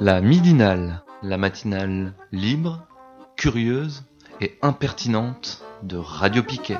La 0.00 0.22
midinale, 0.22 1.02
la 1.22 1.36
matinale 1.36 2.14
libre, 2.32 2.86
curieuse 3.36 4.04
et 4.40 4.58
impertinente 4.62 5.60
de 5.82 5.98
Radio 5.98 6.42
Piquet. 6.42 6.78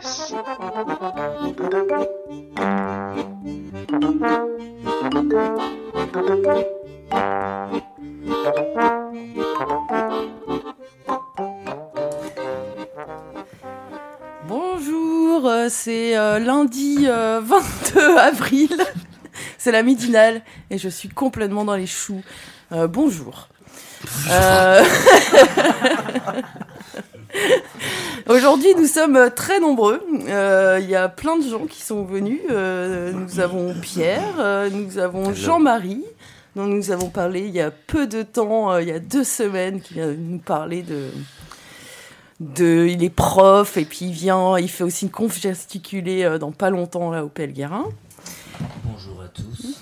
Bonjour, 14.46 15.46
euh, 15.46 15.66
c'est 15.68 16.16
euh, 16.16 16.38
lundi 16.38 17.04
euh, 17.06 17.40
22 17.44 18.16
avril. 18.16 18.70
c'est 19.58 19.72
la 19.72 19.82
midinale 19.82 20.40
et 20.70 20.78
je 20.78 20.88
suis 20.88 21.10
complètement 21.10 21.66
dans 21.66 21.76
les 21.76 21.86
choux. 21.86 22.22
Euh, 22.72 22.86
bonjour. 22.86 23.48
Euh, 24.30 24.82
Aujourd'hui, 28.28 28.74
nous 28.76 28.86
sommes 28.86 29.30
très 29.34 29.58
nombreux. 29.58 30.02
Euh, 30.28 30.78
Il 30.82 30.88
y 30.90 30.94
a 30.94 31.08
plein 31.08 31.38
de 31.38 31.48
gens 31.48 31.66
qui 31.66 31.80
sont 31.82 32.04
venus. 32.04 32.40
Euh, 32.50 33.12
nous 33.12 33.40
avons 33.40 33.74
Pierre, 33.74 34.34
euh, 34.38 34.68
nous 34.70 34.98
avons 34.98 35.32
Jean-Marie, 35.32 36.04
dont 36.54 36.66
nous 36.66 36.90
avons 36.90 37.08
parlé 37.08 37.40
il 37.40 37.54
y 37.54 37.60
a 37.60 37.70
peu 37.70 38.06
de 38.06 38.22
temps, 38.22 38.70
euh, 38.70 38.82
il 38.82 38.88
y 38.88 38.92
a 38.92 38.98
deux 38.98 39.24
semaines, 39.24 39.80
qui 39.80 39.94
vient 39.94 40.12
nous 40.12 40.38
parler 40.38 40.82
de, 40.82 41.08
de. 42.40 42.86
Il 42.86 43.02
est 43.02 43.10
prof 43.10 43.78
et 43.78 43.86
puis 43.86 44.06
il 44.06 44.12
vient, 44.12 44.58
il 44.58 44.68
fait 44.68 44.84
aussi 44.84 45.06
une 45.06 45.10
conf 45.10 45.40
gesticulée 45.40 46.36
dans 46.38 46.52
pas 46.52 46.68
longtemps 46.68 47.10
là 47.10 47.24
au 47.24 47.28
Pelguerin. 47.28 47.86
Bonjour 48.84 49.22
à 49.22 49.28
tous. 49.28 49.80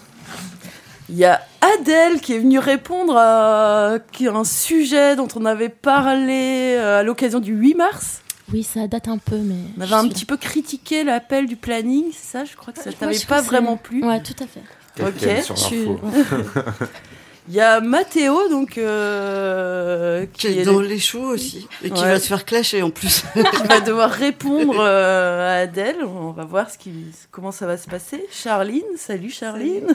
Il 1.09 1.17
y 1.17 1.25
a 1.25 1.41
Adèle 1.61 2.21
qui 2.21 2.35
est 2.35 2.39
venue 2.39 2.59
répondre 2.59 3.17
à 3.17 3.95
un 3.95 4.45
sujet 4.45 5.15
dont 5.17 5.29
on 5.37 5.45
avait 5.45 5.69
parlé 5.69 6.75
euh, 6.77 7.01
à 7.01 7.03
l'occasion 7.03 7.39
du 7.41 7.53
8 7.53 7.75
mars. 7.75 8.23
Oui, 8.53 8.63
ça 8.63 8.87
date 8.87 9.09
un 9.09 9.19
peu, 9.19 9.37
mais. 9.37 9.57
On 9.79 9.81
avait 9.83 9.95
un 9.95 10.09
petit 10.09 10.25
peu 10.25 10.37
critiqué 10.37 11.05
l'appel 11.05 11.47
du 11.47 11.57
planning, 11.57 12.07
c'est 12.13 12.39
ça? 12.39 12.45
Je 12.45 12.57
crois 12.57 12.73
que 12.73 12.81
ça 12.81 12.91
Ouais, 12.91 12.97
t'avait 12.97 13.19
pas 13.27 13.41
vraiment 13.41 13.77
plu. 13.77 14.05
Ouais, 14.05 14.23
tout 14.23 14.35
à 14.43 14.47
fait. 14.47 14.63
Ok. 15.03 15.45
sur 15.45 15.57
Je. 15.57 15.99
Il 17.49 17.55
y 17.55 17.61
a 17.61 17.81
Mathéo, 17.81 18.49
donc 18.49 18.77
euh, 18.77 20.27
Qui 20.33 20.49
est 20.49 20.57
est- 20.59 20.65
dans 20.65 20.81
les 20.81 20.99
choux 20.99 21.23
aussi. 21.23 21.69
Et 21.85 21.91
qui 21.91 22.03
Ouais. 22.03 22.09
va 22.09 22.19
se 22.19 22.27
faire 22.27 22.45
clasher 22.45 22.83
en 22.83 22.91
plus. 22.91 23.23
qui 23.35 23.67
va 23.69 23.81
devoir 23.81 24.11
répondre 24.11 24.75
euh, 24.81 25.59
à 25.59 25.61
Adèle. 25.63 25.99
On 26.05 26.33
va 26.33 26.45
voir 26.45 26.69
ce 26.71 26.77
qui, 26.79 26.93
comment 27.31 27.53
ça 27.53 27.67
va 27.67 27.77
se 27.77 27.87
passer. 27.89 28.27
Charline, 28.33 28.83
salut 28.97 29.31
Charline. 29.31 29.87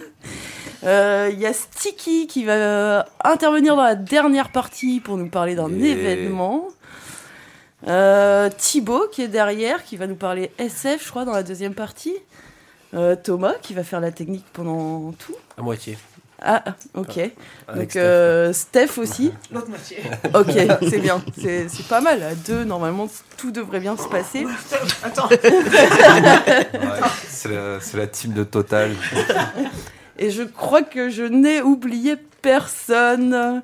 Euh, 0.86 1.30
Il 1.34 1.40
y 1.40 1.46
a 1.46 1.52
Sticky 1.54 2.26
qui 2.28 2.46
va 2.46 2.54
euh, 2.54 3.04
intervenir 3.24 3.76
dans 3.76 3.84
la 3.84 3.96
dernière 3.96 4.50
partie 4.52 5.02
pour 5.02 5.18
nous 5.18 5.28
parler 5.30 5.56
d'un 5.56 5.72
événement. 5.80 6.68
Euh, 7.88 8.50
Thibaut 8.58 9.08
qui 9.12 9.24
est 9.24 9.28
derrière, 9.28 9.84
qui 9.84 9.98
va 9.98 10.08
nous 10.08 10.16
parler 10.16 10.52
SF, 10.58 11.04
je 11.06 11.10
crois, 11.10 11.26
dans 11.26 11.34
la 11.34 11.44
deuxième 11.44 11.74
partie. 11.74 12.16
Euh, 12.94 13.16
Thomas 13.16 13.54
qui 13.62 13.74
va 13.74 13.84
faire 13.84 14.00
la 14.00 14.12
technique 14.12 14.46
pendant 14.54 15.12
tout. 15.14 15.34
À 15.58 15.62
moitié. 15.62 15.98
Ah, 16.44 16.64
ok. 16.96 17.18
Avec 17.18 17.34
Donc 17.68 17.90
Steph. 17.92 18.00
euh, 18.02 18.54
Steph 18.54 18.98
aussi. 18.98 19.32
L'autre 19.52 19.70
moitié. 19.70 19.98
Ok, 20.34 20.52
c'est 20.90 21.00
bien. 21.00 21.22
C'est 21.40 21.70
c'est 21.70 21.88
pas 21.88 22.02
mal. 22.02 22.24
À 22.24 22.34
deux, 22.34 22.64
normalement, 22.64 23.08
tout 23.38 23.52
devrait 23.52 23.80
bien 23.80 23.96
se 23.96 24.08
passer. 24.08 24.46
Ouais, 25.42 27.00
c'est 27.28 27.50
la, 27.50 27.80
c'est 27.80 27.98
la 27.98 28.08
team 28.08 28.34
de 28.34 28.44
Total. 28.44 28.92
Et 30.18 30.30
je 30.32 30.44
crois 30.44 30.82
que 30.84 31.10
je 31.10 31.24
n'ai 31.24 31.62
oublié 31.62 32.16
personne. 32.42 33.62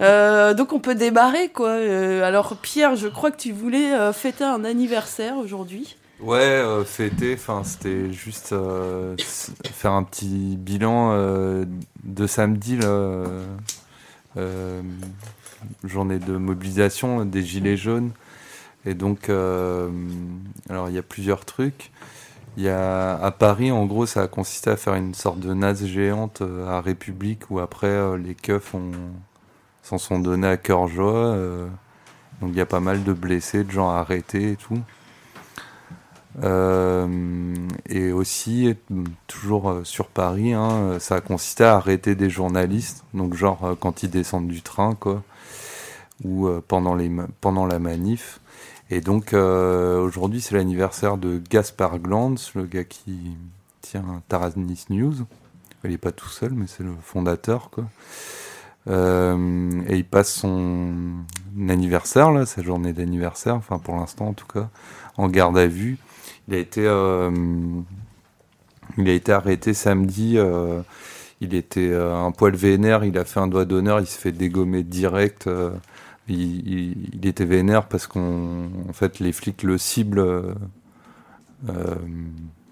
Euh, 0.00 0.54
donc 0.54 0.72
on 0.72 0.78
peut 0.78 0.94
démarrer 0.94 1.48
quoi. 1.48 1.70
Euh, 1.70 2.22
alors 2.22 2.56
Pierre, 2.56 2.94
je 2.96 3.08
crois 3.08 3.30
que 3.30 3.36
tu 3.36 3.52
voulais 3.52 3.92
euh, 3.94 4.12
fêter 4.12 4.44
un 4.44 4.64
anniversaire 4.64 5.36
aujourd'hui. 5.36 5.96
Ouais, 6.20 6.38
euh, 6.40 6.84
fêter, 6.84 7.34
enfin, 7.34 7.62
c'était 7.62 8.12
juste 8.12 8.52
euh, 8.52 9.16
faire 9.72 9.92
un 9.92 10.02
petit 10.02 10.56
bilan 10.56 11.12
euh, 11.12 11.64
de 12.02 12.26
samedi, 12.26 12.76
là, 12.76 12.88
euh, 14.36 14.82
journée 15.84 16.18
de 16.18 16.36
mobilisation 16.36 17.24
des 17.24 17.44
Gilets 17.44 17.76
jaunes. 17.76 18.10
Et 18.84 18.94
donc, 18.94 19.28
alors 19.28 20.88
il 20.88 20.94
y 20.94 20.98
a 20.98 21.02
plusieurs 21.02 21.44
trucs. 21.44 21.90
Il 22.56 22.64
y 22.64 22.68
a 22.68 23.16
à 23.16 23.30
Paris, 23.30 23.70
en 23.70 23.86
gros, 23.86 24.06
ça 24.06 24.22
a 24.22 24.28
consisté 24.28 24.70
à 24.70 24.76
faire 24.76 24.94
une 24.94 25.14
sorte 25.14 25.40
de 25.40 25.54
naze 25.54 25.86
géante 25.86 26.42
à 26.66 26.80
République 26.80 27.50
où 27.50 27.60
après 27.60 28.18
les 28.18 28.34
keufs 28.34 28.74
s'en 29.82 29.98
sont 29.98 30.18
donnés 30.18 30.48
à 30.48 30.56
cœur 30.56 30.88
joie. 30.88 31.36
donc 32.40 32.50
il 32.52 32.56
y 32.56 32.60
a 32.60 32.66
pas 32.66 32.80
mal 32.80 33.04
de 33.04 33.12
blessés, 33.12 33.64
de 33.64 33.70
gens 33.70 33.90
arrêtés 33.90 34.52
et 34.52 34.56
tout. 34.56 34.80
Euh, 36.44 37.54
et 37.88 38.12
aussi, 38.12 38.74
toujours 39.26 39.70
euh, 39.70 39.84
sur 39.84 40.06
Paris, 40.08 40.52
hein, 40.52 40.98
ça 41.00 41.16
a 41.16 41.20
consisté 41.20 41.64
à 41.64 41.76
arrêter 41.76 42.14
des 42.14 42.30
journalistes, 42.30 43.04
donc 43.14 43.34
genre 43.34 43.64
euh, 43.64 43.74
quand 43.78 44.02
ils 44.02 44.10
descendent 44.10 44.48
du 44.48 44.62
train, 44.62 44.94
quoi, 44.94 45.22
ou 46.24 46.48
pendant, 46.66 46.94
les, 46.94 47.10
pendant 47.40 47.66
la 47.66 47.78
manif. 47.78 48.40
Et 48.90 49.00
donc 49.00 49.34
aujourd'hui, 49.34 50.40
c'est 50.40 50.56
l'anniversaire 50.56 51.16
de 51.16 51.40
Gaspard 51.50 51.98
Glanz, 51.98 52.52
le 52.54 52.64
gars 52.64 52.84
qui 52.84 53.36
tient 53.82 54.22
Taranis 54.28 54.86
News. 54.90 55.14
Il 55.84 55.90
n'est 55.90 55.98
pas 55.98 56.10
tout 56.10 56.28
seul, 56.28 56.52
mais 56.54 56.66
c'est 56.66 56.82
le 56.82 56.94
fondateur, 57.02 57.70
quoi. 57.70 57.84
Et 58.88 59.96
il 59.96 60.04
passe 60.04 60.32
son 60.32 60.92
anniversaire, 61.68 62.32
là, 62.32 62.46
sa 62.46 62.62
journée 62.62 62.92
d'anniversaire, 62.92 63.54
enfin 63.54 63.78
pour 63.78 63.94
l'instant 63.94 64.28
en 64.28 64.32
tout 64.32 64.46
cas, 64.46 64.70
en 65.18 65.28
garde 65.28 65.58
à 65.58 65.66
vue. 65.66 65.98
Il 66.48 66.54
a 66.54 66.58
été, 66.58 66.86
euh, 66.86 67.30
il 68.96 69.08
a 69.08 69.12
été 69.12 69.32
arrêté 69.32 69.74
samedi. 69.74 70.38
euh, 70.38 70.80
il 71.40 71.54
était 71.54 71.90
euh, 71.90 72.16
un 72.16 72.32
poil 72.32 72.56
vénère. 72.56 73.04
Il 73.04 73.18
a 73.18 73.24
fait 73.24 73.40
un 73.40 73.46
doigt 73.46 73.66
d'honneur. 73.66 74.00
Il 74.00 74.06
se 74.06 74.18
fait 74.18 74.32
dégommer 74.32 74.82
direct. 74.82 75.48
il, 76.28 77.26
était 77.26 77.44
vénère 77.44 77.86
parce 77.86 78.06
qu'on, 78.06 78.70
en 78.88 78.92
fait, 78.94 79.18
les 79.20 79.32
flics 79.32 79.62
le 79.62 79.76
ciblent 79.76 80.54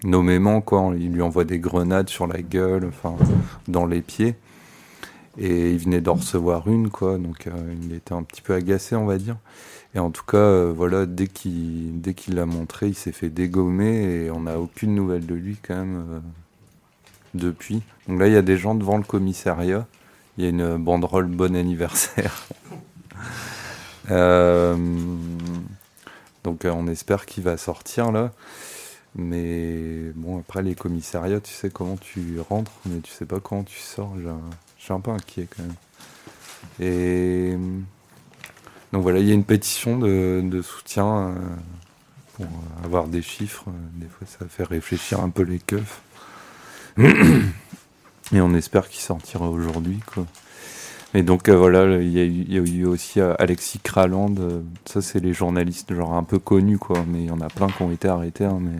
nommément. 0.03 0.61
Quoi. 0.61 0.93
Il 0.97 1.13
lui 1.13 1.21
envoie 1.21 1.45
des 1.45 1.59
grenades 1.59 2.09
sur 2.09 2.25
la 2.25 2.41
gueule, 2.41 2.85
enfin, 2.85 3.15
dans 3.67 3.85
les 3.85 4.01
pieds. 4.01 4.35
Et 5.37 5.71
il 5.71 5.77
venait 5.77 6.01
d'en 6.01 6.15
recevoir 6.15 6.67
une, 6.67 6.89
quoi. 6.89 7.19
Donc, 7.19 7.47
il 7.83 7.93
était 7.93 8.13
un 8.13 8.23
petit 8.23 8.41
peu 8.41 8.55
agacé, 8.55 8.95
on 8.95 9.05
va 9.05 9.19
dire. 9.19 9.37
Et 9.95 9.99
en 9.99 10.11
tout 10.11 10.23
cas, 10.25 10.37
euh, 10.37 10.73
voilà, 10.75 11.05
dès 11.05 11.27
qu'il 11.27 12.01
dès 12.01 12.13
qu'il 12.13 12.35
l'a 12.35 12.45
montré, 12.45 12.87
il 12.89 12.95
s'est 12.95 13.11
fait 13.11 13.29
dégommer 13.29 14.25
et 14.25 14.31
on 14.31 14.41
n'a 14.41 14.59
aucune 14.59 14.93
nouvelle 14.93 15.25
de 15.25 15.35
lui 15.35 15.57
quand 15.61 15.75
même 15.75 16.05
euh, 16.09 16.19
depuis. 17.33 17.81
Donc 18.07 18.19
là, 18.19 18.27
il 18.27 18.33
y 18.33 18.37
a 18.37 18.41
des 18.41 18.57
gens 18.57 18.75
devant 18.75 18.97
le 18.97 19.03
commissariat. 19.03 19.87
Il 20.37 20.43
y 20.43 20.47
a 20.47 20.49
une 20.49 20.77
banderole 20.77 21.27
bon 21.27 21.55
anniversaire. 21.55 22.47
Euh, 24.09 24.77
donc 26.45 26.61
on 26.63 26.87
espère 26.87 27.25
qu'il 27.25 27.43
va 27.43 27.57
sortir 27.57 28.13
là. 28.13 28.31
Mais 29.15 30.13
bon, 30.15 30.39
après 30.39 30.63
les 30.63 30.75
commissariats, 30.75 31.41
tu 31.41 31.51
sais 31.51 31.69
comment 31.69 31.97
tu 31.97 32.39
rentres, 32.39 32.71
mais 32.85 33.01
tu 33.01 33.11
sais 33.11 33.25
pas 33.25 33.41
comment 33.41 33.63
tu 33.63 33.79
sors. 33.79 34.15
Je 34.17 34.29
suis 34.81 34.93
un 34.93 35.01
peu 35.01 35.11
inquiet 35.11 35.49
quand 35.49 35.63
même. 35.63 35.75
Et 36.79 37.57
donc 38.93 39.03
voilà, 39.03 39.19
il 39.19 39.27
y 39.27 39.31
a 39.31 39.33
une 39.33 39.43
pétition 39.43 39.97
de, 39.97 40.61
soutien 40.61 41.05
euh, 41.05 41.35
pour 42.35 42.47
avoir 42.83 43.07
des 43.07 43.21
chiffres. 43.21 43.65
Des 43.95 44.07
fois, 44.07 44.27
ça 44.27 44.45
fait 44.47 44.63
réfléchir 44.63 45.19
un 45.19 45.29
peu 45.29 45.43
les 45.43 45.59
keufs. 45.59 46.01
Et 46.97 48.41
on 48.41 48.53
espère 48.53 48.89
qu'il 48.89 49.01
sortira 49.01 49.49
aujourd'hui. 49.49 49.99
Et 51.13 51.23
donc 51.23 51.47
euh, 51.47 51.55
voilà, 51.55 51.97
il 52.01 52.11
y, 52.11 52.19
a 52.19 52.25
eu- 52.61 52.85
aussi 52.85 53.21
euh, 53.21 53.33
Alexis 53.39 53.79
Kraland. 53.79 54.35
ça, 54.85 55.01
c'est 55.01 55.19
les 55.19 55.33
journalistes 55.33 55.93
genre 55.93 56.13
un 56.13 56.23
peu 56.23 56.39
connus, 56.39 56.77
quoi. 56.77 57.03
Mais 57.07 57.19
il 57.19 57.27
y 57.27 57.31
en 57.31 57.41
a 57.41 57.47
plein 57.47 57.67
qui 57.67 57.81
ont 57.81 57.91
été 57.91 58.07
arrêtés. 58.07 58.45
hein, 58.45 58.59
mais 58.59 58.79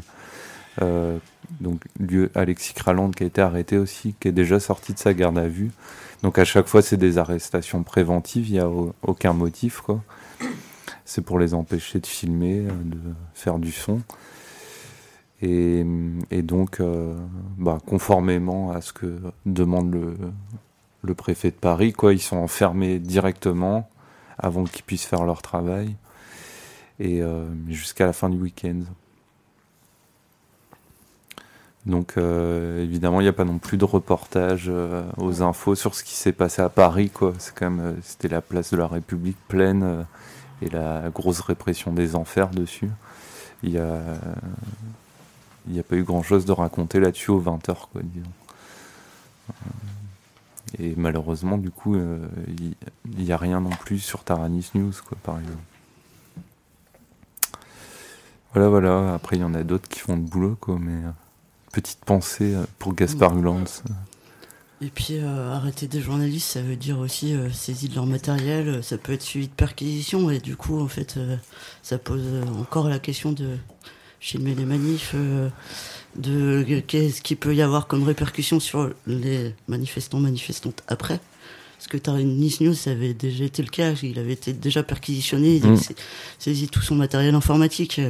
donc 1.61 1.81
lui, 1.99 2.27
Alexis 2.35 2.73
Kraland 2.73 3.11
qui 3.11 3.23
a 3.23 3.25
été 3.25 3.41
arrêté 3.41 3.77
aussi, 3.77 4.15
qui 4.19 4.27
est 4.27 4.33
déjà 4.33 4.59
sorti 4.59 4.93
de 4.93 4.99
sa 4.99 5.13
garde 5.13 5.37
à 5.37 5.47
vue. 5.47 5.71
Donc 6.23 6.39
à 6.39 6.45
chaque 6.45 6.67
fois, 6.67 6.81
c'est 6.81 6.97
des 6.97 7.17
arrestations 7.17 7.83
préventives. 7.83 8.47
Il 8.49 8.53
n'y 8.53 8.59
a 8.59 8.69
au- 8.69 8.93
aucun 9.01 9.33
motif. 9.33 9.81
C'est 11.05 11.21
pour 11.21 11.39
les 11.39 11.53
empêcher 11.53 11.99
de 11.99 12.07
filmer, 12.07 12.65
euh, 12.67 12.71
de 12.83 12.99
faire 13.33 13.59
du 13.59 13.71
son. 13.71 14.01
Et, 15.41 15.85
donc, 16.41 16.79
euh, 16.79 17.15
bah, 17.57 17.77
conformément 17.85 18.71
à 18.71 18.81
ce 18.81 18.91
que 18.91 19.19
demande 19.45 19.95
le, 21.03 21.13
préfet 21.13 21.51
de 21.51 21.55
Paris, 21.55 21.93
ils 22.11 22.19
sont 22.19 22.37
enfermés 22.37 22.99
directement 22.99 23.87
avant 24.39 24.63
qu'ils 24.63 24.83
puissent 24.83 25.05
faire 25.05 25.25
leur 25.25 25.41
travail 25.41 25.95
et 26.99 27.21
euh, 27.21 27.45
jusqu'à 27.69 28.05
la 28.07 28.13
fin 28.13 28.29
du 28.29 28.37
week-end. 28.37 28.81
Donc 31.87 32.15
euh, 32.17 32.83
évidemment, 32.83 33.21
il 33.21 33.23
n'y 33.23 33.29
a 33.29 33.33
pas 33.33 33.45
non 33.45 33.59
plus 33.59 33.77
de 33.77 33.85
reportage 33.85 34.65
euh, 34.67 35.03
aux 35.15 35.41
infos 35.41 35.73
sur 35.73 35.95
ce 35.95 36.03
qui 36.03 36.15
s'est 36.15 36.33
passé 36.33 36.61
à 36.61 36.67
Paris. 36.67 37.09
Quoi. 37.09 37.33
C'est 37.39 37.55
quand 37.55 37.69
même, 37.69 37.79
euh, 37.79 37.93
c'était 38.03 38.27
la 38.27 38.41
place 38.41 38.71
de 38.71 38.77
la 38.77 38.87
République 38.87 39.37
pleine 39.47 40.05
et 40.61 40.69
la 40.69 41.09
grosse 41.09 41.39
répression 41.39 41.93
des 41.93 42.17
enfers 42.17 42.49
dessus. 42.49 42.89
Il 43.63 43.71
n'y 43.71 45.79
a 45.79 45.83
pas 45.83 45.95
eu 45.95 46.03
grand-chose 46.03 46.45
de 46.45 46.51
raconter 46.51 46.99
là-dessus 46.99 47.31
aux 47.31 47.41
20h, 47.41 47.75
quoi, 47.91 48.01
disons. 48.03 48.29
Et 50.77 50.93
malheureusement, 50.97 51.57
du 51.57 51.71
coup, 51.71 51.95
il 51.95 52.75
n'y 53.05 53.31
a 53.31 53.37
rien 53.37 53.61
non 53.61 53.69
plus 53.69 53.99
sur 53.99 54.23
Taranis 54.23 54.71
News, 54.75 54.93
quoi, 55.07 55.17
par 55.23 55.39
exemple. 55.39 55.57
Voilà, 58.53 58.69
voilà. 58.69 59.13
Après, 59.13 59.37
il 59.37 59.41
y 59.41 59.45
en 59.45 59.53
a 59.53 59.63
d'autres 59.63 59.87
qui 59.87 59.99
font 59.99 60.15
le 60.15 60.21
boulot, 60.21 60.57
quoi, 60.59 60.77
mais 60.79 61.01
petite 61.81 62.03
pensée 62.05 62.55
euh, 62.55 62.63
pour 62.79 62.95
Gaspard 62.95 63.37
Hulans. 63.37 63.63
Et 64.81 64.87
puis 64.87 65.17
euh, 65.19 65.53
arrêter 65.53 65.87
des 65.87 66.01
journalistes, 66.01 66.49
ça 66.53 66.61
veut 66.61 66.75
dire 66.75 66.97
aussi 66.99 67.33
euh, 67.33 67.51
saisie 67.51 67.87
de 67.89 67.95
leur 67.95 68.05
matériel, 68.07 68.67
euh, 68.67 68.81
ça 68.81 68.97
peut 68.97 69.13
être 69.13 69.21
suivi 69.21 69.47
de 69.47 69.53
perquisition 69.53 70.29
et 70.31 70.39
du 70.39 70.55
coup 70.55 70.79
en 70.79 70.87
fait 70.87 71.17
euh, 71.17 71.35
ça 71.83 71.97
pose 71.99 72.23
encore 72.59 72.87
la 72.89 72.97
question 72.99 73.31
de 73.31 73.57
filmer 74.19 74.55
les 74.55 74.65
manifs, 74.65 75.13
de 76.15 76.63
qu'est-ce 76.87 77.21
qu'il 77.21 77.37
peut 77.37 77.53
y 77.55 77.61
avoir 77.61 77.85
comme 77.87 78.03
répercussion 78.03 78.59
sur 78.59 78.89
les 79.05 79.53
manifestants 79.67 80.19
manifestantes 80.19 80.81
après. 80.87 81.19
Parce 81.77 81.87
que 81.87 82.21
Nice 82.21 82.59
News, 82.59 82.73
ça 82.73 82.89
avait 82.91 83.13
déjà 83.13 83.43
été 83.45 83.61
le 83.61 83.69
cas, 83.69 83.91
il 84.01 84.17
avait 84.17 84.33
été 84.33 84.51
déjà 84.53 84.81
perquisitionné, 84.81 85.57
il 85.57 85.63
Mm. 85.63 85.67
avait 85.73 85.77
sa- 85.83 85.93
saisi 86.39 86.67
tout 86.67 86.81
son 86.81 86.95
matériel 86.95 87.35
informatique. 87.35 88.01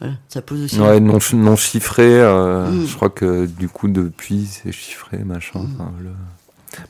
Voilà, 0.00 0.14
ça 0.28 0.40
pose 0.42 0.64
aussi. 0.64 0.80
Ouais, 0.80 0.98
non, 1.00 1.18
non 1.34 1.56
chiffré. 1.56 2.04
euh, 2.20 2.70
Mm. 2.70 2.86
Je 2.86 2.96
crois 2.96 3.10
que 3.10 3.46
du 3.46 3.68
coup, 3.68 3.88
depuis, 3.88 4.46
c'est 4.46 4.72
chiffré, 4.72 5.18
machin. 5.18 5.60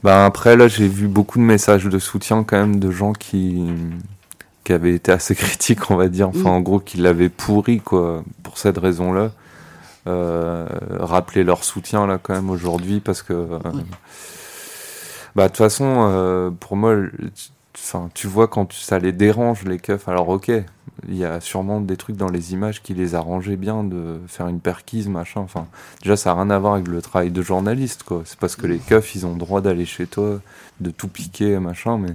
Bah, 0.05 0.25
après, 0.27 0.57
là, 0.57 0.69
j'ai 0.69 0.87
vu 0.89 1.09
beaucoup 1.09 1.39
de 1.39 1.45
messages 1.45 1.85
de 1.85 1.99
soutien 1.99 2.45
quand 2.45 2.57
même 2.59 2.79
de 2.79 2.91
gens 2.91 3.13
qui, 3.13 3.65
qui 4.65 4.73
avaient 4.73 4.95
été 4.95 5.11
assez 5.11 5.35
critiques, 5.37 5.91
on 5.91 5.97
va 5.97 6.09
dire. 6.09 6.29
Enfin, 6.29 6.51
Mm. 6.51 6.55
en 6.55 6.61
gros, 6.61 6.81
qui 6.81 6.99
l'avaient 6.99 7.29
pourri, 7.31 7.81
quoi, 7.81 8.23
pour 8.43 8.59
cette 8.59 8.79
raison-là. 8.79 9.33
Euh, 10.07 10.67
rappeler 10.99 11.45
leur 11.45 11.63
soutien, 11.65 12.07
là, 12.07 12.19
quand 12.23 12.35
même, 12.35 12.51
aujourd'hui, 12.51 13.01
parce 13.01 13.23
que. 13.23 13.33
euh. 13.33 13.59
Bah, 15.37 15.45
de 15.45 15.49
toute 15.49 15.59
façon, 15.59 16.53
pour 16.61 16.77
moi, 16.77 16.97
enfin, 17.83 18.11
tu 18.15 18.27
vois 18.27 18.49
quand 18.49 18.73
ça 18.73 18.99
les 18.99 19.13
dérange, 19.13 19.65
les 19.65 19.79
keufs. 19.79 20.09
Alors, 20.09 20.29
ok, 20.29 20.51
il 21.09 21.17
y 21.17 21.25
a 21.25 21.41
sûrement 21.41 21.81
des 21.81 21.97
trucs 21.97 22.17
dans 22.17 22.29
les 22.31 22.53
images 22.53 22.83
qui 22.83 22.95
les 22.95 23.15
arrangeaient 23.15 23.57
bien 23.57 23.85
de 23.85 24.21
faire 24.27 24.49
une 24.49 24.61
perquise, 24.61 25.09
machin. 25.09 25.41
Enfin, 25.41 25.67
déjà, 26.03 26.17
ça 26.17 26.31
n'a 26.35 26.43
rien 26.43 26.51
à 26.51 26.59
voir 26.59 26.75
avec 26.75 26.89
le 26.89 27.01
travail 27.03 27.31
de 27.31 27.43
journaliste, 27.43 28.03
quoi. 28.05 28.23
C'est 28.25 28.39
parce 28.39 28.57
que 28.57 28.67
les 28.67 28.79
keufs, 28.79 29.15
ils 29.15 29.27
ont 29.27 29.33
le 29.33 29.39
droit 29.39 29.61
d'aller 29.61 29.87
chez 29.87 30.07
toi, 30.07 30.41
de 30.81 30.91
tout 30.91 31.09
piquer, 31.09 31.59
machin, 31.59 31.99
mais. 31.99 32.15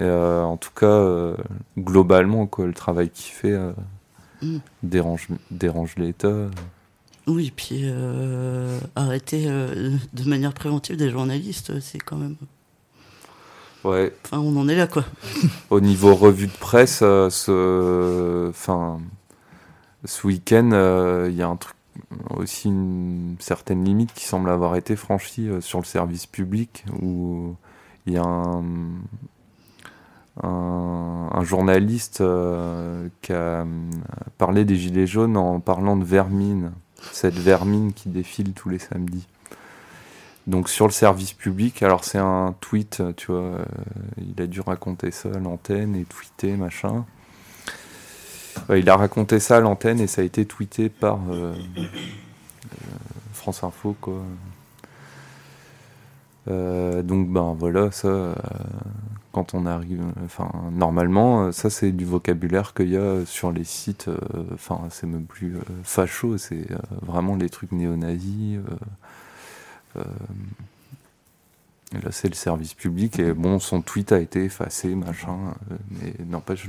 euh, 0.00 0.42
en 0.42 0.56
tout 0.56 0.72
cas, 0.78 0.86
euh, 0.86 1.36
globalement, 1.78 2.46
quoi, 2.46 2.66
le 2.66 2.74
travail 2.74 3.08
qu'il 3.10 3.32
fait 3.34 3.52
euh, 3.52 3.72
Mm. 4.42 4.58
dérange, 4.82 5.28
dérange 5.50 5.94
l'État. 5.96 6.48
Oui, 7.26 7.52
puis 7.56 7.90
arrêter 8.94 9.46
de 9.46 10.28
manière 10.28 10.52
préventive 10.52 10.96
des 10.96 11.10
journalistes, 11.10 11.80
c'est 11.80 11.98
quand 11.98 12.16
même. 12.16 12.36
Ouais, 13.86 14.12
Enfin, 14.24 14.38
on 14.38 14.56
en 14.56 14.68
est 14.68 14.74
là, 14.74 14.88
quoi. 14.88 15.04
au 15.70 15.80
niveau 15.80 16.14
revue 16.14 16.48
de 16.48 16.52
presse, 16.52 17.00
euh, 17.02 17.30
ce, 17.30 18.48
enfin, 18.50 18.98
ce 20.04 20.26
week-end, 20.26 20.70
euh, 20.72 21.28
il 21.30 21.36
y 21.36 21.42
a 21.42 21.48
un 21.48 21.56
truc, 21.56 21.76
aussi 22.30 22.68
une 22.68 23.36
certaine 23.38 23.84
limite 23.84 24.12
qui 24.12 24.24
semble 24.24 24.50
avoir 24.50 24.74
été 24.74 24.96
franchie 24.96 25.48
euh, 25.48 25.60
sur 25.60 25.78
le 25.78 25.84
service 25.84 26.26
public, 26.26 26.84
où 27.00 27.54
il 28.06 28.14
y 28.14 28.16
a 28.16 28.24
un, 28.24 28.64
un, 30.42 31.28
un 31.32 31.44
journaliste 31.44 32.24
qui 33.22 33.32
a 33.32 33.66
parlé 34.36 34.64
des 34.64 34.76
Gilets 34.76 35.06
jaunes 35.06 35.36
en 35.36 35.60
parlant 35.60 35.96
de 35.96 36.04
vermine, 36.04 36.72
cette 37.12 37.38
vermine 37.38 37.92
qui 37.92 38.08
défile 38.08 38.52
tous 38.52 38.68
les 38.68 38.78
samedis. 38.80 39.26
Donc 40.46 40.68
sur 40.68 40.86
le 40.86 40.92
service 40.92 41.32
public, 41.32 41.82
alors 41.82 42.04
c'est 42.04 42.18
un 42.18 42.54
tweet, 42.60 43.02
tu 43.16 43.32
vois, 43.32 43.40
euh, 43.40 43.64
il 44.18 44.40
a 44.40 44.46
dû 44.46 44.60
raconter 44.60 45.10
ça 45.10 45.28
à 45.34 45.38
l'antenne 45.38 45.96
et 45.96 46.04
tweeter, 46.04 46.56
machin. 46.56 47.04
Il 48.70 48.88
a 48.88 48.96
raconté 48.96 49.40
ça 49.40 49.56
à 49.56 49.60
l'antenne 49.60 50.00
et 50.00 50.06
ça 50.06 50.22
a 50.22 50.24
été 50.24 50.46
tweeté 50.46 50.88
par 50.88 51.18
euh, 51.30 51.52
euh, 51.78 51.82
France 53.32 53.64
Info, 53.64 53.96
quoi. 54.00 54.22
Donc 56.46 57.28
ben 57.28 57.56
voilà, 57.58 57.90
ça, 57.90 58.32
quand 59.32 59.54
on 59.54 59.66
arrive, 59.66 60.04
enfin 60.24 60.48
normalement, 60.70 61.50
ça 61.50 61.70
c'est 61.70 61.90
du 61.90 62.04
vocabulaire 62.04 62.72
qu'il 62.72 62.90
y 62.90 62.96
a 62.96 63.26
sur 63.26 63.50
les 63.50 63.64
sites. 63.64 64.08
Enfin, 64.54 64.82
c'est 64.90 65.08
même 65.08 65.24
plus 65.24 65.56
facho, 65.82 66.38
c'est 66.38 66.68
vraiment 67.02 67.34
les 67.34 67.48
trucs 67.48 67.72
néo-nazis. 67.72 68.60
Euh, 69.96 70.04
là, 71.92 72.10
c'est 72.10 72.28
le 72.28 72.34
service 72.34 72.74
public 72.74 73.18
et 73.18 73.32
bon, 73.32 73.58
son 73.58 73.80
tweet 73.82 74.12
a 74.12 74.18
été 74.18 74.44
effacé, 74.44 74.94
machin. 74.94 75.36
euh, 75.70 75.76
mais 75.90 76.14
n'empêche, 76.24 76.68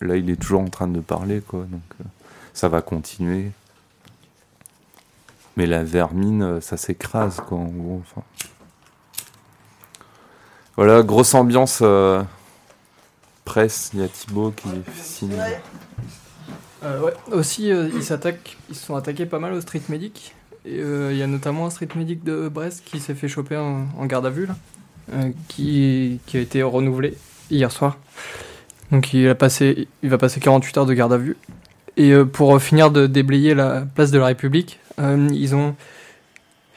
là, 0.00 0.16
il 0.16 0.30
est 0.30 0.36
toujours 0.36 0.62
en 0.62 0.68
train 0.68 0.88
de 0.88 1.00
parler, 1.00 1.40
quoi. 1.40 1.60
Donc, 1.60 1.82
euh, 2.00 2.04
ça 2.54 2.68
va 2.68 2.82
continuer. 2.82 3.50
Mais 5.56 5.66
la 5.66 5.84
vermine, 5.84 6.60
ça 6.60 6.76
s'écrase, 6.76 7.36
quoi, 7.46 7.58
en 7.58 7.66
gros. 7.66 8.02
Enfin. 8.02 8.22
Voilà, 10.76 11.02
grosse 11.02 11.34
ambiance 11.34 11.82
presse. 13.44 13.90
Il 13.92 14.00
y 14.00 14.02
a 14.02 14.08
Thibaut 14.08 14.52
qui 14.52 14.68
signe. 14.94 15.36
Euh, 16.84 17.00
ouais. 17.00 17.12
Aussi, 17.30 17.68
ils 17.68 18.02
s'attaquent, 18.02 18.56
ils 18.70 18.74
se 18.74 18.86
sont 18.86 18.96
attaqués 18.96 19.26
pas 19.26 19.38
mal 19.38 19.52
au 19.52 19.60
street 19.60 19.82
medic. 19.88 20.34
Euh, 20.66 21.10
il 21.12 21.18
y 21.18 21.22
a 21.22 21.26
notamment 21.26 21.66
un 21.66 21.70
street 21.70 21.88
medic 21.96 22.22
de 22.22 22.48
Brest 22.48 22.82
qui 22.84 23.00
s'est 23.00 23.14
fait 23.14 23.28
choper 23.28 23.56
en, 23.56 24.06
garde 24.06 24.26
à 24.26 24.30
vue, 24.30 24.46
là, 24.46 24.56
euh, 25.12 25.30
qui, 25.48 26.20
a 26.34 26.38
été 26.38 26.62
renouvelé 26.62 27.16
hier 27.50 27.70
soir. 27.72 27.98
Donc 28.90 29.12
il, 29.12 29.28
a 29.28 29.34
passé, 29.34 29.88
il 30.02 30.08
va 30.08 30.18
passer 30.18 30.40
48 30.40 30.78
heures 30.78 30.86
de 30.86 30.94
garde 30.94 31.12
à 31.12 31.16
vue. 31.16 31.36
Et 31.96 32.12
euh, 32.12 32.24
pour 32.24 32.60
finir 32.62 32.90
de 32.90 33.06
déblayer 33.06 33.54
la 33.54 33.82
place 33.94 34.10
de 34.10 34.18
la 34.18 34.26
République, 34.26 34.78
ils 34.98 35.54
ont 35.56 35.74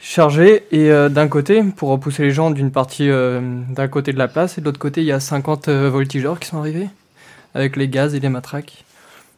chargé 0.00 0.64
et 0.72 0.88
d'un 1.10 1.28
côté, 1.28 1.62
pour 1.62 1.90
repousser 1.90 2.24
les 2.24 2.30
gens 2.30 2.50
d'une 2.50 2.72
partie 2.72 3.08
d'un 3.08 3.88
côté 3.88 4.12
de 4.12 4.18
la 4.18 4.26
place, 4.26 4.58
et 4.58 4.60
de 4.60 4.66
l'autre 4.66 4.80
côté, 4.80 5.02
il 5.02 5.06
y 5.06 5.12
a 5.12 5.20
50 5.20 5.68
euh, 5.68 5.90
voltigeurs 5.90 6.40
qui 6.40 6.48
sont 6.48 6.58
arrivés 6.58 6.88
avec 7.54 7.76
les 7.76 7.88
gaz 7.88 8.14
et 8.14 8.20
les 8.20 8.28
matraques 8.28 8.84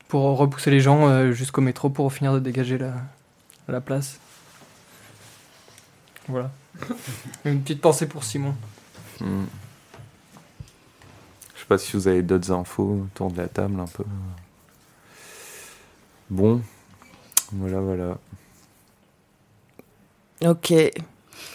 pour 0.06 0.38
repousser 0.38 0.70
les 0.70 0.80
gens 0.80 1.32
jusqu'au 1.32 1.60
métro 1.60 1.90
pour 1.90 2.10
finir 2.12 2.32
de 2.32 2.38
dégager 2.38 2.78
la 3.68 3.80
place. 3.80 4.18
Voilà. 6.28 6.50
Une 7.44 7.62
petite 7.62 7.80
pensée 7.80 8.06
pour 8.06 8.24
Simon. 8.24 8.54
Hmm. 9.20 9.44
Je 11.54 11.60
sais 11.60 11.66
pas 11.66 11.78
si 11.78 11.92
vous 11.94 12.08
avez 12.08 12.22
d'autres 12.22 12.52
infos 12.52 13.06
autour 13.06 13.30
de 13.30 13.38
la 13.38 13.48
table 13.48 13.80
un 13.80 13.86
peu. 13.86 14.04
Bon, 16.30 16.60
voilà, 17.52 17.80
voilà. 17.80 18.18
Ok. 20.44 20.72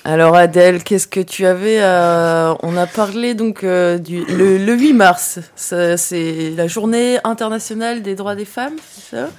Alors 0.05 0.35
Adèle, 0.35 0.83
qu'est-ce 0.83 1.07
que 1.07 1.21
tu 1.21 1.45
avais 1.45 1.81
à... 1.81 2.57
On 2.61 2.75
a 2.75 2.87
parlé 2.87 3.35
donc 3.35 3.63
euh, 3.63 3.97
du 3.97 4.25
le, 4.25 4.57
le 4.57 4.73
8 4.73 4.93
mars. 4.93 5.39
C'est 5.55 6.51
la 6.51 6.67
journée 6.67 7.19
internationale 7.23 8.01
des 8.01 8.15
droits 8.15 8.35
des 8.35 8.45
femmes, 8.45 8.75
c'est 8.91 9.15
ça? 9.15 9.29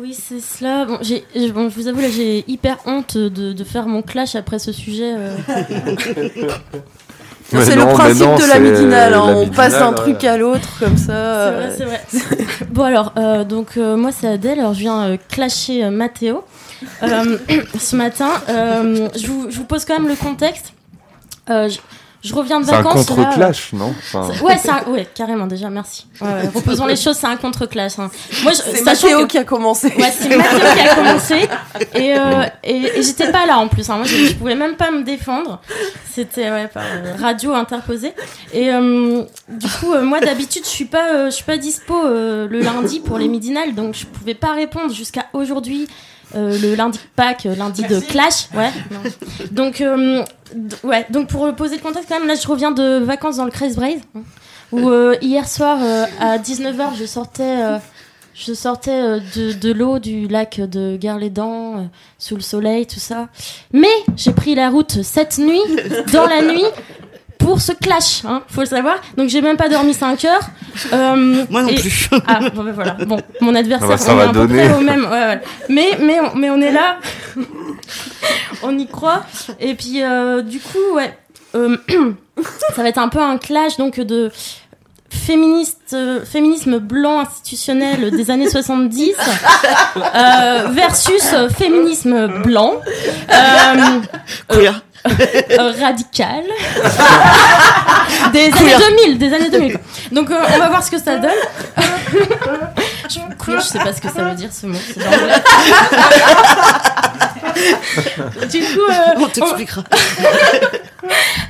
Oui, 0.00 0.14
c'est 0.14 0.40
cela. 0.40 0.84
Bon, 0.86 0.98
j'ai, 1.02 1.24
je- 1.36 1.50
bon, 1.52 1.68
je 1.68 1.74
vous 1.76 1.88
avoue, 1.88 2.00
là, 2.00 2.08
j'ai 2.10 2.44
hyper 2.48 2.78
honte 2.86 3.16
de, 3.16 3.52
de 3.52 3.64
faire 3.64 3.86
mon 3.86 4.02
clash 4.02 4.34
après 4.34 4.58
ce 4.58 4.72
sujet. 4.72 5.14
euh. 5.16 5.36
C'est 7.50 7.76
le 7.76 7.82
principe 7.92 8.22
non, 8.26 8.36
de 8.36 8.48
la 8.48 8.58
midinale. 8.58 9.14
hein. 9.14 9.26
la 9.28 9.36
On 9.36 9.46
passe 9.48 9.72
d'un 9.74 9.90
midinale, 9.90 9.94
truc 9.94 10.22
ouais. 10.22 10.28
à 10.28 10.36
l'autre 10.38 10.68
comme 10.80 10.96
ça. 10.96 11.06
C'est 11.06 11.12
euh, 11.12 11.68
vrai, 11.86 12.00
c'est 12.08 12.18
vrai. 12.18 12.44
bon, 12.70 12.82
alors, 12.84 13.12
euh, 13.18 13.44
donc, 13.44 13.76
euh, 13.76 13.96
moi, 13.96 14.10
c'est 14.12 14.26
Adèle. 14.26 14.58
Alors, 14.58 14.72
je 14.74 14.80
viens 14.80 15.02
euh, 15.10 15.16
clasher 15.30 15.84
euh, 15.84 15.90
Mathéo. 15.90 16.42
Euh, 17.02 17.36
ce 17.78 17.96
matin, 17.96 18.30
euh, 18.48 19.08
je, 19.14 19.26
vous, 19.26 19.46
je 19.50 19.58
vous 19.58 19.64
pose 19.64 19.84
quand 19.84 19.94
même 19.98 20.08
le 20.08 20.16
contexte. 20.16 20.72
Euh, 21.50 21.68
je, 21.68 21.78
je 22.24 22.34
reviens 22.34 22.60
de 22.60 22.64
C'est 22.66 22.72
un 22.72 22.82
vacances. 22.82 23.08
là, 23.10 23.16
contre-clash, 23.16 23.72
non 23.74 23.94
Enfin, 23.98 24.30
Ouais, 24.42 24.56
un- 24.68 24.90
ouais, 24.90 25.06
carrément 25.14 25.46
déjà, 25.46 25.68
merci. 25.70 26.06
Ouais, 26.20 26.48
reposons 26.54 26.86
les 26.86 26.96
choses, 26.96 27.16
c'est 27.16 27.26
un 27.26 27.36
contre-clash. 27.36 27.98
hein. 27.98 28.10
Moi, 28.42 28.52
je, 28.52 28.58
C'est 28.58 28.82
Mathéo 28.84 29.20
que- 29.20 29.26
qui 29.26 29.38
a 29.38 29.44
commencé. 29.44 29.88
Ouais, 29.98 30.12
c'est 30.18 30.28
Mathieu 30.36 30.58
qui 30.58 30.80
a 30.88 30.94
commencé 30.94 31.48
et, 31.94 32.14
euh, 32.16 32.44
et, 32.62 32.98
et 32.98 33.02
j'étais 33.02 33.30
pas 33.30 33.46
là 33.46 33.58
en 33.58 33.68
plus. 33.68 33.88
hein. 33.90 33.96
Moi, 33.98 34.06
je, 34.06 34.16
je 34.16 34.34
pouvais 34.34 34.54
même 34.56 34.76
pas 34.76 34.90
me 34.90 35.02
défendre. 35.02 35.60
C'était 36.12 36.50
ouais, 36.50 36.68
par 36.68 36.84
euh, 36.84 37.14
radio 37.20 37.52
interposée. 37.54 38.12
Et 38.52 38.72
euh, 38.72 39.22
du 39.48 39.66
coup, 39.68 39.92
euh, 39.92 40.02
moi 40.02 40.20
d'habitude, 40.20 40.62
je 40.64 40.68
suis 40.70 40.84
pas, 40.84 41.12
euh, 41.14 41.26
je 41.26 41.34
suis 41.34 41.44
pas 41.44 41.56
dispo 41.58 41.94
euh, 42.06 42.46
le 42.48 42.60
lundi 42.60 43.00
pour 43.00 43.18
les 43.18 43.28
midinales, 43.28 43.74
donc 43.74 43.94
je 43.94 44.06
pouvais 44.06 44.34
pas 44.34 44.52
répondre 44.52 44.92
jusqu'à 44.94 45.26
aujourd'hui. 45.32 45.88
Euh, 46.34 46.58
le 46.58 46.74
lundi 46.74 46.98
de 46.98 47.04
Pâques, 47.16 47.46
euh, 47.46 47.54
lundi 47.54 47.82
de 47.82 48.00
Clash, 48.00 48.48
ouais. 48.54 48.70
Donc, 49.50 49.80
euh, 49.80 50.24
ouais. 50.82 51.06
Donc 51.10 51.28
pour 51.28 51.52
poser 51.54 51.76
le 51.76 51.82
contexte 51.82 52.08
quand 52.08 52.18
même, 52.18 52.28
là 52.28 52.34
je 52.34 52.46
reviens 52.46 52.70
de 52.70 52.98
vacances 52.98 53.36
dans 53.36 53.44
le 53.44 53.50
Crest 53.50 53.76
Braze, 53.76 54.00
hein, 54.16 54.20
où 54.72 54.88
euh, 54.90 55.16
hier 55.20 55.48
soir 55.48 55.78
à 56.20 56.38
19h 56.38 56.96
je 56.98 57.06
sortais 57.06 57.78
je 58.34 58.52
sortais 58.52 59.20
de, 59.36 59.52
de 59.52 59.72
l'eau 59.72 60.00
du 60.00 60.26
lac 60.26 60.60
de 60.60 60.98
euh, 61.00 61.84
sous 62.18 62.34
le 62.34 62.40
soleil, 62.40 62.86
tout 62.86 62.98
ça. 62.98 63.28
Mais 63.72 63.92
j'ai 64.16 64.32
pris 64.32 64.56
la 64.56 64.70
route 64.70 65.02
cette 65.02 65.38
nuit, 65.38 65.60
dans 66.12 66.26
la 66.26 66.42
nuit, 66.42 66.64
pour 67.44 67.60
ce 67.60 67.72
clash, 67.72 68.24
hein, 68.24 68.42
faut 68.48 68.60
le 68.62 68.66
savoir. 68.66 68.96
Donc 69.16 69.28
j'ai 69.28 69.42
même 69.42 69.56
pas 69.58 69.68
dormi 69.68 69.92
5 69.92 70.24
heures. 70.24 70.40
Euh, 70.92 71.44
Moi 71.50 71.62
non 71.62 71.68
et- 71.68 71.74
plus. 71.74 72.08
Ah, 72.26 72.40
bon, 72.54 72.64
ben 72.64 72.72
voilà. 72.72 72.92
Bon, 73.06 73.18
mon 73.40 73.54
adversaire, 73.54 73.86
Ah 73.90 73.92
bah, 73.92 73.98
ça 73.98 74.12
on 74.12 74.16
va 74.16 74.24
est 74.24 74.28
à 74.28 74.32
peu 74.32 74.38
donner. 74.46 74.64
près 74.68 74.74
au 74.74 74.80
même. 74.80 75.04
ouais, 75.04 75.10
ouais. 75.10 75.40
Mais, 75.68 75.98
mais, 76.00 76.20
on- 76.20 76.34
mais 76.36 76.48
on 76.50 76.60
est 76.60 76.72
là. 76.72 76.96
on 78.62 78.78
y 78.78 78.86
croit. 78.86 79.24
Et 79.60 79.74
puis, 79.74 80.02
euh, 80.02 80.42
du 80.42 80.58
coup, 80.60 80.78
ouais. 80.94 81.16
euh, 81.54 81.76
ça 82.74 82.82
va 82.82 82.88
être 82.88 82.98
un 82.98 83.08
peu 83.08 83.20
un 83.20 83.38
clash 83.38 83.76
donc 83.76 84.00
de 84.00 84.30
féministe, 85.14 85.94
euh, 85.94 86.24
féminisme 86.24 86.78
blanc 86.78 87.20
institutionnel 87.20 88.10
des 88.10 88.30
années 88.30 88.48
70 88.50 89.12
euh, 89.96 90.66
versus 90.70 91.22
euh, 91.32 91.48
féminisme 91.48 92.42
blanc 92.42 92.74
euh, 93.30 94.00
Queer. 94.48 94.82
radical. 95.80 96.44
Des 98.32 98.52
années 98.52 98.74
2000 99.06 99.18
des 99.18 99.34
années 99.34 99.50
2000 99.50 99.78
donc 100.12 100.30
on 100.30 100.58
va 100.58 100.68
voir 100.68 100.82
ce 100.82 100.90
que 100.90 100.98
ça 100.98 101.16
donne 101.16 101.30
je, 103.08 103.18
queer, 103.44 103.60
je 103.60 103.66
sais 103.66 103.78
pas 103.78 103.92
ce 103.92 104.00
que 104.00 104.08
ça 104.08 104.24
veut 104.24 104.34
dire 104.34 104.52
ce 104.52 104.66
mot 104.66 104.78
du 108.50 108.60
coup 108.60 108.80
euh, 108.90 108.94
On 109.18 109.26
t'expliquera. 109.28 109.84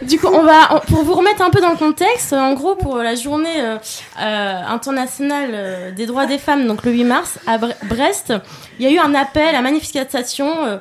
du 0.02 0.18
coup, 0.18 0.26
on 0.28 0.42
va 0.42 0.74
on- 0.74 0.80
pour 0.80 1.02
vous 1.04 1.14
remettre 1.14 1.42
un 1.42 1.50
peu 1.50 1.60
dans 1.60 1.70
le 1.70 1.76
contexte. 1.76 2.32
En 2.32 2.54
gros, 2.54 2.74
pour 2.74 2.96
la 2.98 3.14
journée 3.14 3.60
euh, 3.60 3.76
euh, 4.20 4.60
internationale 4.68 5.50
euh, 5.52 5.90
des 5.92 6.06
droits 6.06 6.26
des 6.26 6.38
femmes, 6.38 6.66
donc 6.66 6.84
le 6.84 6.92
8 6.92 7.04
mars 7.04 7.38
à 7.46 7.58
Bre- 7.58 7.74
Brest, 7.84 8.32
il 8.78 8.84
y 8.84 8.88
a 8.88 8.92
eu 8.92 8.98
un 8.98 9.14
appel 9.14 9.54
à 9.54 9.60
manifestation 9.62 10.64
euh, 10.66 10.78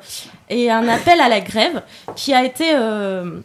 et 0.50 0.72
un 0.72 0.88
appel 0.88 1.22
à 1.22 1.30
la 1.30 1.40
grève 1.40 1.82
qui 2.16 2.34
a 2.34 2.44
été 2.44 2.72
euh, 2.74 3.40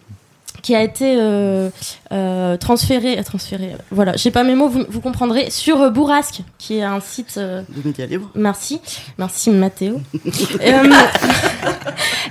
qui 0.68 0.74
a 0.74 0.82
été 0.82 1.14
euh, 1.16 1.70
euh, 2.12 2.58
transféré, 2.58 3.18
transféré. 3.24 3.74
Voilà, 3.90 4.12
j'ai 4.16 4.30
pas 4.30 4.42
mes 4.42 4.54
mots, 4.54 4.68
vous, 4.68 4.84
vous 4.86 5.00
comprendrez 5.00 5.48
sur 5.48 5.80
euh, 5.80 5.88
Bourrasque, 5.88 6.40
qui 6.58 6.76
est 6.76 6.82
un 6.82 7.00
site. 7.00 7.38
euh, 7.38 7.62
De 7.70 7.88
médias 7.88 8.04
libres. 8.04 8.28
Merci, 8.34 8.78
merci 9.16 9.48
Mathéo. 9.50 9.98
Euh, 10.60 10.92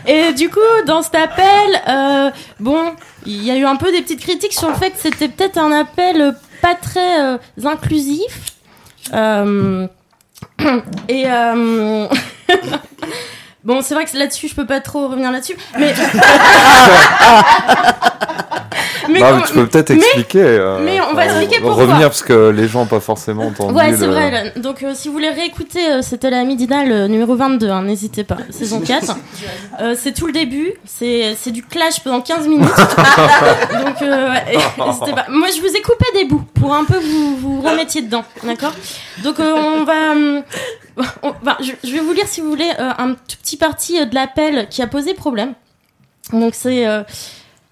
et 0.06 0.34
du 0.34 0.50
coup, 0.50 0.60
dans 0.86 1.02
cet 1.02 1.16
appel, 1.16 1.82
euh, 1.88 2.30
bon, 2.60 2.92
il 3.26 3.44
y 3.44 3.50
a 3.50 3.58
eu 3.58 3.66
un 3.66 3.76
peu 3.76 3.92
des 3.92 4.04
petites 4.04 4.22
critiques 4.22 4.54
sur 4.54 4.70
le 4.70 4.76
fait 4.76 4.92
que 4.92 5.00
c'était 5.00 5.30
peut-être 5.30 5.58
un 5.58 5.72
appel 5.72 6.36
pas 6.62 6.76
très 6.76 7.20
euh, 7.24 7.38
inclusif. 7.66 8.54
Euh, 9.14 9.88
et 11.08 11.24
euh, 11.28 12.08
bon, 13.64 13.82
c'est 13.82 13.96
vrai 13.96 14.06
que 14.06 14.16
là-dessus, 14.18 14.48
je 14.50 14.56
peux 14.56 14.66
pas 14.68 14.80
trop 14.82 15.08
revenir 15.08 15.32
là-dessus, 15.32 15.58
mais 15.80 15.94
mais 19.10 19.20
bah, 19.20 19.42
tu 19.48 19.54
peux 19.54 19.68
peut-être 19.68 19.90
mais- 19.92 19.98
expliquer. 19.98 20.42
euh, 20.42 20.80
mais 20.84 21.00
on 21.02 21.14
va 21.14 21.24
enfin, 21.26 21.40
expliquer 21.40 21.60
pourquoi. 21.62 21.84
Revenir 21.84 22.08
parce 22.10 22.24
que 22.24 22.50
les 22.50 22.68
gens 22.68 22.80
n'ont 22.80 22.86
pas 22.86 23.00
forcément 23.00 23.48
entendu. 23.48 23.74
Ouais, 23.74 23.94
c'est 23.96 24.06
le- 24.08 24.12
vrai. 24.14 24.54
Donc, 24.58 24.84
euh, 24.84 24.94
si 24.96 25.08
vous 25.08 25.14
voulez 25.14 25.30
réécouter, 25.30 25.88
euh, 25.90 26.02
c'était 26.02 26.30
la 26.30 26.44
midinale 26.44 27.08
numéro 27.08 27.36
22, 27.36 27.70
hein, 27.70 27.84
n'hésitez 27.84 28.24
pas, 28.24 28.38
saison 28.50 28.82
4. 28.82 29.16
Euh, 29.82 29.96
c'est 29.98 30.14
tout 30.14 30.28
le 30.28 30.34
début, 30.34 30.74
c'est 30.86 31.36
c'est 31.40 31.52
du 31.52 31.64
clash 31.64 32.02
pendant 32.04 32.22
15 32.22 32.48
minutes. 32.48 32.68
Donc, 33.86 34.02
euh, 34.02 34.30
n'hésitez 34.86 35.14
pas. 35.14 35.26
Moi, 35.30 35.48
je 35.56 35.62
vous 35.62 35.76
ai 35.76 35.82
coupé 35.82 36.06
des 36.14 36.26
bouts 36.26 36.44
pour 36.60 36.74
un 36.74 36.84
peu 36.86 36.98
vous, 37.00 37.38
vous 37.38 37.62
remettiez 37.62 38.02
dedans, 38.02 38.24
d'accord? 38.44 38.74
Donc, 39.24 39.40
euh, 39.40 39.54
on 39.54 39.84
va. 39.84 39.94
on 41.24 41.34
je, 41.62 41.72
je 41.88 41.94
vais 41.94 42.00
vous 42.00 42.14
lire, 42.14 42.28
si 42.28 42.42
vous 42.42 42.50
voulez, 42.50 42.72
euh, 42.80 42.92
un 42.98 43.14
tout 43.14 43.38
petit 43.42 43.58
parti 43.58 44.00
euh, 44.00 44.06
de 44.06 44.16
l'appel 44.16 44.68
qui 44.70 44.82
a 44.82 44.88
posé 44.88 45.14
problème. 45.14 45.54
Donc, 46.34 46.54
c'est. 46.56 46.86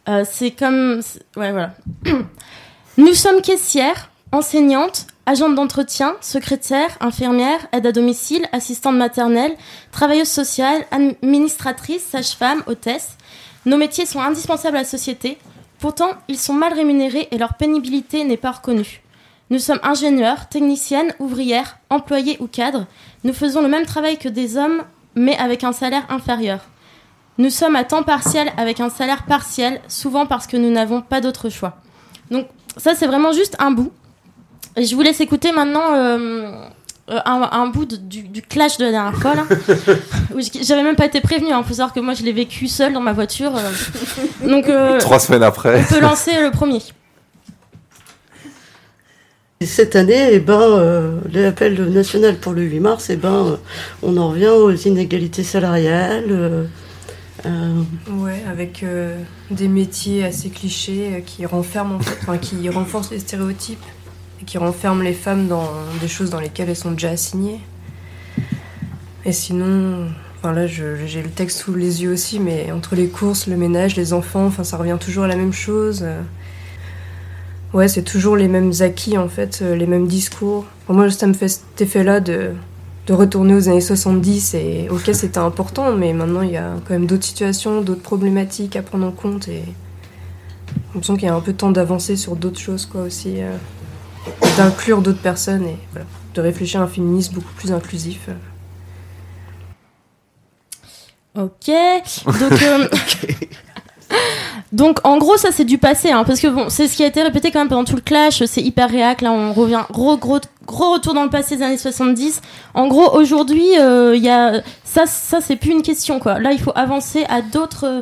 Euh, 0.07 0.24
c'est 0.29 0.51
comme. 0.51 1.01
Ouais, 1.35 1.51
voilà. 1.51 1.74
Nous 2.97 3.13
sommes 3.13 3.41
caissières, 3.41 4.09
enseignantes, 4.31 5.07
agentes 5.25 5.55
d'entretien, 5.55 6.15
secrétaires, 6.21 6.97
infirmières, 7.01 7.67
aide 7.71 7.88
à 7.88 7.91
domicile, 7.91 8.47
assistantes 8.51 8.95
maternelles, 8.95 9.55
travailleuses 9.91 10.29
sociales, 10.29 10.85
administratrices, 10.91 12.03
sages-femmes, 12.03 12.63
hôtesses. 12.67 13.17
Nos 13.65 13.77
métiers 13.77 14.05
sont 14.05 14.21
indispensables 14.21 14.77
à 14.77 14.81
la 14.81 14.88
société. 14.88 15.38
Pourtant, 15.79 16.12
ils 16.27 16.38
sont 16.38 16.53
mal 16.53 16.74
rémunérés 16.74 17.27
et 17.31 17.38
leur 17.38 17.55
pénibilité 17.55 18.24
n'est 18.24 18.38
pas 18.38 18.51
reconnue. 18.51 19.01
Nous 19.50 19.59
sommes 19.59 19.79
ingénieurs, 19.83 20.50
techniciennes, 20.50 21.13
ouvrières, 21.19 21.77
employés 21.89 22.38
ou 22.39 22.47
cadres. 22.47 22.88
Nous 23.24 23.33
faisons 23.33 23.62
le 23.62 23.67
même 23.67 23.85
travail 23.85 24.17
que 24.17 24.29
des 24.29 24.57
hommes, 24.57 24.83
mais 25.15 25.38
avec 25.38 25.63
un 25.63 25.74
salaire 25.74 26.05
inférieur. 26.09 26.62
Nous 27.38 27.50
sommes 27.50 27.75
à 27.75 27.84
temps 27.84 28.04
partiel 28.04 28.50
avec 28.58 28.80
un 28.80 28.89
salaire 28.89 29.24
partiel, 29.25 29.82
souvent 29.88 30.25
parce 30.25 30.48
que 30.48 30.56
nous 30.58 30.70
n'avons 30.72 31.01
pas 31.01 31.20
d'autre 31.22 31.50
choix. 31.50 31.77
Donc 32.32 32.48
ça, 32.77 32.96
c'est 32.96 33.08
vraiment 33.08 33.32
juste 33.34 33.56
un 33.60 33.72
bout. 33.72 33.92
Et 34.77 34.86
je 34.86 34.96
vous 34.96 35.01
laisse 35.01 35.20
écouter 35.22 35.51
maintenant 35.51 35.94
euh, 35.96 36.18
euh, 37.10 37.20
un, 37.25 37.50
un 37.51 37.68
bout 37.68 37.86
de- 37.86 37.96
du, 37.98 38.24
du 38.24 38.42
clash 38.42 38.77
de 38.77 38.86
la 38.86 38.92
dernière 38.92 39.15
fois. 39.20 39.36
là. 39.36 39.44
Où 40.36 40.39
j- 40.42 40.63
J'avais 40.63 40.84
même 40.84 40.96
pas 40.96 41.06
été 41.06 41.22
prévenue. 41.22 41.50
Il 41.50 41.63
faut 41.63 41.74
savoir 41.74 41.94
que 41.94 42.00
moi, 42.00 42.13
je 42.13 42.24
l'ai 42.24 42.34
vécu 42.34 42.68
seule 42.68 42.92
dans 42.94 43.00
ma 43.01 43.13
voiture. 43.13 43.54
euh. 43.56 44.48
Donc, 44.50 44.68
euh, 44.68 45.00
Trois 45.00 45.20
semaines 45.20 45.44
après. 45.44 45.82
on 45.89 45.94
peut 45.94 46.01
lancer 46.01 46.32
le 46.42 46.51
premier. 46.51 46.82
Et 49.62 49.65
cette 49.65 49.96
année, 49.96 50.27
eh 50.32 50.39
ben, 50.39 50.60
euh, 50.60 51.20
l'appel 51.34 51.82
national 51.89 52.36
pour 52.38 52.51
le 52.54 52.63
8 52.63 52.80
mars, 52.82 53.10
eh 53.10 53.15
ben, 53.15 53.34
euh, 53.34 53.56
on 54.04 54.18
en 54.18 54.30
revient 54.30 54.50
aux 54.50 54.72
inégalités 54.72 55.44
salariales. 55.44 56.68
Euh, 57.45 57.83
Ouais, 58.09 58.41
avec 58.49 58.83
euh, 58.83 59.17
des 59.51 59.67
métiers 59.67 60.23
assez 60.23 60.49
clichés 60.49 61.15
euh, 61.15 61.19
qui 61.21 61.45
renferment 61.45 61.95
en 61.95 61.99
fait, 61.99 62.39
qui 62.39 62.69
renforcent 62.69 63.11
les 63.11 63.19
stéréotypes 63.19 63.83
et 64.41 64.45
qui 64.45 64.57
renferment 64.57 65.01
les 65.01 65.13
femmes 65.13 65.47
dans 65.47 65.69
des 66.01 66.07
choses 66.07 66.29
dans 66.29 66.39
lesquelles 66.39 66.69
elles 66.69 66.75
sont 66.75 66.91
déjà 66.91 67.09
assignées. 67.09 67.59
Et 69.23 69.31
sinon, 69.31 70.07
enfin 70.37 70.53
là, 70.53 70.67
j'ai 70.67 71.21
le 71.23 71.29
texte 71.29 71.59
sous 71.59 71.73
les 71.73 72.03
yeux 72.03 72.11
aussi, 72.11 72.39
mais 72.39 72.71
entre 72.71 72.95
les 72.95 73.07
courses, 73.07 73.47
le 73.47 73.57
ménage, 73.57 73.95
les 73.95 74.13
enfants, 74.13 74.45
enfin, 74.45 74.63
ça 74.63 74.77
revient 74.77 74.97
toujours 74.99 75.23
à 75.23 75.27
la 75.27 75.35
même 75.35 75.53
chose. 75.53 76.05
Ouais, 77.75 77.89
c'est 77.89 78.03
toujours 78.03 78.37
les 78.37 78.47
mêmes 78.47 78.71
acquis 78.79 79.17
en 79.17 79.27
fait, 79.27 79.59
euh, 79.61 79.75
les 79.75 79.85
mêmes 79.85 80.07
discours. 80.07 80.65
Pour 80.85 80.95
moi, 80.95 81.11
ça 81.11 81.27
me 81.27 81.33
fait 81.33 81.49
cet 81.49 81.81
effet-là 81.81 82.21
de 82.21 82.51
de 83.07 83.13
retourner 83.13 83.53
aux 83.53 83.69
années 83.69 83.81
70 83.81 84.55
et 84.55 84.88
ok 84.89 85.12
c'était 85.13 85.38
important 85.38 85.93
mais 85.93 86.13
maintenant 86.13 86.41
il 86.41 86.51
y 86.51 86.57
a 86.57 86.74
quand 86.85 86.93
même 86.93 87.05
d'autres 87.05 87.24
situations, 87.25 87.81
d'autres 87.81 88.01
problématiques 88.01 88.75
à 88.75 88.81
prendre 88.81 89.05
en 89.05 89.12
compte 89.12 89.47
et 89.47 89.62
j'ai 89.62 90.81
l'impression 90.93 91.15
qu'il 91.15 91.25
y 91.25 91.29
a 91.29 91.35
un 91.35 91.41
peu 91.41 91.51
de 91.53 91.57
temps 91.57 91.71
d'avancer 91.71 92.15
sur 92.15 92.35
d'autres 92.35 92.59
choses 92.59 92.85
quoi 92.85 93.01
aussi, 93.01 93.41
euh, 93.41 93.55
d'inclure 94.57 95.01
d'autres 95.01 95.21
personnes 95.21 95.65
et 95.65 95.77
voilà, 95.91 96.07
de 96.33 96.41
réfléchir 96.41 96.81
à 96.81 96.85
un 96.85 96.88
féminisme 96.88 97.35
beaucoup 97.35 97.53
plus 97.53 97.71
inclusif. 97.71 98.27
euh. 98.29 98.33
Ok. 101.43 101.69
Donc, 102.25 102.62
euh, 102.62 102.88
donc 104.72 105.00
en 105.03 105.17
gros, 105.17 105.38
ça 105.38 105.50
c'est 105.51 105.63
du 105.65 105.77
passé, 105.77 106.12
hein, 106.12 106.24
parce 106.25 106.39
que 106.39 106.48
bon, 106.48 106.69
c'est 106.69 106.88
ce 106.88 106.95
qui 106.95 107.03
a 107.03 107.07
été 107.07 107.22
répété 107.22 107.51
quand 107.51 107.60
même 107.60 107.69
pendant 107.69 107.84
tout 107.86 107.95
le 107.95 108.01
clash. 108.01 108.43
C'est 108.45 108.62
hyper 108.62 108.89
réac. 108.89 109.22
Là, 109.22 109.31
on 109.31 109.53
revient 109.53 109.84
gros, 109.91 110.17
gros, 110.17 110.39
gros 110.65 110.93
retour 110.93 111.13
dans 111.13 111.24
le 111.24 111.29
passé 111.29 111.57
des 111.57 111.63
années 111.63 111.77
70. 111.77 112.41
En 112.74 112.88
gros, 112.88 113.15
aujourd'hui, 113.15 113.79
euh, 113.79 114.15
il 114.15 114.24
y 114.24 114.29
a 114.29 114.62
ça, 114.84 115.05
ça 115.05 115.39
c'est 115.41 115.55
plus 115.55 115.72
une 115.72 115.81
question 115.81 116.19
quoi. 116.19 116.39
Là, 116.39 116.51
il 116.51 116.60
faut 116.60 116.74
avancer 116.75 117.25
à 117.29 117.41
d'autres, 117.41 117.86
euh, 117.86 118.01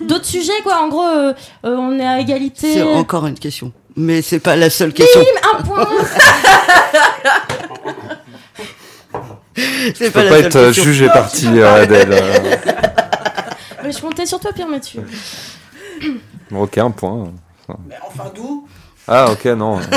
d'autres 0.00 0.26
sujets 0.26 0.52
quoi. 0.62 0.82
En 0.82 0.88
gros, 0.88 1.06
euh, 1.06 1.32
euh, 1.64 1.76
on 1.76 1.98
est 1.98 2.06
à 2.06 2.18
égalité. 2.20 2.74
c'est 2.74 2.82
encore 2.82 3.26
une 3.26 3.38
question. 3.38 3.72
Mais 3.96 4.22
c'est 4.22 4.40
pas 4.40 4.56
la 4.56 4.70
seule 4.70 4.92
question. 4.92 5.20
Un 5.58 5.62
point. 5.62 5.86
C'est 9.94 10.06
Tu 10.06 10.10
pas 10.12 10.22
la 10.22 10.30
seule 10.30 10.44
être 10.46 10.56
euh, 10.56 10.66
question. 10.68 10.84
juge 10.84 11.02
et 11.02 11.08
parti, 11.08 11.46
euh, 11.48 11.82
Adèle. 11.82 12.08
euh. 12.12 12.56
Mais 13.84 13.92
je 13.92 14.00
comptais 14.00 14.26
sur 14.26 14.38
toi, 14.38 14.52
Pierre 14.52 14.68
Mathieu. 14.68 15.04
Ok, 16.54 16.78
un 16.78 16.90
point. 16.90 17.32
Mais 17.88 17.96
enfin, 18.06 18.30
d'où? 18.34 18.66
Ah, 19.06 19.30
ok, 19.30 19.44
non. 19.46 19.78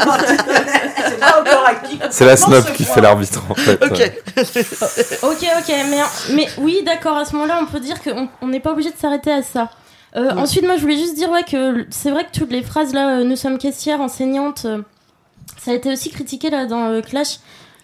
C'est 0.00 1.18
pas 1.20 1.40
encore 1.40 1.66
acquis. 1.66 1.98
C'est 2.10 2.24
la 2.24 2.36
snob 2.36 2.64
ce 2.66 2.72
qui 2.72 2.84
point. 2.84 2.94
fait 2.94 3.00
l'arbitre, 3.00 3.42
en 3.48 3.54
fait. 3.54 3.82
Ok. 3.84 4.12
Ok, 5.22 5.46
ok, 5.58 5.74
mais, 5.90 6.00
mais 6.34 6.48
oui, 6.58 6.82
d'accord, 6.84 7.16
à 7.16 7.24
ce 7.24 7.32
moment-là, 7.34 7.58
on 7.62 7.66
peut 7.66 7.80
dire 7.80 8.02
qu'on 8.02 8.28
on 8.40 8.48
n'est 8.48 8.60
pas 8.60 8.72
obligé 8.72 8.90
de 8.90 8.96
s'arrêter 8.96 9.30
à 9.32 9.42
ça. 9.42 9.68
Euh, 10.16 10.32
Ouais. 10.34 10.40
Ensuite, 10.40 10.64
moi, 10.64 10.76
je 10.76 10.80
voulais 10.82 10.96
juste 10.96 11.14
dire 11.14 11.30
ouais, 11.30 11.44
que 11.44 11.86
c'est 11.90 12.10
vrai 12.10 12.24
que 12.24 12.36
toutes 12.36 12.50
les 12.50 12.62
phrases 12.62 12.92
là, 12.94 13.18
euh, 13.18 13.24
nous 13.24 13.36
sommes 13.36 13.58
caissières, 13.58 14.00
enseignantes, 14.00 14.64
euh, 14.64 14.82
ça 15.58 15.70
a 15.70 15.74
été 15.74 15.92
aussi 15.92 16.10
critiqué 16.10 16.50
là 16.50 16.66
dans 16.66 17.00
Clash. 17.02 17.38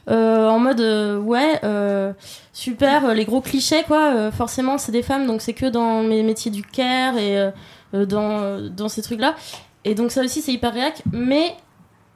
Euh, 0.08 0.48
en 0.48 0.58
mode 0.60 0.80
euh, 0.80 1.18
ouais 1.18 1.58
euh, 1.64 2.12
super 2.52 3.12
les 3.14 3.24
gros 3.24 3.40
clichés 3.40 3.82
quoi. 3.86 4.30
Forcément 4.30 4.78
c'est 4.78 4.92
des 4.92 5.02
femmes 5.02 5.26
donc 5.26 5.40
c'est 5.42 5.52
que 5.52 5.66
dans 5.66 6.02
les 6.02 6.22
métiers 6.22 6.50
du 6.50 6.62
care 6.62 7.16
et 7.18 7.50
dans 7.92 8.60
dans 8.70 8.88
ces 8.88 9.02
trucs 9.02 9.20
là 9.20 9.34
et 9.84 9.94
donc 9.94 10.10
ça 10.12 10.22
aussi 10.22 10.42
c'est 10.42 10.52
hyper 10.52 10.72
réac. 10.72 11.02
Mais 11.12 11.54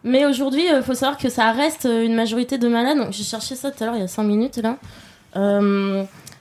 mais 0.05 0.25
aujourd'hui 0.25 0.65
il 0.75 0.83
faut 0.83 0.95
savoir 0.95 1.19
que 1.19 1.29
ça 1.29 1.51
reste 1.53 1.85
une 1.91 2.15
majorité 2.15 2.59
de 2.59 2.69
malades. 2.69 2.99
Donc 2.99 3.13
j'ai 3.13 3.25
cherché 3.25 3.55
ça 3.57 3.71
tout 3.71 3.83
à 3.83 3.87
l'heure 3.87 3.97
il 3.97 4.01
y 4.01 4.05
a 4.05 4.09
5 4.09 4.23
minutes 4.23 4.59
là. 4.59 4.77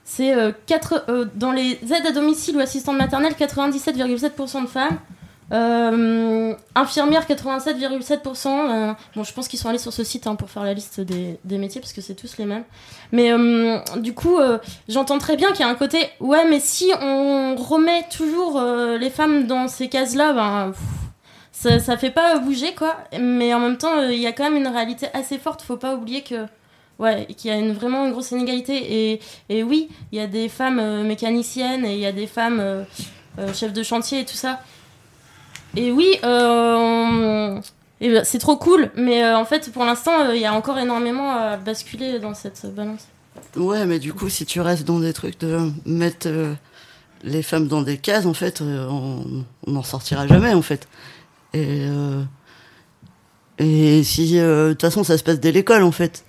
C'est 0.03 0.33
quatre- 0.65 1.05
dans 1.35 1.51
les 1.51 1.71
aides 1.83 2.05
à 2.07 2.11
domicile 2.11 2.57
ou 2.57 2.59
assistantes 2.59 2.97
maternelles 2.97 3.33
97,7% 3.33 4.61
de 4.63 4.67
femmes 4.67 4.97
euh, 5.51 6.53
infirmières 6.75 7.25
87,7%. 7.27 8.47
euh, 8.47 8.93
bon, 9.15 9.23
je 9.23 9.33
pense 9.33 9.47
qu'ils 9.47 9.59
sont 9.59 9.69
allés 9.69 9.79
sur 9.79 9.93
ce 9.93 10.03
site 10.03 10.27
hein, 10.27 10.35
pour 10.35 10.49
faire 10.49 10.63
la 10.63 10.73
liste 10.73 11.01
des, 11.01 11.39
métiers 11.57 11.81
parce 11.81 11.93
que 11.93 12.01
c'est 12.01 12.15
tous 12.15 12.37
les 12.37 12.45
mêmes. 12.45 12.63
Mais 13.11 13.31
euh, 13.31 13.79
du 13.97 14.13
coup, 14.13 14.37
euh, 14.37 14.59
j'entends 14.87 15.17
très 15.17 15.35
bien 15.35 15.49
qu'il 15.51 15.61
y 15.61 15.63
a 15.63 15.67
un 15.67 15.75
côté 15.75 15.97
ouais, 16.19 16.47
mais 16.47 16.59
si 16.59 16.91
on 17.01 17.55
remet 17.55 18.05
toujours 18.15 18.61
les 18.61 19.09
femmes 19.09 19.47
dans 19.47 19.67
ces 19.67 19.89
cases-là, 19.89 20.33
ben 20.33 20.73
ça, 21.51 21.79
ça 21.79 21.97
fait 21.97 22.11
pas 22.11 22.37
bouger 22.37 22.73
quoi. 22.75 22.97
Mais 23.19 23.53
en 23.53 23.59
même 23.59 23.77
temps, 23.77 24.03
il 24.03 24.19
y 24.19 24.27
a 24.27 24.31
quand 24.31 24.43
même 24.43 24.57
une 24.57 24.67
réalité 24.67 25.07
assez 25.13 25.37
forte. 25.37 25.61
Faut 25.61 25.77
pas 25.77 25.95
oublier 25.95 26.21
que 26.21 26.45
ouais, 26.99 27.25
qu'il 27.37 27.49
y 27.49 27.53
a 27.53 27.57
une, 27.57 27.73
vraiment 27.73 28.05
une 28.05 28.11
grosse 28.11 28.31
inégalité. 28.31 29.13
Et, 29.13 29.19
et 29.49 29.63
oui, 29.63 29.89
il 30.11 30.19
y 30.19 30.21
a 30.21 30.27
des 30.27 30.47
femmes 30.47 31.03
mécaniciennes 31.03 31.85
et 31.85 31.93
il 31.93 31.99
y 31.99 32.05
a 32.05 32.11
des 32.11 32.27
femmes 32.27 32.85
chefs 33.53 33.73
de 33.73 33.83
chantier 33.83 34.19
et 34.19 34.25
tout 34.25 34.35
ça. 34.35 34.59
Et 35.75 35.91
oui, 35.91 36.17
euh, 36.23 37.59
ben, 38.01 38.23
c'est 38.23 38.39
trop 38.39 38.57
cool, 38.57 38.89
mais 38.95 39.23
euh, 39.23 39.37
en 39.37 39.45
fait, 39.45 39.71
pour 39.71 39.85
l'instant, 39.85 40.19
euh, 40.21 40.35
il 40.35 40.41
y 40.41 40.45
a 40.45 40.53
encore 40.53 40.79
énormément 40.79 41.31
à 41.31 41.57
basculer 41.57 42.19
dans 42.19 42.33
cette 42.33 42.65
balance. 42.73 43.07
Ouais, 43.55 43.85
mais 43.85 43.99
du 43.99 44.13
coup, 44.13 44.29
si 44.29 44.45
tu 44.45 44.61
restes 44.61 44.85
dans 44.85 44.99
des 44.99 45.13
trucs 45.13 45.39
de 45.39 45.71
mettre 45.85 46.27
les 47.23 47.43
femmes 47.43 47.67
dans 47.67 47.81
des 47.81 47.97
cases, 47.97 48.25
en 48.25 48.33
fait, 48.33 48.61
on 48.61 49.45
n'en 49.67 49.83
sortira 49.83 50.27
jamais, 50.27 50.53
en 50.53 50.61
fait. 50.61 50.87
Et, 51.53 51.87
et 53.59 54.03
si, 54.03 54.35
de 54.35 54.69
toute 54.71 54.81
façon, 54.81 55.03
ça 55.03 55.17
se 55.17 55.23
passe 55.23 55.39
dès 55.39 55.51
l'école, 55.51 55.83
en 55.83 55.91
fait. 55.91 56.25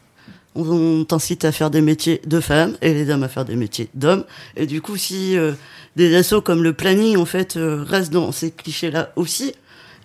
On, 0.56 1.04
t'incite 1.04 1.44
à 1.44 1.52
faire 1.52 1.70
des 1.70 1.80
métiers 1.80 2.20
de 2.26 2.40
femmes 2.40 2.76
et 2.82 2.92
les 2.92 3.08
hommes 3.10 3.22
à 3.22 3.28
faire 3.28 3.44
des 3.44 3.54
métiers 3.54 3.88
d'hommes. 3.94 4.24
Et 4.56 4.66
du 4.66 4.82
coup, 4.82 4.96
si 4.96 5.36
euh, 5.38 5.52
des 5.96 6.14
assos 6.16 6.40
comme 6.42 6.62
le 6.64 6.72
planning, 6.72 7.16
en 7.16 7.24
fait, 7.24 7.56
euh, 7.56 7.84
restent 7.86 8.12
dans 8.12 8.32
ces 8.32 8.50
clichés-là 8.50 9.10
aussi, 9.14 9.54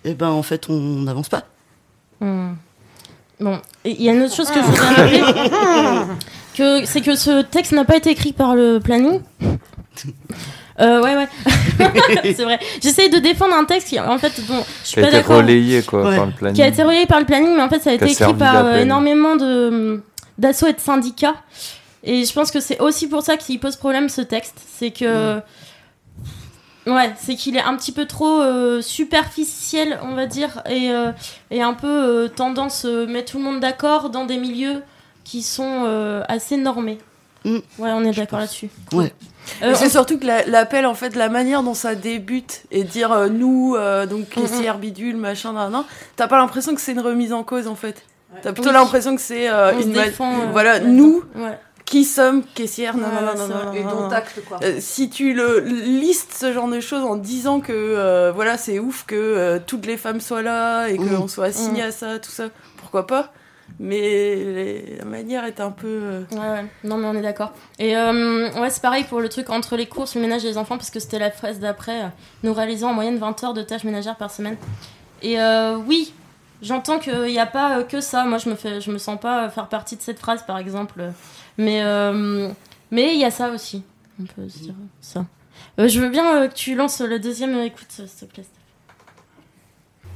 et 0.04 0.14
ben, 0.14 0.28
en 0.30 0.42
fait, 0.44 0.68
on 0.68 0.78
n'avance 1.02 1.28
pas. 1.28 1.44
Hmm. 2.20 2.52
Bon, 3.40 3.60
il 3.84 4.00
y 4.00 4.08
a 4.08 4.12
une 4.12 4.22
autre 4.22 4.34
chose 4.34 4.48
que 4.48 4.60
je 4.60 4.64
voudrais 4.64 5.20
rappeler, 5.22 6.14
que 6.56 6.86
c'est 6.86 7.00
que 7.00 7.16
ce 7.16 7.42
texte 7.42 7.72
n'a 7.72 7.84
pas 7.84 7.96
été 7.96 8.10
écrit 8.10 8.32
par 8.32 8.54
le 8.54 8.78
planning. 8.78 9.20
Euh, 10.78 11.02
ouais, 11.02 11.16
ouais, 11.16 11.28
c'est 12.34 12.44
vrai. 12.44 12.58
J'essaye 12.82 13.08
de 13.10 13.18
défendre 13.18 13.54
un 13.54 13.64
texte 13.64 13.88
qui, 13.88 13.98
en 13.98 14.18
fait, 14.18 14.32
bon, 14.46 14.62
je 14.82 14.88
suis 14.88 14.94
Qui 14.94 15.00
a 15.00 15.02
pas 15.02 15.08
été 15.08 15.16
d'accord. 15.18 15.36
relayé, 15.38 15.82
quoi, 15.82 16.04
Ouais. 16.08 16.16
par 16.16 16.26
le 16.26 16.32
planning. 16.32 16.54
qui 16.54 16.62
a 16.62 16.68
été 16.68 16.82
relayé 16.82 17.06
par 17.06 17.18
le 17.18 17.26
planning, 17.26 17.54
mais 17.56 17.62
en 17.62 17.68
fait, 17.68 17.80
ça 17.80 17.90
a 17.90 17.96
Qui 17.96 18.04
a 18.04 18.06
été 18.06 18.22
écrit 18.22 18.34
par 18.34 18.64
euh, 18.64 18.76
énormément 18.82 19.36
de 19.36 20.02
d'assauts 20.38 20.66
et 20.66 20.72
de 20.72 20.80
syndicats. 20.80 21.36
Et 22.04 22.24
je 22.24 22.32
pense 22.32 22.50
que 22.50 22.60
c'est 22.60 22.80
aussi 22.80 23.08
pour 23.08 23.22
ça 23.22 23.36
qu'il 23.36 23.58
pose 23.58 23.76
problème 23.76 24.08
ce 24.08 24.20
texte. 24.20 24.56
C'est 24.78 24.90
que. 24.90 25.40
Ouais, 26.86 27.12
c'est 27.20 27.34
qu'il 27.34 27.56
est 27.56 27.62
un 27.62 27.74
petit 27.76 27.90
peu 27.90 28.06
trop 28.06 28.40
euh, 28.42 28.80
superficiel, 28.80 29.98
on 30.04 30.14
va 30.14 30.26
dire, 30.26 30.62
et, 30.70 30.92
euh, 30.92 31.10
et 31.50 31.60
un 31.60 31.74
peu 31.74 31.88
euh, 31.88 32.28
tendance 32.28 32.84
euh, 32.84 33.08
mettre 33.08 33.32
tout 33.32 33.38
le 33.38 33.44
monde 33.44 33.58
d'accord 33.58 34.08
dans 34.10 34.24
des 34.24 34.36
milieux 34.38 34.84
qui 35.24 35.42
sont 35.42 35.82
euh, 35.84 36.22
assez 36.28 36.56
normés. 36.56 36.98
Mm. 37.44 37.56
Ouais, 37.80 37.90
on 37.90 38.04
est 38.04 38.12
d'accord 38.12 38.38
là-dessus. 38.38 38.68
Ouais. 38.92 39.12
Euh, 39.64 39.74
c'est 39.74 39.88
surtout 39.90 40.16
que 40.16 40.26
la- 40.26 40.46
l'appel, 40.46 40.86
en 40.86 40.94
fait, 40.94 41.16
la 41.16 41.28
manière 41.28 41.64
dont 41.64 41.74
ça 41.74 41.96
débute 41.96 42.62
et 42.70 42.84
dire 42.84 43.10
euh, 43.10 43.28
nous, 43.28 43.74
euh, 43.76 44.06
donc 44.06 44.28
caissière 44.28 44.78
bidule, 44.78 45.16
machin, 45.16 45.52
nan, 45.54 45.72
nan, 45.72 45.82
t'as 46.14 46.28
pas 46.28 46.38
l'impression 46.38 46.72
que 46.76 46.80
c'est 46.80 46.92
une 46.92 47.00
remise 47.00 47.32
en 47.32 47.42
cause 47.42 47.66
en 47.66 47.74
fait. 47.74 48.04
T'as 48.42 48.52
plutôt 48.52 48.68
Oui. 48.68 48.74
l'impression 48.74 49.14
que 49.14 49.20
c'est 49.22 49.48
euh, 49.50 49.72
une 49.80 49.92
ma- 49.94 50.04
défend, 50.04 50.32
euh, 50.32 50.46
voilà, 50.52 50.80
nous 50.80 51.22
ouais. 51.34 51.58
qui 51.84 52.04
sommes 52.04 52.42
caissières, 52.54 52.96
nan, 52.96 53.10
c'est 53.14 53.24
nan, 53.24 53.48
vrai. 53.50 53.64
nan, 53.66 53.74
Et 53.76 53.82
dont 53.82 54.08
acte, 54.10 54.40
quoi. 54.48 54.58
Euh, 54.62 54.76
si 54.80 55.08
tu 55.10 55.32
le 55.34 55.60
listes 55.60 56.34
ce 56.38 56.52
genre 56.52 56.68
de 56.68 56.80
choses 56.80 57.04
en 57.04 57.16
disant 57.16 57.60
que 57.60 57.72
euh, 57.72 58.32
voilà 58.34 58.56
c'est 58.58 58.78
ouf 58.78 59.04
que 59.06 59.14
euh, 59.14 59.58
toutes 59.64 59.86
les 59.86 59.96
femmes 59.96 60.20
soient 60.20 60.42
là 60.42 60.86
et 60.88 60.96
qu'on 60.96 61.24
Mm. 61.24 61.28
soit 61.28 61.46
assigné 61.46 61.82
à 61.82 61.92
ça, 61.92 62.18
tout 62.18 62.30
ça, 62.30 62.44
pourquoi 62.78 63.06
pas? 63.06 63.32
Mais 63.80 63.98
les- 64.00 64.96
la 65.00 65.04
manière 65.04 65.44
est 65.44 65.60
un 65.60 65.70
peu. 65.72 65.86
euh, 65.88 66.20
Ouais, 66.32 66.38
ouais, 66.38 66.64
non, 66.84 66.96
mais 66.98 67.06
on 67.08 67.14
est 67.14 67.20
d'accord. 67.22 67.52
Et 67.80 67.96
euh, 67.96 68.48
ouais, 68.60 68.70
c'est 68.70 68.80
pareil 68.80 69.04
pour 69.04 69.20
le 69.20 69.28
truc 69.28 69.50
entre 69.50 69.76
les 69.76 69.86
courses, 69.86 70.14
le 70.14 70.20
ménage 70.20 70.44
et 70.44 70.48
les 70.48 70.56
enfants, 70.58 70.76
parce 70.78 70.90
que 70.90 71.00
c'était 71.00 71.18
la 71.18 71.30
phrase 71.32 71.58
d'après. 71.58 72.02
euh, 72.04 72.06
Nous 72.44 72.54
réalisons 72.54 72.88
en 72.88 72.94
moyenne 72.94 73.18
20 73.18 73.42
heures 73.44 73.54
de 73.54 73.62
tâches 73.62 73.82
ménagères 73.84 74.16
par 74.16 74.30
semaine. 74.30 74.56
Et 75.20 75.40
euh, 75.40 75.76
oui, 75.86 76.14
j'entends 76.62 76.98
qu'il 76.98 77.22
n'y 77.24 77.38
a 77.38 77.46
pas 77.46 77.78
euh, 77.78 77.82
que 77.82 78.00
ça. 78.00 78.24
Moi, 78.24 78.38
je 78.38 78.48
me, 78.48 78.54
fais, 78.54 78.80
je 78.80 78.90
me 78.90 78.98
sens 78.98 79.20
pas 79.20 79.48
faire 79.50 79.68
partie 79.68 79.96
de 79.96 80.02
cette 80.02 80.18
phrase, 80.18 80.44
par 80.46 80.58
exemple. 80.58 81.02
Mais 81.58 81.82
euh, 81.82 82.50
mais 82.90 83.14
il 83.14 83.20
y 83.20 83.24
a 83.24 83.30
ça 83.30 83.50
aussi. 83.50 83.82
On 84.20 84.24
peut 84.24 84.48
se 84.48 84.58
dire 84.58 84.74
ça. 85.00 85.26
Euh, 85.78 85.88
je 85.88 86.00
veux 86.00 86.08
bien 86.08 86.42
euh, 86.42 86.48
que 86.48 86.54
tu 86.54 86.74
lances 86.74 87.00
le 87.00 87.18
deuxième 87.18 87.58
écoute, 87.60 87.86
s'il 87.90 88.28
te 88.28 88.34
plaît. 88.34 88.44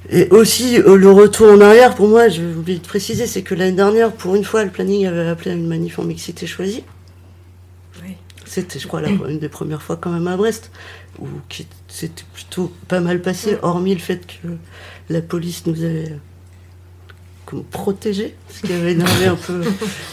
Et 0.09 0.29
aussi, 0.31 0.79
euh, 0.79 0.97
le 0.97 1.11
retour 1.11 1.53
en 1.53 1.61
arrière, 1.61 1.95
pour 1.95 2.09
moi, 2.09 2.29
j'ai 2.29 2.45
oublié 2.45 2.79
de 2.79 2.87
préciser, 2.87 3.27
c'est 3.27 3.43
que 3.43 3.55
l'année 3.55 3.77
dernière, 3.77 4.13
pour 4.13 4.35
une 4.35 4.45
fois, 4.45 4.65
le 4.65 4.71
planning 4.71 5.07
avait 5.07 5.29
appelé 5.29 5.51
à 5.51 5.55
une 5.55 5.67
manif 5.67 5.99
en 5.99 6.05
mixité 6.05 6.47
choisie. 6.47 6.85
Oui. 8.03 8.17
C'était, 8.47 8.79
je 8.79 8.89
crois, 8.89 9.03
la, 9.03 9.11
une 9.11 9.39
des 9.39 9.51
premières 9.51 9.83
fois 9.83 9.97
quand 9.97 10.11
même 10.11 10.27
à 10.27 10.37
Brest, 10.37 10.71
où 11.19 11.27
c'était 11.89 12.25
plutôt 12.33 12.73
pas 12.89 13.01
mal 13.01 13.21
passé, 13.21 13.59
hormis 13.63 13.95
le 13.95 14.01
fait 14.01 14.27
que 14.27 14.49
la 15.11 15.21
police 15.21 15.67
nous 15.67 15.85
avait 15.85 16.19
protégés, 17.71 18.35
ce 18.49 18.63
qui 18.67 18.73
avait 18.73 18.93
énervé 18.93 19.27
un 19.27 19.37
peu, 19.37 19.63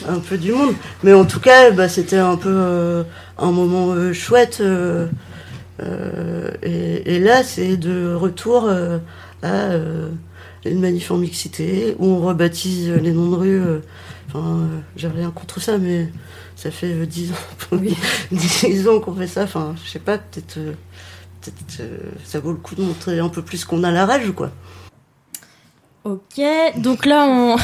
un 0.08 0.20
peu 0.20 0.38
du 0.38 0.52
monde. 0.52 0.74
Mais 1.04 1.14
en 1.14 1.26
tout 1.26 1.40
cas, 1.40 1.72
bah, 1.72 1.90
c'était 1.90 2.18
un 2.18 2.38
peu 2.38 2.50
euh, 2.52 3.04
un 3.38 3.52
moment 3.52 3.92
euh, 3.94 4.14
chouette. 4.14 4.60
euh, 4.62 5.08
et, 6.64 7.16
et 7.16 7.20
là, 7.20 7.44
c'est 7.44 7.78
de 7.78 8.14
retour 8.14 8.70
à 9.44 9.70
une 10.66 10.80
manif 10.82 11.12
en 11.12 11.18
mixité 11.18 11.96
où 12.00 12.08
on 12.08 12.20
rebaptise 12.20 12.90
les 12.92 13.12
noms 13.12 13.30
de 13.30 13.36
rue. 13.36 13.62
Enfin, 14.30 14.68
j'ai 14.96 15.08
rien 15.08 15.32
contre 15.32 15.62
ça, 15.62 15.78
mais 15.78 16.10
ça 16.56 16.72
fait 16.72 16.92
euh, 16.94 17.06
10 17.06 17.32
ans, 17.32 17.78
10 18.32 18.88
ans 18.90 19.00
qu'on 19.00 19.14
fait 19.16 19.28
ça. 19.28 19.44
Enfin, 19.44 19.76
je 19.86 19.90
sais 19.90 20.00
pas, 20.00 20.18
peut-être, 20.18 20.56
peut-être 21.42 21.90
ça 22.26 22.40
vaut 22.40 22.52
le 22.52 22.58
coup 22.58 22.76
de 22.76 22.82
montrer 22.82 23.20
un 23.20 23.30
peu 23.30 23.42
plus 23.42 23.64
qu'on 23.64 23.84
a 23.84 23.92
la 23.92 24.06
rage, 24.06 24.32
quoi. 24.36 24.52
Ok, 26.08 26.42
donc 26.78 27.06
là 27.06 27.26
on, 27.28 27.58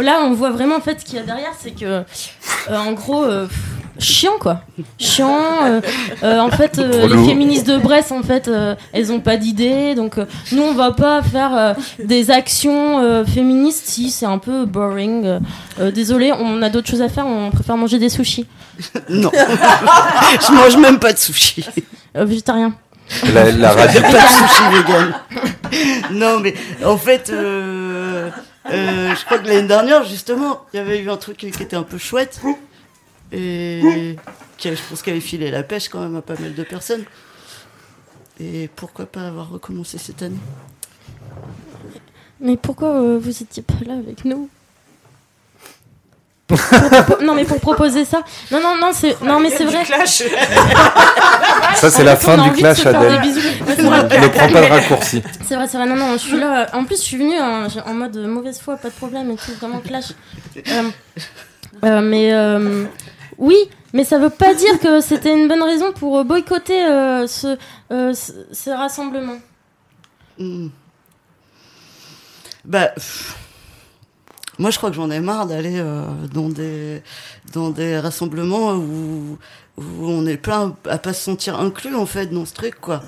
là 0.00 0.20
on 0.24 0.32
voit 0.32 0.50
vraiment 0.50 0.76
en 0.76 0.80
fait 0.80 0.98
ce 1.00 1.04
qu'il 1.04 1.16
y 1.16 1.18
a 1.18 1.24
derrière, 1.24 1.52
c'est 1.60 1.72
que 1.72 1.84
euh, 1.84 2.02
en 2.70 2.92
gros 2.92 3.22
euh, 3.22 3.46
pff, 3.46 3.58
chiant 3.98 4.38
quoi, 4.40 4.62
chiant. 4.98 5.38
euh, 5.66 5.80
euh, 6.22 6.38
en 6.40 6.48
fait, 6.50 6.78
euh, 6.78 7.06
les 7.06 7.24
féministes 7.28 7.66
de 7.66 7.76
Brest 7.76 8.12
en 8.12 8.22
fait, 8.22 8.48
euh, 8.48 8.74
elles 8.94 9.12
ont 9.12 9.20
pas 9.20 9.36
d'idée, 9.36 9.94
donc 9.94 10.16
euh, 10.16 10.24
nous 10.52 10.62
on 10.62 10.72
va 10.72 10.92
pas 10.92 11.22
faire 11.22 11.54
euh, 11.54 11.74
des 12.02 12.30
actions 12.30 13.00
euh, 13.04 13.26
féministes 13.26 13.86
si 13.86 14.10
c'est 14.10 14.24
un 14.26 14.38
peu 14.38 14.64
boring. 14.64 15.40
désolé, 15.94 16.32
on 16.32 16.62
a 16.62 16.70
d'autres 16.70 16.88
choses 16.88 17.02
à 17.02 17.10
faire, 17.10 17.26
on 17.26 17.50
préfère 17.50 17.76
manger 17.76 17.98
des 17.98 18.08
sushis, 18.08 18.46
Non, 19.10 19.30
je 20.40 20.52
mange 20.54 20.78
même 20.78 20.98
pas 20.98 21.12
de 21.12 21.18
sushi. 21.18 21.62
euh, 22.16 22.24
végétarien. 22.24 22.72
La, 23.32 23.50
la 23.52 23.72
radio, 23.72 24.00
pas 24.02 24.08
de 24.10 24.16
sushi 24.16 24.62
vegan. 24.72 25.14
non, 26.12 26.40
mais 26.40 26.54
en 26.84 26.96
fait, 26.96 27.30
euh, 27.30 28.30
euh, 28.70 29.14
je 29.14 29.24
crois 29.24 29.38
que 29.38 29.46
l'année 29.46 29.68
dernière, 29.68 30.04
justement, 30.04 30.62
il 30.72 30.76
y 30.76 30.80
avait 30.80 31.00
eu 31.00 31.10
un 31.10 31.16
truc 31.16 31.36
qui 31.36 31.46
était 31.48 31.76
un 31.76 31.82
peu 31.82 31.98
chouette. 31.98 32.40
Et 33.32 34.16
qui, 34.56 34.68
je 34.74 34.82
pense, 34.88 35.02
qu'il 35.02 35.12
avait 35.12 35.20
filé 35.20 35.50
la 35.50 35.62
pêche 35.62 35.88
quand 35.88 36.00
même 36.00 36.16
à 36.16 36.22
pas 36.22 36.36
mal 36.38 36.54
de 36.54 36.62
personnes. 36.62 37.04
Et 38.38 38.68
pourquoi 38.76 39.06
pas 39.06 39.26
avoir 39.26 39.50
recommencé 39.50 39.98
cette 39.98 40.22
année? 40.22 40.36
Mais 42.40 42.56
pourquoi 42.56 43.00
euh, 43.00 43.18
vous 43.18 43.42
étiez 43.42 43.62
pas 43.62 43.74
là 43.86 43.94
avec 43.94 44.24
nous? 44.24 44.48
Non 47.22 47.34
mais 47.34 47.44
pour 47.44 47.60
proposer 47.60 48.04
ça. 48.04 48.22
Non 48.50 48.60
non 48.60 48.76
non 48.80 48.90
c'est 48.92 49.20
non 49.22 49.40
mais 49.40 49.50
c'est 49.50 49.64
vrai. 49.64 49.84
Ça, 51.76 51.90
c'est 51.90 52.04
la 52.04 52.16
fin 52.16 52.38
du 52.42 52.52
clash, 52.52 52.86
Adèle. 52.86 53.20
Ne 53.20 54.28
prends 54.28 54.48
pas 54.48 54.60
le 54.60 54.66
raccourci. 54.66 55.22
C'est 55.46 55.56
vrai, 55.56 55.66
c'est 55.68 55.76
vrai. 55.76 55.86
Non, 55.86 55.96
non, 55.96 56.12
je 56.12 56.18
suis 56.18 56.38
là. 56.38 56.68
En 56.72 56.84
plus, 56.84 56.96
je 56.96 57.02
suis 57.02 57.16
venue 57.18 57.38
en, 57.38 57.66
en 57.86 57.94
mode 57.94 58.16
mauvaise 58.16 58.58
foi, 58.60 58.76
pas 58.76 58.88
de 58.88 58.94
problème 58.94 59.30
et 59.30 59.36
tout, 59.36 59.52
vraiment 59.60 59.80
clash. 59.80 60.12
Euh, 60.56 60.82
euh, 61.84 62.00
mais 62.00 62.32
euh, 62.32 62.84
oui, 63.36 63.56
mais 63.92 64.04
ça 64.04 64.18
veut 64.18 64.30
pas 64.30 64.54
dire 64.54 64.78
que 64.80 65.00
c'était 65.00 65.34
une 65.34 65.48
bonne 65.48 65.62
raison 65.62 65.92
pour 65.92 66.24
boycotter 66.24 66.84
euh, 66.84 67.26
ce, 67.26 67.58
euh, 67.92 68.14
ce, 68.14 68.32
ce 68.52 68.70
rassemblement. 68.70 69.36
Hmm. 70.38 70.68
Bah, 72.64 72.88
pff, 72.94 73.36
moi 74.58 74.70
je 74.70 74.78
crois 74.78 74.90
que 74.90 74.96
j'en 74.96 75.10
ai 75.10 75.20
marre 75.20 75.46
d'aller 75.46 75.78
euh, 75.78 76.02
dans 76.32 76.48
des 76.48 77.02
dans 77.52 77.70
des 77.70 77.98
rassemblements 77.98 78.74
où 78.74 79.38
où 79.76 79.82
on 80.00 80.26
est 80.26 80.36
plein 80.36 80.74
à 80.88 80.98
pas 80.98 81.12
se 81.12 81.22
sentir 81.22 81.58
inclus 81.60 81.94
en 81.94 82.06
fait 82.06 82.26
dans 82.26 82.44
ce 82.44 82.54
truc 82.54 82.80
quoi. 82.80 83.02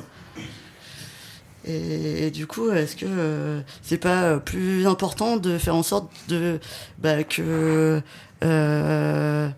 Et, 1.71 2.31
du 2.31 2.47
coup, 2.47 2.71
est-ce 2.71 2.97
que 2.97 3.05
euh, 3.07 3.61
c'est 3.83 3.99
pas 3.99 4.39
plus 4.39 4.87
important 4.87 5.37
de 5.37 5.59
faire 5.59 5.75
en 5.75 5.83
sorte 5.83 6.11
de 6.29 6.61
bah, 6.99 7.25
que 7.25 8.01
euh, 8.45 9.49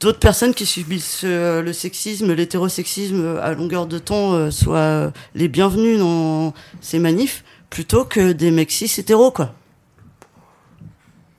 d'autres 0.00 0.18
personnes 0.18 0.54
qui 0.54 0.66
subissent 0.66 1.22
euh, 1.24 1.62
le 1.62 1.72
sexisme, 1.72 2.32
l'hétérosexisme 2.32 3.38
à 3.40 3.52
longueur 3.52 3.86
de 3.86 3.98
temps 3.98 4.32
euh, 4.32 4.50
soient 4.50 5.12
les 5.34 5.48
bienvenus 5.48 5.98
dans 5.98 6.54
ces 6.80 6.98
manifs 6.98 7.44
plutôt 7.68 8.04
que 8.04 8.32
des 8.32 8.50
mecs 8.50 8.70
cis 8.70 8.92
hétéros 8.98 9.30
quoi. 9.30 9.54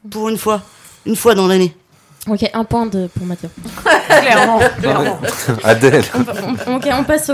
Pour 0.09 0.29
une 0.29 0.37
fois, 0.37 0.61
une 1.05 1.15
fois 1.15 1.35
dans 1.35 1.47
l'année. 1.47 1.75
Ok, 2.27 2.47
un 2.53 2.63
point 2.63 2.85
de, 2.85 3.07
pour 3.07 3.25
Mathieu. 3.25 3.49
Clairement, 4.07 4.59
clairement. 4.79 5.19
Adèle. 5.63 6.03
On- 6.13 6.71
on- 6.71 6.75
ok, 6.77 6.87
on 6.91 7.03
passe 7.03 7.29
au, 7.29 7.33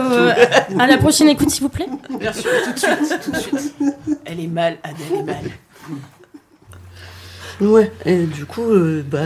à 0.79 0.87
la 0.87 0.97
prochaine 0.97 1.27
écoute, 1.29 1.49
s'il 1.49 1.63
vous 1.63 1.69
plaît. 1.69 1.87
Bien 2.19 2.31
sûr, 2.31 2.49
tout 2.63 2.71
de 2.73 2.77
suite, 2.79 3.19
tout 3.23 3.31
de 3.31 3.37
suite. 3.37 3.73
Elle 4.25 4.39
est 4.39 4.47
mal, 4.47 4.77
Adèle 4.83 5.19
est 5.19 5.23
mal. 5.23 5.43
Ouais, 7.59 7.91
et 8.05 8.17
du 8.25 8.45
coup, 8.45 8.61
euh, 8.69 9.03
bah, 9.09 9.17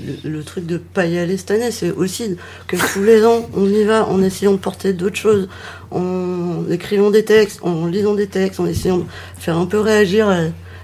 le, 0.00 0.30
le 0.30 0.44
truc 0.44 0.66
de 0.66 0.76
pas 0.78 1.04
y 1.06 1.18
aller 1.18 1.36
cette 1.36 1.50
année, 1.50 1.72
c'est 1.72 1.90
aussi 1.90 2.36
que 2.68 2.76
tous 2.76 3.02
les 3.02 3.26
ans, 3.26 3.48
on 3.56 3.66
y 3.66 3.82
va 3.82 4.06
en 4.06 4.22
essayant 4.22 4.52
de 4.52 4.58
porter 4.58 4.92
d'autres 4.92 5.16
choses, 5.16 5.48
en 5.90 6.62
écrivant 6.70 7.10
des 7.10 7.24
textes, 7.24 7.58
en 7.64 7.86
lisant 7.86 8.14
des 8.14 8.28
textes, 8.28 8.60
en 8.60 8.66
essayant 8.66 8.98
de 8.98 9.04
faire 9.38 9.56
un 9.56 9.66
peu 9.66 9.80
réagir 9.80 10.28
à, 10.28 10.42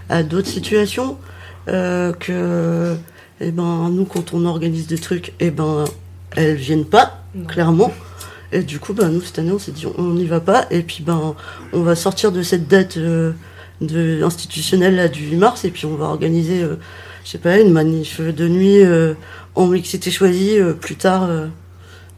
à 0.08 0.24
d'autres 0.24 0.48
situations, 0.48 1.16
euh, 1.68 2.12
que, 2.12 2.96
eh 3.40 3.50
ben, 3.50 3.88
nous, 3.90 4.04
quand 4.04 4.34
on 4.34 4.44
organise 4.44 4.86
des 4.86 4.98
trucs, 4.98 5.32
eh 5.40 5.50
ben, 5.50 5.84
elles 6.36 6.56
viennent 6.56 6.84
pas, 6.84 7.22
clairement. 7.46 7.92
Et 8.52 8.62
du 8.62 8.78
coup, 8.78 8.94
ben, 8.94 9.08
nous, 9.10 9.20
cette 9.20 9.38
année, 9.38 9.52
on 9.52 9.58
s'est 9.58 9.72
dit, 9.72 9.86
on 9.86 10.14
n'y 10.14 10.26
va 10.26 10.40
pas, 10.40 10.66
et 10.70 10.82
puis, 10.82 11.02
ben, 11.02 11.34
on 11.72 11.82
va 11.82 11.94
sortir 11.94 12.32
de 12.32 12.42
cette 12.42 12.68
date, 12.68 12.96
euh, 12.96 13.32
de 13.80 14.22
institutionnelle 14.24 14.96
là 14.96 15.08
du 15.08 15.24
8 15.26 15.36
mars. 15.36 15.64
Et 15.64 15.70
puis 15.70 15.86
on 15.86 15.94
va 15.94 16.06
organiser 16.06 16.62
euh, 16.62 16.76
je 17.24 17.30
sais 17.30 17.38
pas 17.38 17.60
une 17.60 17.72
manif 17.72 18.20
de 18.20 18.48
nuit 18.48 18.80
en 19.54 19.66
mixité 19.68 20.10
choisie 20.10 20.58
plus 20.80 20.96
tard 20.96 21.28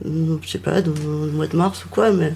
je 0.05 0.49
sais 0.49 0.59
pas 0.59 0.81
dans 0.81 0.93
le 0.93 1.33
mois 1.33 1.47
de 1.47 1.57
mars 1.57 1.85
ou 1.85 1.89
quoi. 1.89 2.13
Mais 2.13 2.33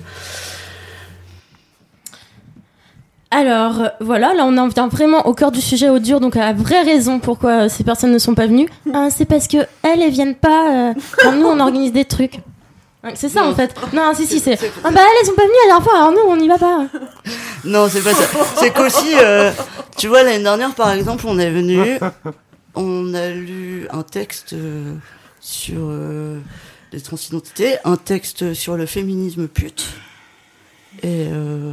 Alors 3.34 3.80
euh, 3.80 3.88
voilà, 4.00 4.32
là 4.32 4.44
on 4.46 4.56
en 4.58 4.68
vient 4.68 4.86
vraiment 4.86 5.26
au 5.26 5.34
cœur 5.34 5.50
du 5.50 5.60
sujet 5.60 5.88
au 5.88 5.98
dur, 5.98 6.20
donc 6.20 6.36
à 6.36 6.40
la 6.40 6.52
vraie 6.52 6.82
raison 6.82 7.18
pourquoi 7.18 7.64
euh, 7.64 7.68
ces 7.68 7.82
personnes 7.82 8.12
ne 8.12 8.18
sont 8.18 8.34
pas 8.36 8.46
venues. 8.46 8.68
Ah, 8.94 9.08
c'est 9.10 9.24
parce 9.24 9.48
que 9.48 9.56
elles, 9.82 10.02
elles 10.02 10.12
viennent 10.12 10.36
pas. 10.36 10.90
euh, 10.90 10.94
quand 11.18 11.32
nous 11.32 11.46
on 11.46 11.58
organise 11.58 11.92
des 11.92 12.04
trucs. 12.04 12.38
C'est 13.16 13.28
ça 13.28 13.44
en 13.44 13.52
fait. 13.54 13.74
Non, 13.92 14.12
si 14.14 14.24
si 14.24 14.38
c'est. 14.38 14.56
Ah 14.84 14.90
bah 14.92 15.00
elles, 15.00 15.16
elles 15.20 15.26
sont 15.26 15.34
pas 15.34 15.42
venues 15.42 15.52
la 15.64 15.74
dernière 15.74 15.82
fois, 15.84 15.96
alors 15.98 16.12
nous 16.12 16.30
on 16.32 16.36
n'y 16.36 16.46
va 16.48 16.58
pas. 16.58 16.86
non 17.64 17.88
c'est 17.90 18.02
pas 18.02 18.14
ça 18.14 18.24
c'est 18.60 18.70
qu'aussi 18.72 19.14
euh, 19.20 19.50
tu 19.96 20.06
vois 20.06 20.22
l'année 20.22 20.42
dernière 20.42 20.72
par 20.74 20.92
exemple 20.92 21.24
on 21.26 21.38
est 21.38 21.50
venu 21.50 21.98
on 22.76 23.14
a 23.14 23.30
lu 23.30 23.88
un 23.90 24.02
texte 24.02 24.52
euh, 24.52 24.94
sur 25.40 25.80
euh, 25.80 26.38
les 26.92 27.00
transidentités 27.00 27.76
un 27.84 27.96
texte 27.96 28.54
sur 28.54 28.76
le 28.76 28.86
féminisme 28.86 29.48
pute 29.48 29.86
et 31.02 31.26
euh, 31.32 31.72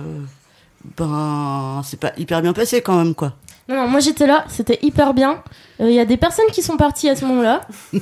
ben 0.98 1.82
c'est 1.86 2.00
pas 2.00 2.12
hyper 2.18 2.42
bien 2.42 2.54
passé 2.54 2.82
quand 2.82 2.96
même 2.98 3.14
quoi 3.16 3.34
Non, 3.70 3.76
non, 3.76 3.88
moi 3.88 4.00
j'étais 4.00 4.28
là, 4.28 4.46
c'était 4.48 4.80
hyper 4.82 5.14
bien. 5.14 5.42
Euh, 5.80 5.90
Il 5.90 5.94
y 5.96 6.00
a 6.00 6.06
des 6.06 6.18
personnes 6.18 6.46
qui 6.52 6.62
sont 6.62 6.78
parties 6.78 7.10
à 7.10 7.16
ce 7.16 7.26
moment-là. 7.26 7.62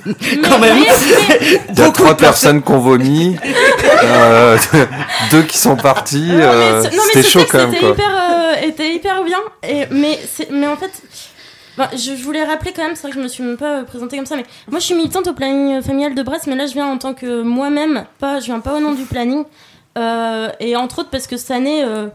Quand 0.43 0.59
même. 0.59 0.77
Il 1.69 1.77
y 1.79 1.81
a 1.81 1.91
trois 1.91 2.15
personnes 2.17 2.61
qu'on 2.61 2.79
vomit, 2.79 3.37
euh, 4.03 4.57
deux 5.31 5.43
qui 5.43 5.57
sont 5.57 5.75
mais 6.35 6.43
euh, 6.43 6.83
C'était 7.13 7.23
chaud 7.27 7.45
quand 7.49 7.57
même. 7.59 7.69
était 7.69 7.79
Quoi. 7.79 7.89
hyper, 7.91 8.09
euh, 8.09 8.67
était 8.67 8.93
hyper 8.95 9.23
bien. 9.23 9.39
Et, 9.63 9.85
mais, 9.91 10.19
c'est- 10.29 10.49
mais 10.51 10.67
en 10.67 10.75
fait, 10.75 10.91
ben, 11.77 11.87
je, 11.93 12.15
je 12.17 12.23
voulais 12.23 12.43
rappeler 12.43 12.73
quand 12.75 12.83
même, 12.83 12.95
c'est 12.95 13.03
vrai 13.03 13.11
que 13.11 13.17
je 13.17 13.23
me 13.23 13.27
suis 13.29 13.43
même 13.43 13.57
pas 13.57 13.79
euh, 13.79 13.83
présentée 13.83 14.17
comme 14.17 14.25
ça, 14.25 14.35
mais 14.35 14.45
moi 14.69 14.79
je 14.79 14.85
suis 14.85 14.95
militante 14.95 15.27
au 15.27 15.33
planning 15.33 15.81
familial 15.81 16.13
de 16.15 16.23
Brest, 16.23 16.47
mais 16.47 16.55
là 16.55 16.65
je 16.65 16.73
viens 16.73 16.87
en 16.87 16.97
tant 16.97 17.13
que 17.13 17.41
moi-même, 17.43 18.05
pas, 18.19 18.39
je 18.41 18.45
viens 18.45 18.59
pas 18.59 18.73
au 18.75 18.79
nom 18.81 18.93
du 18.93 19.03
planning. 19.03 19.43
Euh, 19.97 20.49
et 20.59 20.75
entre 20.75 20.99
autres 20.99 21.09
parce 21.09 21.27
que 21.27 21.37
cette 21.37 21.51
année, 21.51 21.83
euh, 21.83 22.07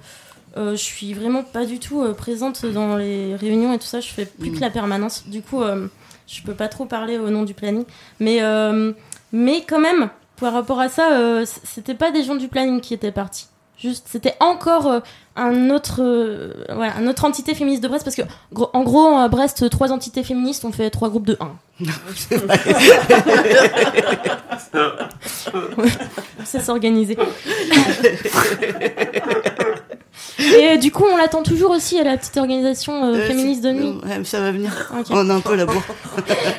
euh, 0.57 0.73
je 0.73 0.83
suis 0.83 1.15
vraiment 1.15 1.43
pas 1.43 1.65
du 1.65 1.79
tout 1.79 2.03
euh, 2.03 2.13
présente 2.15 2.65
dans 2.67 2.97
les 2.97 3.35
réunions 3.37 3.73
et 3.73 3.79
tout 3.79 3.87
ça, 3.87 4.01
je 4.01 4.09
fais 4.09 4.27
plus 4.27 4.53
que 4.53 4.61
la 4.61 4.71
permanence. 4.71 5.25
Du 5.27 5.43
coup, 5.43 5.63
euh, 5.63 5.89
je 6.27 6.43
peux 6.43 6.55
pas 6.55 6.69
trop 6.69 6.85
parler 6.87 7.19
au 7.19 7.31
nom 7.31 7.43
du 7.43 7.55
planning. 7.55 7.85
Mais, 8.21 8.39
euh, 8.43 8.93
mais 9.33 9.63
quand 9.69 9.81
même, 9.81 10.11
par 10.41 10.53
rapport 10.53 10.81
à 10.81 10.89
ça, 10.89 11.13
euh, 11.13 11.45
c'était 11.65 11.95
pas 11.95 12.11
des 12.11 12.23
gens 12.25 12.35
du 12.37 12.49
planning 12.49 12.81
qui 12.81 12.95
étaient 12.95 13.13
partis. 13.13 13.47
Juste, 13.77 14.07
c'était 14.09 14.35
encore 14.39 14.87
euh, 14.87 15.01
un 15.35 15.69
autre, 15.71 15.97
euh, 16.01 16.53
ouais, 16.79 16.89
un 16.97 17.07
autre 17.09 17.25
entité 17.25 17.55
féministe 17.57 17.83
de 17.83 17.89
Brest 17.89 18.05
parce 18.05 18.15
que, 18.17 18.23
gros- 18.53 18.71
en 18.73 18.83
gros, 18.85 19.17
à 19.17 19.27
Brest, 19.29 19.69
trois 19.69 19.91
entités 19.91 20.23
féministes, 20.23 20.65
on 20.65 20.71
fait 20.73 20.89
trois 20.91 21.09
groupes 21.11 21.27
de 21.27 21.37
1. 21.41 21.51
Ça 26.45 26.61
s'organiser. 26.61 27.17
Et 30.39 30.69
euh, 30.73 30.77
du 30.77 30.91
coup, 30.91 31.05
on 31.11 31.17
l'attend 31.17 31.43
toujours 31.43 31.71
aussi 31.71 31.99
à 31.99 32.05
la 32.05 32.17
petite 32.17 32.37
organisation 32.37 33.05
euh, 33.05 33.15
Euh, 33.15 33.27
féministe 33.27 33.63
de 33.63 33.71
nuit. 33.73 33.95
Ça 34.25 34.41
va 34.41 34.51
venir. 34.53 34.93
On 35.11 35.31
a 35.31 35.35
un 35.35 35.41
peu 35.41 35.55
la 35.55 35.67
bourre. 35.67 35.83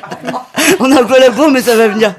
on 0.80 0.90
a 0.92 1.00
un 1.02 1.04
peu 1.04 1.18
la 1.20 1.30
bourre, 1.30 1.50
mais 1.50 1.60
ça 1.62 1.76
va 1.76 1.88
venir. 1.88 2.14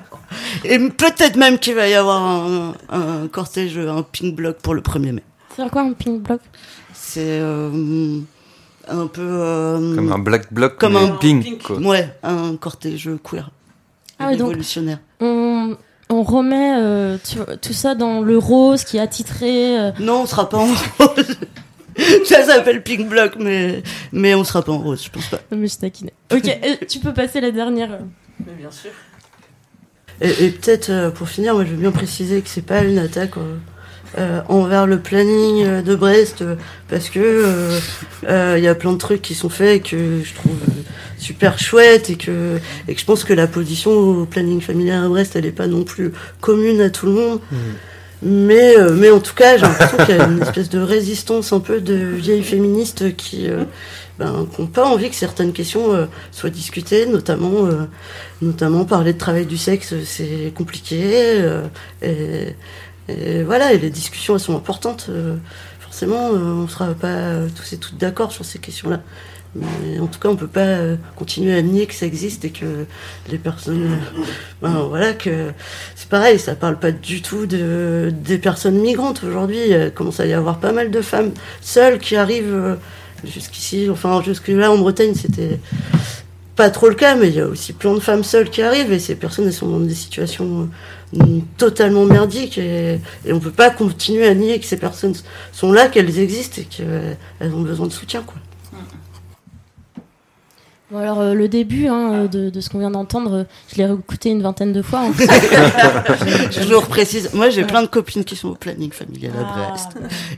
Et 0.63 0.77
peut-être 0.77 1.35
même 1.35 1.57
qu'il 1.57 1.75
va 1.75 1.87
y 1.87 1.93
avoir 1.93 2.21
un, 2.21 2.73
un 2.89 3.27
cortège, 3.27 3.77
un 3.77 4.03
pink 4.03 4.35
block 4.35 4.57
pour 4.57 4.73
le 4.75 4.81
1er 4.81 5.11
mai. 5.13 5.23
C'est 5.55 5.69
quoi 5.71 5.81
un 5.81 5.93
pink 5.93 6.21
block 6.21 6.41
C'est 6.93 7.39
euh, 7.41 8.19
un 8.87 9.07
peu. 9.07 9.21
euh, 9.23 9.95
Comme 9.95 10.11
un 10.11 10.19
black 10.19 10.53
bloc, 10.53 10.77
Comme 10.77 10.93
mais 10.93 10.99
un 10.99 11.15
pink. 11.15 11.63
Ouais, 11.81 12.13
un 12.23 12.55
cortège 12.57 13.09
queer. 13.23 13.49
Ah 14.19 14.27
oui, 14.29 14.37
donc 14.37 14.47
révolutionnaire. 14.49 14.99
on, 15.21 15.75
on 16.09 16.23
remet 16.23 16.75
euh, 16.77 17.17
tu 17.23 17.37
vois, 17.37 17.57
tout 17.57 17.73
ça 17.73 17.95
dans 17.95 18.21
le 18.21 18.37
rose 18.37 18.83
qui 18.83 18.97
est 18.97 19.01
attitré. 19.01 19.79
euh, 19.79 19.91
Non, 19.99 20.21
on 20.21 20.25
sera 20.25 20.47
pas 20.49 20.57
en 20.57 20.67
rose. 20.67 21.37
ça 22.25 22.43
s'appelle 22.45 22.83
pink 22.83 23.07
block, 23.09 23.33
mais, 23.39 23.83
mais 24.11 24.35
on 24.35 24.43
sera 24.43 24.61
pas 24.61 24.71
en 24.71 24.79
rose, 24.79 25.03
je 25.03 25.09
pense 25.09 25.27
pas. 25.27 25.39
mais 25.51 25.67
je 25.67 25.77
taquinais. 25.77 26.13
Ok, 26.31 26.47
euh, 26.63 26.75
tu 26.87 26.99
peux 26.99 27.13
passer 27.13 27.41
la 27.41 27.51
dernière. 27.51 27.89
Mais 28.45 28.53
bien 28.53 28.71
sûr. 28.71 28.91
Et, 30.21 30.45
et 30.45 30.49
peut-être 30.51 30.89
euh, 30.89 31.09
pour 31.11 31.27
finir, 31.29 31.53
moi 31.53 31.63
je 31.65 31.71
veux 31.71 31.77
bien 31.77 31.91
préciser 31.91 32.41
que 32.41 32.49
c'est 32.49 32.65
pas 32.65 32.81
une 32.83 32.97
attaque 32.99 33.37
euh, 33.37 33.55
euh, 34.17 34.41
envers 34.47 34.87
le 34.87 34.99
planning 34.99 35.63
euh, 35.65 35.81
de 35.81 35.93
Brest 35.95 36.41
euh, 36.41 36.55
parce 36.89 37.09
que 37.09 37.19
euh, 37.19 37.79
euh, 38.27 38.55
il 38.57 38.63
y 38.63 38.67
a 38.67 38.73
plein 38.73 38.93
de 38.93 38.97
trucs 38.97 39.21
qui 39.21 39.35
sont 39.35 39.49
faits 39.49 39.75
et 39.77 39.79
que 39.81 40.21
je 40.23 40.33
trouve 40.33 40.55
super 41.17 41.59
chouette 41.59 42.09
et 42.09 42.15
que 42.15 42.59
et 42.87 42.93
que 42.93 42.99
je 42.99 43.05
pense 43.05 43.23
que 43.23 43.33
la 43.33 43.47
position 43.47 43.91
au 43.91 44.25
planning 44.25 44.61
familial 44.61 45.03
à 45.03 45.07
Brest 45.07 45.35
elle 45.35 45.45
est 45.45 45.51
pas 45.51 45.67
non 45.67 45.83
plus 45.83 46.11
commune 46.41 46.81
à 46.81 46.89
tout 46.89 47.05
le 47.07 47.13
monde. 47.13 47.39
Mais, 48.23 48.75
euh, 48.75 48.93
mais 48.93 49.11
en 49.11 49.19
tout 49.19 49.35
cas, 49.35 49.57
j'ai 49.57 49.61
l'impression 49.61 49.97
qu'il 50.03 50.15
y 50.15 50.19
a 50.19 50.25
une 50.25 50.41
espèce 50.41 50.69
de 50.69 50.79
résistance 50.79 51.53
un 51.53 51.59
peu 51.59 51.81
de 51.81 51.93
vieilles 51.93 52.41
féministes 52.43 53.15
qui 53.15 53.47
euh, 53.47 53.63
ben, 54.17 54.47
qui 54.51 54.59
n'ont 54.59 54.67
pas 54.67 54.87
envie 54.87 55.07
que 55.11 55.15
certaines 55.15 55.53
questions 55.53 55.93
euh, 55.93 56.07
soient 56.31 56.49
discutées, 56.49 57.05
notamment, 57.05 57.67
euh, 57.67 57.85
notamment 58.41 58.85
parler 58.85 59.13
de 59.13 59.19
travail 59.19 59.45
du 59.45 59.57
sexe, 59.57 59.93
c'est 60.03 60.51
compliqué. 60.55 60.99
euh, 61.03 61.67
et, 62.01 62.55
et 63.07 63.43
voilà, 63.43 63.73
et 63.73 63.77
les 63.77 63.91
discussions, 63.91 64.33
elles 64.33 64.39
sont 64.39 64.55
importantes. 64.57 65.07
euh, 65.11 65.35
forcément, 65.79 66.29
euh, 66.33 66.37
on 66.39 66.63
ne 66.63 66.67
sera 66.67 66.87
pas 66.95 67.33
tous 67.55 67.73
et 67.73 67.77
toutes 67.77 67.97
d'accord 67.99 68.31
sur 68.31 68.45
ces 68.45 68.57
questions-là. 68.57 69.01
En 69.99 70.07
tout 70.07 70.19
cas, 70.19 70.29
on 70.29 70.35
peut 70.35 70.47
pas 70.47 70.61
euh, 70.61 70.95
continuer 71.15 71.55
à 71.55 71.61
nier 71.61 71.85
que 71.85 71.93
ça 71.93 72.05
existe 72.05 72.45
et 72.45 72.49
que 72.49 72.85
les 73.29 73.37
personnes, 73.37 73.97
euh, 74.63 74.67
voilà, 74.89 75.13
que 75.13 75.51
c'est 75.95 76.09
pareil, 76.09 76.39
ça 76.39 76.55
parle 76.55 76.77
pas 76.77 76.91
du 76.91 77.21
tout 77.21 77.45
de 77.45 78.13
des 78.13 78.37
personnes 78.37 78.79
migrantes 78.79 79.23
aujourd'hui. 79.23 79.69
Il 79.69 79.91
commence 79.93 80.19
à 80.19 80.25
y 80.25 80.33
avoir 80.33 80.59
pas 80.59 80.71
mal 80.71 80.91
de 80.91 81.01
femmes 81.01 81.31
seules 81.61 81.99
qui 81.99 82.15
arrivent 82.15 82.53
euh, 82.53 82.75
jusqu'ici, 83.23 83.87
enfin 83.89 84.21
jusque 84.21 84.49
là 84.49 84.71
en 84.71 84.77
Bretagne, 84.77 85.13
c'était 85.15 85.59
pas 86.55 86.69
trop 86.69 86.89
le 86.89 86.95
cas, 86.95 87.15
mais 87.15 87.27
il 87.27 87.35
y 87.35 87.41
a 87.41 87.47
aussi 87.47 87.73
plein 87.73 87.93
de 87.93 87.99
femmes 87.99 88.23
seules 88.23 88.49
qui 88.49 88.61
arrivent 88.61 88.91
et 88.91 88.99
ces 88.99 89.15
personnes 89.15 89.51
sont 89.51 89.67
dans 89.67 89.79
des 89.79 89.93
situations 89.93 90.69
totalement 91.57 92.05
merdiques 92.05 92.57
et, 92.57 92.99
et 93.25 93.33
on 93.33 93.39
peut 93.39 93.51
pas 93.51 93.69
continuer 93.69 94.27
à 94.27 94.33
nier 94.33 94.59
que 94.59 94.65
ces 94.65 94.77
personnes 94.77 95.13
sont 95.51 95.71
là, 95.71 95.87
qu'elles 95.87 96.19
existent 96.19 96.61
et 96.61 96.65
qu'elles 96.65 97.53
ont 97.53 97.61
besoin 97.61 97.85
de 97.85 97.93
soutien. 97.93 98.23
Quoi. 98.23 98.35
Bon 100.89 100.99
alors 100.99 101.19
euh, 101.19 101.33
le 101.33 101.49
début 101.49 101.87
hein, 101.87 102.13
euh, 102.13 102.27
de, 102.29 102.49
de 102.49 102.61
ce 102.61 102.69
qu'on 102.69 102.79
vient 102.79 102.91
d'entendre, 102.91 103.33
euh, 103.33 103.43
je 103.69 103.75
l'ai 103.75 103.85
réécouté 103.85 104.29
une 104.29 104.41
vingtaine 104.41 104.71
de 104.71 104.81
fois. 104.81 105.01
hein. 105.01 105.11
je 106.51 106.69
le 106.69 106.77
reprécise, 106.77 107.33
moi 107.33 107.49
j'ai 107.49 107.65
plein 107.65 107.81
de 107.81 107.87
copines 107.87 108.23
qui 108.23 108.37
sont 108.37 108.49
au 108.49 108.55
planning 108.55 108.91
familial 108.93 109.33
à 109.37 109.45
Ah. 109.45 109.67
Brest 109.69 109.89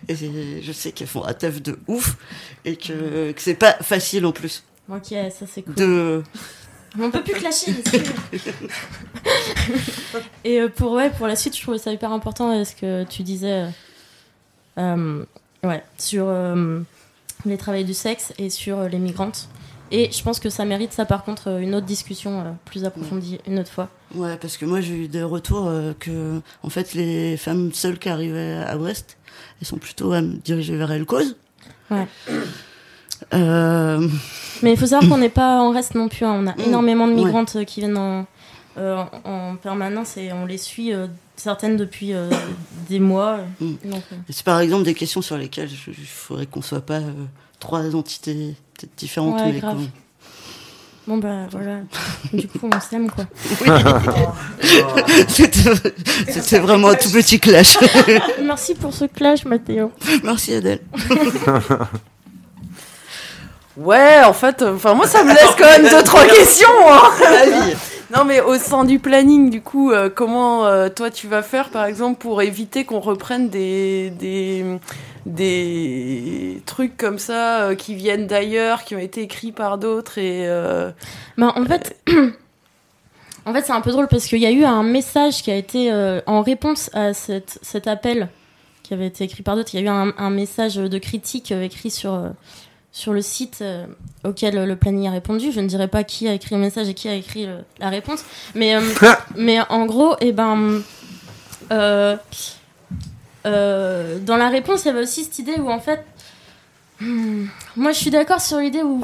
et 0.08 0.62
je 0.64 0.72
sais 0.72 0.92
qu'elles 0.92 1.08
font 1.08 1.24
un 1.24 1.34
taf 1.34 1.62
de 1.62 1.78
ouf 1.88 2.18
et 2.66 2.76
que, 2.78 3.32
que 3.32 3.42
c'est 3.42 3.54
pas 3.54 3.74
facile 3.82 4.26
en 4.26 4.32
plus 4.32 4.64
Ok, 4.92 5.10
ça 5.10 5.46
c'est 5.48 5.62
cool. 5.62 5.76
de... 5.76 6.24
On 7.00 7.12
peut 7.12 7.22
plus 7.22 7.34
clasher. 7.36 7.72
Et 10.44 10.62
pour 10.76 10.94
ouais, 10.94 11.12
pour 11.12 11.28
la 11.28 11.36
suite, 11.36 11.56
je 11.56 11.62
trouvais 11.62 11.78
ça 11.78 11.92
hyper 11.94 12.12
important 12.12 12.64
ce 12.66 12.74
que 12.74 13.04
tu 13.04 13.22
disais, 13.22 13.66
euh, 14.80 15.24
ouais, 15.64 15.84
sur 16.00 16.26
euh, 16.28 16.80
les 17.46 17.58
travailleurs 17.58 17.86
du 17.86 17.94
sexe 17.94 18.34
et 18.40 18.50
sur 18.50 18.82
les 18.90 18.98
migrantes. 18.98 19.48
Et 19.92 20.12
je 20.12 20.22
pense 20.24 20.40
que 20.40 20.50
ça 20.50 20.66
mérite 20.66 20.94
ça 20.94 21.06
par 21.06 21.24
contre 21.24 21.50
euh, 21.50 21.60
une 21.60 21.74
autre 21.76 21.86
discussion 21.86 22.42
euh, 22.42 22.44
plus 22.66 22.86
approfondie 22.86 23.40
une 23.48 23.58
autre 23.60 23.72
fois. 23.72 23.90
Ouais, 24.16 24.38
parce 24.38 24.58
que 24.58 24.66
moi 24.66 24.82
j'ai 24.82 24.94
eu 24.96 25.08
des 25.08 25.24
retours 25.24 25.68
euh, 25.68 25.94
que, 26.00 26.42
en 26.64 26.70
fait, 26.70 26.94
les 26.94 27.38
femmes 27.38 27.72
seules 27.74 27.98
qui 28.00 28.10
arrivaient 28.10 28.64
à 28.68 28.76
Brest, 28.78 29.18
elles 29.62 29.68
sont 29.68 29.78
plutôt 29.78 30.12
à 30.14 30.22
me 30.22 30.36
diriger 30.36 30.76
vers 30.76 30.92
El 30.92 31.06
Cause. 31.06 31.36
Ouais. 31.90 32.08
Euh, 33.34 34.08
Mais 34.64 34.72
il 34.74 34.78
faut 34.78 34.86
savoir 34.86 35.10
qu'on 35.10 35.18
n'est 35.18 35.30
pas 35.30 35.60
en 35.62 35.72
reste 35.72 35.96
non 35.96 36.08
plus. 36.08 36.26
hein. 36.26 36.34
On 36.40 36.48
a 36.48 36.54
Mm. 36.54 36.62
énormément 36.68 37.08
de 37.08 37.14
migrantes 37.14 37.56
euh, 37.56 37.64
qui 37.64 37.82
viennent 37.82 37.98
en, 37.98 38.26
euh, 38.78 39.04
en 39.26 39.56
permanence 39.56 40.18
et 40.18 40.32
on 40.32 40.46
les 40.46 40.58
suit 40.58 40.94
euh, 40.94 41.08
certaines 41.36 41.78
depuis 41.78 42.14
euh, 42.14 42.30
des 42.90 43.00
mois. 43.00 43.40
Mm. 43.60 43.74
Euh, 43.88 43.90
c'est 44.30 44.44
par 44.46 44.60
exemple 44.60 44.84
des 44.84 44.94
questions 44.94 45.22
sur 45.22 45.38
lesquelles 45.38 45.70
il 45.88 45.94
faudrait 46.06 46.46
qu'on 46.46 46.62
soit 46.62 46.82
pas 46.86 47.00
euh, 47.00 47.12
trois 47.60 47.96
entités 47.96 48.56
peut-être 48.80 48.96
différentes, 48.98 49.40
Ouais, 49.40 49.52
mais 49.54 49.60
grave. 49.60 49.76
qu'on- 49.76 49.90
bon 51.08 51.18
bah 51.18 51.48
voilà. 51.52 51.78
du 52.34 52.48
coup, 52.48 52.70
on 52.74 52.80
s'aime 52.80 53.10
quoi. 53.10 53.26
C'était 55.28 55.60
c'était 56.30 56.60
vraiment 56.60 56.90
un 56.90 56.96
tout 56.96 57.10
petit 57.10 57.40
clash. 57.40 57.78
Merci 58.44 58.76
pour 58.76 58.94
ce 58.94 59.06
clash, 59.06 59.44
Mathéo. 59.46 59.92
Merci 60.24 60.54
Adèle. 60.56 60.82
Ouais, 63.78 64.24
en 64.26 64.34
fait, 64.34 64.62
enfin 64.62 64.94
moi 64.94 65.08
ça 65.08 65.24
me 65.24 65.30
laisse 65.30 65.56
quand 65.58 65.66
même 65.66 65.90
deux 65.90 66.04
trois 66.04 66.26
questions. 66.26 66.68
hein. 66.88 67.10
Non 68.16 68.26
mais 68.26 68.42
au 68.42 68.56
sein 68.56 68.86
du 68.86 68.98
planning, 68.98 69.52
du 69.52 69.62
coup, 69.62 69.92
euh, 69.92 70.10
comment 70.10 70.66
euh, 70.66 70.90
toi 70.90 71.12
tu 71.12 71.28
vas 71.28 71.44
faire 71.44 71.70
par 71.70 71.86
exemple 71.86 72.20
pour 72.20 72.42
éviter 72.42 72.84
qu'on 72.84 73.00
reprenne 73.00 73.50
des 73.50 74.10
des 74.10 74.66
des 75.28 76.64
trucs 76.66 76.98
comme 76.98 77.20
ça 77.20 77.62
euh, 77.62 77.76
qui 77.76 77.94
viennent 77.94 78.26
d'ailleurs, 78.26 78.84
qui 78.84 78.96
ont 78.96 79.00
été 79.00 79.22
écrits 79.22 79.52
par 79.52 79.78
d'autres 79.78 80.18
et 80.18 80.48
Bah, 81.38 81.54
en 81.56 81.66
fait, 81.66 82.02
en 83.46 83.54
fait 83.54 83.62
c'est 83.62 83.74
un 83.74 83.82
peu 83.82 83.92
drôle 83.92 84.08
parce 84.08 84.26
qu'il 84.26 84.40
y 84.40 84.48
a 84.48 84.52
eu 84.52 84.64
un 84.64 84.84
message 84.84 85.44
qui 85.44 85.52
a 85.52 85.56
été 85.56 85.94
en 86.26 86.42
réponse 86.42 86.90
à 86.94 87.14
cet 87.14 87.88
appel 87.88 88.30
qui 88.82 88.96
avait 88.96 89.08
été 89.08 89.24
écrit 89.24 89.44
par 89.44 89.56
d'autres. 89.56 89.76
Il 89.76 89.82
y 89.82 89.84
a 89.84 89.86
eu 89.86 90.14
un, 90.18 90.30
message 90.32 90.78
de 90.78 90.98
critique 90.98 91.52
écrit 91.52 91.92
sur, 91.92 92.32
sur 92.92 93.14
le 93.14 93.22
site 93.22 93.60
euh, 93.62 93.86
auquel 94.24 94.66
le 94.66 94.76
planning 94.76 95.08
a 95.08 95.12
répondu. 95.12 95.52
Je 95.52 95.60
ne 95.60 95.68
dirai 95.68 95.88
pas 95.88 96.04
qui 96.04 96.28
a 96.28 96.34
écrit 96.34 96.56
le 96.56 96.62
message 96.62 96.90
et 96.90 96.94
qui 96.94 97.08
a 97.08 97.14
écrit 97.14 97.46
le- 97.46 97.60
la 97.80 97.90
réponse. 97.90 98.24
Mais, 98.56 98.76
euh, 98.76 98.82
mais 99.36 99.60
en 99.70 99.86
gros, 99.86 100.16
eh 100.22 100.32
ben, 100.32 100.82
euh, 101.72 102.16
euh, 103.46 104.20
dans 104.20 104.38
la 104.38 104.50
réponse, 104.50 104.84
il 104.84 104.88
y 104.88 104.92
avait 104.92 105.02
aussi 105.02 105.24
cette 105.24 105.40
idée 105.40 105.56
où 105.60 105.70
en 105.72 105.80
fait, 105.80 106.04
hmm, 107.02 107.46
moi 107.78 107.92
je 107.92 107.98
suis 107.98 108.10
d'accord 108.10 108.42
sur 108.42 108.58
l'idée 108.60 108.84
où 108.84 109.02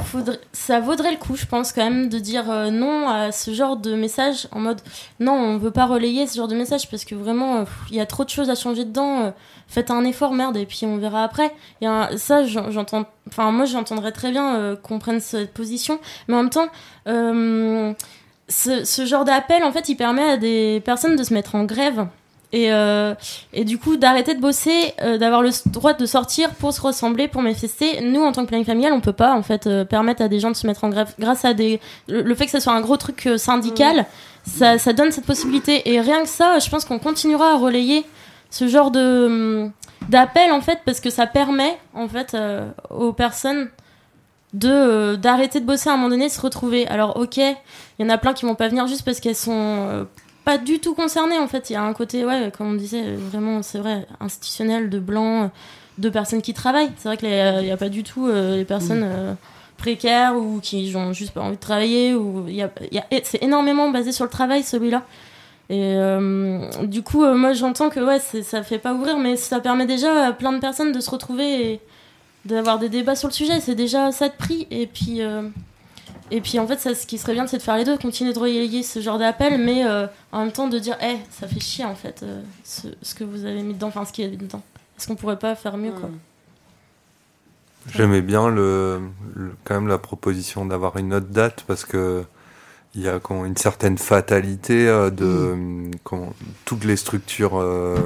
ça 0.54 0.80
vaudrait 0.80 1.12
le 1.12 1.18
coup, 1.18 1.36
je 1.36 1.46
pense 1.46 1.72
quand 1.72 1.84
même, 1.84 2.10
de 2.10 2.20
dire 2.20 2.50
euh, 2.52 2.70
non 2.70 3.08
à 3.10 3.32
ce 3.32 3.54
genre 3.54 3.78
de 3.78 3.96
message 3.96 4.48
en 4.52 4.60
mode 4.60 4.82
non, 5.20 5.34
on 5.34 5.58
veut 5.58 5.72
pas 5.72 5.86
relayer 5.86 6.28
ce 6.28 6.36
genre 6.38 6.48
de 6.48 6.56
message 6.56 6.90
parce 6.90 7.06
que 7.06 7.16
vraiment, 7.16 7.58
euh, 7.58 7.64
il 7.90 7.96
y 7.96 8.00
a 8.02 8.06
trop 8.06 8.24
de 8.26 8.30
choses 8.30 8.50
à 8.50 8.56
changer 8.56 8.86
dedans. 8.86 9.22
euh, 9.26 9.32
faites 9.68 9.90
un 9.90 10.04
effort, 10.06 10.34
merde, 10.34 10.58
et 10.58 10.66
puis 10.68 10.82
on 10.86 10.98
verra 10.98 11.24
après. 11.24 11.52
Ça, 12.18 12.46
j'en- 12.46 12.70
j'entends. 12.70 13.06
Enfin, 13.28 13.50
moi, 13.52 13.66
j'entendrais 13.66 14.12
très 14.12 14.30
bien 14.30 14.76
qu'on 14.84 15.00
prenne 15.00 15.20
cette 15.20 15.54
position, 15.56 16.00
mais 16.28 16.36
en 16.36 16.44
même 16.44 16.52
temps. 16.52 16.68
ce 18.48 19.06
genre 19.06 19.26
d'appel, 19.26 19.64
en 19.64 19.72
fait, 19.72 19.90
il 19.90 19.96
permet 19.96 20.24
à 20.30 20.38
des 20.38 20.82
personnes 20.86 21.16
de 21.16 21.24
se 21.24 21.34
mettre 21.34 21.56
en 21.56 21.64
grève 21.64 22.06
et, 22.52 22.72
euh, 22.72 23.14
et 23.54 23.64
du 23.66 23.78
coup 23.78 23.98
d'arrêter 23.98 24.34
de 24.34 24.42
bosser, 24.42 24.94
euh, 25.02 25.18
d'avoir 25.18 25.42
le 25.42 25.50
droit 25.68 25.94
de 25.94 26.06
sortir 26.06 26.50
pour 26.52 26.74
se 26.74 26.82
ressembler, 26.82 27.28
pour 27.28 27.42
manifester. 27.42 28.02
Nous, 28.02 28.22
en 28.22 28.32
tant 28.32 28.44
que 28.44 28.48
planning 28.48 28.66
familial, 28.66 28.94
on 28.94 29.02
peut 29.02 29.14
pas 29.14 29.34
en 29.34 29.44
fait 29.44 29.68
euh, 29.68 29.86
permettre 29.86 30.22
à 30.22 30.28
des 30.28 30.40
gens 30.40 30.52
de 30.52 30.56
se 30.56 30.68
mettre 30.68 30.84
en 30.84 30.90
grève 30.90 31.14
grâce 31.20 31.46
à 31.46 31.54
des 31.54 31.80
le, 32.08 32.22
le 32.22 32.36
fait 32.36 32.46
que 32.46 32.52
ça 32.52 32.60
soit 32.60 32.74
un 32.74 32.82
gros 32.82 32.98
truc 32.98 33.30
syndical, 33.38 34.06
ça, 34.46 34.78
ça 34.78 34.94
donne 34.94 35.12
cette 35.12 35.26
possibilité. 35.26 35.90
Et 35.92 36.00
rien 36.00 36.22
que 36.22 36.30
ça, 36.30 36.60
je 36.60 36.70
pense 36.70 36.86
qu'on 36.86 37.00
continuera 37.00 37.52
à 37.52 37.58
relayer 37.58 38.06
ce 38.50 38.68
genre 38.68 38.92
de 38.92 39.26
hum, 39.26 39.72
d'appel 40.10 40.52
en 40.52 40.62
fait 40.62 40.80
parce 40.86 41.00
que 41.00 41.10
ça 41.10 41.26
permet 41.26 41.78
en 41.96 42.08
fait 42.08 42.38
aux 42.92 43.12
personnes 43.12 43.70
de 44.56 44.70
euh, 44.70 45.16
d'arrêter 45.18 45.60
de 45.60 45.66
bosser 45.66 45.90
à 45.90 45.94
un 45.94 45.98
moment 45.98 46.10
donné, 46.10 46.30
se 46.30 46.40
retrouver. 46.40 46.88
Alors 46.88 47.18
ok, 47.18 47.38
il 47.38 47.56
y 48.00 48.04
en 48.04 48.10
a 48.10 48.18
plein 48.18 48.34
qui 48.34 48.46
vont 48.46 48.56
pas 48.56 48.70
venir 48.70 48.88
juste 48.88 49.04
parce 49.04 49.20
qu'elles 49.20 49.36
sont 49.36 49.52
euh, 49.54 50.06
pas 50.46 50.58
du 50.58 50.80
tout 50.80 50.94
concernées 50.94 51.38
en 51.38 51.48
fait. 51.48 51.70
Il 51.70 51.74
y 51.74 51.76
a 51.76 51.84
un 51.84 51.94
côté 51.94 52.24
ouais, 52.26 52.52
comme 52.58 52.70
on 52.70 52.74
disait, 52.74 53.16
vraiment 53.16 53.62
c'est 53.64 53.80
vrai 53.80 54.08
institutionnel 54.22 54.90
de 54.90 55.00
blanc, 55.00 55.52
de 55.98 56.10
personnes 56.10 56.42
qui 56.42 56.54
travaillent. 56.54 56.92
C'est 56.98 57.10
vrai 57.10 57.18
qu'il 57.18 57.30
n'y 57.66 57.72
a 57.72 57.78
pas 57.78 57.90
du 57.90 58.04
tout 58.04 58.28
euh, 58.28 58.56
les 58.58 58.66
personnes 58.66 59.04
euh, 59.04 59.34
précaires 59.78 60.36
ou 60.38 60.60
qui 60.62 60.94
ont 60.96 61.12
juste 61.14 61.34
pas 61.34 61.42
envie 61.42 61.56
de 61.56 61.62
travailler 61.62 62.14
ou 62.16 62.46
il 62.48 62.56
y 62.56 62.62
a, 62.62 62.70
y 62.92 62.98
a- 63.00 63.06
c'est 63.24 63.44
énormément 63.44 63.90
basé 63.90 64.12
sur 64.14 64.24
le 64.24 64.30
travail 64.32 64.64
celui-là. 64.64 65.04
Et 65.70 65.96
euh, 65.96 66.60
du 66.84 67.02
coup, 67.02 67.26
moi 67.26 67.54
j'entends 67.54 67.90
que 67.90 68.00
ouais, 68.00 68.20
ça 68.44 68.62
fait 68.62 68.78
pas 68.78 68.94
ouvrir, 68.94 69.18
mais 69.18 69.36
ça 69.36 69.60
permet 69.60 69.88
déjà 69.88 70.28
à 70.28 70.32
plein 70.32 70.54
de 70.54 70.60
personnes 70.60 70.92
de 70.92 71.00
se 71.00 71.10
retrouver 71.10 71.72
et 71.72 71.80
d'avoir 72.46 72.78
des 72.78 72.88
débats 72.90 73.16
sur 73.16 73.28
le 73.30 73.34
sujet. 73.34 73.60
C'est 73.60 73.74
déjà 73.74 74.12
ça 74.12 74.30
de 74.30 74.36
prix. 74.36 74.68
Et 74.70 74.86
puis, 74.86 75.22
et 76.32 76.42
puis 76.42 76.60
en 76.60 76.68
fait, 76.68 76.80
ça, 76.80 76.96
ce 76.96 77.06
qui 77.06 77.18
serait 77.18 77.34
bien, 77.34 77.46
c'est 77.48 77.58
de 77.58 77.62
faire 77.64 77.78
les 77.78 77.84
deux, 77.86 77.98
continuer 77.98 78.34
de 78.34 78.40
relayer 78.40 78.84
ce 78.84 79.00
genre 79.00 79.20
d'appel, 79.20 79.58
mais 79.64 79.86
euh, 79.86 80.08
en 80.32 80.40
même 80.44 80.52
temps 80.52 80.68
de 80.68 80.80
dire, 80.80 80.98
eh, 81.02 81.18
ça 81.32 81.48
fait 81.48 81.60
chier 81.60 81.86
en 81.86 81.96
fait, 81.96 82.22
euh, 82.24 82.42
ce, 82.64 82.88
ce 83.02 83.14
que 83.16 83.24
vous 83.24 83.46
avez 83.46 83.62
mis 83.62 83.74
dedans, 83.74 83.88
enfin 83.88 84.06
ce 84.06 84.12
qui 84.14 84.24
est 84.24 84.30
dedans. 84.30 84.62
Est-ce 84.98 85.08
qu'on 85.08 85.16
pourrait 85.16 85.40
pas 85.40 85.56
faire 85.56 85.78
mieux 85.78 85.92
quoi 85.92 86.10
J'aimais 87.94 88.22
bien 88.22 88.50
le, 88.50 89.00
le- 89.36 89.54
quand 89.64 89.76
même 89.76 89.88
la 89.88 90.00
proposition 90.00 90.66
d'avoir 90.66 90.98
une 90.98 91.14
autre 91.14 91.28
date 91.28 91.64
parce 91.68 91.86
que 91.86 92.24
il 92.96 93.02
y 93.02 93.10
a 93.10 93.20
une 93.30 93.58
certaine 93.58 93.98
fatalité 93.98 94.88
euh, 94.88 95.10
de 95.12 95.26
Mm. 95.56 95.92
comment, 96.04 96.34
toutes 96.64 96.86
les 96.86 96.96
structures 96.96 97.60
euh, 97.60 97.98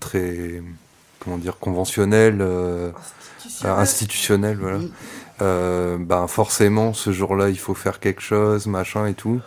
très 0.00 0.62
comment 1.20 1.36
dire 1.36 1.58
conventionnelles, 1.58 2.42
institutionnelles, 3.62 4.56
voilà. 4.58 4.78
Euh, 5.42 5.96
ben 5.98 6.26
forcément 6.26 6.92
ce 6.92 7.12
jour-là 7.12 7.48
il 7.48 7.58
faut 7.58 7.74
faire 7.74 8.00
quelque 8.00 8.20
chose, 8.20 8.66
machin 8.66 9.06
et 9.06 9.14
tout. 9.14 9.40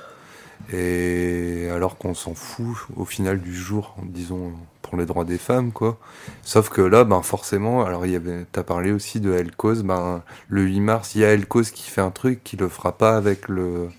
Et 0.71 1.69
alors 1.71 1.97
qu'on 1.97 2.13
s'en 2.13 2.33
fout 2.33 2.77
au 2.95 3.05
final 3.05 3.39
du 3.41 3.53
jour, 3.55 3.95
disons 4.03 4.53
pour 4.81 4.97
les 4.97 5.05
droits 5.05 5.25
des 5.25 5.37
femmes 5.37 5.71
quoi. 5.71 5.97
Sauf 6.43 6.69
que 6.69 6.81
là, 6.81 7.03
ben 7.03 7.21
forcément, 7.21 7.85
alors 7.85 8.05
il 8.05 8.13
y 8.13 8.15
avait, 8.15 8.45
t'as 8.51 8.63
parlé 8.63 8.91
aussi 8.91 9.19
de 9.19 9.33
El 9.33 9.55
Cause, 9.55 9.83
ben 9.83 10.23
le 10.47 10.63
8 10.63 10.79
mars, 10.79 11.15
il 11.15 11.21
y 11.21 11.25
a 11.25 11.33
El 11.33 11.47
Cause 11.47 11.71
qui 11.71 11.89
fait 11.89 12.01
un 12.01 12.11
truc 12.11 12.43
qui 12.43 12.57
le 12.57 12.69
fera 12.69 12.97
pas 12.97 13.17
avec 13.17 13.47
le 13.49 13.89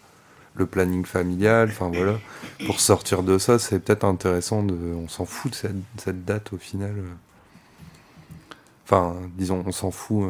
le 0.56 0.66
planning 0.66 1.04
familial, 1.04 1.68
enfin 1.70 1.90
voilà. 1.92 2.18
Pour 2.66 2.80
sortir 2.80 3.22
de 3.22 3.38
ça, 3.38 3.58
c'est 3.58 3.80
peut-être 3.80 4.04
intéressant 4.04 4.62
de, 4.62 4.74
on 4.74 5.08
s'en 5.08 5.24
fout 5.24 5.50
de 5.50 5.56
cette, 5.56 5.72
cette 5.98 6.24
date 6.24 6.52
au 6.52 6.58
final. 6.58 6.94
Enfin, 8.86 9.14
disons, 9.38 9.64
on 9.66 9.72
s'en 9.72 9.90
fout. 9.90 10.24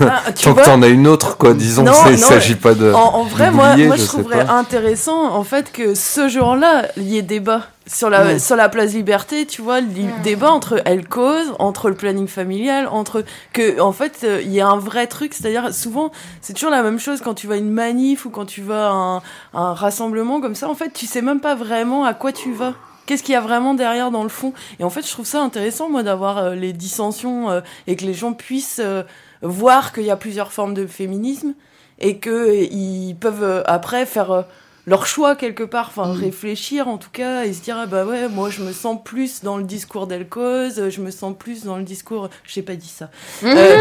euh, 0.00 0.06
Ah, 0.08 0.30
tu 0.32 0.44
Tant 0.44 0.54
que 0.54 0.64
t'en 0.64 0.80
as 0.82 0.86
une 0.86 1.08
autre, 1.08 1.36
quoi. 1.38 1.54
Disons, 1.54 1.82
Non, 1.82 1.92
c'est- 2.04 2.12
il 2.12 2.18
s'agit 2.18 2.54
pas 2.54 2.74
de. 2.74 2.92
en, 2.92 3.14
en 3.16 3.24
vrai, 3.24 3.50
moi, 3.50 3.76
moi 3.76 3.96
je, 3.96 4.04
trouverais 4.04 4.46
pas. 4.46 4.52
intéressant 4.52 5.34
en 5.34 5.42
fait 5.42 5.72
que 5.72 5.96
ce 5.96 6.28
jour-là, 6.28 6.86
il 6.96 7.02
y 7.02 7.18
ait 7.18 7.22
débat 7.22 7.62
sur 7.88 8.08
la, 8.08 8.24
Ouais. 8.24 8.38
sur 8.38 8.54
la 8.54 8.68
place 8.68 8.92
Liberté, 8.92 9.44
tu 9.44 9.60
vois, 9.60 9.80
le 9.80 9.88
li- 9.88 10.08
débat 10.22 10.52
entre 10.52 10.80
elle 10.84 11.08
cause, 11.08 11.52
entre 11.58 11.88
le 11.88 11.96
planning 11.96 12.28
familial, 12.28 12.88
entre 12.92 13.24
que 13.52 13.80
en 13.80 13.92
fait 13.92 14.20
euh, 14.22 14.40
il 14.40 14.52
y 14.52 14.60
a 14.60 14.68
un 14.68 14.78
vrai 14.78 15.08
truc, 15.08 15.34
c'est-à-dire 15.34 15.74
souvent 15.74 16.10
c'est 16.40 16.52
toujours 16.52 16.70
la 16.70 16.82
même 16.84 17.00
chose 17.00 17.20
quand 17.20 17.34
tu 17.34 17.48
vas 17.48 17.54
à 17.54 17.58
une 17.58 17.70
manif 17.72 18.24
ou 18.24 18.30
quand 18.30 18.46
tu 18.46 18.60
vas 18.62 18.88
à 18.88 18.92
un, 18.92 19.22
un 19.54 19.74
rassemblement 19.74 20.40
comme 20.40 20.54
ça, 20.54 20.68
en 20.68 20.74
fait 20.76 20.92
tu 20.92 21.06
sais 21.06 21.22
même 21.22 21.40
pas 21.40 21.54
vraiment 21.56 22.04
à 22.04 22.14
quoi 22.14 22.30
tu 22.32 22.52
vas. 22.52 22.74
Qu'est-ce 23.06 23.22
qu'il 23.22 23.32
y 23.32 23.36
a 23.36 23.40
vraiment 23.40 23.74
derrière 23.74 24.10
dans 24.10 24.24
le 24.24 24.28
fond? 24.28 24.52
Et 24.80 24.84
en 24.84 24.90
fait, 24.90 25.06
je 25.06 25.10
trouve 25.10 25.26
ça 25.26 25.40
intéressant, 25.40 25.88
moi, 25.88 26.02
d'avoir 26.02 26.38
euh, 26.38 26.54
les 26.54 26.72
dissensions 26.72 27.50
euh, 27.50 27.60
et 27.86 27.94
que 27.94 28.04
les 28.04 28.14
gens 28.14 28.32
puissent 28.32 28.80
euh, 28.82 29.04
voir 29.42 29.92
qu'il 29.92 30.04
y 30.04 30.10
a 30.10 30.16
plusieurs 30.16 30.52
formes 30.52 30.74
de 30.74 30.86
féminisme 30.86 31.54
et 32.00 32.18
que 32.18 32.52
ils 32.52 33.14
peuvent 33.14 33.62
après 33.66 34.04
faire 34.04 34.44
leur 34.86 35.06
choix 35.06 35.34
quelque 35.34 35.64
part, 35.64 35.88
enfin 35.88 36.14
Mm. 36.14 36.20
réfléchir 36.20 36.88
en 36.88 36.96
tout 36.96 37.10
cas 37.12 37.44
et 37.44 37.52
se 37.52 37.60
dire 37.60 37.76
ah 37.78 37.86
bah 37.86 38.04
ouais 38.04 38.28
moi 38.28 38.50
je 38.50 38.62
me 38.62 38.72
sens 38.72 38.98
plus 39.04 39.42
dans 39.42 39.56
le 39.56 39.64
discours 39.64 40.06
d'El 40.06 40.28
Cause, 40.28 40.90
je 40.90 41.00
me 41.00 41.10
sens 41.10 41.34
plus 41.36 41.64
dans 41.64 41.76
le 41.76 41.82
discours, 41.82 42.30
j'ai 42.46 42.62
pas 42.62 42.76
dit 42.76 42.88
ça. 42.88 43.10
Euh, 43.44 43.76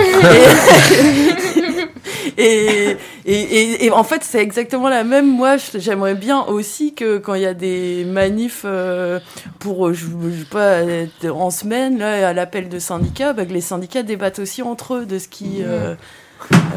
et, 2.38 2.98
et, 3.26 3.86
et, 3.86 3.92
en 3.92 4.04
fait 4.04 4.24
c'est 4.24 4.42
exactement 4.42 4.90
la 4.90 5.04
même. 5.04 5.28
Moi 5.30 5.58
j'aimerais 5.76 6.16
bien 6.16 6.42
aussi 6.44 6.94
que 6.94 7.18
quand 7.18 7.36
il 7.36 7.42
y 7.44 7.46
a 7.46 7.54
des 7.54 8.04
manifs 8.06 8.64
euh, 8.66 9.20
pour 9.60 9.88
euh, 9.88 9.94
je, 9.94 10.06
je 10.06 10.40
sais 10.40 10.46
pas 10.50 10.82
être 10.82 11.30
en 11.30 11.52
semaine 11.52 12.00
là 12.00 12.30
à 12.30 12.34
l'appel 12.34 12.70
de 12.70 12.80
syndicats, 12.80 13.34
bah, 13.34 13.46
que 13.46 13.54
les 13.54 13.62
syndicats 13.62 14.04
débattent 14.04 14.40
aussi 14.40 14.62
entre 14.62 14.96
eux 14.96 15.06
de 15.06 15.20
ce 15.20 15.28
qui 15.28 15.58
euh, 15.62 15.96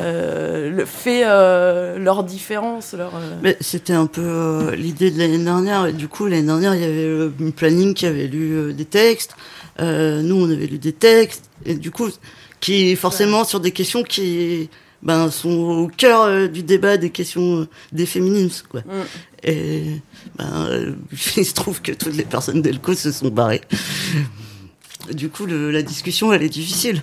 euh, 0.00 0.70
le- 0.70 0.84
fait 0.84 1.22
euh, 1.24 1.98
leur 1.98 2.24
différence, 2.24 2.94
leur. 2.94 3.14
euh, 3.16 3.36
Mais 3.42 3.56
c'était 3.60 3.92
un 3.92 4.06
peu 4.06 4.22
euh, 4.22 4.76
l'idée 4.76 5.10
de 5.10 5.18
l'année 5.18 5.38
dernière. 5.38 5.86
Et 5.86 5.92
du 5.92 6.08
coup, 6.08 6.26
l'année 6.26 6.46
dernière, 6.46 6.74
il 6.74 6.80
y 6.80 6.84
avait 6.84 7.06
le 7.06 7.32
planning 7.54 7.94
qui 7.94 8.06
avait 8.06 8.26
lu 8.26 8.52
euh, 8.54 8.72
des 8.72 8.84
textes. 8.84 9.34
Euh, 9.80 10.22
nous, 10.22 10.36
on 10.36 10.50
avait 10.50 10.66
lu 10.66 10.78
des 10.78 10.92
textes. 10.92 11.44
Et 11.66 11.74
du 11.74 11.90
coup, 11.90 12.08
qui 12.60 12.96
forcément 12.96 13.44
sur 13.44 13.60
des 13.60 13.70
questions 13.72 14.02
qui 14.02 14.68
ben, 15.02 15.30
sont 15.30 15.50
au 15.50 15.86
cœur 15.88 16.22
euh, 16.22 16.48
du 16.48 16.62
débat 16.64 16.96
des 16.96 17.10
questions 17.10 17.60
euh, 17.60 17.68
des 17.92 18.06
féminismes. 18.06 18.66
Quoi. 18.68 18.80
Mm. 18.80 19.04
Et 19.44 19.82
ben, 20.36 20.66
euh, 20.70 20.92
il 21.36 21.44
se 21.46 21.54
trouve 21.54 21.80
que 21.82 21.92
toutes 21.92 22.16
les 22.16 22.24
personnes 22.24 22.62
d'Elco 22.62 22.94
se 22.94 23.12
sont 23.12 23.28
barrées. 23.28 23.60
Du 25.12 25.28
coup, 25.28 25.46
le, 25.46 25.70
la 25.70 25.82
discussion, 25.82 26.32
elle 26.32 26.42
est 26.42 26.48
difficile. 26.48 27.02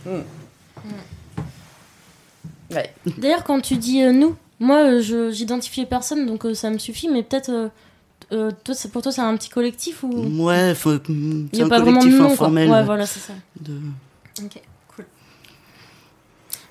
Ouais. 2.76 2.94
D'ailleurs, 3.18 3.44
quand 3.44 3.60
tu 3.62 3.78
dis 3.78 4.04
euh, 4.04 4.12
nous, 4.12 4.36
moi, 4.60 4.78
euh, 4.84 5.02
je 5.02 5.32
j'identifiais 5.32 5.86
personne, 5.86 6.26
donc 6.26 6.46
euh, 6.46 6.54
ça 6.54 6.70
me 6.70 6.78
suffit, 6.78 7.08
mais 7.10 7.24
peut-être. 7.24 7.50
euh, 7.50 7.70
euh, 8.32 8.52
toi, 8.64 8.74
pour 8.92 9.02
toi, 9.04 9.12
c'est 9.12 9.22
un 9.22 9.36
petit 9.38 9.50
collectif 9.50 10.02
ou? 10.04 10.10
Ouais, 10.44 10.74
faut- 10.74 10.94
Il 11.10 11.48
c'est 11.52 11.58
n'y 11.58 11.62
a 11.62 11.66
un 11.66 11.70
pas 11.70 11.80
vraiment 11.80 12.00
de 12.00 12.06
collectif 12.06 12.20
nom, 12.20 12.26
quoi. 12.28 12.34
informel. 12.34 12.70
Ouais, 12.70 12.84
voilà, 12.84 13.06
c'est 13.06 13.20
ça. 13.20 13.34
de- 13.60 13.80
Ok, 14.44 14.62
cool. 14.96 15.06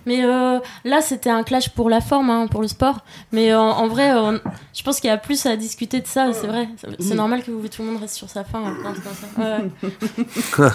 Mais 0.06 0.24
euh, 0.24 0.58
là, 0.84 1.00
c'était 1.00 1.30
un 1.30 1.44
clash 1.44 1.68
pour 1.70 1.88
la 1.90 2.00
forme, 2.00 2.28
hein, 2.30 2.46
pour 2.48 2.60
le 2.60 2.68
sport. 2.68 3.04
Mais 3.32 3.54
en 3.54 3.86
vrai, 3.86 4.10
euh, 4.16 4.38
je 4.74 4.82
pense 4.82 4.98
qu'il 5.00 5.08
y 5.08 5.12
a 5.12 5.16
plus 5.16 5.46
à 5.46 5.56
discuter 5.56 6.00
de 6.00 6.06
ça, 6.06 6.32
c'est 6.32 6.46
vrai. 6.48 6.68
C'est- 6.98 7.14
normal 7.14 7.42
que 7.44 7.50
vous, 7.52 7.68
tout 7.68 7.82
le 7.82 7.88
monde 7.92 8.00
reste 8.00 8.16
sur 8.16 8.28
sa 8.28 8.42
fin. 8.44 8.62
comme 8.82 8.94
ça. 8.96 9.40
Ouais. 10.62 10.70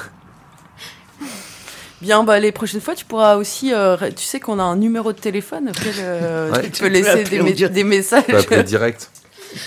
Bien, 2.02 2.24
bah, 2.24 2.40
les 2.40 2.52
prochaines 2.52 2.80
fois, 2.82 2.96
tu 2.96 3.06
pourras 3.06 3.36
aussi. 3.36 3.74
euh, 3.74 3.98
tu 4.16 4.24
sais 4.24 4.40
qu'on 4.40 4.58
a 4.60 4.64
un 4.64 4.76
numéro 4.78 5.12
de 5.14 5.20
téléphone 5.20 5.70
auquel 5.70 5.94
euh, 6.00 6.52
Ouais. 6.52 6.64
tu 6.64 6.72
Tu 6.72 6.82
peux 6.84 6.88
laisser 6.90 7.24
des, 7.26 7.84
messages. 7.84 8.24
Tu 8.26 8.32
peux 8.32 8.38
appeler 8.38 8.64
direct. 8.64 9.12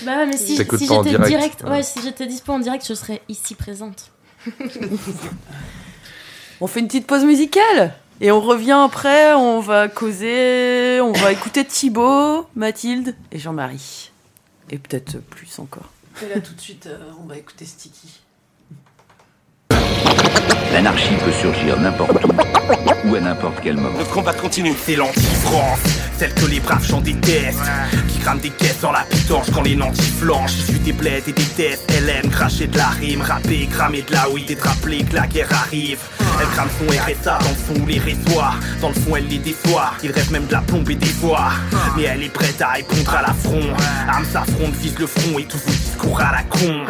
Bah 0.03 0.25
mais 0.25 0.37
si, 0.37 0.55
si 0.55 0.63
pas 0.65 0.75
en 0.95 1.03
j'étais 1.03 1.17
direct. 1.17 1.27
direct, 1.27 1.63
ouais, 1.63 1.69
Ouais. 1.69 1.83
si 1.83 2.01
j'étais 2.01 2.25
dispo 2.25 2.53
en 2.53 2.59
direct, 2.59 2.85
je 2.87 2.93
serais 2.93 3.21
ici 3.27 3.53
présente. 3.53 4.11
On 6.61 6.67
fait 6.67 6.79
une 6.79 6.87
petite 6.87 7.07
pause 7.07 7.25
musicale 7.25 7.93
et 8.21 8.31
on 8.31 8.39
revient 8.39 8.79
après. 8.85 9.33
On 9.33 9.59
va 9.59 9.87
causer. 9.89 11.01
On 11.01 11.11
va 11.11 11.31
écouter 11.31 11.65
Thibaut, 11.65 12.47
Mathilde 12.55 13.15
et 13.31 13.39
Jean-Marie. 13.39 14.11
Et 14.69 14.77
peut-être 14.77 15.17
plus 15.19 15.59
encore. 15.59 15.89
Et 16.23 16.29
là, 16.33 16.39
tout 16.39 16.53
de 16.53 16.61
suite, 16.61 16.85
euh, 16.87 16.97
on 17.21 17.27
va 17.27 17.37
écouter 17.37 17.65
Sticky. 17.65 18.21
L'anarchie 20.71 21.15
peut 21.23 21.31
surgir 21.31 21.79
n'importe 21.79 22.23
où 22.25 23.09
ou 23.09 23.15
à 23.15 23.19
n'importe 23.19 23.57
quel 23.61 23.75
moment. 23.75 23.97
Notre 23.97 24.11
combat 24.11 24.33
continue. 24.33 24.73
C'est 24.81 24.95
l'anti-France, 24.95 25.79
celle 26.17 26.33
que 26.33 26.45
les 26.45 26.59
braves 26.59 26.85
gens 26.85 27.01
détestent. 27.01 27.59
Qui 28.23 28.29
crament 28.29 28.39
des 28.39 28.51
caisses 28.51 28.79
dans 28.79 28.93
la 28.93 29.01
pitanche 29.01 29.47
quand 29.53 29.63
les 29.63 29.75
nantis 29.75 30.13
flanchent. 30.17 30.53
Issus 30.53 30.79
des 30.79 30.93
bleds 30.93 31.23
et 31.27 31.33
des 31.33 31.43
tests, 31.43 31.83
elle 31.89 32.07
aime 32.07 32.29
cracher 32.29 32.67
de 32.67 32.77
la 32.77 32.87
rime, 32.87 33.21
rapper, 33.21 33.67
cramer 33.69 34.01
de 34.01 34.13
la 34.13 34.29
weed 34.29 34.49
et 34.49 34.57
rappeler 34.61 35.03
que 35.03 35.15
la 35.15 35.27
guerre 35.27 35.51
arrive. 35.51 35.99
Elle 36.39 36.47
crame 36.47 36.69
son 36.79 36.85
RSA 36.85 37.39
dans 37.39 37.49
le 37.49 37.55
fond 37.55 37.85
les 37.85 37.99
reçoit. 37.99 38.53
Dans 38.79 38.89
le 38.89 38.93
fond, 38.93 39.17
elle 39.17 39.27
les 39.27 39.39
déçoit. 39.39 39.91
Il 40.03 40.11
rêve 40.11 40.31
même 40.31 40.45
de 40.45 40.53
la 40.53 40.61
plomber 40.61 40.95
des 40.95 41.11
voix. 41.19 41.51
Mais 41.97 42.03
elle 42.03 42.23
est 42.23 42.29
prête 42.29 42.61
à 42.61 42.69
répondre 42.69 43.13
à 43.13 43.23
l'affront. 43.23 43.73
Armes 44.07 44.25
s'affrontent, 44.31 44.77
vise 44.79 44.97
le 44.97 45.07
front 45.07 45.37
et 45.37 45.43
tous 45.43 45.57
vos 45.57 45.71
discours 45.71 46.21
à 46.21 46.31
la 46.31 46.43
con. 46.43 46.85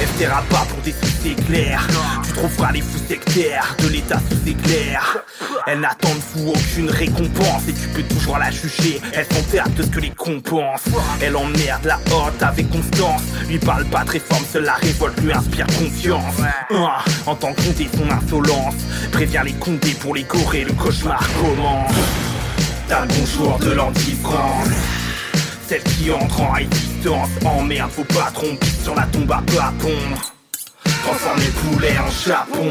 Elle 0.00 0.08
se 0.08 0.12
taira 0.14 0.42
pas 0.50 0.66
pour 0.68 0.82
des 0.82 0.92
succès 0.92 1.40
clairs. 1.46 1.86
Tu 2.24 2.32
trouveras 2.32 2.72
les 2.72 2.80
fous 2.80 2.98
sectaires 3.08 3.76
de 3.78 3.88
l'état 3.88 4.18
sous 4.18 4.48
éclair. 4.48 5.18
Elle 5.66 5.80
n'attend 5.80 6.10
de 6.10 6.20
vous 6.34 6.50
aucune 6.50 6.90
récompense 6.90 7.68
et 7.68 7.72
tu 7.72 7.86
peux 7.88 8.02
toujours 8.02 8.38
la 8.38 8.50
juger. 8.50 9.00
Elle 9.12 9.26
s'en 9.26 9.42
perd 9.50 9.72
de 9.74 9.82
ce 9.84 9.88
que 9.88 10.00
les 10.00 10.10
compensent. 10.10 10.71
Elle 11.20 11.36
emmerde 11.36 11.84
la 11.84 11.98
haute 12.14 12.42
avec 12.42 12.70
constance. 12.70 13.22
Lui 13.48 13.58
parle 13.58 13.84
pas 13.86 14.04
très 14.04 14.18
forme, 14.18 14.44
seule 14.50 14.64
la 14.64 14.74
révolte 14.74 15.20
lui 15.20 15.32
inspire 15.32 15.66
confiance. 15.66 16.34
Ah, 16.74 17.04
entend 17.26 17.52
compter 17.54 17.88
son 17.96 18.10
insolence. 18.10 18.74
Prévient 19.10 19.42
les 19.44 19.52
condés 19.52 19.94
pour 20.00 20.14
les 20.14 20.24
corées, 20.24 20.64
le 20.64 20.72
cauchemar 20.72 21.26
commence. 21.40 21.92
T'as 22.88 23.06
bonjour 23.06 23.58
de 23.58 23.70
l'anti-France. 23.72 24.68
Celle 25.68 25.82
qui 25.82 26.10
entre 26.10 26.40
en 26.40 26.52
résistance 26.52 27.30
Emmerde 27.44 27.90
vos 27.96 28.04
patrons 28.04 28.56
Pisse 28.56 28.82
sur 28.82 28.94
la 28.94 29.04
tombe 29.04 29.32
à 29.32 29.42
peu 29.46 29.58
à 29.58 29.72
pondre 29.78 30.34
Transforme 30.84 31.38
les 31.38 31.46
poulets 31.46 31.98
en 31.98 32.10
chapon 32.10 32.68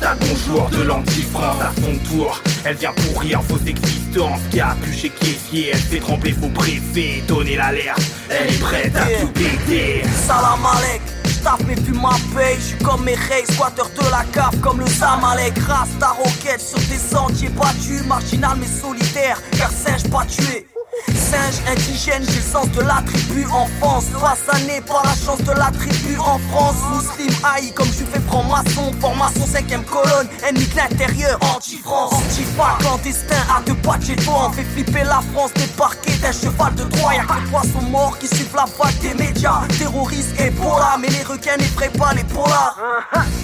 T'as 0.00 0.14
le 0.14 0.20
bonjour 0.20 0.70
de 0.70 0.82
l'anti-France 0.82 1.60
à 1.60 1.72
son 1.80 1.96
tour. 2.08 2.40
Elle 2.64 2.76
vient 2.76 2.92
pourrir 2.92 3.40
vos 3.42 3.58
existences 3.66 4.40
pu 4.82 4.92
chez 4.92 5.10
caissier 5.10 5.70
Elle 5.72 5.78
fait 5.78 6.00
trembler 6.00 6.32
vos 6.32 6.48
préfets 6.48 7.22
Donner 7.28 7.56
l'alerte. 7.56 8.00
Elle 8.28 8.52
est 8.52 8.58
prête 8.58 8.96
à 8.96 9.06
tout 9.20 9.28
péter. 9.28 10.02
Salam 10.26 10.64
alek, 10.64 11.02
j'taffe 11.26 11.66
mes 11.66 11.76
fumes 11.76 12.00
ma 12.00 12.16
paye, 12.34 12.56
j'suis 12.58 12.78
comme 12.84 13.04
mes 13.04 13.14
reys, 13.14 13.44
squatter 13.52 13.82
de 13.82 14.10
la 14.10 14.24
cave 14.32 14.58
comme 14.60 14.80
le 14.80 14.86
Zamalek, 14.86 15.58
race 15.58 15.90
ta 15.98 16.08
roquette 16.08 16.60
sur 16.60 16.78
des 16.78 16.98
sentiers 16.98 17.50
battus, 17.50 18.04
marginal 18.06 18.56
mais 18.58 18.66
solitaire, 18.66 19.40
car 19.56 19.70
singe 19.70 20.08
pas 20.10 20.24
tué. 20.24 20.66
Singe 21.08 21.60
indigène, 21.70 22.24
j'ai 22.28 22.40
sens 22.40 22.68
de 22.72 22.80
la 22.80 23.02
tribu 23.06 23.46
en 23.52 23.66
France. 23.80 24.06
Façonné 24.12 24.80
par 24.80 25.02
la 25.04 25.14
chance 25.14 25.42
de 25.44 25.52
la 25.52 25.70
tribu 25.70 26.18
en 26.18 26.38
France. 26.50 26.76
Muslim 26.92 27.34
haï 27.44 27.72
comme 27.72 27.86
je 27.86 28.04
fais 28.04 28.20
franc-maçon. 28.26 28.92
Formation 29.00 29.46
cinquième 29.46 29.84
colonne, 29.84 30.28
ennemi 30.48 30.66
de 30.66 30.76
l'intérieur 30.76 31.38
Anti-France, 31.54 32.14
antifa 32.14 32.76
clandestin 32.80 33.42
à 33.56 33.60
deux 33.62 33.74
pas 33.74 33.98
de 33.98 34.14
toi 34.22 34.48
On 34.48 34.52
fait 34.52 34.64
flipper 34.64 35.04
la 35.04 35.20
France 35.32 35.52
débarquer 35.54 36.12
d'un 36.22 36.32
cheval 36.32 36.74
de 36.74 36.84
Troie. 36.84 37.14
Y'a 37.14 37.24
que 37.24 37.40
les 37.40 37.50
poissons 37.50 37.82
morts 37.90 38.18
qui 38.18 38.26
suivent 38.26 38.54
la 38.54 38.66
vague 38.78 38.98
des 39.00 39.14
médias. 39.14 39.62
Terroristes 39.78 40.40
et 40.40 40.50
polar, 40.50 40.98
mais 41.00 41.08
les 41.08 41.22
requins 41.22 41.56
n'effraient 41.56 41.90
pas 41.90 42.12
les 42.14 42.24
polars. 42.24 42.76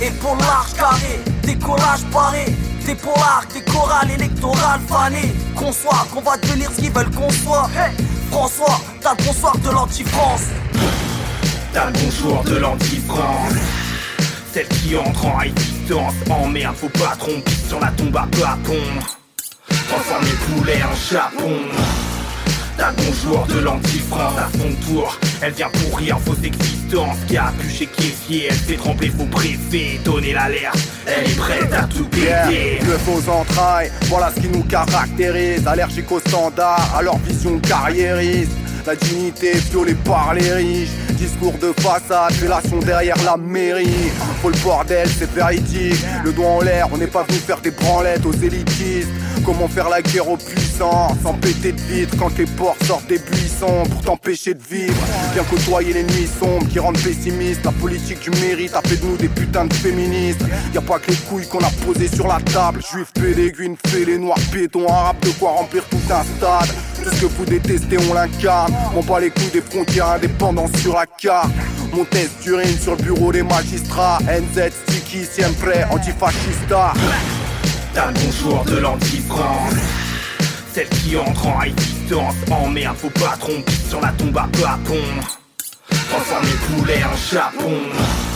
Et 0.03 0.11
pour 0.11 0.37
large 0.37 0.75
carré, 0.75 1.21
décollage 1.43 2.05
barré 2.13 2.47
des 2.87 2.95
polars, 2.95 3.45
des 3.53 3.63
chorales 3.63 4.11
électorales 4.13 4.81
fanées. 4.89 5.35
Qu'on 5.57 5.73
soit, 5.73 6.07
qu'on 6.13 6.21
va 6.21 6.37
devenir 6.37 6.71
ce 6.71 6.81
qu'ils 6.81 6.93
veulent 6.93 7.11
qu'on 7.11 7.31
soit 7.31 7.46
François, 8.31 8.81
t'as 9.01 9.15
le 9.15 9.25
bonsoir 9.25 9.57
de 9.59 9.71
l'anti-France. 9.71 10.47
T'as 11.73 11.87
le 11.87 11.93
bonjour 11.93 12.43
de 12.43 12.57
l'anti-France. 12.57 13.53
Celle 14.53 14.67
qui 14.69 14.97
entre 14.97 15.27
en 15.27 15.37
résistance 15.37 16.15
Emmerde 16.29 16.75
vos 16.81 16.89
patrons 16.89 17.41
Pisse 17.45 17.69
sur 17.69 17.79
la 17.79 17.89
tombe 17.89 18.17
à 18.17 18.27
pondre 18.33 19.19
Transforme 19.69 20.25
les 20.25 20.55
poulets 20.55 20.83
en 20.83 20.97
chapon 20.97 21.53
Le 22.79 22.85
bonjour 22.95 23.47
de 23.47 23.59
l'anti-France 23.61 24.35
à 24.39 24.49
son 24.53 24.87
tour 24.87 25.19
Elle 25.41 25.53
vient 25.55 25.71
pourrir 25.71 26.19
vos 26.19 26.35
existences 26.35 27.17
pu 27.59 27.71
chez 27.71 27.87
caissier 27.87 28.49
Elle 28.51 28.55
fait 28.55 28.77
trembler 28.77 29.09
vos 29.09 29.25
préfets 29.25 29.99
Donner 30.05 30.35
l'alerte 30.35 30.79
Elle 31.07 31.31
est 31.31 31.37
prête 31.37 31.73
à 31.73 31.85
tout 31.85 32.05
péter 32.05 32.79
Le 32.83 32.97
aux 33.11 33.31
entrailles, 33.31 33.91
voilà 34.05 34.31
ce 34.35 34.41
qui 34.41 34.49
nous 34.49 34.65
caractérise. 34.65 35.67
Allergique 35.67 36.11
aux 36.13 36.21
standards, 36.21 36.95
à 36.97 37.03
leur 37.03 37.19
vision 37.19 37.59
carriériste. 37.61 38.53
La 38.87 38.95
dignité 38.95 39.51
violée 39.73 39.97
par 40.05 40.33
les 40.35 40.49
riches. 40.53 40.91
Discours 41.15 41.55
de 41.59 41.73
façade, 41.81 42.33
fellation 42.35 42.79
derrière 42.79 43.17
la 43.25 43.37
mairie. 43.37 44.13
Faut 44.41 44.51
le 44.51 44.57
bordel, 44.63 45.09
c'est 45.09 45.29
véridique. 45.33 45.97
Le 46.23 46.33
doigt 46.33 46.47
en 46.47 46.61
l'air, 46.61 46.87
on 46.93 46.97
n'est 46.97 47.09
pas 47.09 47.25
venu 47.25 47.39
faire 47.39 47.61
des 47.61 47.73
branlettes 47.73 48.25
aux 48.25 48.33
élitistes. 48.33 49.09
Comment 49.45 49.67
faire 49.67 49.89
la 49.89 50.03
guerre 50.03 50.29
aux 50.29 50.37
puissants 50.37 51.09
sans 51.21 51.35
péter 51.35 51.73
de 51.73 51.81
vitres 51.81 52.17
quand 52.17 52.37
les 52.39 52.47
porcs 52.47 52.77
sortent 52.87 53.09
des 53.09 53.19
buissons 53.19 53.83
pour 53.91 54.03
t'empêcher 54.03 54.55
de 54.55 54.63
vivre? 54.63 54.95
Bien 55.35 55.43
côtoyer 55.43 55.93
les 55.93 56.05
nuits 56.05 56.29
sombres 56.39 56.69
qui 56.69 56.79
rendent 56.79 56.99
pessimistes. 56.99 57.65
La 57.65 57.73
politique 57.73 58.21
du 58.21 58.31
mérite 58.41 58.75
a 58.77 58.83
fait 58.83 58.97
de 58.97 59.05
nous 59.05 59.17
des 59.17 59.29
putains 59.29 59.67
de 59.67 59.75
féministes. 59.75 60.43
Y 60.73 60.79
a 60.79 60.81
pas 60.81 61.01
que 61.01 61.11
les 61.11 61.17
couilles 61.17 61.49
qu'on 61.49 61.59
a 61.59 61.71
posées 61.85 62.09
sur 62.09 62.29
la 62.29 62.39
table. 62.53 62.81
Juifs, 62.93 63.13
péléguines, 63.15 63.77
fêlés, 63.89 64.19
noirs, 64.19 64.39
béton, 64.53 64.87
arabes, 64.89 65.19
de 65.23 65.31
quoi 65.31 65.51
remplir 65.51 65.83
tout 65.91 65.97
un 66.09 66.23
stade. 66.23 66.73
Tout 67.07 67.15
ce 67.15 67.21
que 67.21 67.27
vous 67.27 67.45
détestez, 67.45 67.99
on 68.11 68.15
l'incarne. 68.15 68.75
On 68.97 69.01
bat 69.01 69.21
les 69.21 69.31
couilles 69.31 69.53
des 69.53 69.61
frontières 69.61 70.11
indépendantes 70.11 70.77
sur 70.79 70.95
la 70.95 71.07
carte. 71.07 71.53
Mon 71.95 72.05
test 72.05 72.43
d'urine 72.43 72.77
sur 72.77 72.97
le 72.97 73.03
bureau 73.03 73.31
des 73.31 73.45
magistrats. 73.45 74.19
NZ, 74.23 74.73
sticky, 74.73 75.25
siempre, 75.25 75.69
antifascista. 75.93 76.95
T'as 77.95 78.11
bonjour 78.11 78.65
de 78.65 78.79
l'anti-France 78.79 79.75
Celle 80.75 80.89
qui 80.89 81.17
entre 81.17 81.47
en 81.47 81.59
résistance 81.59 81.87
existence. 81.87 82.35
Emmerde 82.51 82.97
vos 83.01 83.11
patrons, 83.11 83.63
pisse 83.65 83.89
sur 83.89 84.01
la 84.01 84.09
tombe 84.09 84.37
à 84.37 84.49
papon. 84.61 85.01
Transforme 86.11 86.45
les 86.45 86.77
poulets 86.77 87.05
en 87.05 87.17
Japon. 87.33 88.36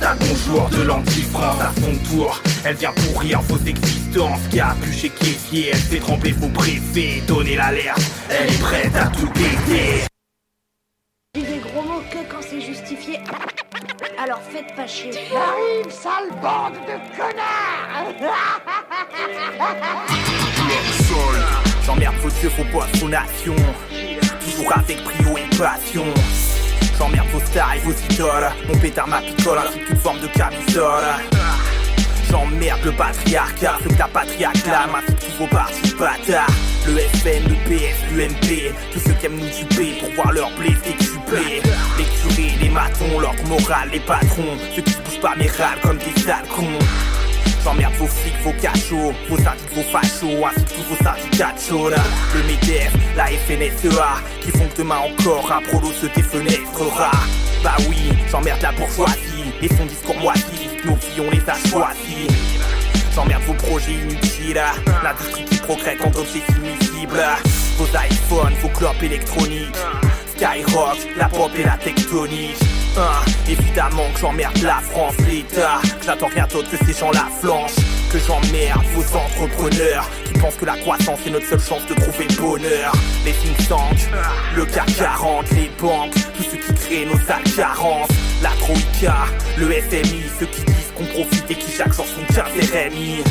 La 0.00 0.14
bonjour 0.14 0.68
de 0.70 0.82
l'anti-France 0.82 1.60
à 1.60 1.72
son 1.80 1.96
tour. 2.08 2.40
Elle 2.64 2.76
vient 2.76 2.92
pourrir 2.92 3.40
vos 3.42 3.58
existences. 3.58 4.40
Qui 4.48 4.60
a 4.60 4.76
pu 4.80 4.92
chez 4.92 5.08
caissier, 5.10 5.70
elle 5.72 5.78
fait 5.78 5.98
trembler 5.98 6.32
vos 6.32 6.48
préfets. 6.48 7.22
Donnez 7.26 7.56
l'alerte, 7.56 8.00
elle 8.30 8.48
est 8.48 8.60
prête 8.60 8.94
à 8.94 9.06
tout 9.08 9.28
péter. 9.30 10.04
dis 11.34 11.42
des 11.42 11.58
gros 11.58 11.82
mots 11.82 12.02
que 12.10 12.18
quand 12.30 12.42
c'est 12.48 12.60
justifié. 12.60 13.18
Alors 14.22 14.40
faites 14.52 14.74
pas 14.76 14.86
chier. 14.86 15.10
J'arrive, 15.12 15.90
sale 15.90 16.30
bande 16.40 16.74
de 16.74 17.16
connards 17.16 18.38
J'emmerde 21.84 22.16
vos 22.16 22.30
dieux, 22.30 22.50
vos 22.56 22.64
boîtes, 22.70 22.96
vos 22.98 23.08
nations. 23.08 23.56
Toujours 24.44 24.78
avec 24.78 25.02
brio 25.02 25.38
et 25.38 25.56
passion. 25.56 26.04
J'emmerde 26.98 27.28
vos 27.32 27.40
stars 27.40 27.74
et 27.76 27.78
vos 27.80 27.92
idoles. 28.10 28.50
Mon 28.66 28.78
pétard, 28.78 29.06
ma 29.06 29.20
picole, 29.20 29.58
ainsi 29.58 29.78
qu'une 29.78 29.96
forme 29.96 30.20
de 30.20 30.26
camisole. 30.26 31.04
J'emmerde 32.28 32.84
le 32.84 32.92
patriarcat, 32.92 33.78
ceux 33.82 33.90
que 33.90 33.98
la 33.98 34.08
patrie 34.08 34.44
acclame, 34.44 34.90
ainsi 34.96 35.14
que 35.14 35.20
tous 35.20 35.38
vos 35.38 35.46
partis 35.46 35.94
bâtards. 35.98 36.46
Le 36.86 36.98
FN, 37.18 37.48
le 37.48 37.56
PS, 37.68 38.12
l'UMP, 38.12 38.74
tous 38.92 39.00
ceux 39.00 39.12
qui 39.14 39.26
aiment 39.26 39.36
nous 39.36 39.68
tuer 39.70 39.92
pour 40.00 40.10
voir 40.14 40.32
leur 40.32 40.50
blé 40.58 40.70
décuplé. 40.84 41.62
Les 41.98 42.04
curés, 42.04 42.52
les 42.60 42.70
matons, 42.70 43.20
leur 43.20 43.34
morale, 43.46 43.90
les 43.92 44.00
patrons, 44.00 44.56
ceux 44.74 44.82
qui 44.82 44.92
se 44.92 44.98
bougent 44.98 45.20
pas 45.20 45.36
mes 45.36 45.48
râles 45.48 45.80
comme 45.82 45.98
des 45.98 46.20
sales. 46.20 46.44
J'emmerde 47.64 47.94
vos 47.94 48.06
flics, 48.06 48.36
vos 48.44 48.52
cachots, 48.60 49.12
vos 49.28 49.36
syndics, 49.36 49.74
vos 49.74 49.82
fachos, 49.92 50.46
ainsi 50.46 50.64
que 50.64 50.70
tous 50.70 50.82
vos 50.88 50.96
syndicats. 50.96 51.54
Le 52.34 52.42
MEDEF, 52.44 52.92
la 53.16 53.26
FNSEA, 53.26 54.22
qui 54.40 54.50
font 54.50 54.68
que 54.68 54.78
demain 54.78 54.98
encore 54.98 55.52
un 55.52 55.62
prolo 55.62 55.92
se 55.92 56.06
défenestrera. 56.06 57.10
Bah 57.62 57.76
oui, 57.88 58.12
j'emmerde 58.30 58.62
la 58.62 58.72
bourgeoisie, 58.72 59.52
et 59.60 59.68
son 59.68 59.84
discours 59.86 60.16
moisi, 60.20 60.42
nos 60.84 60.94
vies 60.94 61.20
on 61.20 61.30
les 61.30 61.42
a 61.48 61.54
choisis. 61.68 62.28
J'emmerde 63.14 63.42
vos 63.44 63.54
projets 63.54 63.92
inutiles, 63.92 64.62
l'industrie 65.02 65.44
qui 65.44 65.58
progresse 65.58 66.00
en 66.00 66.18
objets 66.18 66.42
immiscibles. 66.56 67.24
Vos 67.76 67.86
iPhones, 67.86 68.54
vos 68.62 68.68
clopes 68.68 69.02
électroniques, 69.02 69.76
Skyrock, 70.36 70.98
la 71.16 71.28
pop 71.28 71.50
et 71.58 71.64
la 71.64 71.76
tectonique. 71.76 72.56
Hein, 72.96 73.30
évidemment 73.48 74.04
que 74.14 74.20
j'emmerde 74.20 74.58
la 74.62 74.80
France, 74.80 75.14
l'État, 75.28 75.80
que 76.00 76.04
j'attends 76.04 76.28
rien 76.28 76.46
d'autre 76.50 76.70
que 76.70 76.84
ces 76.84 76.92
gens 76.92 77.10
la 77.12 77.28
flanche. 77.40 77.74
Que 78.12 78.18
j'emmerde 78.18 78.84
vos 78.94 79.16
entrepreneurs 79.16 80.08
qui 80.24 80.32
pensent 80.38 80.56
que 80.56 80.64
la 80.64 80.76
croissance 80.76 81.18
est 81.26 81.30
notre 81.30 81.46
seule 81.46 81.60
chance 81.60 81.86
de 81.86 81.94
trouver 81.94 82.26
le 82.28 82.36
bonheur. 82.36 82.92
Les 83.24 83.32
think 83.32 83.68
tanks, 83.68 84.08
le 84.56 84.64
CAC 84.64 84.96
40, 84.96 85.50
les 85.52 85.70
banques, 85.80 86.14
tous 86.36 86.42
ceux 86.44 86.56
qui 86.56 86.74
créent 86.74 87.04
nos 87.04 87.18
sales 87.26 87.42
carences. 87.54 88.08
La 88.42 88.50
Troïka, 88.60 89.14
le 89.58 89.66
FMI, 89.66 90.22
ceux 90.38 90.46
qui 90.46 90.62
disent 90.62 90.92
qu'on 90.96 91.04
profite 91.04 91.50
et 91.50 91.54
qui 91.54 91.70
chaque 91.70 91.92
jour 91.92 92.06
sont 92.06 92.34
15 92.34 92.46
RMI. 92.72 93.22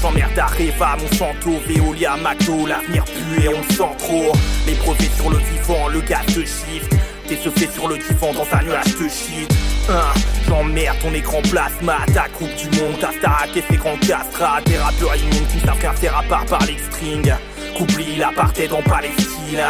J'emmerde 0.00 0.38
Areva, 0.38 0.96
Monsanto, 0.96 1.60
Veolia, 1.68 2.16
McDo, 2.16 2.66
l'avenir 2.66 3.04
pue 3.04 3.44
et 3.44 3.48
on 3.48 3.58
le 3.58 3.74
sent 3.74 3.96
trop. 3.98 4.32
Les 4.66 4.74
brevets 4.74 5.10
sur 5.14 5.28
le 5.28 5.36
vivant, 5.36 5.88
le 5.88 6.00
gaz 6.00 6.24
de 6.26 6.40
shift. 6.40 6.99
T'es 7.30 7.36
se 7.36 7.48
fait 7.48 7.70
sur 7.72 7.86
le 7.86 7.96
divan 7.96 8.32
dans 8.32 8.58
un 8.58 8.62
nuage 8.64 8.96
de 8.96 9.08
shit. 9.08 9.48
Hein, 9.88 10.18
J'emmerde 10.48 10.98
ton 11.00 11.14
écran 11.14 11.40
plasma, 11.42 11.98
ta 12.12 12.28
coupe 12.28 12.52
du 12.56 12.80
monde, 12.80 12.98
ta 12.98 13.12
Starac 13.12 13.56
et 13.56 13.62
ses 13.70 13.76
grands 13.76 13.96
castrats. 13.98 14.60
Des 14.66 14.76
rappeurs 14.76 15.14
immondes 15.14 15.46
qui 15.52 15.60
savent 15.60 15.78
rien 15.80 15.92
faire 15.92 16.18
à 16.18 16.24
part 16.24 16.44
parler 16.46 16.74
de 16.74 16.92
string. 16.92 17.32
Qu'oublie 17.78 18.16
l'apartheid 18.16 18.72
en 18.72 18.82
Palestine. 18.82 19.62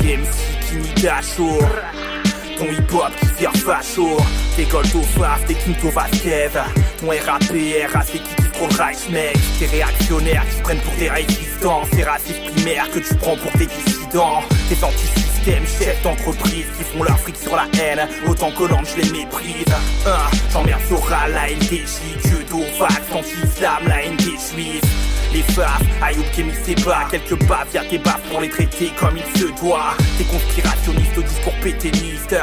Des 0.00 0.16
MC 0.16 0.26
qui 0.68 1.02
ta 1.02 1.22
chaud. 1.22 1.60
Ton 2.58 2.64
hip-hop 2.64 3.12
qui 3.20 3.26
vire 3.38 3.52
facho. 3.52 4.16
Tes 4.56 4.64
Goldo 4.64 5.02
Faf, 5.02 5.46
tes 5.46 5.54
Quinto 5.54 5.88
Vasquez. 5.90 6.50
Ton 6.98 7.10
RAPR, 7.10 7.96
assez 7.96 8.18
qui 8.18 8.76
Reich, 8.76 9.08
mec. 9.08 9.38
Tes 9.60 9.66
réactionnaires 9.66 10.44
qui 10.48 10.56
se 10.56 10.62
prennent 10.62 10.80
pour 10.80 10.94
des 10.94 11.10
résistants. 11.10 11.82
Ces 11.94 12.02
racistes 12.02 12.44
primaires 12.56 12.90
que 12.90 12.98
tu 12.98 13.14
prends 13.14 13.36
pour 13.36 13.52
des 13.52 13.66
dissidents. 13.66 14.42
Tes 14.68 14.74
antisystèmes, 15.40 15.66
chefs 15.66 16.02
d'entreprise 16.02 16.66
qui 16.76 16.84
font 16.84 17.02
leur 17.02 17.18
fric 17.18 17.36
sur 17.36 17.56
la 17.56 17.66
haine. 17.80 18.08
Autant 18.28 18.50
que 18.50 18.64
l'ange, 18.64 18.94
les 18.96 19.10
méprise. 19.10 19.64
Hein, 20.06 20.36
J'emmerde 20.52 20.80
Sora, 20.88 21.28
la 21.28 21.48
NDJ, 21.48 22.22
Dieu 22.24 22.44
d'Ovax, 22.48 23.00
anti-islam, 23.12 23.82
la 23.86 24.02
des 24.16 24.24
juifs. 24.24 24.82
Les 25.32 25.42
faves, 25.42 25.86
Ayoub 26.02 26.24
Kémy 26.34 26.52
pas 26.84 27.06
quelques 27.08 27.38
baves, 27.46 27.68
y'a 27.72 27.84
tes 27.84 27.98
baves 27.98 28.20
pour 28.30 28.40
les 28.40 28.48
traiter 28.48 28.90
comme 28.98 29.16
il 29.16 29.40
se 29.40 29.46
doit. 29.60 29.94
T'es 30.18 30.24
conspirationnistes 30.24 31.18
au 31.18 31.22
discours 31.22 31.54
péténiste. 31.62 32.34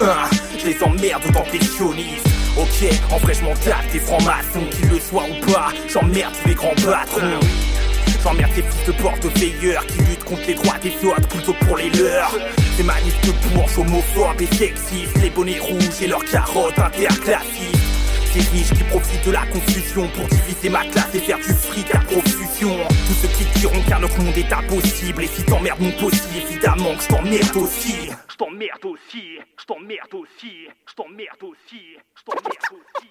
Hein, 0.00 0.28
je 0.58 0.66
les 0.66 0.82
emmerde 0.82 1.22
autant 1.28 1.42
que 1.42 1.58
les 1.58 1.64
sionistes. 1.64 2.26
Ok, 2.56 2.88
en 3.12 3.18
vrai 3.18 3.34
je 3.34 3.44
m'en 3.44 3.54
des 3.92 4.00
francs-maçons, 4.00 4.64
qu'ils 4.70 4.88
le 4.88 4.98
soient 4.98 5.24
ou 5.24 5.52
pas. 5.52 5.68
J'emmerde 5.88 6.32
tous 6.42 6.48
les 6.48 6.54
grands 6.54 6.74
patrons. 6.76 7.40
J'emmerde 8.22 8.52
ces 8.54 8.62
fils 8.62 8.86
de 8.86 8.92
porte-veilleurs 8.92 9.86
qui 9.86 9.98
luttent 9.98 10.24
contre 10.24 10.46
les 10.46 10.54
droits 10.54 10.78
des 10.78 10.92
autres 11.06 11.28
plutôt 11.28 11.54
pour 11.54 11.76
les 11.78 11.88
leurs. 11.90 12.34
Ces 12.76 12.82
manifs 12.82 13.20
de 13.22 13.32
bourges 13.48 13.78
homophobes 13.78 14.40
et 14.40 14.54
sexistes, 14.54 15.16
les 15.22 15.30
bonnets 15.30 15.58
rouges 15.58 16.02
et 16.02 16.06
leurs 16.06 16.24
carottes 16.24 16.78
interclassistes. 16.78 17.80
Ces 18.32 18.40
riches 18.50 18.74
qui 18.74 18.84
profitent 18.84 19.26
de 19.26 19.32
la 19.32 19.46
confusion 19.46 20.06
pour 20.08 20.26
diviser 20.26 20.68
ma 20.68 20.84
classe 20.84 21.14
et 21.14 21.18
faire 21.18 21.38
du 21.38 21.52
fric 21.52 21.92
à 21.94 21.98
profusion. 21.98 22.76
Tous 23.06 23.14
ceux 23.14 23.28
qui 23.28 23.44
diront 23.58 23.82
qu'un 23.88 24.02
autre 24.02 24.20
monde 24.20 24.36
est 24.36 24.52
impossible. 24.52 25.24
Et 25.24 25.26
si 25.26 25.42
t'emmerdes 25.42 25.80
mon 25.80 25.90
possible, 25.92 26.36
évidemment 26.36 26.94
que 26.94 27.02
je 27.02 27.08
t'emmerde 27.08 27.56
aussi. 27.56 28.10
Je 28.28 28.36
t'emmerde 28.36 28.84
aussi, 28.84 29.38
je 29.58 29.64
t'emmerde 29.64 30.14
aussi, 30.14 30.68
je 30.86 30.94
t'emmerde 30.94 31.42
aussi, 31.42 31.96
je 32.14 32.22
t'emmerde 32.24 32.70
aussi. 32.70 33.10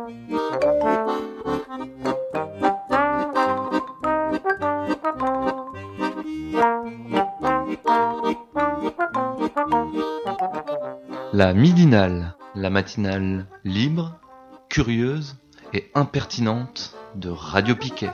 La 11.33 11.53
midinale, 11.53 12.35
la 12.55 12.69
matinale 12.69 13.45
libre, 13.63 14.19
curieuse 14.67 15.37
et 15.73 15.89
impertinente 15.95 16.93
de 17.15 17.29
Radio 17.29 17.73
Piquet. 17.73 18.11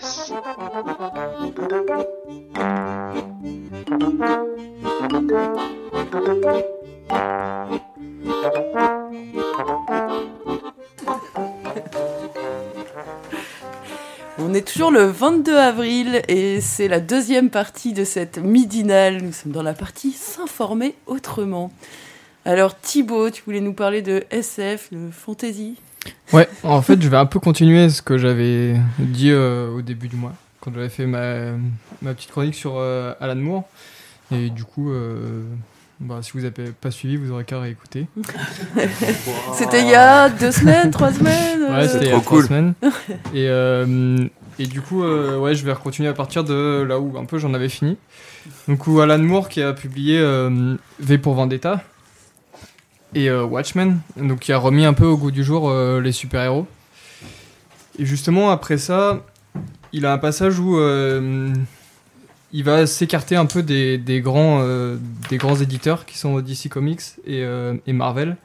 On 14.37 14.53
est 14.53 14.67
toujours 14.67 14.91
le 14.91 15.05
22 15.05 15.57
avril 15.57 16.21
et 16.27 16.61
c'est 16.61 16.87
la 16.87 16.99
deuxième 16.99 17.49
partie 17.49 17.93
de 17.93 18.03
cette 18.03 18.37
midinale. 18.37 19.23
Nous 19.23 19.33
sommes 19.33 19.53
dans 19.53 19.63
la 19.63 19.73
partie 19.73 20.11
s'informer 20.11 20.93
autrement. 21.07 21.71
Alors 22.47 22.79
Thibaut, 22.79 23.29
tu 23.29 23.43
voulais 23.45 23.59
nous 23.59 23.73
parler 23.73 24.01
de 24.01 24.23
SF, 24.31 24.93
de 24.93 25.11
fantasy? 25.11 25.75
Ouais, 26.31 26.47
en 26.63 26.81
fait, 26.81 27.01
je 27.01 27.09
vais 27.09 27.17
un 27.17 27.25
peu 27.25 27.41
continuer 27.41 27.89
ce 27.89 28.01
que 28.01 28.17
j'avais 28.17 28.77
dit 28.99 29.31
euh, 29.31 29.69
au 29.69 29.81
début 29.81 30.07
du 30.07 30.15
mois, 30.15 30.31
quand 30.61 30.71
j'avais 30.73 30.87
fait 30.87 31.05
ma, 31.05 31.51
ma 32.01 32.13
petite 32.13 32.31
chronique 32.31 32.55
sur 32.55 32.77
euh, 32.77 33.13
Alan 33.19 33.35
Moore. 33.35 33.63
Et 34.31 34.49
du 34.49 34.63
coup, 34.63 34.91
euh, 34.91 35.43
bah, 35.99 36.19
si 36.21 36.31
vous 36.35 36.39
n'avez 36.39 36.71
pas 36.71 36.89
suivi, 36.89 37.17
vous 37.17 37.31
aurez 37.33 37.43
qu'à 37.43 37.59
réécouter. 37.59 38.07
C'était 39.53 39.81
il 39.81 39.89
y 39.89 39.95
a 39.95 40.29
deux 40.29 40.51
semaines, 40.51 40.89
trois 40.89 41.11
semaines 41.11 41.63
Ouais, 41.69 41.85
c'était 41.89 42.05
il 42.05 42.11
y 42.11 42.15
a 42.15 42.21
trois 42.21 42.43
semaines. 42.43 42.75
Et, 43.33 43.49
euh, 43.49 44.25
et 44.57 44.67
du 44.67 44.79
coup, 44.79 45.03
euh, 45.03 45.37
ouais, 45.37 45.53
je 45.53 45.65
vais 45.65 45.73
continuer 45.75 46.07
à 46.07 46.13
partir 46.13 46.45
de 46.45 46.85
là 46.87 46.97
où 46.97 47.17
un 47.17 47.25
peu 47.25 47.39
j'en 47.39 47.53
avais 47.53 47.67
fini. 47.67 47.97
Donc, 48.69 48.87
où 48.87 49.01
Alan 49.01 49.17
Moore 49.17 49.49
qui 49.49 49.61
a 49.61 49.73
publié 49.73 50.17
euh, 50.17 50.75
V 51.01 51.17
pour 51.17 51.33
Vendetta 51.33 51.83
et 53.15 53.29
euh, 53.29 53.43
Watchmen, 53.43 53.99
donc 54.17 54.39
qui 54.39 54.51
a 54.53 54.57
remis 54.57 54.85
un 54.85 54.93
peu 54.93 55.05
au 55.05 55.17
goût 55.17 55.31
du 55.31 55.43
jour 55.43 55.69
euh, 55.69 56.01
les 56.01 56.11
super-héros. 56.11 56.67
Et 57.99 58.05
justement, 58.05 58.51
après 58.51 58.77
ça, 58.77 59.23
il 59.93 60.05
a 60.05 60.13
un 60.13 60.17
passage 60.17 60.59
où 60.59 60.77
euh, 60.77 61.51
il 62.53 62.63
va 62.63 62.85
s'écarter 62.85 63.35
un 63.35 63.45
peu 63.45 63.63
des, 63.63 64.21
grands, 64.21 64.63
des 65.29 65.37
grands 65.37 65.55
éditeurs 65.55 66.05
qui 66.05 66.17
sont 66.17 66.39
DC 66.39 66.69
Comics 66.69 67.01
et, 67.25 67.43
Marvel, 67.87 68.37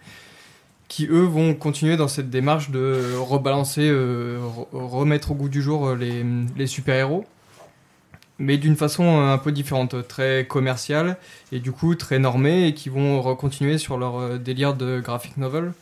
qui 0.89 1.07
eux 1.07 1.25
vont 1.25 1.55
continuer 1.55 1.97
dans 1.97 2.09
cette 2.09 2.31
démarche 2.31 2.71
de 2.71 3.15
rebalancer, 3.19 3.91
re- 3.91 4.67
remettre 4.73 5.33
au 5.33 5.35
goût 5.35 5.51
du 5.51 5.61
jour 5.61 5.95
les 5.95 6.67
super-héros, 6.67 7.27
mais 8.43 8.59
d'une 8.59 8.77
façon 8.77 9.05
euh, 9.05 9.33
un 9.33 9.39
peu 9.39 9.53
différente, 9.53 10.07
très 10.09 10.45
commerciale 10.47 11.17
et 11.53 11.61
du 11.61 11.71
coup 11.71 11.95
très 11.95 12.19
normée, 12.19 12.67
et 12.67 12.75
qui 12.75 12.89
vont 12.89 13.35
continuer 13.37 13.79
sur 13.79 13.97
leur 13.97 14.19
euh, 14.19 14.39
délire 14.39 14.75
de 14.75 15.01
graphic 15.01 15.37
novel. 15.37 15.73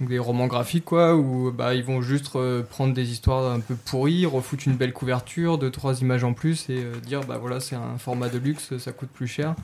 Donc 0.00 0.08
des 0.08 0.18
romans 0.18 0.48
graphiques 0.48 0.84
quoi, 0.84 1.14
où 1.14 1.52
bah, 1.52 1.72
ils 1.74 1.84
vont 1.84 2.02
juste 2.02 2.34
euh, 2.34 2.64
prendre 2.64 2.92
des 2.94 3.12
histoires 3.12 3.52
un 3.52 3.60
peu 3.60 3.76
pourries, 3.76 4.26
refoutre 4.26 4.64
une 4.66 4.74
belle 4.74 4.92
couverture, 4.92 5.56
deux 5.56 5.70
trois 5.70 6.00
images 6.00 6.24
en 6.24 6.32
plus 6.32 6.68
et 6.68 6.84
dire 7.06 7.20
bah 7.20 7.38
voilà 7.40 7.60
c'est 7.60 7.76
un 7.76 7.96
format 7.96 8.28
de 8.28 8.38
luxe, 8.38 8.76
ça 8.78 8.90
coûte 8.90 9.10
plus 9.10 9.28
cher. 9.28 9.54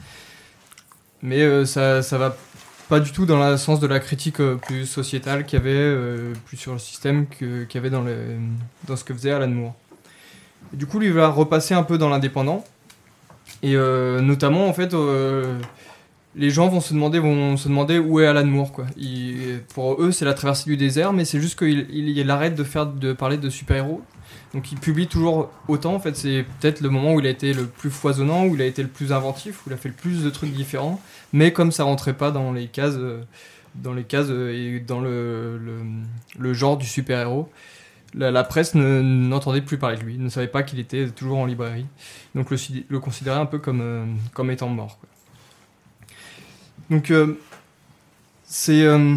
Mais 1.23 1.67
ça 1.67 2.01
ça 2.03 2.17
va 2.17 2.37
pas 2.89 3.01
du 3.01 3.11
tout 3.13 3.27
dans 3.27 3.45
le 3.45 3.57
sens 3.57 3.81
de 3.81 3.87
la 3.89 3.99
critique 3.99 4.41
plus 4.63 4.87
sociétale 4.87 5.45
qu'il 5.47 5.59
y 5.59 5.63
avait, 5.63 5.97
plus 6.47 6.57
sur 6.57 6.73
le 6.73 6.79
système 6.79 7.27
qu'il 7.27 7.67
y 7.75 7.79
avait 7.79 7.91
dans, 7.91 8.05
dans 8.87 8.97
ce 8.97 9.03
que 9.05 9.13
faisait 9.13 9.33
Alan 9.33 9.49
Moore. 9.49 9.75
Du 10.73 10.87
coup 10.87 10.99
lui 10.99 11.09
il 11.09 11.13
va 11.13 11.29
repasser 11.29 11.75
un 11.75 11.83
peu 11.83 11.99
dans 11.99 12.09
l'indépendant 12.09 12.65
et 13.63 13.75
euh, 13.77 14.21
notamment 14.21 14.69
en 14.69 14.73
fait 14.73 14.95
euh, 14.95 15.59
les 16.37 16.51
gens 16.51 16.69
vont 16.69 16.81
se 16.81 16.95
demander 16.95 17.19
vont 17.19 17.57
se 17.57 17.69
demander 17.69 17.99
où 17.99 18.21
est 18.21 18.27
Alan 18.27 18.47
Moore 18.47 18.73
quoi. 18.73 18.87
Pour 19.75 20.01
eux 20.01 20.13
c'est 20.13 20.25
la 20.25 20.35
traversée 20.35 20.71
du 20.71 20.77
désert 20.77 21.13
mais 21.13 21.25
c'est 21.25 21.41
juste 21.41 21.59
qu'il 21.59 21.87
il, 21.91 22.17
il 22.17 22.31
arrête 22.31 22.55
de 22.55 22.65
faire 22.65 22.87
de 22.87 23.13
parler 23.13 23.37
de 23.37 23.51
super-héros. 23.51 24.03
Donc 24.55 24.71
il 24.71 24.79
publie 24.79 25.09
toujours 25.09 25.51
autant 25.67 25.95
en 25.95 26.01
fait 26.01 26.17
c'est 26.17 26.45
peut-être 26.61 26.81
le 26.81 26.89
moment 26.89 27.15
où 27.15 27.21
il 27.21 27.27
a 27.27 27.31
été 27.31 27.53
le 27.53 27.67
plus 27.67 27.91
foisonnant, 27.91 28.47
où 28.47 28.55
il 28.55 28.63
a 28.63 28.67
été 28.67 28.83
le 28.83 28.89
plus 28.89 29.13
inventif, 29.13 29.67
où 29.67 29.71
il 29.71 29.73
a 29.73 29.77
fait 29.77 29.89
le 29.89 29.95
plus 29.95 30.23
de 30.23 30.31
trucs 30.31 30.53
différents 30.53 31.01
mais 31.33 31.53
comme 31.53 31.73
ça 31.73 31.85
rentrait 31.85 32.15
pas 32.15 32.31
dans 32.31 32.53
les 32.53 32.69
cases 32.69 32.95
euh, 32.97 33.23
dans 33.75 33.93
les 33.93 34.05
cases 34.05 34.31
et 34.31 34.81
dans 34.81 35.01
le 35.01 36.55
genre 36.55 36.77
du 36.77 36.87
super-héros. 36.87 37.49
La, 38.15 38.33
la 38.33 38.43
presse 38.43 38.75
ne- 38.75 39.03
n'entendait 39.03 39.63
plus 39.63 39.79
parler 39.79 39.97
de 39.97 40.03
lui, 40.03 40.19
ne 40.19 40.29
savait 40.29 40.49
pas 40.49 40.65
qu'il 40.65 40.81
était 40.81 41.09
toujours 41.11 41.39
en 41.39 41.47
librairie, 41.47 41.87
donc 42.35 42.51
le, 42.51 42.57
le 42.89 42.99
considérait 42.99 43.39
un 43.39 43.47
peu 43.47 43.59
comme, 43.59 43.81
euh, 43.81 44.05
comme 44.35 44.51
étant 44.51 44.69
mort. 44.69 44.99
Donc, 46.91 47.13
euh, 47.13 47.39
c'est. 48.43 48.83
euh, 48.83 49.15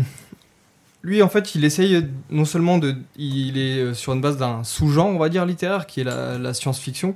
lui, 1.02 1.24
en 1.24 1.28
fait, 1.30 1.56
il 1.56 1.66
essaye 1.66 2.08
non 2.30 2.46
seulement 2.46 2.78
de. 2.78 2.96
Il 3.18 3.58
est 3.58 3.96
sur 3.96 4.14
une 4.14 4.22
base 4.22 4.38
d'un 4.38 4.64
sous-genre, 4.64 5.08
on 5.08 5.18
va 5.18 5.30
dire, 5.30 5.46
littéraire, 5.46 5.88
qui 5.88 6.02
est 6.02 6.04
la, 6.04 6.38
la 6.38 6.54
science-fiction, 6.54 7.16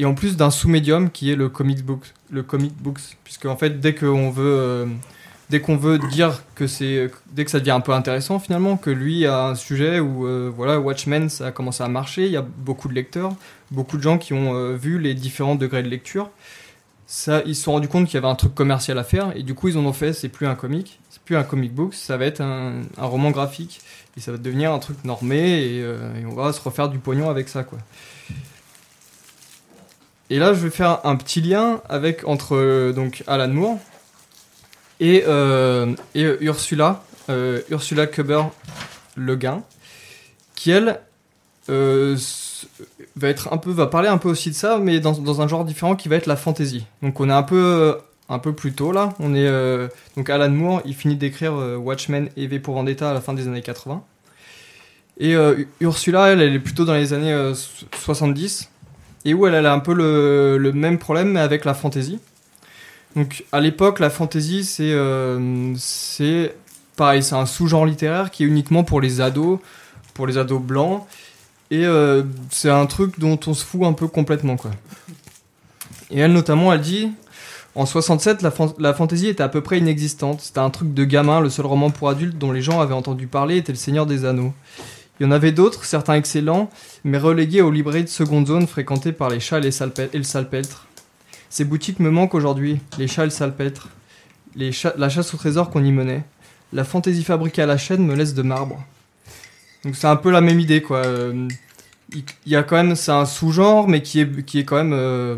et 0.00 0.04
en 0.04 0.14
plus 0.14 0.36
d'un 0.36 0.50
sous-médium 0.50 1.10
qui 1.10 1.30
est 1.30 1.36
le 1.36 1.48
comic 1.48 1.84
book. 1.84 2.12
Le 2.30 2.42
comic 2.42 2.74
books. 2.74 3.16
Puisque, 3.22 3.46
en 3.46 3.56
fait, 3.56 3.78
dès 3.78 3.94
qu'on 3.94 4.30
veut. 4.30 4.88
Dès 5.52 5.60
qu'on 5.60 5.76
veut 5.76 5.98
dire 5.98 6.42
que 6.54 6.66
c'est, 6.66 7.10
dès 7.30 7.44
que 7.44 7.50
ça 7.50 7.58
devient 7.58 7.72
un 7.72 7.80
peu 7.80 7.92
intéressant 7.92 8.38
finalement, 8.38 8.78
que 8.78 8.88
lui 8.88 9.26
a 9.26 9.48
un 9.48 9.54
sujet 9.54 10.00
où 10.00 10.26
euh, 10.26 10.50
voilà 10.50 10.80
Watchmen 10.80 11.28
ça 11.28 11.48
a 11.48 11.52
commencé 11.52 11.82
à 11.82 11.88
marcher, 11.88 12.24
il 12.24 12.32
y 12.32 12.38
a 12.38 12.40
beaucoup 12.40 12.88
de 12.88 12.94
lecteurs, 12.94 13.34
beaucoup 13.70 13.98
de 13.98 14.02
gens 14.02 14.16
qui 14.16 14.32
ont 14.32 14.54
euh, 14.54 14.76
vu 14.76 14.98
les 14.98 15.12
différents 15.12 15.54
degrés 15.54 15.82
de 15.82 15.90
lecture, 15.90 16.30
ça, 17.06 17.42
ils 17.44 17.54
se 17.54 17.64
sont 17.64 17.72
rendus 17.72 17.88
compte 17.88 18.06
qu'il 18.06 18.14
y 18.14 18.16
avait 18.16 18.28
un 18.28 18.34
truc 18.34 18.54
commercial 18.54 18.96
à 18.96 19.04
faire 19.04 19.36
et 19.36 19.42
du 19.42 19.52
coup 19.52 19.68
ils 19.68 19.76
en 19.76 19.84
ont 19.84 19.92
fait 19.92 20.14
c'est 20.14 20.30
plus 20.30 20.46
un 20.46 20.54
comic 20.54 20.98
c'est 21.10 21.20
plus 21.20 21.36
un 21.36 21.44
comic 21.44 21.74
book 21.74 21.92
ça 21.92 22.16
va 22.16 22.24
être 22.24 22.40
un, 22.40 22.80
roman 22.96 23.30
graphique 23.30 23.82
et 24.16 24.20
ça 24.20 24.32
va 24.32 24.38
devenir 24.38 24.72
un 24.72 24.78
truc 24.78 25.04
normé 25.04 25.36
et, 25.36 25.82
euh, 25.82 26.18
et 26.18 26.24
on 26.24 26.34
va 26.34 26.54
se 26.54 26.62
refaire 26.62 26.88
du 26.88 26.98
pognon 26.98 27.28
avec 27.28 27.50
ça 27.50 27.62
quoi. 27.62 27.78
Et 30.30 30.38
là 30.38 30.54
je 30.54 30.60
vais 30.60 30.70
faire 30.70 31.04
un 31.04 31.16
petit 31.16 31.42
lien 31.42 31.82
avec 31.90 32.26
entre 32.26 32.92
donc 32.92 33.22
Alan 33.26 33.48
Moore 33.48 33.78
et, 35.02 35.24
euh, 35.26 35.92
et 36.14 36.22
Ursula 36.40 37.02
euh, 37.28 37.60
Ursula 37.70 38.06
Kuber 38.06 38.42
Le 39.16 39.34
Guin 39.36 39.62
qui 40.54 40.70
elle 40.70 41.00
euh, 41.68 42.16
va 43.16 43.28
être 43.28 43.52
un 43.52 43.56
peu 43.58 43.72
va 43.72 43.88
parler 43.88 44.08
un 44.08 44.18
peu 44.18 44.28
aussi 44.28 44.50
de 44.50 44.54
ça 44.54 44.78
mais 44.80 45.00
dans, 45.00 45.40
un 45.42 45.48
genre 45.48 45.64
différent 45.64 45.96
qui 45.96 46.08
va 46.08 46.16
être 46.16 46.26
la 46.26 46.36
fantasy 46.36 46.86
donc 47.02 47.18
on 47.20 47.28
est 47.28 47.32
un 47.32 47.42
peu 47.42 47.98
un 48.28 48.38
peu 48.38 48.52
plus 48.54 48.72
tôt 48.72 48.92
là. 48.92 49.12
On 49.18 49.34
est 49.34 49.46
euh, 49.46 49.88
donc 50.16 50.30
Alan 50.30 50.48
Moore 50.50 50.80
il 50.84 50.94
finit 50.94 51.16
d'écrire 51.16 51.54
euh, 51.54 51.76
Watchmen 51.76 52.28
et 52.36 52.46
V 52.46 52.60
pour 52.60 52.74
Vendetta 52.74 53.10
à 53.10 53.14
la 53.14 53.20
fin 53.20 53.34
des 53.34 53.48
années 53.48 53.60
80 53.60 54.02
et 55.18 55.34
euh, 55.34 55.64
Ursula 55.80 56.28
elle 56.28 56.40
est 56.40 56.58
plutôt 56.60 56.84
dans 56.84 56.94
les 56.94 57.12
années 57.12 57.32
euh, 57.32 57.54
so- 57.54 57.86
70 57.98 58.70
et 59.24 59.34
où 59.34 59.46
elle, 59.46 59.54
elle 59.54 59.66
a 59.66 59.72
un 59.72 59.80
peu 59.80 59.94
le, 59.94 60.58
le 60.58 60.72
même 60.72 60.98
problème 60.98 61.32
mais 61.32 61.40
avec 61.40 61.64
la 61.64 61.74
fantasy 61.74 62.20
donc 63.16 63.44
à 63.52 63.60
l'époque 63.60 63.98
la 64.00 64.10
fantasy 64.10 64.64
c'est 64.64 64.92
euh, 64.92 65.72
c'est 65.76 66.54
pareil 66.96 67.22
c'est 67.22 67.34
un 67.34 67.46
sous-genre 67.46 67.84
littéraire 67.86 68.30
qui 68.30 68.44
est 68.44 68.46
uniquement 68.46 68.84
pour 68.84 69.00
les 69.00 69.20
ados 69.20 69.58
pour 70.14 70.26
les 70.26 70.38
ados 70.38 70.60
blancs 70.60 71.04
et 71.70 71.86
euh, 71.86 72.22
c'est 72.50 72.68
un 72.70 72.84
truc 72.84 73.18
dont 73.18 73.38
on 73.46 73.54
se 73.54 73.64
fout 73.64 73.84
un 73.84 73.94
peu 73.94 74.06
complètement, 74.06 74.56
quoi. 74.58 74.72
Et 76.10 76.18
elle, 76.18 76.34
notamment, 76.34 76.70
elle 76.70 76.82
dit 76.82 77.10
En 77.74 77.86
67, 77.86 78.42
la, 78.42 78.50
fan- 78.50 78.74
la 78.78 78.92
fantasy 78.92 79.28
était 79.28 79.42
à 79.42 79.48
peu 79.48 79.62
près 79.62 79.78
inexistante. 79.78 80.42
C'était 80.42 80.58
un 80.58 80.68
truc 80.68 80.92
de 80.92 81.04
gamin. 81.04 81.40
Le 81.40 81.48
seul 81.48 81.64
roman 81.64 81.88
pour 81.88 82.10
adultes 82.10 82.36
dont 82.36 82.52
les 82.52 82.60
gens 82.60 82.80
avaient 82.82 82.92
entendu 82.92 83.26
parler 83.26 83.56
était 83.56 83.72
Le 83.72 83.78
Seigneur 83.78 84.04
des 84.04 84.26
Anneaux. 84.26 84.52
Il 85.18 85.22
y 85.24 85.26
en 85.26 85.30
avait 85.30 85.52
d'autres, 85.52 85.86
certains 85.86 86.12
excellents, 86.16 86.68
mais 87.04 87.16
relégués 87.16 87.62
aux 87.62 87.70
librairies 87.70 88.04
de 88.04 88.08
seconde 88.10 88.48
zone 88.48 88.66
fréquentées 88.66 89.12
par 89.12 89.30
les 89.30 89.40
chats 89.40 89.56
et, 89.56 89.62
les 89.62 89.82
et 90.12 90.18
le 90.18 90.24
salpêtre. 90.24 90.86
Ces 91.52 91.66
boutiques 91.66 92.00
me 92.00 92.10
manquent 92.10 92.34
aujourd'hui, 92.34 92.80
les 92.96 93.06
chats 93.06 93.24
et 93.24 93.26
le 93.26 93.30
salpêtre. 93.30 93.90
La 94.56 95.10
chasse 95.10 95.34
au 95.34 95.36
trésor 95.36 95.68
qu'on 95.68 95.84
y 95.84 95.92
menait. 95.92 96.24
La 96.72 96.82
fantaisie 96.82 97.22
fabriquée 97.22 97.60
à 97.60 97.66
la 97.66 97.76
chaîne 97.76 98.06
me 98.06 98.14
laisse 98.14 98.32
de 98.32 98.40
marbre. 98.40 98.82
Donc 99.84 99.94
c'est 99.94 100.06
un 100.06 100.16
peu 100.16 100.30
la 100.30 100.40
même 100.40 100.58
idée 100.58 100.80
quoi. 100.80 101.04
Euh, 101.04 101.46
Il 102.14 102.24
y 102.46 102.56
a 102.56 102.62
quand 102.62 102.76
même 102.76 102.96
c'est 102.96 103.12
un 103.12 103.26
sous-genre 103.26 103.86
mais 103.86 104.00
qui 104.00 104.20
est 104.20 104.44
qui 104.46 104.60
est 104.60 104.64
quand 104.64 104.76
même 104.76 104.94
euh, 104.94 105.36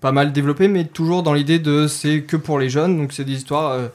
pas 0.00 0.12
mal 0.12 0.32
développé 0.32 0.68
mais 0.68 0.84
toujours 0.84 1.24
dans 1.24 1.32
l'idée 1.34 1.58
de 1.58 1.88
c'est 1.88 2.22
que 2.22 2.36
pour 2.36 2.60
les 2.60 2.70
jeunes 2.70 2.96
donc 2.96 3.12
c'est 3.12 3.24
des 3.24 3.32
histoires 3.32 3.72
euh, 3.72 3.88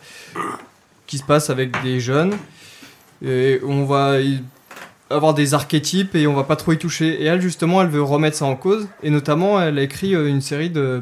qui 1.08 1.18
se 1.18 1.24
passent 1.24 1.50
avec 1.50 1.82
des 1.82 2.02
jeunes 2.02 2.36
et 3.24 3.62
on 3.64 3.86
va 3.86 4.20
avoir 5.10 5.34
des 5.34 5.54
archétypes 5.54 6.16
et 6.16 6.28
on 6.28 6.34
va 6.34 6.44
pas 6.44 6.56
trop 6.56 6.72
y 6.72 6.78
toucher 6.78 7.22
et 7.22 7.26
elle 7.26 7.42
justement 7.42 7.82
elle 7.82 7.90
veut 7.90 8.04
remettre 8.04 8.38
ça 8.38 8.46
en 8.46 8.56
cause 8.56 8.88
et 9.04 9.10
notamment 9.10 9.60
elle 9.62 9.80
a 9.80 9.82
écrit 9.82 10.14
euh, 10.16 10.28
une 10.28 10.42
série 10.42 10.70
de 10.70 11.02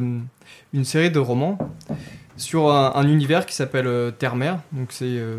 une 0.73 0.85
série 0.85 1.11
de 1.11 1.19
romans 1.19 1.57
sur 2.37 2.71
un, 2.71 2.93
un 2.95 3.07
univers 3.07 3.45
qui 3.45 3.53
s'appelle 3.55 3.87
euh, 3.87 4.11
Terre-Mer 4.11 4.59
donc 4.71 4.89
c'est 4.91 5.05
euh, 5.07 5.37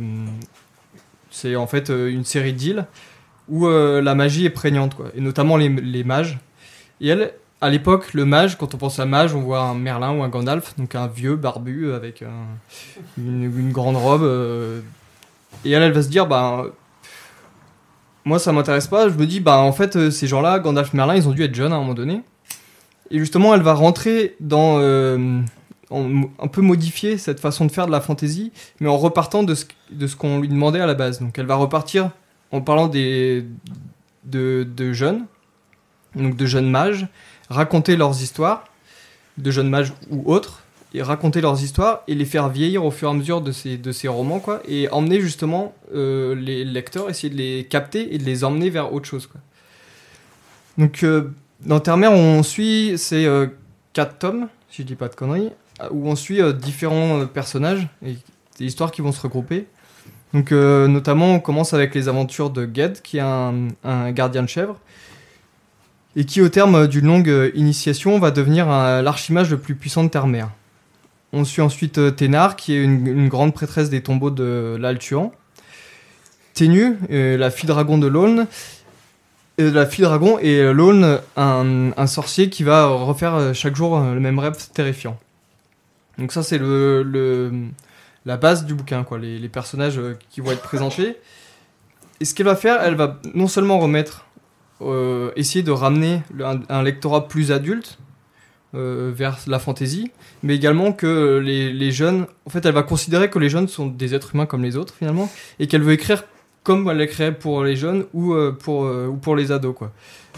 c'est 1.30 1.56
en 1.56 1.66
fait 1.66 1.88
une 1.90 2.24
série 2.24 2.52
d'îles 2.52 2.86
où 3.48 3.66
la 3.68 4.14
magie 4.14 4.44
est 4.44 4.50
prégnante, 4.50 4.94
quoi. 4.94 5.06
Et 5.14 5.22
notamment 5.22 5.56
les, 5.56 5.68
les 5.70 6.04
mages. 6.04 6.38
Et 7.00 7.08
elle, 7.08 7.32
à 7.62 7.70
l'époque, 7.70 8.12
le 8.12 8.26
mage, 8.26 8.58
quand 8.58 8.74
on 8.74 8.76
pense 8.76 8.98
à 8.98 9.06
mage, 9.06 9.34
on 9.34 9.40
voit 9.40 9.60
un 9.60 9.74
Merlin 9.74 10.12
ou 10.14 10.22
un 10.22 10.28
Gandalf, 10.28 10.74
donc 10.76 10.94
un 10.94 11.06
vieux 11.06 11.36
barbu 11.36 11.92
avec 11.92 12.20
un- 12.22 12.46
une, 13.16 13.72
grande 13.72 13.96
robe. 13.96 14.22
et 15.64 15.70
elle, 15.70 15.82
elle 15.82 15.92
va 15.92 16.02
se 16.02 16.08
dire, 16.08 16.26
bah, 16.26 16.66
moi 18.28 18.38
ça 18.38 18.52
m'intéresse 18.52 18.86
pas. 18.86 19.08
Je 19.08 19.14
me 19.14 19.26
dis, 19.26 19.40
bah, 19.40 19.58
en 19.58 19.72
fait, 19.72 19.96
euh, 19.96 20.10
ces 20.10 20.26
gens-là, 20.26 20.58
Gandalf, 20.58 20.92
Merlin, 20.92 21.16
ils 21.16 21.26
ont 21.28 21.32
dû 21.32 21.42
être 21.42 21.54
jeunes 21.54 21.72
à 21.72 21.76
un 21.76 21.80
moment 21.80 21.94
donné. 21.94 22.22
Et 23.10 23.18
justement, 23.18 23.54
elle 23.54 23.62
va 23.62 23.74
rentrer 23.74 24.36
dans. 24.38 24.78
euh, 24.80 25.40
un 25.90 26.48
peu 26.48 26.60
modifier 26.60 27.16
cette 27.16 27.40
façon 27.40 27.64
de 27.64 27.72
faire 27.72 27.86
de 27.86 27.92
la 27.92 28.02
fantasy, 28.02 28.52
mais 28.78 28.90
en 28.90 28.98
repartant 28.98 29.42
de 29.42 29.54
ce, 29.54 29.64
de 29.90 30.06
ce 30.06 30.16
qu'on 30.16 30.38
lui 30.38 30.48
demandait 30.48 30.80
à 30.80 30.86
la 30.86 30.92
base. 30.92 31.18
Donc 31.20 31.38
elle 31.38 31.46
va 31.46 31.54
repartir 31.54 32.10
en 32.52 32.60
parlant 32.60 32.88
des, 32.88 33.46
de, 34.24 34.68
de 34.76 34.92
jeunes, 34.92 35.24
donc 36.14 36.36
de 36.36 36.44
jeunes 36.44 36.68
mages, 36.68 37.06
raconter 37.48 37.96
leurs 37.96 38.20
histoires, 38.20 38.64
de 39.38 39.50
jeunes 39.50 39.70
mages 39.70 39.94
ou 40.10 40.30
autres, 40.30 40.62
et 40.94 41.02
raconter 41.02 41.40
leurs 41.40 41.62
histoires 41.62 42.02
et 42.08 42.14
les 42.14 42.24
faire 42.24 42.48
vieillir 42.48 42.84
au 42.84 42.90
fur 42.90 43.08
et 43.08 43.10
à 43.10 43.14
mesure 43.14 43.40
de 43.40 43.52
ces, 43.52 43.76
de 43.76 43.92
ces 43.92 44.08
romans, 44.08 44.40
quoi, 44.40 44.62
et 44.66 44.88
emmener 44.90 45.20
justement 45.20 45.74
euh, 45.94 46.34
les 46.34 46.64
lecteurs, 46.64 47.10
essayer 47.10 47.30
de 47.30 47.36
les 47.36 47.64
capter 47.64 48.14
et 48.14 48.18
de 48.18 48.24
les 48.24 48.44
emmener 48.44 48.70
vers 48.70 48.92
autre 48.92 49.06
chose. 49.06 49.26
Quoi. 49.26 49.40
Donc 50.78 51.02
euh, 51.02 51.30
dans 51.60 51.80
Terre-Mer, 51.80 52.12
on 52.12 52.42
suit 52.42 52.96
ces 52.96 53.26
euh, 53.26 53.48
quatre 53.92 54.18
tomes, 54.18 54.48
si 54.70 54.82
je 54.82 54.86
dis 54.86 54.94
pas 54.94 55.08
de 55.08 55.14
conneries, 55.14 55.50
où 55.90 56.08
on 56.08 56.16
suit 56.16 56.40
différents 56.54 57.26
personnages 57.26 57.86
et 58.04 58.16
des 58.58 58.64
histoires 58.64 58.90
qui 58.90 59.00
vont 59.00 59.12
se 59.12 59.20
regrouper. 59.20 59.66
Donc, 60.34 60.50
notamment, 60.50 61.34
on 61.34 61.40
commence 61.40 61.72
avec 61.72 61.94
les 61.94 62.08
aventures 62.08 62.50
de 62.50 62.68
Ged, 62.70 63.00
qui 63.00 63.16
est 63.16 63.20
un, 63.20 63.68
un 63.84 64.10
gardien 64.10 64.42
de 64.42 64.48
chèvre, 64.48 64.76
et 66.16 66.24
qui, 66.24 66.42
au 66.42 66.48
terme 66.48 66.88
d'une 66.88 67.06
longue 67.06 67.52
initiation, 67.54 68.18
va 68.18 68.32
devenir 68.32 68.66
l'archimage 68.66 69.50
le 69.50 69.58
plus 69.58 69.76
puissant 69.76 70.02
de 70.02 70.08
Terre-Mer. 70.08 70.50
On 71.32 71.44
suit 71.44 71.62
ensuite 71.62 71.98
euh, 71.98 72.10
Thénard, 72.10 72.56
qui 72.56 72.74
est 72.74 72.82
une, 72.82 73.28
grande 73.28 73.52
prêtresse 73.52 73.90
des 73.90 74.02
tombeaux 74.02 74.30
de 74.30 74.76
l'Altuan. 74.80 75.32
Ténu, 76.54 76.96
euh, 77.10 77.36
la 77.36 77.50
fille 77.50 77.68
dragon 77.68 77.98
de 77.98 78.06
l'Aulne, 78.06 78.46
Et 79.58 79.70
la 79.70 79.86
fille 79.86 80.04
dragon 80.04 80.38
et 80.40 80.60
euh, 80.60 80.72
Lone, 80.72 81.20
un, 81.36 82.06
sorcier 82.06 82.48
qui 82.50 82.62
va 82.64 82.86
refaire 82.86 83.34
euh, 83.34 83.52
chaque 83.52 83.76
jour 83.76 83.96
euh, 83.96 84.14
le 84.14 84.20
même 84.20 84.38
rêve 84.38 84.56
terrifiant. 84.72 85.18
Donc 86.18 86.32
ça 86.32 86.42
c'est 86.42 86.58
le, 86.58 87.52
la 88.28 88.36
base 88.36 88.64
du 88.64 88.74
bouquin, 88.74 89.04
quoi, 89.04 89.18
les, 89.18 89.48
personnages 89.48 89.98
euh, 89.98 90.18
qui 90.30 90.40
vont 90.40 90.50
être 90.50 90.62
présentés. 90.62 91.16
Et 92.20 92.24
ce 92.24 92.34
qu'elle 92.34 92.46
va 92.46 92.56
faire, 92.56 92.82
elle 92.82 92.94
va 92.94 93.20
non 93.34 93.48
seulement 93.48 93.78
remettre, 93.78 94.26
euh, 94.80 95.30
essayer 95.36 95.62
de 95.62 95.70
ramener 95.70 96.22
un, 96.40 96.60
un 96.68 96.82
lectorat 96.82 97.28
plus 97.28 97.52
adulte 97.52 97.98
euh, 98.74 99.10
vers 99.14 99.38
la 99.46 99.58
fantaisie, 99.58 100.10
mais 100.42 100.54
également 100.54 100.92
que 100.92 101.38
les, 101.42 101.72
les 101.72 101.90
jeunes, 101.90 102.26
en 102.44 102.50
fait, 102.50 102.64
elle 102.66 102.74
va 102.74 102.82
considérer 102.82 103.30
que 103.30 103.38
les 103.38 103.48
jeunes 103.48 103.68
sont 103.68 103.86
des 103.86 104.14
êtres 104.14 104.34
humains 104.34 104.46
comme 104.46 104.62
les 104.62 104.76
autres 104.76 104.94
finalement, 104.94 105.30
et 105.58 105.66
qu'elle 105.66 105.82
veut 105.82 105.92
écrire 105.92 106.24
comme 106.64 106.88
elle 106.90 106.98
l'écrirait 106.98 107.34
pour 107.34 107.64
les 107.64 107.76
jeunes 107.76 108.04
ou 108.12 108.34
euh, 108.34 108.52
pour 108.52 108.84
euh, 108.84 109.06
ou 109.06 109.16
pour 109.16 109.36
les 109.36 109.52
ados 109.52 109.74
quoi. 109.74 109.90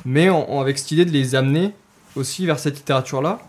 Mais 0.05 0.29
avec 0.29 0.79
cette 0.79 0.93
idée 0.93 1.05
de 1.05 1.11
les 1.11 1.35
amener 1.35 1.73
aussi 2.15 2.47
vers 2.47 2.59
cette 2.59 2.77
littérature 2.77 3.21
là, 3.21 3.41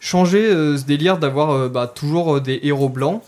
changer 0.00 0.50
ce 0.50 0.84
délire 0.84 1.18
d'avoir 1.18 1.70
bah, 1.70 1.86
toujours 1.86 2.40
des 2.40 2.60
héros 2.64 2.88
blancs. 2.88 3.22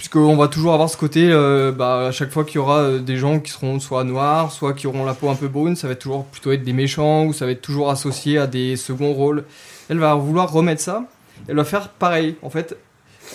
Euh, 0.00 0.08
Puisqu'on 0.10 0.36
va 0.36 0.48
toujours 0.48 0.72
avoir 0.72 0.88
ce 0.88 0.96
côté, 0.96 1.28
euh, 1.30 1.72
bah, 1.72 2.06
à 2.06 2.12
chaque 2.12 2.30
fois 2.30 2.44
qu'il 2.44 2.56
y 2.56 2.58
aura 2.58 2.78
euh, 2.78 2.98
des 3.00 3.16
gens 3.16 3.38
qui 3.38 3.50
seront 3.50 3.78
soit 3.80 4.02
noirs, 4.04 4.50
soit 4.50 4.72
qui 4.72 4.86
auront 4.86 5.04
la 5.04 5.14
peau 5.14 5.28
un 5.28 5.34
peu 5.34 5.48
brune, 5.48 5.76
ça 5.76 5.88
va 5.88 5.94
toujours 5.94 6.24
plutôt 6.24 6.52
être 6.52 6.64
des 6.64 6.72
méchants, 6.72 7.26
ou 7.26 7.32
ça 7.32 7.44
va 7.44 7.52
être 7.52 7.60
toujours 7.60 7.90
associé 7.90 8.38
à 8.38 8.46
des 8.46 8.76
seconds 8.76 9.12
rôles. 9.12 9.44
Elle 9.88 9.98
va 9.98 10.14
vouloir 10.14 10.50
remettre 10.50 10.80
ça, 10.80 11.04
elle 11.48 11.56
va 11.56 11.64
faire 11.64 11.90
pareil. 11.90 12.36
En 12.42 12.50
fait, 12.50 12.76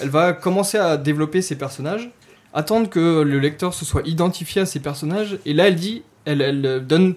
elle 0.01 0.09
va 0.09 0.33
commencer 0.33 0.77
à 0.77 0.97
développer 0.97 1.41
ses 1.41 1.55
personnages, 1.55 2.09
attendre 2.53 2.89
que 2.89 3.21
le 3.21 3.39
lecteur 3.39 3.73
se 3.73 3.85
soit 3.85 4.01
identifié 4.05 4.61
à 4.61 4.65
ces 4.65 4.79
personnages, 4.79 5.37
et 5.45 5.53
là 5.53 5.67
elle 5.67 5.75
dit, 5.75 6.01
elle, 6.25 6.41
elle 6.41 6.85
donne 6.85 7.13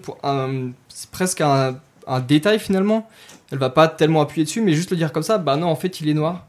presque 1.11 1.41
un, 1.41 1.75
un 2.07 2.19
détail 2.19 2.59
finalement. 2.59 3.09
Elle 3.51 3.57
va 3.57 3.71
pas 3.71 3.87
tellement 3.87 4.21
appuyer 4.21 4.45
dessus, 4.45 4.61
mais 4.61 4.73
juste 4.73 4.91
le 4.91 4.97
dire 4.97 5.11
comme 5.11 5.23
ça, 5.23 5.39
bah 5.39 5.55
non, 5.55 5.67
en 5.67 5.75
fait 5.75 6.01
il 6.01 6.09
est 6.09 6.13
noir. 6.13 6.45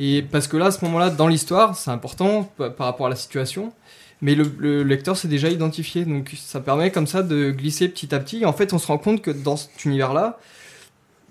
Et 0.00 0.22
parce 0.22 0.46
que 0.46 0.56
là, 0.56 0.66
à 0.66 0.70
ce 0.70 0.84
moment-là, 0.84 1.10
dans 1.10 1.26
l'histoire, 1.26 1.74
c'est 1.76 1.90
important 1.90 2.50
pa- 2.56 2.70
par 2.70 2.86
rapport 2.86 3.06
à 3.06 3.10
la 3.10 3.16
situation, 3.16 3.72
mais 4.20 4.36
le, 4.36 4.44
le 4.58 4.84
lecteur 4.84 5.16
s'est 5.16 5.26
déjà 5.28 5.48
identifié, 5.48 6.04
donc 6.04 6.34
ça 6.36 6.60
permet 6.60 6.92
comme 6.92 7.08
ça 7.08 7.24
de 7.24 7.50
glisser 7.50 7.88
petit 7.88 8.14
à 8.14 8.20
petit. 8.20 8.42
Et 8.42 8.46
en 8.46 8.52
fait, 8.52 8.72
on 8.72 8.78
se 8.78 8.86
rend 8.86 8.98
compte 8.98 9.22
que 9.22 9.32
dans 9.32 9.56
cet 9.56 9.84
univers-là, 9.84 10.38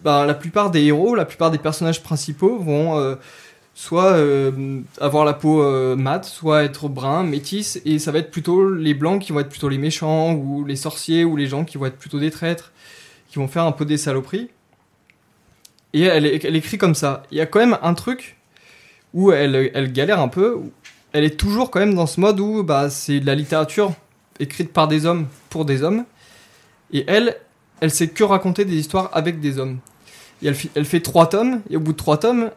ben, 0.03 0.26
la 0.26 0.34
plupart 0.34 0.70
des 0.70 0.84
héros, 0.84 1.15
la 1.15 1.26
plupart 1.26 1.49
des 1.49 1.57
personnages 1.57 2.03
principaux 2.03 2.59
vont 2.59 2.99
euh, 2.99 3.15
soit 3.74 4.13
euh, 4.13 4.82
avoir 4.99 5.24
la 5.24 5.34
peau 5.34 5.61
euh, 5.61 5.95
mate, 5.95 6.26
soit 6.26 6.63
être 6.63 6.89
brun, 6.89 7.24
métis, 7.24 7.80
et 7.86 7.99
ça 7.99 8.11
va 8.11 8.20
être 8.20 8.32
plutôt 8.32 8.70
les 8.70 8.93
blancs 8.93 9.22
qui 9.22 9.32
vont 9.32 9.39
être 9.39 9.49
plutôt 9.49 9.70
les 9.70 9.78
méchants, 9.78 10.34
ou 10.34 10.65
les 10.65 10.76
sorciers, 10.76 11.24
ou 11.24 11.36
les 11.38 11.47
gens 11.47 11.63
qui 11.63 11.78
vont 11.78 11.86
être 11.86 11.97
plutôt 11.97 12.20
des 12.20 12.32
traîtres, 12.32 12.72
qui 13.30 13.39
vont 13.39 13.47
faire 13.47 13.63
un 13.63 13.72
peu 13.72 13.86
des 13.86 13.97
saloperies. 13.97 14.49
Et 15.93 16.01
elle 16.01 16.55
écrit 16.55 16.78
comme 16.78 16.95
ça. 16.95 17.24
Il 17.32 17.38
y 17.38 17.41
a 17.41 17.45
quand 17.45 17.59
même 17.59 17.78
un 17.82 17.93
truc 17.93 18.37
où 19.18 19.32
elle, 19.32 19.72
elle 19.74 19.91
galère 19.91 20.20
un 20.22 20.28
peu. 20.28 20.59
Elle 21.11 21.24
est 21.24 21.38
toujours 21.38 21.72
quand 21.72 21.80
même 21.80 21.95
dans 21.95 22.05
ce 22.05 22.20
mode 22.20 22.39
où 22.39 22.61
bah, 22.61 22.91
c'est 22.91 23.20
de 23.20 23.26
la 23.26 23.34
littérature 23.34 23.93
écrite 24.39 24.72
par 24.72 24.88
des 24.88 25.07
hommes 25.07 25.26
pour 25.49 25.65
des 25.65 25.82
hommes. 25.82 26.05
Et 26.93 27.03
elle, 27.07 27.36
elle 27.82 27.89
sait 27.89 28.09
que 28.09 28.24
raconter 28.24 28.63
des 28.63 28.76
histoires 28.76 29.09
avec 29.13 29.39
des 29.39 29.57
hommes. 29.57 29.80
Et 30.43 30.51
elle, 30.76 30.86
fait 30.86 30.99
trois 30.99 31.28
tomes, 31.28 31.61
et 31.68 31.78
au 31.78 31.80
bout 31.80 31.93
de 31.93 31.97
trois 31.97 32.20
tomes, 32.20 32.51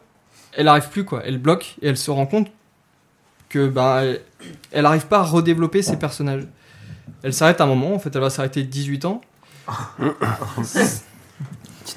elle 0.53 0.67
arrive 0.67 0.89
plus 0.89 1.03
quoi. 1.03 1.23
Elle 1.25 1.39
bloque 1.39 1.77
et 1.81 1.87
elle 1.87 1.97
se 1.97 2.11
rend 2.11 2.27
compte 2.27 2.51
que 3.49 3.67
bah, 3.67 4.03
elle, 4.03 4.21
elle 4.71 4.85
arrive 4.85 5.07
pas 5.07 5.21
à 5.21 5.23
redévelopper 5.23 5.81
ses 5.81 5.97
personnages. 5.97 6.47
Elle 7.23 7.33
s'arrête 7.33 7.59
un 7.59 7.65
moment, 7.65 7.95
en 7.95 7.99
fait, 7.99 8.15
elle 8.15 8.21
va 8.21 8.29
s'arrêter 8.29 8.61
18 8.61 9.05
ans. 9.05 9.21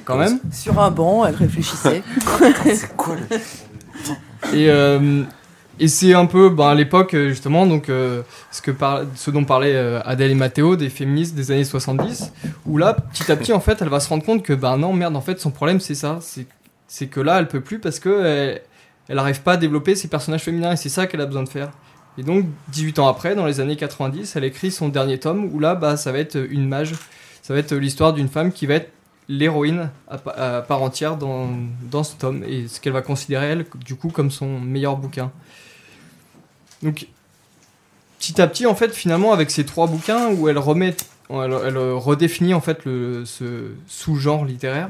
Quand 0.07 0.17
même. 0.17 0.41
Sur 0.51 0.81
un 0.81 0.91
banc, 0.91 1.27
elle 1.27 1.35
réfléchissait. 1.35 2.03
C'est 2.75 2.97
quoi 2.97 3.17
le. 3.17 3.39
Et, 4.53 4.69
euh, 4.69 5.25
et 5.81 5.89
c'est 5.89 6.15
un 6.15 6.27
peu 6.27 6.51
ben, 6.51 6.69
à 6.69 6.75
l'époque, 6.75 7.15
euh, 7.15 7.29
justement, 7.31 7.67
donc, 7.67 7.89
euh, 7.89 8.23
ce, 8.53 8.63
que 8.63 8.71
ce 9.17 9.31
dont 9.31 9.45
parlaient 9.45 9.75
euh, 9.75 10.01
Adèle 10.05 10.31
et 10.31 10.37
Mathéo, 10.37 10.77
des 10.77 10.89
féministes 10.89 11.35
des 11.35 11.51
années 11.51 11.65
70, 11.65 12.33
où 12.67 12.79
là, 12.79 12.95
petit 12.95 13.31
à 13.31 13.37
petit, 13.37 13.53
en 13.53 13.61
fait, 13.61 13.83
elle 13.83 13.89
va 13.89 13.99
se 13.99 14.09
rendre 14.09 14.25
compte 14.25 14.45
que, 14.45 14.53
ben 14.53 14.77
non, 14.77 14.93
merde, 14.93 15.17
en 15.17 15.21
fait, 15.21 15.41
son 15.41 15.51
problème, 15.51 15.81
c'est 15.81 15.97
ça. 15.97 16.21
C'est, 16.87 17.07
que 17.09 17.21
là, 17.21 17.41
elle 17.41 17.49
peut 17.49 17.61
plus 17.61 17.81
parce 17.81 17.99
que 17.99 18.25
elle, 18.25 18.63
elle 19.09 19.19
arrive 19.19 19.43
pas 19.43 19.55
à 19.55 19.57
développer 19.57 19.97
ses 19.97 20.07
personnages 20.07 20.43
féminins 20.43 20.73
et 20.73 20.77
c'est 20.77 20.89
ça 20.89 21.09
qu'elle 21.09 21.21
a 21.21 21.27
besoin 21.27 21.43
de 21.43 21.49
faire. 21.49 21.71
Et 22.19 22.23
donc, 22.23 22.47
18 22.69 23.01
ans 23.01 23.09
après, 23.09 23.35
dans 23.35 23.47
les 23.47 23.59
années 23.59 23.75
90, 23.75 24.37
elle 24.37 24.45
écrit 24.45 24.71
son 24.71 24.89
dernier 24.89 25.19
tome 25.19 25.51
où 25.53 25.59
là, 25.59 25.75
bah, 25.75 25.97
ça 25.97 26.13
va 26.13 26.19
être 26.19 26.37
une 26.37 26.69
mage. 26.69 26.93
Ça 27.43 27.53
va 27.53 27.59
être 27.59 27.75
l'histoire 27.75 28.13
d'une 28.13 28.29
femme 28.29 28.53
qui 28.53 28.67
va 28.67 28.75
être 28.75 28.93
l'héroïne 29.29 29.91
à, 30.09 30.19
pa- 30.19 30.33
à 30.33 30.63
part 30.63 30.83
entière 30.83 31.17
dans, 31.17 31.49
dans 31.91 32.05
ce 32.05 32.17
tome 32.17 32.45
et 32.45 32.69
ce 32.69 32.81
qu'elle 32.81 32.93
va 32.93 33.03
considérer, 33.03 33.47
elle, 33.47 33.67
du 33.85 33.95
coup, 33.97 34.11
comme 34.11 34.31
son 34.31 34.61
meilleur 34.61 34.97
bouquin. 34.97 35.33
Donc, 36.83 37.07
petit 38.19 38.41
à 38.41 38.47
petit, 38.47 38.67
en 38.67 38.75
fait, 38.75 38.93
finalement, 38.93 39.33
avec 39.33 39.51
ces 39.51 39.65
trois 39.65 39.87
bouquins 39.87 40.29
où 40.29 40.49
elle 40.49 40.59
remet, 40.59 40.95
elle, 41.31 41.79
redéfinit 41.79 42.53
en 42.53 42.61
fait 42.61 42.85
le, 42.85 43.25
ce 43.25 43.73
sous-genre 43.87 44.45
littéraire, 44.45 44.89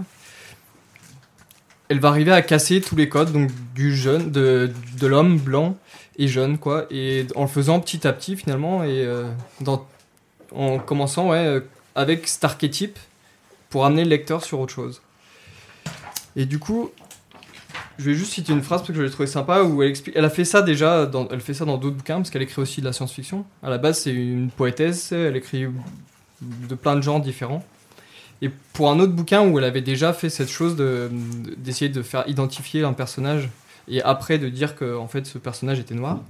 elle 1.89 2.01
va 2.01 2.09
arriver 2.09 2.33
à 2.33 2.43
casser 2.43 2.81
tous 2.81 2.97
les 2.97 3.09
codes 3.09 3.31
donc 3.31 3.51
du 3.75 3.95
jeune, 3.95 4.33
de, 4.33 4.73
de 4.99 5.07
l'homme 5.07 5.39
blanc 5.39 5.77
et 6.17 6.27
jeune, 6.27 6.59
quoi, 6.59 6.87
et 6.91 7.27
en 7.37 7.43
le 7.43 7.49
faisant 7.49 7.79
petit 7.79 8.07
à 8.07 8.13
petit 8.13 8.37
finalement 8.37 8.83
et 8.85 9.05
euh, 9.05 9.29
en 10.55 10.79
commençant 10.79 11.29
ouais, 11.31 11.45
euh, 11.45 11.61
avec 11.95 12.27
cet 12.27 12.45
archétype 12.45 12.99
pour 13.75 13.85
amener 13.85 14.05
le 14.05 14.11
lecteur 14.11 14.45
sur 14.45 14.61
autre 14.61 14.73
chose. 14.73 15.03
Et 16.37 16.47
du 16.47 16.61
coup, 16.61 16.93
je 17.99 18.05
vais 18.05 18.15
juste 18.15 18.31
citer 18.31 18.53
une 18.53 18.63
phrase 18.63 18.83
parce 18.83 18.93
que 18.93 18.97
je 18.97 19.03
l'ai 19.03 19.11
trouvé 19.11 19.27
sympa 19.27 19.65
où 19.65 19.83
elle 19.83 19.89
explique. 19.89 20.15
Elle 20.17 20.25
a 20.25 20.31
fait 20.31 20.45
ça 20.45 20.63
déjà, 20.63 21.07
dans, 21.07 21.27
elle 21.31 21.41
fait 21.41 21.55
ça 21.55 21.65
dans 21.65 21.77
d'autres 21.77 21.97
bouquins 21.97 22.19
parce 22.19 22.31
qu'elle 22.31 22.43
écrit 22.43 22.63
aussi 22.63 22.83
de 22.83 22.87
la 22.87 22.93
science-fiction. 22.93 23.45
À 23.65 23.71
la 23.71 23.79
base, 23.79 23.99
c'est 23.99 24.13
une 24.15 24.49
poétesse, 24.53 25.11
elle 25.11 25.35
écrit 25.35 25.67
de 26.41 26.75
plein 26.77 26.95
de 26.95 27.01
genres 27.01 27.21
différents. 27.21 27.65
Et 28.43 28.51
pour 28.75 28.93
un 28.93 29.01
autre 29.01 29.13
bouquin 29.13 29.45
où 29.45 29.59
elle 29.59 29.65
avait 29.65 29.83
déjà 29.83 30.13
fait 30.13 30.31
cette 30.31 30.51
chose 30.51 30.77
de- 30.77 31.11
d'essayer 31.57 31.89
de 31.89 32.03
faire 32.03 32.29
identifier 32.29 32.85
un 32.85 32.93
personnage 32.93 33.49
et 33.89 34.01
après 34.03 34.39
de 34.39 34.49
dire 34.51 34.77
que 34.77 34.97
en 34.97 35.09
fait 35.09 35.27
ce 35.27 35.39
personnage 35.39 35.81
était 35.81 35.97
noir, 35.97 36.21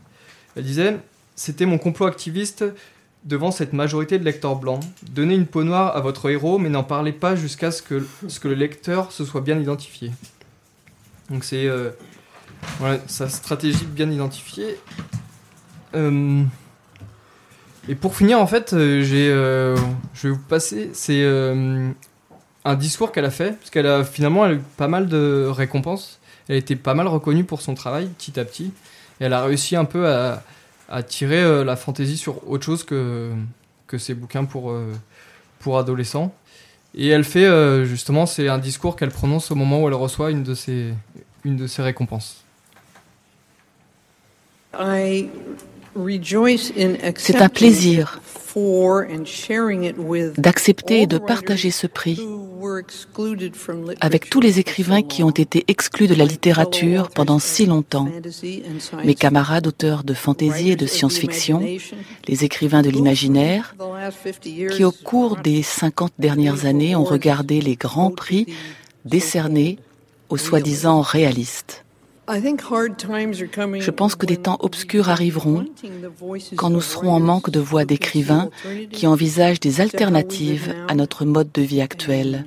elle 0.57 0.64
disait 0.64 0.97
c'était 1.36 1.66
mon 1.66 1.76
complot 1.76 2.07
activiste 2.07 2.64
devant 3.25 3.51
cette 3.51 3.72
majorité 3.72 4.18
de 4.18 4.25
lecteurs 4.25 4.57
blancs. 4.57 4.83
Donnez 5.11 5.35
une 5.35 5.47
peau 5.47 5.64
noire 5.64 5.97
à 5.97 6.01
votre 6.01 6.31
héros, 6.31 6.59
mais 6.59 6.68
n'en 6.68 6.85
parlez 6.85 7.12
pas 7.12 7.37
jusqu'à 7.37 7.70
ce 7.70 7.83
que, 7.83 8.07
ce 8.29 8.39
que 8.39 8.49
le 8.49 8.55
lecteur 8.55 9.12
se 9.12 9.25
soit 9.25 9.41
bien 9.41 9.59
identifié. 9.59 10.12
Donc 11.31 11.45
c'est 11.45 11.66
euh, 11.66 11.91
sa 13.07 13.29
stratégie 13.29 13.87
bien 13.87 14.11
identifiée. 14.11 14.79
Euh, 15.95 16.43
et 17.89 17.95
pour 17.95 18.16
finir, 18.16 18.41
en 18.41 18.47
fait, 18.47 18.72
euh, 18.72 19.03
j'ai, 19.03 19.29
je 20.14 20.29
vais 20.29 20.35
vous 20.35 20.39
passer. 20.39 20.91
C'est 20.93 21.25
un 22.66 22.75
discours 22.77 23.12
qu'elle 23.12 23.27
a 23.27 23.31
fait, 23.31 23.59
parce 23.59 23.70
qu'elle 23.70 23.87
a 23.87 24.05
finalement 24.05 24.49
eu 24.51 24.61
pas 24.77 24.89
mal 24.89 25.09
de 25.09 25.47
récompenses. 25.51 26.18
Elle 26.49 26.57
a 26.57 26.59
été 26.59 26.77
pas 26.77 26.95
mal 26.95 27.07
reconnue 27.07 27.45
pour 27.45 27.62
son 27.62 27.75
travail, 27.75 28.09
petit 28.18 28.39
à 28.39 28.45
petit. 28.45 28.72
Et 29.20 29.25
elle 29.25 29.33
a 29.33 29.45
réussi 29.45 29.77
un 29.77 29.85
peu 29.85 30.09
à, 30.09 30.43
à 30.89 31.03
tirer 31.03 31.43
euh, 31.43 31.64
la 31.64 31.76
fantaisie 31.76 32.16
sur 32.16 32.49
autre 32.49 32.64
chose 32.64 32.85
que, 32.85 33.32
que 33.87 33.99
ses 33.99 34.14
bouquins 34.14 34.45
pour, 34.45 34.70
euh, 34.70 34.93
pour 35.61 35.78
adolescents. 35.78 36.35
Et 36.95 37.09
elle 37.09 37.24
fait 37.24 37.45
euh, 37.45 37.85
justement, 37.85 38.26
c'est 38.26 38.49
un 38.49 38.59
discours 38.59 38.97
qu'elle 38.97 39.11
prononce 39.11 39.51
au 39.51 39.55
moment 39.55 39.82
où 39.82 39.89
elle 39.89 39.95
reçoit 39.95 40.30
une 40.30 40.43
de 40.43 40.55
ses, 40.55 40.95
une 41.45 41.57
de 41.57 41.66
ses 41.66 41.82
récompenses. 41.82 42.45
C'est 47.16 47.41
un 47.41 47.49
plaisir 47.49 48.20
d'accepter 50.39 51.03
et 51.03 51.07
de 51.07 51.19
partager 51.19 51.71
ce 51.71 51.87
prix 51.87 52.21
avec 54.01 54.31
tous 54.31 54.41
les 54.41 54.59
écrivains 54.59 55.03
qui 55.03 55.23
ont 55.23 55.31
été 55.31 55.65
exclus 55.69 56.07
de 56.07 56.15
la 56.15 56.25
littérature 56.25 57.11
pendant 57.11 57.39
si 57.39 57.67
longtemps. 57.67 58.09
Mes 59.05 59.15
camarades 59.15 59.67
auteurs 59.67 60.05
de 60.05 60.15
fantaisie 60.15 60.71
et 60.71 60.77
de 60.77 60.87
science-fiction, 60.87 61.63
les 62.29 62.45
écrivains 62.45 62.83
de 62.83 62.91
l'imaginaire, 62.91 63.75
qui 64.73 64.85
au 64.85 64.93
cours 64.93 65.37
des 65.37 65.63
50 65.63 66.13
dernières 66.19 66.65
années 66.65 66.97
ont 66.97 67.05
regardé 67.05 67.61
les 67.61 67.77
grands 67.77 68.11
prix 68.11 68.47
décernés 69.05 69.79
aux 70.29 70.39
soi-disant 70.39 71.01
réalistes. 71.03 71.84
Je 72.29 73.91
pense 73.91 74.14
que 74.14 74.27
des 74.27 74.37
temps 74.37 74.57
obscurs 74.61 75.11
arriveront 75.11 75.66
quand 76.57 76.70
nous 76.70 76.81
serons 76.81 77.11
en 77.11 77.20
manque 77.20 77.51
de 77.51 77.61
voix 77.61 77.85
d'écrivains 77.85 78.51
qui 78.91 79.07
envisagent 79.07 79.61
des 79.61 79.81
alternatives 79.81 80.75
à 80.89 80.95
notre 80.95 81.25
mode 81.25 81.53
de 81.53 81.62
vie 81.62 81.83
actuel, 81.83 82.47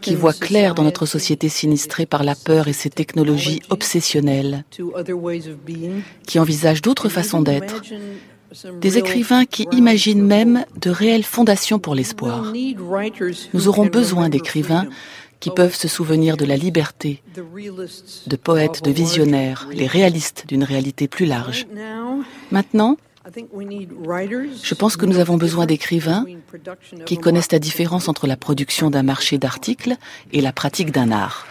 qui 0.00 0.14
voient 0.14 0.32
clair 0.32 0.74
dans 0.74 0.82
notre 0.82 1.06
société 1.06 1.48
sinistrée 1.48 2.06
par 2.06 2.24
la 2.24 2.34
peur 2.34 2.66
et 2.66 2.72
ses 2.72 2.90
technologies 2.90 3.60
obsessionnelles, 3.70 4.64
qui 6.26 6.38
envisagent 6.38 6.82
d'autres 6.82 7.08
façons 7.08 7.42
d'être, 7.42 7.82
des 8.80 8.98
écrivains 8.98 9.44
qui 9.44 9.68
imaginent 9.72 10.24
même 10.24 10.64
de 10.80 10.90
réelles 10.90 11.24
fondations 11.24 11.78
pour 11.78 11.94
l'espoir. 11.94 12.52
Nous 13.52 13.68
aurons 13.68 13.86
besoin 13.86 14.28
d'écrivains 14.28 14.86
qui 15.40 15.50
peuvent 15.50 15.74
se 15.74 15.88
souvenir 15.88 16.36
de 16.36 16.44
la 16.44 16.56
liberté, 16.56 17.22
de 18.26 18.36
poètes, 18.36 18.82
de 18.82 18.90
visionnaires, 18.90 19.68
les 19.72 19.86
réalistes 19.86 20.44
d'une 20.48 20.64
réalité 20.64 21.08
plus 21.08 21.26
large. 21.26 21.66
Maintenant, 22.50 22.96
je 24.62 24.74
pense 24.74 24.96
que 24.96 25.06
nous 25.06 25.18
avons 25.18 25.36
besoin 25.36 25.66
d'écrivains 25.66 26.24
qui 27.04 27.18
connaissent 27.18 27.52
la 27.52 27.58
différence 27.58 28.08
entre 28.08 28.26
la 28.26 28.36
production 28.36 28.90
d'un 28.90 29.02
marché 29.02 29.38
d'articles 29.38 29.96
et 30.32 30.40
la 30.40 30.52
pratique 30.52 30.92
d'un 30.92 31.10
art. 31.12 31.46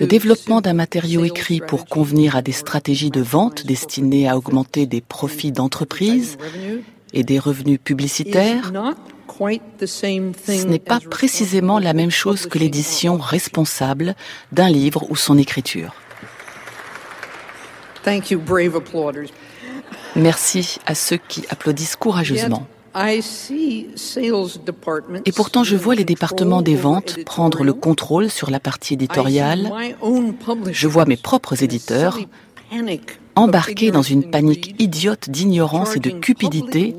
Le 0.00 0.06
développement 0.06 0.60
d'un 0.60 0.72
matériau 0.72 1.22
écrit 1.24 1.60
pour 1.60 1.86
convenir 1.86 2.34
à 2.34 2.42
des 2.42 2.52
stratégies 2.52 3.10
de 3.10 3.20
vente 3.20 3.64
destinées 3.66 4.28
à 4.28 4.36
augmenter 4.36 4.86
des 4.86 5.00
profits 5.00 5.52
d'entreprise 5.52 6.38
et 7.16 7.24
des 7.24 7.38
revenus 7.38 7.80
publicitaires, 7.82 8.72
ce 9.38 10.66
n'est 10.66 10.78
pas 10.78 11.00
précisément 11.00 11.78
la 11.78 11.94
même 11.94 12.10
chose 12.10 12.46
que 12.46 12.58
l'édition 12.58 13.16
responsable 13.16 14.14
d'un 14.52 14.68
livre 14.68 15.10
ou 15.10 15.16
son 15.16 15.38
écriture. 15.38 15.94
Merci 20.14 20.78
à 20.86 20.94
ceux 20.94 21.16
qui 21.16 21.44
applaudissent 21.48 21.96
courageusement. 21.96 22.66
Et 25.24 25.32
pourtant, 25.32 25.64
je 25.64 25.76
vois 25.76 25.94
les 25.94 26.04
départements 26.04 26.62
des 26.62 26.76
ventes 26.76 27.24
prendre 27.24 27.64
le 27.64 27.72
contrôle 27.72 28.30
sur 28.30 28.50
la 28.50 28.60
partie 28.60 28.94
éditoriale. 28.94 29.72
Je 30.70 30.86
vois 30.86 31.06
mes 31.06 31.16
propres 31.16 31.62
éditeurs 31.62 32.18
embarqués 33.36 33.90
dans 33.90 34.02
une 34.02 34.28
panique 34.30 34.74
idiote 34.78 35.30
d'ignorance 35.30 35.94
et 35.96 36.00
de 36.00 36.10
cupidité, 36.10 36.96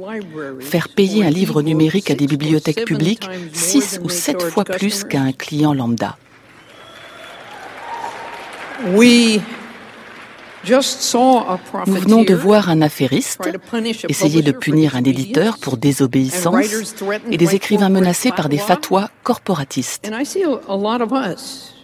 faire 0.60 0.90
payer 0.90 1.26
un 1.26 1.30
livre 1.30 1.62
numérique 1.62 2.12
à 2.12 2.16
des 2.16 2.28
bibliothèques 2.28 2.86
publiques 2.86 3.28
six 3.54 4.00
ou 4.04 4.10
sept 4.10 4.42
fois 4.42 4.64
plus 4.64 5.04
qu'à 5.04 5.22
un 5.22 5.34
client 5.34 5.74
lambda. 5.74 6.18
Nous 11.88 11.94
venons 11.96 12.24
de 12.24 12.34
voir 12.34 12.70
un 12.70 12.82
affairiste 12.82 13.50
essayer 14.10 14.42
de 14.42 14.52
punir 14.52 14.96
un 14.96 15.04
éditeur 15.04 15.58
pour 15.58 15.78
désobéissance 15.78 16.94
et 17.32 17.38
des 17.38 17.56
écrivains 17.56 17.90
menacés 17.90 18.32
par 18.32 18.50
des 18.50 18.58
fatwas 18.58 19.10
corporatistes. 19.24 20.12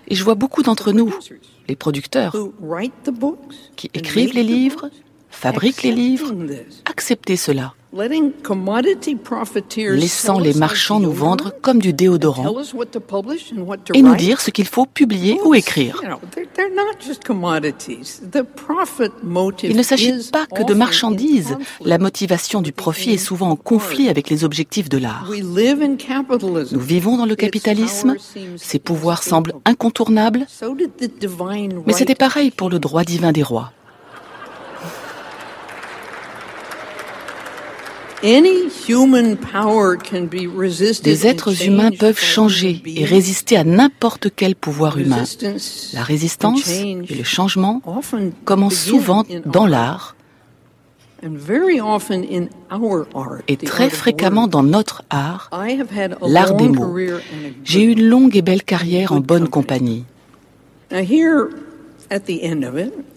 Et 0.08 0.16
je 0.16 0.24
vois 0.24 0.36
beaucoup 0.36 0.64
d'entre 0.64 0.92
nous, 0.92 1.14
les 1.68 1.76
producteurs, 1.76 2.36
qui 3.76 3.90
écrivent 3.94 4.34
les 4.34 4.44
livres, 4.44 4.90
fabriquent 5.34 5.84
les 5.84 5.92
livres, 5.92 6.34
accepter 6.86 7.36
cela. 7.36 7.74
Laissant 9.78 10.40
les 10.40 10.54
marchands 10.56 11.00
nous 11.00 11.12
vendre 11.12 11.54
comme 11.62 11.80
du 11.80 11.94
déodorant 11.94 12.56
et 13.94 14.02
nous 14.02 14.16
dire 14.16 14.42
ce 14.42 14.50
qu'il 14.50 14.66
faut 14.66 14.88
publier 14.88 15.38
ou 15.46 15.54
écrire. 15.54 16.02
Il 19.64 19.78
ne 19.78 19.84
s'agit 19.84 20.14
pas 20.32 20.48
que 20.48 20.64
de 20.64 20.74
marchandises. 20.74 21.56
La 21.86 22.00
motivation 22.00 22.62
du 22.62 22.72
profit 22.72 23.12
est 23.12 23.18
souvent 23.18 23.52
en 23.52 23.56
conflit 23.56 24.10
avec 24.10 24.30
les 24.30 24.44
objectifs 24.44 24.90
de 24.90 24.98
l'art. 24.98 25.30
Nous 25.30 26.80
vivons 26.80 27.18
dans 27.18 27.28
le 27.28 27.36
capitalisme, 27.36 28.16
ses 28.58 28.80
pouvoirs 28.80 29.22
semblent 29.22 29.54
incontournables, 29.66 30.48
mais 31.86 31.94
c'était 31.94 32.16
pareil 32.16 32.50
pour 32.50 32.72
le 32.72 32.80
droit 32.80 33.04
divin 33.04 33.32
des 33.32 33.44
rois. 33.44 33.72
Des 41.04 41.28
êtres 41.28 41.66
humains 41.66 41.92
peuvent 41.92 42.20
changer 42.20 42.82
et 42.86 43.04
résister 43.04 43.58
à 43.58 43.66
n'importe 43.66 44.30
quel 44.34 44.56
pouvoir 44.56 44.98
humain. 44.98 45.24
La 45.94 46.04
résistance 46.04 46.70
et 46.70 46.96
le 47.18 47.24
changement 47.24 47.82
commencent 48.46 48.80
souvent 48.80 49.26
dans 49.46 49.68
l'art 49.68 50.16
et 53.48 53.58
très 53.58 53.90
fréquemment 53.90 54.48
dans 54.48 54.64
notre 54.64 55.04
art, 55.10 55.50
l'art 56.26 56.56
des 56.56 56.68
mots. 56.70 56.96
J'ai 57.64 57.84
eu 57.84 57.92
une 57.92 58.08
longue 58.08 58.36
et 58.36 58.42
belle 58.42 58.64
carrière 58.64 59.14
en 59.14 59.20
bonne 59.20 59.48
compagnie. 59.48 60.06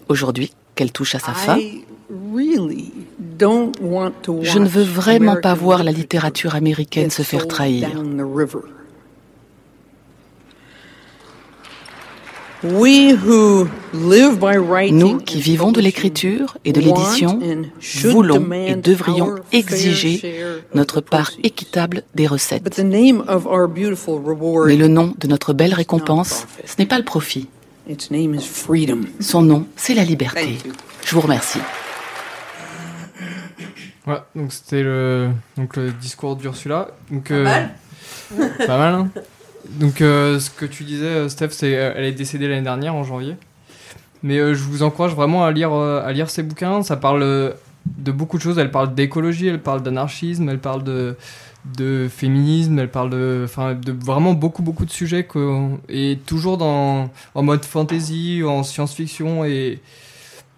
Aujourd'hui, 0.09 0.53
qu'elle 0.75 0.91
touche 0.91 1.15
à 1.15 1.19
sa 1.19 1.33
fin, 1.33 1.59
je 3.39 4.59
ne 4.59 4.67
veux 4.67 4.83
vraiment 4.83 5.35
pas 5.35 5.53
voir 5.53 5.83
la 5.83 5.91
littérature 5.91 6.55
américaine 6.55 7.09
se 7.09 7.21
faire 7.23 7.47
trahir. 7.47 7.89
Nous 14.91 15.17
qui 15.19 15.39
vivons 15.39 15.71
de 15.71 15.79
l'écriture 15.79 16.57
et 16.65 16.73
de 16.73 16.81
l'édition, 16.81 17.39
voulons 18.05 18.51
et 18.51 18.75
devrions 18.75 19.35
exiger 19.51 20.21
notre 20.73 21.01
part 21.01 21.31
équitable 21.43 22.01
des 22.15 22.25
recettes. 22.25 22.79
Mais 22.79 23.13
le 24.75 24.87
nom 24.87 25.13
de 25.17 25.27
notre 25.27 25.53
belle 25.53 25.73
récompense, 25.75 26.47
ce 26.65 26.73
n'est 26.79 26.87
pas 26.87 26.97
le 26.97 27.05
profit. 27.05 27.47
Son 29.19 29.41
nom, 29.43 29.67
c'est 29.75 29.93
la 29.93 30.03
liberté. 30.03 30.57
Je 31.05 31.15
vous 31.15 31.21
remercie. 31.21 31.59
Ouais, 34.07 34.19
donc 34.35 34.53
c'était 34.53 34.83
le, 34.83 35.29
donc 35.57 35.75
le 35.75 35.91
discours 35.91 36.35
d'Ursula. 36.37 36.87
Donc, 37.11 37.27
Pas 37.29 37.43
mal. 37.43 37.69
pas 38.65 38.77
mal, 38.77 38.93
hein. 38.93 39.09
Donc, 39.69 39.99
euh, 40.01 40.39
ce 40.39 40.49
que 40.49 40.65
tu 40.65 40.85
disais, 40.85 41.05
euh, 41.05 41.29
Steph, 41.29 41.49
c'est 41.51 41.75
euh, 41.75 41.91
elle 41.95 42.05
est 42.05 42.13
décédée 42.13 42.47
l'année 42.47 42.61
dernière, 42.61 42.95
en 42.95 43.03
janvier. 43.03 43.35
Mais 44.23 44.37
euh, 44.37 44.53
je 44.53 44.63
vous 44.63 44.81
encourage 44.81 45.13
vraiment 45.13 45.43
à 45.43 45.51
lire, 45.51 45.73
euh, 45.73 46.01
à 46.05 46.13
lire 46.13 46.29
ses 46.29 46.41
bouquins. 46.41 46.81
Ça 46.83 46.95
parle 46.95 47.21
euh, 47.21 47.51
de 47.85 48.11
beaucoup 48.11 48.37
de 48.37 48.41
choses. 48.41 48.57
Elle 48.57 48.71
parle 48.71 48.95
d'écologie, 48.95 49.47
elle 49.47 49.61
parle 49.61 49.83
d'anarchisme, 49.83 50.47
elle 50.49 50.59
parle 50.59 50.83
de, 50.83 51.17
de 51.77 52.07
féminisme, 52.09 52.79
elle 52.79 52.89
parle 52.89 53.09
de, 53.09 53.41
enfin, 53.43 53.73
de 53.75 53.91
vraiment 53.91 54.33
beaucoup, 54.33 54.63
beaucoup 54.63 54.85
de 54.85 54.91
sujets. 54.91 55.25
Que, 55.25 55.67
et 55.89 56.17
toujours 56.25 56.57
dans, 56.57 57.09
en 57.35 57.43
mode 57.43 57.65
fantasy, 57.65 58.41
en 58.47 58.63
science-fiction. 58.63 59.43
Et 59.43 59.81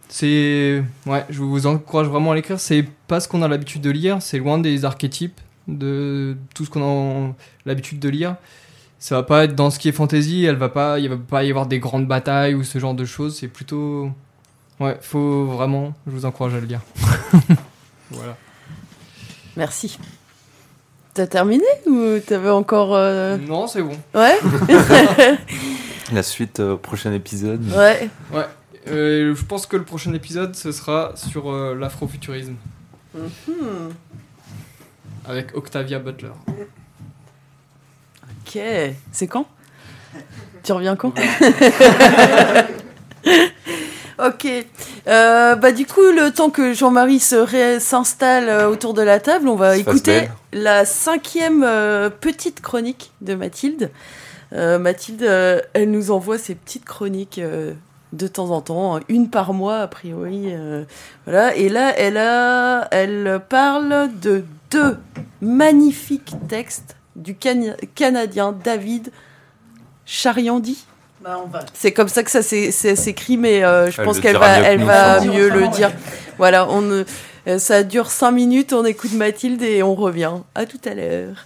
c'est. 0.10 0.84
Ouais, 1.06 1.26
je 1.30 1.40
vous 1.42 1.66
encourage 1.68 2.08
vraiment 2.08 2.32
à 2.32 2.36
l'écrire. 2.36 2.60
C'est 2.60 2.84
pas 3.08 3.20
ce 3.20 3.28
qu'on 3.28 3.42
a 3.42 3.48
l'habitude 3.48 3.82
de 3.82 3.92
lire. 3.92 4.18
C'est 4.22 4.40
loin 4.40 4.58
des 4.58 4.84
archétypes 4.86 5.40
de 5.68 6.36
tout 6.56 6.66
ce 6.66 6.70
qu'on 6.70 7.30
a 7.30 7.34
l'habitude 7.66 8.00
de 8.00 8.10
lire. 8.10 8.36
Ça 8.98 9.16
va 9.16 9.24
pas 9.24 9.46
être 9.46 9.56
dans 9.56 9.70
ce 9.70 9.80
qui 9.80 9.88
est 9.88 9.94
fantasy. 9.94 10.44
Elle 10.44 10.56
va 10.58 10.68
pas, 10.70 11.00
il 11.00 11.08
va 11.10 11.16
pas 11.16 11.44
y 11.44 11.50
avoir 11.50 11.68
des 11.68 11.80
grandes 11.80 12.08
batailles 12.08 12.54
ou 12.56 12.64
ce 12.64 12.80
genre 12.80 12.94
de 12.96 13.06
choses. 13.06 13.38
C'est 13.40 13.48
plutôt. 13.48 14.12
Ouais, 14.80 14.98
faut 15.02 15.46
vraiment. 15.46 15.94
Je 16.08 16.12
vous 16.12 16.26
encourage 16.26 16.54
à 16.56 16.60
le 16.60 16.66
lire. 16.66 16.82
voilà. 18.12 18.36
Merci. 19.56 19.98
T'as 21.14 21.28
terminé 21.28 21.64
ou 21.86 22.20
t'avais 22.26 22.50
encore. 22.50 22.96
euh, 22.96 23.38
Non, 23.38 23.68
c'est 23.68 23.82
bon. 23.84 23.98
Ouais 24.16 24.38
La 26.14 26.24
suite 26.24 26.60
euh, 26.60 26.74
au 26.74 26.78
prochain 26.78 27.14
épisode. 27.14 27.62
Ouais. 27.76 28.10
Ouais. 28.34 28.46
Euh, 28.88 29.36
je 29.36 29.46
pense 29.46 29.66
que 29.66 29.78
le 29.78 29.84
prochain 29.84 30.14
épisode, 30.14 30.56
ce 30.56 30.72
sera 30.72 31.12
sur 31.16 31.52
euh, 31.52 31.76
l'afrofuturisme. 31.76 32.56
Mhm. 33.14 33.94
Avec 35.26 35.56
Octavia 35.56 36.00
Butler. 36.00 36.32
Ok. 38.46 38.60
C'est 39.12 39.28
quand? 39.28 39.46
Tu 40.64 40.72
reviens 40.72 40.96
quand? 40.96 41.14
Ok. 44.22 44.46
Euh, 45.08 45.56
bah 45.56 45.72
du 45.72 45.86
coup, 45.86 46.02
le 46.02 46.32
temps 46.32 46.50
que 46.50 46.74
Jean-Marie 46.74 47.22
s'installe 47.22 48.68
autour 48.68 48.94
de 48.94 49.02
la 49.02 49.22
table, 49.22 49.48
on 49.48 49.56
va 49.56 49.78
écouter 49.78 50.28
la 50.52 50.84
cinquième 50.84 51.64
euh, 51.64 52.10
petite 52.10 52.60
chronique 52.62 53.12
de 53.22 53.34
Mathilde. 53.34 53.92
Euh, 54.54 54.80
Mathilde, 54.80 55.24
euh, 55.24 55.62
elle 55.74 55.92
nous 55.92 56.12
envoie 56.12 56.38
ses 56.38 56.56
petites 56.56 56.86
chroniques 56.86 57.40
euh, 57.40 57.74
de 58.14 58.28
temps 58.28 58.50
en 58.50 58.62
temps, 58.62 58.96
hein, 58.98 59.02
une 59.08 59.30
par 59.30 59.54
mois 59.54 59.80
a 59.82 59.88
priori. 59.88 60.46
euh, 60.48 60.84
voilà. 61.26 61.56
Et 61.56 61.70
là, 61.70 61.94
elle 61.98 62.18
a, 62.18 62.88
elle 62.92 63.42
parle 63.50 64.10
de 64.22 64.44
deux 64.72 64.98
magnifiques 65.42 66.34
textes 66.48 66.96
du 67.16 67.36
Cana- 67.36 67.76
Canadien 67.96 68.52
David 68.64 69.12
Chariandi. 70.06 70.86
C'est 71.74 71.92
comme 71.92 72.08
ça 72.08 72.24
que 72.24 72.32
ça 72.32 72.42
s'écrit, 72.42 73.38
mais 73.38 73.64
euh, 73.64 73.92
je 73.92 74.00
Elle 74.00 74.06
pense 74.06 74.16
le 74.16 74.22
qu'elle 74.22 74.38
va, 74.38 74.60
elle 74.60 74.84
va 74.84 75.20
mieux 75.22 75.50
le 75.50 75.68
dire. 75.68 75.92
Voilà, 76.38 76.68
on, 76.70 76.84
euh, 77.48 77.58
ça 77.58 77.84
dure 77.84 78.10
cinq 78.10 78.32
minutes, 78.32 78.72
on 78.74 78.86
écoute 78.86 79.12
Mathilde 79.14 79.62
et 79.62 79.84
on 79.84 79.96
revient. 79.96 80.32
À 80.56 80.66
tout 80.66 80.80
à 80.86 80.94
l'heure. 80.96 81.46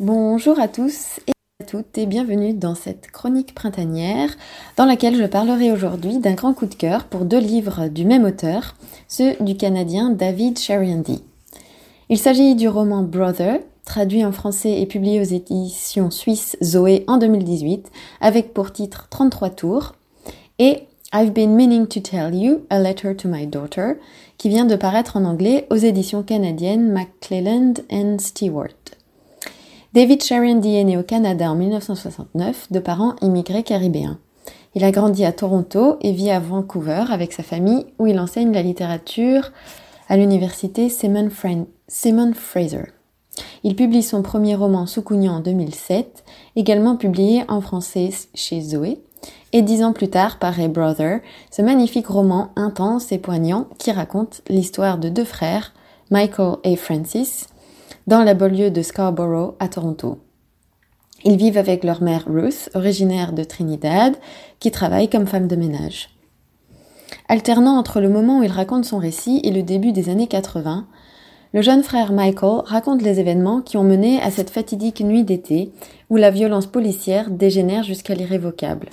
Bonjour 0.00 0.58
à 0.58 0.66
tous. 0.66 1.20
À 1.60 1.64
toutes 1.64 1.98
et 1.98 2.06
bienvenue 2.06 2.54
dans 2.54 2.74
cette 2.74 3.10
chronique 3.10 3.54
printanière 3.54 4.30
dans 4.76 4.86
laquelle 4.86 5.14
je 5.14 5.24
parlerai 5.24 5.70
aujourd'hui 5.70 6.18
d'un 6.18 6.32
grand 6.32 6.54
coup 6.54 6.64
de 6.64 6.74
cœur 6.74 7.04
pour 7.04 7.26
deux 7.26 7.38
livres 7.38 7.88
du 7.88 8.06
même 8.06 8.24
auteur, 8.24 8.74
ceux 9.08 9.34
du 9.40 9.56
Canadien 9.56 10.10
David 10.10 10.58
Sheriandy. 10.58 11.22
Il 12.08 12.18
s'agit 12.18 12.54
du 12.54 12.66
roman 12.66 13.02
Brother, 13.02 13.58
traduit 13.84 14.24
en 14.24 14.32
français 14.32 14.80
et 14.80 14.86
publié 14.86 15.20
aux 15.20 15.24
éditions 15.24 16.10
suisses 16.10 16.56
Zoé 16.62 17.04
en 17.08 17.18
2018, 17.18 17.90
avec 18.22 18.54
pour 18.54 18.72
titre 18.72 19.08
33 19.10 19.50
tours, 19.50 19.92
et 20.58 20.84
I've 21.12 21.32
been 21.32 21.54
meaning 21.54 21.86
to 21.88 22.00
tell 22.00 22.34
you, 22.34 22.64
a 22.70 22.78
letter 22.78 23.14
to 23.14 23.28
my 23.28 23.46
daughter, 23.46 23.98
qui 24.38 24.48
vient 24.48 24.64
de 24.64 24.76
paraître 24.76 25.18
en 25.18 25.24
anglais 25.24 25.66
aux 25.70 25.76
éditions 25.76 26.22
canadiennes 26.22 26.90
McClelland 26.90 27.74
and 27.92 28.16
Stewart. 28.18 28.99
David 29.92 30.22
Sharondy 30.22 30.76
est 30.76 30.84
né 30.84 30.96
au 30.96 31.02
Canada 31.02 31.50
en 31.50 31.56
1969 31.56 32.70
de 32.70 32.78
parents 32.78 33.16
immigrés 33.22 33.64
caribéens. 33.64 34.20
Il 34.76 34.84
a 34.84 34.92
grandi 34.92 35.24
à 35.24 35.32
Toronto 35.32 35.96
et 36.00 36.12
vit 36.12 36.30
à 36.30 36.38
Vancouver 36.38 37.06
avec 37.10 37.32
sa 37.32 37.42
famille 37.42 37.86
où 37.98 38.06
il 38.06 38.20
enseigne 38.20 38.52
la 38.52 38.62
littérature 38.62 39.50
à 40.08 40.16
l'université 40.16 40.88
Simon, 40.88 41.28
Fraser. 41.28 42.84
Il 43.64 43.74
publie 43.74 44.04
son 44.04 44.22
premier 44.22 44.54
roman 44.54 44.86
Soukounian 44.86 45.34
en 45.34 45.40
2007, 45.40 46.24
également 46.54 46.96
publié 46.96 47.42
en 47.48 47.60
français 47.60 48.10
chez 48.32 48.60
Zoé, 48.60 49.00
et 49.52 49.62
dix 49.62 49.82
ans 49.82 49.92
plus 49.92 50.08
tard 50.08 50.38
paraît 50.38 50.68
Brother, 50.68 51.18
ce 51.50 51.62
magnifique 51.62 52.06
roman 52.06 52.50
intense 52.54 53.10
et 53.10 53.18
poignant 53.18 53.66
qui 53.78 53.90
raconte 53.90 54.42
l'histoire 54.48 54.98
de 54.98 55.08
deux 55.08 55.24
frères, 55.24 55.72
Michael 56.10 56.58
et 56.62 56.76
Francis, 56.76 57.48
dans 58.10 58.24
la 58.24 58.34
banlieue 58.34 58.72
de 58.72 58.82
Scarborough 58.82 59.54
à 59.60 59.68
Toronto. 59.68 60.18
Ils 61.24 61.36
vivent 61.36 61.58
avec 61.58 61.84
leur 61.84 62.02
mère 62.02 62.24
Ruth, 62.26 62.68
originaire 62.74 63.32
de 63.32 63.44
Trinidad, 63.44 64.16
qui 64.58 64.72
travaille 64.72 65.08
comme 65.08 65.28
femme 65.28 65.46
de 65.46 65.54
ménage. 65.54 66.10
Alternant 67.28 67.78
entre 67.78 68.00
le 68.00 68.08
moment 68.08 68.40
où 68.40 68.42
il 68.42 68.50
raconte 68.50 68.84
son 68.84 68.98
récit 68.98 69.40
et 69.44 69.52
le 69.52 69.62
début 69.62 69.92
des 69.92 70.08
années 70.08 70.26
80, 70.26 70.88
le 71.52 71.62
jeune 71.62 71.84
frère 71.84 72.12
Michael 72.12 72.62
raconte 72.64 73.02
les 73.02 73.20
événements 73.20 73.60
qui 73.60 73.76
ont 73.76 73.84
mené 73.84 74.20
à 74.20 74.32
cette 74.32 74.50
fatidique 74.50 75.02
nuit 75.02 75.22
d'été 75.22 75.70
où 76.08 76.16
la 76.16 76.32
violence 76.32 76.66
policière 76.66 77.30
dégénère 77.30 77.84
jusqu'à 77.84 78.14
l'irrévocable. 78.14 78.88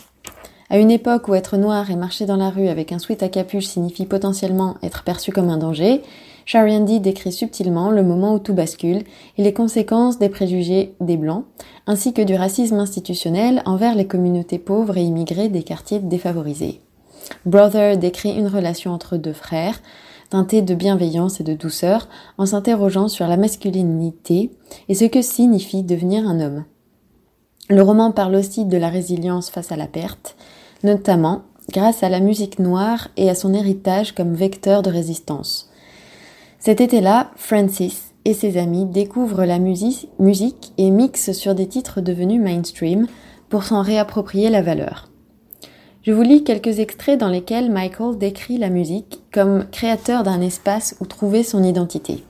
À 0.70 0.78
une 0.78 0.92
époque 0.92 1.28
où 1.28 1.34
être 1.34 1.58
noir 1.58 1.90
et 1.90 1.96
marcher 1.96 2.28
dans 2.28 2.38
la 2.38 2.52
rue 2.52 2.68
avec 2.68 2.92
un 2.92 3.00
sweat 3.00 3.24
à 3.24 3.30
capuche 3.30 3.66
signifie 3.66 4.06
potentiellement 4.06 4.76
être 4.84 5.04
perçu 5.04 5.32
comme 5.32 5.50
un 5.50 5.58
danger, 5.58 6.04
Shariandi 6.48 7.02
décrit 7.02 7.34
subtilement 7.34 7.92
le 7.92 8.04
moment 8.04 8.34
où 8.34 8.40
tout 8.40 8.54
bascule 8.54 9.04
et 9.38 9.44
les 9.44 9.52
conséquences 9.52 10.18
des 10.18 10.30
préjugés 10.30 10.96
des 11.02 11.18
Blancs, 11.18 11.44
ainsi 11.88 12.14
que 12.14 12.22
du 12.22 12.36
racisme 12.36 12.80
institutionnel 12.80 13.62
envers 13.66 13.96
les 13.96 14.08
communautés 14.08 14.58
pauvres 14.58 14.98
et 14.98 15.04
immigrées 15.04 15.50
des 15.50 15.64
quartiers 15.64 16.00
défavorisés. 16.00 16.80
Brother 17.46 17.98
décrit 17.98 18.32
une 18.32 18.48
relation 18.48 18.94
entre 18.94 19.18
deux 19.18 19.34
frères, 19.34 19.82
teintée 20.30 20.62
de 20.62 20.74
bienveillance 20.74 21.42
et 21.42 21.44
de 21.44 21.54
douceur, 21.54 22.08
en 22.38 22.46
s'interrogeant 22.46 23.10
sur 23.10 23.28
la 23.28 23.36
masculinité 23.36 24.52
et 24.88 24.96
ce 24.96 25.04
que 25.04 25.22
signifie 25.22 25.84
devenir 25.84 26.26
un 26.26 26.40
homme. 26.40 26.64
Le 27.70 27.82
roman 27.82 28.14
parle 28.14 28.36
aussi 28.36 28.64
de 28.64 28.78
la 28.78 28.88
résilience 28.88 29.50
face 29.50 29.74
à 29.74 29.76
la 29.76 29.88
perte, 29.88 30.38
notamment 30.82 31.42
grâce 31.74 32.04
à 32.04 32.10
la 32.10 32.22
musique 32.22 32.58
noire 32.58 33.10
et 33.18 33.30
à 33.30 33.36
son 33.36 33.54
héritage 33.54 34.16
comme 34.16 34.34
vecteur 34.34 34.82
de 34.82 34.90
résistance. 34.90 35.67
Cet 36.60 36.82
été-là, 36.82 37.32
Francis 37.36 38.14
et 38.26 38.34
ses 38.34 38.58
amis 38.58 38.86
découvrent 38.86 39.46
la 39.46 39.60
musique, 39.60 40.74
et 40.78 40.92
mixent 40.92 41.32
sur 41.32 41.56
des 41.56 41.68
titres 41.68 42.02
devenus 42.02 42.42
mainstream 42.42 43.08
pour 43.48 43.64
s'en 43.64 43.82
réapproprier 43.82 44.50
la 44.50 44.62
valeur. 44.62 45.10
Je 46.04 46.12
vous 46.12 46.22
lis 46.22 46.44
quelques 46.44 46.80
extraits 46.80 47.20
dans 47.20 47.30
lesquels 47.30 47.72
Michael 47.72 48.18
décrit 48.18 48.58
la 48.58 48.70
musique 48.70 49.22
comme 49.32 49.66
créateur 49.72 50.24
d'un 50.24 50.42
espace 50.42 50.96
où 51.00 51.06
trouver 51.06 51.44
son 51.44 51.64
identité. 51.64 52.24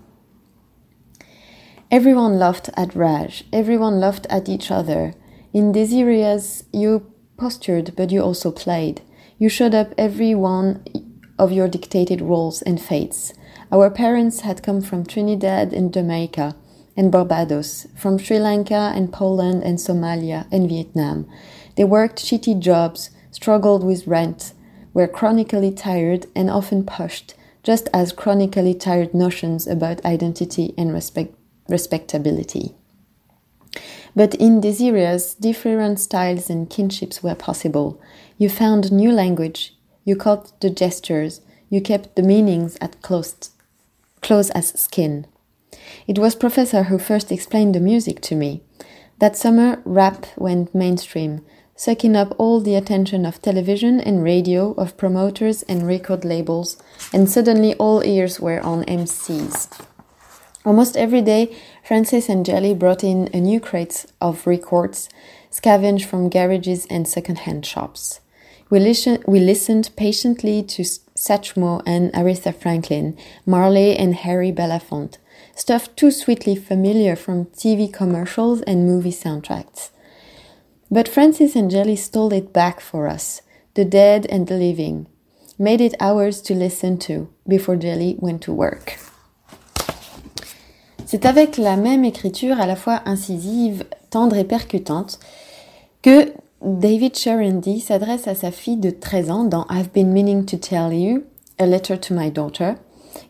Everyone 1.89 2.37
laughed 2.37 2.71
at 2.75 2.89
Raj, 2.95 3.45
everyone 3.53 3.99
laughed 3.99 4.27
at 4.29 4.49
each 4.49 4.71
other. 4.71 5.11
In 5.53 5.71
these 5.71 5.93
areas, 5.93 6.65
you 6.73 7.01
postured, 7.37 7.95
but 7.95 8.11
you 8.11 8.21
also 8.21 8.51
played. 8.51 8.99
You 9.39 9.49
showed 9.49 9.73
up 9.73 9.93
every 9.97 10.35
one 10.35 10.79
of 11.39 11.51
your 11.51 11.69
dictated 11.69 12.21
roles 12.21 12.61
and 12.63 12.77
fates. 12.77 13.33
Our 13.69 13.89
parents 13.89 14.41
had 14.41 14.63
come 14.63 14.81
from 14.81 15.05
Trinidad 15.05 15.73
and 15.73 15.93
Jamaica 15.93 16.55
and 16.95 17.11
Barbados, 17.11 17.85
from 17.95 18.17
Sri 18.17 18.39
Lanka 18.39 18.93
and 18.95 19.11
Poland 19.11 19.61
and 19.61 19.77
Somalia 19.77 20.47
and 20.51 20.69
Vietnam. 20.69 21.27
They 21.75 21.83
worked 21.83 22.23
shitty 22.23 22.59
jobs, 22.59 23.09
struggled 23.29 23.83
with 23.83 24.07
rent, 24.07 24.53
were 24.93 25.07
chronically 25.07 25.71
tired 25.71 26.27
and 26.33 26.49
often 26.49 26.85
pushed, 26.85 27.35
just 27.61 27.89
as 27.93 28.13
chronically 28.13 28.73
tired 28.73 29.13
notions 29.13 29.67
about 29.67 30.03
identity 30.05 30.73
and 30.77 30.93
respect, 30.93 31.35
respectability. 31.67 32.73
But 34.15 34.33
in 34.35 34.61
these 34.61 34.81
areas, 34.81 35.35
different 35.35 35.99
styles 35.99 36.49
and 36.49 36.69
kinships 36.69 37.21
were 37.21 37.35
possible. 37.35 38.01
You 38.37 38.49
found 38.49 38.93
new 38.93 39.11
language, 39.11 39.75
you 40.05 40.15
caught 40.15 40.57
the 40.61 40.69
gestures, 40.69 41.41
you 41.69 41.81
kept 41.81 42.15
the 42.15 42.23
meanings 42.23 42.77
at 42.79 43.01
close 43.01 43.35
close 44.21 44.49
as 44.51 44.79
skin. 44.79 45.25
It 46.07 46.19
was 46.19 46.35
Professor 46.35 46.83
who 46.83 46.97
first 46.97 47.31
explained 47.31 47.75
the 47.75 47.79
music 47.79 48.21
to 48.21 48.35
me. 48.35 48.61
That 49.19 49.35
summer, 49.35 49.81
rap 49.85 50.25
went 50.37 50.75
mainstream, 50.75 51.43
sucking 51.75 52.15
up 52.15 52.33
all 52.37 52.59
the 52.59 52.75
attention 52.75 53.25
of 53.25 53.41
television 53.41 53.99
and 53.99 54.23
radio, 54.23 54.73
of 54.73 54.97
promoters 54.97 55.63
and 55.63 55.87
record 55.87 56.25
labels, 56.25 56.77
and 57.13 57.29
suddenly 57.29 57.75
all 57.75 58.03
ears 58.03 58.39
were 58.39 58.59
on 58.61 58.83
MCs. 58.85 59.85
Almost 60.65 60.97
every 60.97 61.21
day, 61.21 61.55
Francis 61.83 62.27
and 62.27 62.45
Jelly 62.45 62.73
brought 62.73 63.03
in 63.03 63.29
a 63.33 63.39
new 63.39 63.59
crate 63.59 64.05
of 64.19 64.45
records, 64.45 65.07
scavenged 65.49 66.09
from 66.09 66.29
garages 66.29 66.85
and 66.89 67.07
second-hand 67.07 67.65
shops. 67.65 68.19
We, 68.69 68.79
listen, 68.79 69.23
we 69.25 69.39
listened 69.39 69.91
patiently 69.95 70.61
to 70.63 70.83
Satchmo 71.17 71.81
and 71.85 72.13
Aretha 72.13 72.53
Franklin, 72.53 73.17
Marley 73.45 73.97
and 73.97 74.13
Harry 74.15 74.51
Belafonte, 74.51 75.17
stuff 75.55 75.93
too 75.95 76.11
sweetly 76.11 76.55
familiar 76.55 77.15
from 77.15 77.45
TV 77.45 77.91
commercials 77.91 78.61
and 78.61 78.85
movie 78.85 79.11
soundtracks. 79.11 79.89
But 80.91 81.09
Francis 81.09 81.55
and 81.55 81.71
Jelly 81.71 81.95
stole 81.95 82.31
it 82.31 82.53
back 82.53 82.79
for 82.79 83.07
us, 83.07 83.41
the 83.73 83.83
dead 83.83 84.27
and 84.27 84.47
the 84.47 84.57
living, 84.57 85.07
made 85.57 85.81
it 85.81 85.95
ours 85.99 86.39
to 86.43 86.53
listen 86.53 86.97
to 86.99 87.27
before 87.47 87.75
Jelly 87.75 88.15
went 88.19 88.41
to 88.43 88.53
work. 88.53 88.97
C'est 91.05 91.25
avec 91.25 91.57
la 91.57 91.77
même 91.77 92.05
écriture 92.05 92.59
à 92.59 92.67
la 92.67 92.75
fois 92.75 93.01
incisive, 93.05 93.85
tendre 94.09 94.35
et 94.35 94.43
percutante 94.43 95.19
que 96.01 96.33
David 96.63 97.15
Sharondy 97.15 97.79
s'adresse 97.79 98.27
à 98.27 98.33
sa 98.33 98.49
fille 98.49 98.77
de 98.77 98.89
13 98.89 99.29
ans 99.29 99.43
dans 99.43 99.67
I've 99.69 99.91
been 99.93 100.11
meaning 100.11 100.43
to 100.45 100.57
tell 100.57 100.91
you, 100.91 101.23
A 101.59 101.67
Letter 101.67 101.99
to 101.99 102.15
My 102.15 102.31
Daughter, 102.31 102.73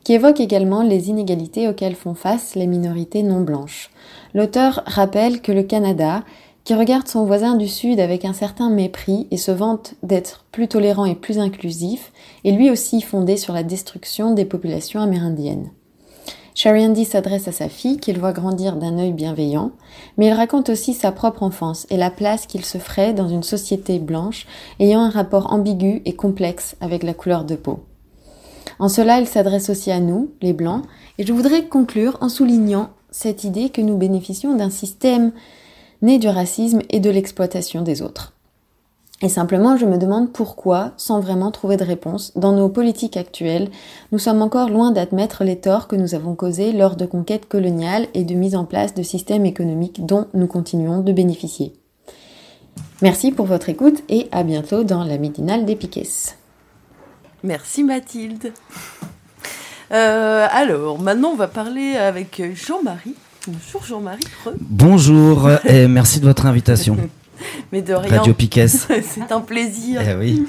qui 0.05 0.13
évoque 0.13 0.39
également 0.39 0.81
les 0.81 1.09
inégalités 1.09 1.67
auxquelles 1.67 1.95
font 1.95 2.13
face 2.13 2.55
les 2.55 2.67
minorités 2.67 3.23
non 3.23 3.41
blanches. 3.41 3.89
L'auteur 4.33 4.81
rappelle 4.85 5.41
que 5.41 5.51
le 5.51 5.63
Canada, 5.63 6.23
qui 6.63 6.73
regarde 6.73 7.09
son 7.09 7.25
voisin 7.25 7.55
du 7.55 7.67
Sud 7.67 7.99
avec 7.99 8.23
un 8.23 8.31
certain 8.31 8.69
mépris 8.69 9.27
et 9.29 9.37
se 9.37 9.51
vante 9.51 9.95
d'être 10.03 10.45
plus 10.53 10.69
tolérant 10.69 11.05
et 11.05 11.15
plus 11.15 11.37
inclusif, 11.37 12.13
est 12.45 12.51
lui 12.51 12.69
aussi 12.69 13.01
fondé 13.01 13.35
sur 13.35 13.53
la 13.53 13.63
destruction 13.63 14.33
des 14.33 14.45
populations 14.45 15.01
amérindiennes. 15.01 15.71
Shariandi 16.57 17.05
s'adresse 17.05 17.47
à 17.47 17.51
sa 17.51 17.69
fille, 17.69 17.99
qu'il 17.99 18.17
voit 18.17 18.33
grandir 18.33 18.77
d'un 18.77 18.97
œil 18.97 19.11
bienveillant, 19.11 19.73
mais 20.17 20.25
il 20.25 20.33
raconte 20.33 20.69
aussi 20.69 20.95
sa 20.95 21.11
propre 21.11 21.43
enfance 21.43 21.85
et 21.91 21.97
la 21.97 22.09
place 22.09 22.47
qu'il 22.47 22.65
se 22.65 22.79
ferait 22.79 23.13
dans 23.13 23.29
une 23.29 23.43
société 23.43 23.99
blanche 23.99 24.47
ayant 24.79 25.01
un 25.01 25.11
rapport 25.11 25.53
ambigu 25.53 26.01
et 26.05 26.15
complexe 26.15 26.75
avec 26.81 27.03
la 27.03 27.13
couleur 27.13 27.45
de 27.45 27.55
peau. 27.55 27.81
En 28.79 28.89
cela, 28.89 29.19
il 29.19 29.27
s'adresse 29.27 29.69
aussi 29.69 29.91
à 29.91 29.99
nous, 29.99 30.31
les 30.41 30.53
Blancs, 30.53 30.83
et 31.19 31.27
je 31.27 31.31
voudrais 31.31 31.67
conclure 31.67 32.17
en 32.21 32.27
soulignant 32.27 32.89
cette 33.11 33.43
idée 33.43 33.69
que 33.69 33.81
nous 33.81 33.95
bénéficions 33.95 34.55
d'un 34.55 34.71
système 34.71 35.33
né 36.01 36.17
du 36.17 36.27
racisme 36.27 36.81
et 36.89 36.99
de 36.99 37.11
l'exploitation 37.11 37.83
des 37.83 38.01
autres. 38.01 38.33
Et 39.21 39.29
simplement, 39.29 39.77
je 39.77 39.85
me 39.85 39.97
demande 39.97 40.31
pourquoi, 40.31 40.91
sans 40.95 41.19
vraiment 41.19 41.49
trouver 41.49 41.75
de 41.75 41.83
réponse, 41.83 42.31
dans 42.35 42.51
nos 42.51 42.69
politiques 42.69 43.17
actuelles, 43.17 43.69
nous 44.11 44.19
sommes 44.19 44.43
encore 44.43 44.69
loin 44.69 44.91
d'admettre 44.91 45.43
les 45.43 45.57
torts 45.57 45.87
que 45.87 45.95
nous 45.95 46.13
avons 46.13 46.35
causés 46.35 46.71
lors 46.71 46.95
de 46.95 47.07
conquêtes 47.07 47.47
coloniales 47.47 48.07
et 48.13 48.23
de 48.23 48.35
mise 48.35 48.55
en 48.55 48.65
place 48.65 48.93
de 48.93 49.01
systèmes 49.01 49.45
économiques 49.45 50.05
dont 50.05 50.27
nous 50.35 50.45
continuons 50.45 50.99
de 50.99 51.11
bénéficier. 51.11 51.73
Merci 53.01 53.31
pour 53.31 53.47
votre 53.47 53.69
écoute 53.69 54.03
et 54.07 54.27
à 54.31 54.43
bientôt 54.43 54.83
dans 54.83 55.03
la 55.03 55.17
Midinale 55.17 55.65
des 55.65 55.75
Piquets. 55.75 56.35
Merci 57.43 57.83
Mathilde. 57.83 58.53
Euh, 59.91 60.47
alors, 60.51 60.99
maintenant 60.99 61.29
on 61.29 61.35
va 61.35 61.47
parler 61.47 61.95
avec 61.95 62.41
Jean-Marie 62.53 63.15
Bonjour 63.47 63.83
Jean-Marie 63.85 64.25
Creux. 64.41 64.57
Bonjour 64.59 65.49
et 65.63 65.87
merci 65.87 66.19
de 66.19 66.25
votre 66.25 66.45
invitation. 66.45 66.97
Mais 67.71 67.81
de 67.81 67.93
rien. 67.93 68.17
Radio 68.19 68.33
Piquet. 68.33 68.67
C'est 68.67 69.31
un 69.31 69.41
plaisir. 69.41 70.01
Eh 70.07 70.15
oui. 70.15 70.45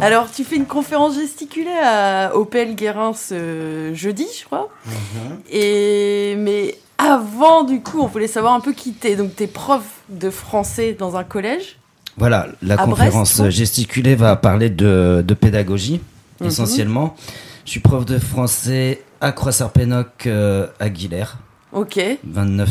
Alors, 0.00 0.30
tu 0.30 0.42
fais 0.44 0.56
une 0.56 0.66
conférence 0.66 1.14
gesticulée 1.14 1.70
à 1.82 2.32
Opel 2.36 2.74
Guérin 2.74 3.12
ce 3.12 3.92
jeudi, 3.94 4.26
je 4.38 4.44
crois. 4.44 4.68
Mhm. 4.86 5.38
Et 5.50 6.34
mais 6.38 6.76
avant, 6.98 7.64
du 7.64 7.80
coup, 7.80 8.00
on 8.00 8.06
voulait 8.06 8.26
savoir 8.26 8.54
un 8.54 8.60
peu 8.60 8.72
qui 8.72 8.92
t'es. 8.92 9.14
Donc, 9.16 9.36
t'es 9.36 9.46
prof 9.46 9.82
de 10.08 10.30
français 10.30 10.96
dans 10.98 11.16
un 11.16 11.24
collège. 11.24 11.78
Voilà, 12.16 12.46
la 12.62 12.74
À 12.74 12.84
conférence 12.84 13.38
Brest 13.40 13.50
gesticulée 13.56 14.14
va 14.14 14.36
parler 14.36 14.70
de, 14.70 15.24
de 15.26 15.34
pédagogie, 15.34 16.00
Mhm. 16.40 16.46
essentiellement. 16.48 17.16
Je 17.64 17.70
suis 17.72 17.80
prof 17.80 18.04
de 18.04 18.18
français 18.18 19.02
à 19.20 19.32
Croix-Sarpénoc 19.32 20.26
euh, 20.26 20.66
à 20.80 20.88
Guilher, 20.90 21.38
Ok. 21.72 22.00
29 22.24 22.68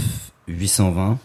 820. 0.48 1.18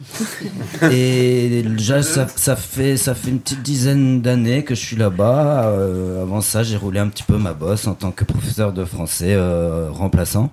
Et 0.92 1.62
déjà, 1.62 2.02
ça, 2.02 2.26
ça 2.36 2.54
fait, 2.56 2.96
ça 2.96 3.14
fait 3.14 3.30
une 3.30 3.40
petite 3.40 3.62
dizaine 3.62 4.20
d'années 4.22 4.62
que 4.64 4.74
je 4.74 4.80
suis 4.80 4.96
là-bas. 4.96 5.64
Euh, 5.66 6.22
avant 6.22 6.40
ça, 6.40 6.62
j'ai 6.62 6.76
roulé 6.76 7.00
un 7.00 7.08
petit 7.08 7.24
peu 7.24 7.36
ma 7.38 7.52
bosse 7.52 7.86
en 7.86 7.94
tant 7.94 8.10
que 8.12 8.24
professeur 8.24 8.72
de 8.72 8.84
français 8.84 9.34
euh, 9.34 9.88
remplaçant. 9.90 10.50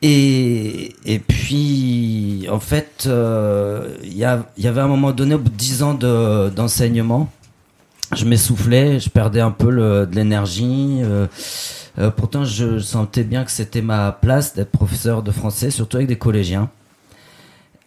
Et, 0.00 0.94
et 1.04 1.18
puis, 1.18 2.46
en 2.50 2.60
fait, 2.60 3.04
euh, 3.06 3.96
il 4.04 4.16
y, 4.16 4.24
a- 4.24 4.46
y 4.56 4.68
avait 4.68 4.80
un 4.80 4.86
moment 4.86 5.10
donné, 5.12 5.34
au 5.34 5.38
bout 5.38 5.50
de 5.50 5.56
10 5.56 5.82
ans 5.82 5.94
de- 5.94 6.50
d'enseignement, 6.50 7.28
je 8.16 8.24
m'essoufflais, 8.24 9.00
je 9.00 9.10
perdais 9.10 9.40
un 9.40 9.50
peu 9.50 9.70
le- 9.70 10.06
de 10.06 10.14
l'énergie. 10.14 11.00
euh, 11.02 11.26
euh, 11.98 12.10
pourtant, 12.12 12.44
je 12.44 12.78
sentais 12.78 13.24
bien 13.24 13.44
que 13.44 13.50
c'était 13.50 13.82
ma 13.82 14.12
place 14.12 14.54
d'être 14.54 14.70
professeur 14.70 15.22
de 15.24 15.32
français, 15.32 15.70
surtout 15.72 15.96
avec 15.96 16.08
des 16.08 16.16
collégiens. 16.16 16.70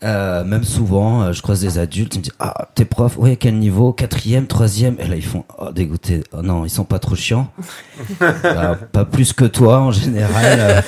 Euh, 0.03 0.43
même 0.43 0.63
souvent, 0.63 1.21
euh, 1.21 1.31
je 1.31 1.43
croise 1.43 1.61
des 1.61 1.77
adultes, 1.77 2.15
ils 2.15 2.19
me 2.19 2.23
disent 2.23 2.33
Ah, 2.39 2.69
t'es 2.73 2.85
prof 2.85 3.17
Ouais, 3.17 3.35
quel 3.35 3.55
niveau 3.59 3.93
Quatrième, 3.93 4.47
troisième 4.47 4.95
Et 4.99 5.05
là, 5.07 5.15
ils 5.15 5.23
font 5.23 5.43
Oh, 5.59 5.71
dégoûté. 5.71 6.23
Oh 6.33 6.41
non, 6.41 6.65
ils 6.65 6.69
sont 6.71 6.85
pas 6.85 6.97
trop 6.99 7.15
chiants. 7.15 7.49
Bah, 8.19 8.77
pas 8.91 9.05
plus 9.05 9.31
que 9.33 9.45
toi, 9.45 9.79
en 9.79 9.91
général. 9.91 10.83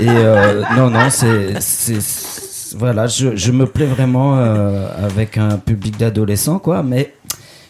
Et 0.00 0.08
euh, 0.08 0.62
non, 0.76 0.90
non, 0.90 1.10
c'est. 1.10 1.60
c'est- 1.60 2.00
c'est- 2.00 2.76
Voilà, 2.76 3.06
je, 3.06 3.36
je 3.36 3.52
me 3.52 3.66
plais 3.66 3.86
vraiment 3.86 4.36
euh, 4.36 4.88
avec 5.06 5.38
un 5.38 5.58
public 5.58 5.96
d'adolescents, 5.96 6.58
quoi. 6.58 6.82
Mais 6.82 7.14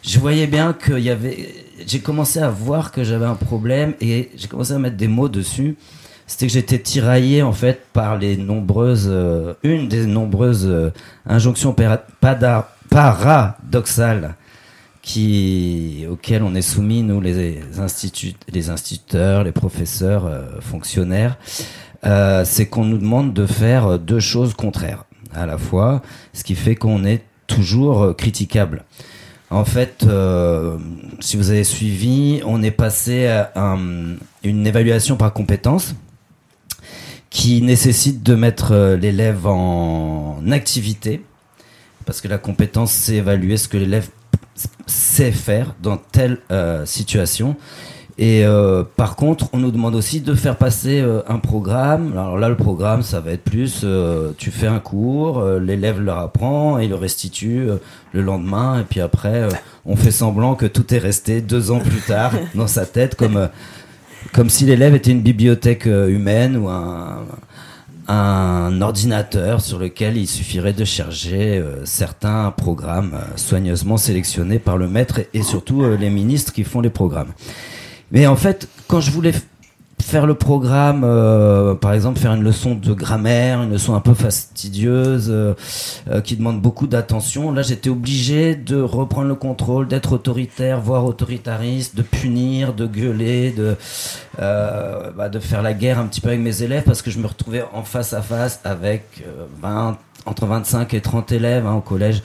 je 0.02 0.18
voyais 0.18 0.46
bien 0.46 0.72
qu'il 0.72 1.00
y 1.00 1.10
avait. 1.10 1.54
J'ai 1.86 1.98
commencé 1.98 2.38
à 2.40 2.48
voir 2.48 2.90
que 2.90 3.04
j'avais 3.04 3.26
un 3.26 3.34
problème 3.34 3.92
et 4.00 4.30
j'ai 4.34 4.48
commencé 4.48 4.72
à 4.72 4.78
mettre 4.78 4.96
des 4.96 5.08
mots 5.08 5.28
dessus. 5.28 5.76
C'était 6.34 6.48
que 6.48 6.52
j'étais 6.52 6.80
tiraillé 6.80 7.42
en 7.44 7.52
fait 7.52 7.82
par 7.92 8.18
les 8.18 8.36
nombreuses, 8.36 9.06
euh, 9.08 9.54
une 9.62 9.86
des 9.86 10.04
nombreuses 10.04 10.66
euh, 10.68 10.90
injonctions 11.26 11.72
paradoxales 12.90 14.34
auxquelles 16.10 16.42
on 16.42 16.56
est 16.56 16.60
soumis 16.62 17.04
nous 17.04 17.20
les 17.20 17.60
les 18.52 18.68
instituteurs, 18.70 19.44
les 19.44 19.52
professeurs, 19.52 20.26
euh, 20.26 20.42
fonctionnaires. 20.60 21.38
C'est 22.02 22.66
qu'on 22.66 22.84
nous 22.84 22.98
demande 22.98 23.32
de 23.32 23.46
faire 23.46 23.96
deux 24.00 24.18
choses 24.18 24.54
contraires 24.54 25.04
à 25.32 25.46
la 25.46 25.56
fois, 25.56 26.02
ce 26.32 26.42
qui 26.42 26.56
fait 26.56 26.74
qu'on 26.74 27.04
est 27.04 27.22
toujours 27.46 28.16
critiquable. 28.16 28.82
En 29.50 29.64
fait, 29.64 30.04
si 31.20 31.36
vous 31.36 31.50
avez 31.50 31.62
suivi, 31.64 32.40
on 32.44 32.60
est 32.64 32.72
passé 32.72 33.28
à 33.28 33.52
un- 33.54 34.16
une 34.42 34.66
évaluation 34.66 35.16
par 35.16 35.32
compétence 35.32 35.94
qui 37.34 37.60
nécessite 37.62 38.22
de 38.22 38.36
mettre 38.36 38.70
euh, 38.70 38.96
l'élève 38.96 39.48
en 39.48 40.40
activité, 40.52 41.20
parce 42.06 42.20
que 42.20 42.28
la 42.28 42.38
compétence, 42.38 42.92
c'est 42.92 43.16
évaluer 43.16 43.56
ce 43.56 43.66
que 43.66 43.76
l'élève 43.76 44.08
sait 44.86 45.32
faire 45.32 45.74
dans 45.82 45.96
telle 45.96 46.38
euh, 46.52 46.86
situation. 46.86 47.56
Et 48.18 48.46
euh, 48.46 48.84
par 48.84 49.16
contre, 49.16 49.48
on 49.52 49.58
nous 49.58 49.72
demande 49.72 49.96
aussi 49.96 50.20
de 50.20 50.32
faire 50.34 50.56
passer 50.56 51.00
euh, 51.00 51.22
un 51.26 51.40
programme. 51.40 52.12
Alors 52.12 52.38
là, 52.38 52.48
le 52.48 52.56
programme, 52.56 53.02
ça 53.02 53.18
va 53.18 53.32
être 53.32 53.42
plus, 53.42 53.80
euh, 53.82 54.30
tu 54.38 54.52
fais 54.52 54.68
un 54.68 54.78
cours, 54.78 55.40
euh, 55.40 55.58
l'élève 55.58 56.00
le 56.00 56.12
apprend 56.12 56.78
et 56.78 56.84
il 56.84 56.90
le 56.90 56.94
restitue 56.94 57.68
euh, 57.68 57.78
le 58.12 58.22
lendemain. 58.22 58.78
Et 58.78 58.84
puis 58.84 59.00
après, 59.00 59.48
on 59.84 59.96
fait 59.96 60.12
semblant 60.12 60.54
que 60.54 60.66
tout 60.66 60.94
est 60.94 60.98
resté 60.98 61.40
deux 61.40 61.72
ans 61.72 61.80
plus 61.80 62.00
tard 62.06 62.32
dans 62.54 62.68
sa 62.68 62.86
tête, 62.86 63.16
comme 63.16 63.48
comme 64.32 64.50
si 64.50 64.64
l'élève 64.64 64.94
était 64.94 65.10
une 65.10 65.22
bibliothèque 65.22 65.86
euh, 65.86 66.08
humaine 66.08 66.56
ou 66.56 66.68
un, 66.68 67.20
ordinateur 68.80 69.60
sur 69.60 69.78
lequel 69.78 70.16
il 70.16 70.26
suffirait 70.26 70.72
de 70.72 70.84
charger 70.84 71.58
euh, 71.58 71.84
certains 71.84 72.50
programmes 72.50 73.14
euh, 73.14 73.36
soigneusement 73.36 73.96
sélectionnés 73.96 74.58
par 74.58 74.76
le 74.76 74.88
maître 74.88 75.20
et, 75.32 75.42
surtout 75.42 75.84
les 75.96 76.10
ministres 76.10 76.52
qui 76.52 76.64
font 76.64 76.80
les 76.80 76.90
programmes. 76.90 77.32
Mais 78.12 78.26
en 78.26 78.36
fait, 78.36 78.68
quand 78.88 79.00
je 79.00 79.10
voulais 79.10 79.32
faire 80.00 80.26
le 80.26 80.34
programme, 80.34 81.02
euh, 81.04 81.74
par 81.74 81.92
exemple 81.92 82.18
faire 82.18 82.34
une 82.34 82.42
leçon 82.42 82.74
de 82.74 82.92
grammaire, 82.92 83.62
une 83.62 83.70
leçon 83.70 83.94
un 83.94 84.00
peu 84.00 84.14
fastidieuse, 84.14 85.28
euh, 85.30 85.54
euh, 86.10 86.20
qui 86.20 86.36
demande 86.36 86.60
beaucoup 86.60 86.86
d'attention, 86.86 87.52
là 87.52 87.62
j'étais 87.62 87.90
obligé 87.90 88.54
de 88.54 88.80
reprendre 88.80 89.28
le 89.28 89.34
contrôle, 89.34 89.88
d'être 89.88 90.12
autoritaire, 90.12 90.80
voire 90.80 91.04
autoritariste, 91.04 91.96
de 91.96 92.02
punir, 92.02 92.74
de 92.74 92.86
gueuler, 92.86 93.52
de, 93.52 93.76
bah, 94.38 95.30
faire 95.40 95.62
la 95.62 95.74
guerre 95.74 95.98
un 95.98 96.06
petit 96.06 96.20
peu 96.20 96.28
avec 96.28 96.40
mes 96.40 96.62
élèves, 96.62 96.84
parce 96.84 97.02
que 97.02 97.10
je 97.10 97.18
me 97.18 97.26
retrouvais 97.26 97.64
en 97.72 97.82
face 97.82 98.12
à 98.12 98.22
face 98.22 98.60
avec 98.64 99.24
20, 99.62 99.96
entre 100.26 100.46
25 100.46 100.94
et 100.94 101.00
30 101.00 101.32
élèves 101.32 101.66
hein, 101.66 101.74
au 101.74 101.80
collège 101.80 102.22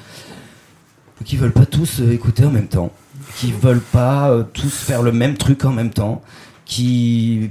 qui 1.26 1.36
veulent 1.36 1.52
pas 1.52 1.66
tous 1.66 2.00
écouter 2.00 2.46
en 2.46 2.52
même 2.52 2.68
temps, 2.68 2.92
qui 3.36 3.52
veulent 3.52 3.82
pas 3.82 4.34
tous 4.54 4.74
faire 4.74 5.02
le 5.02 5.12
même 5.12 5.36
truc 5.36 5.66
en 5.66 5.72
même 5.72 5.90
temps, 5.90 6.22
qui 6.70 7.50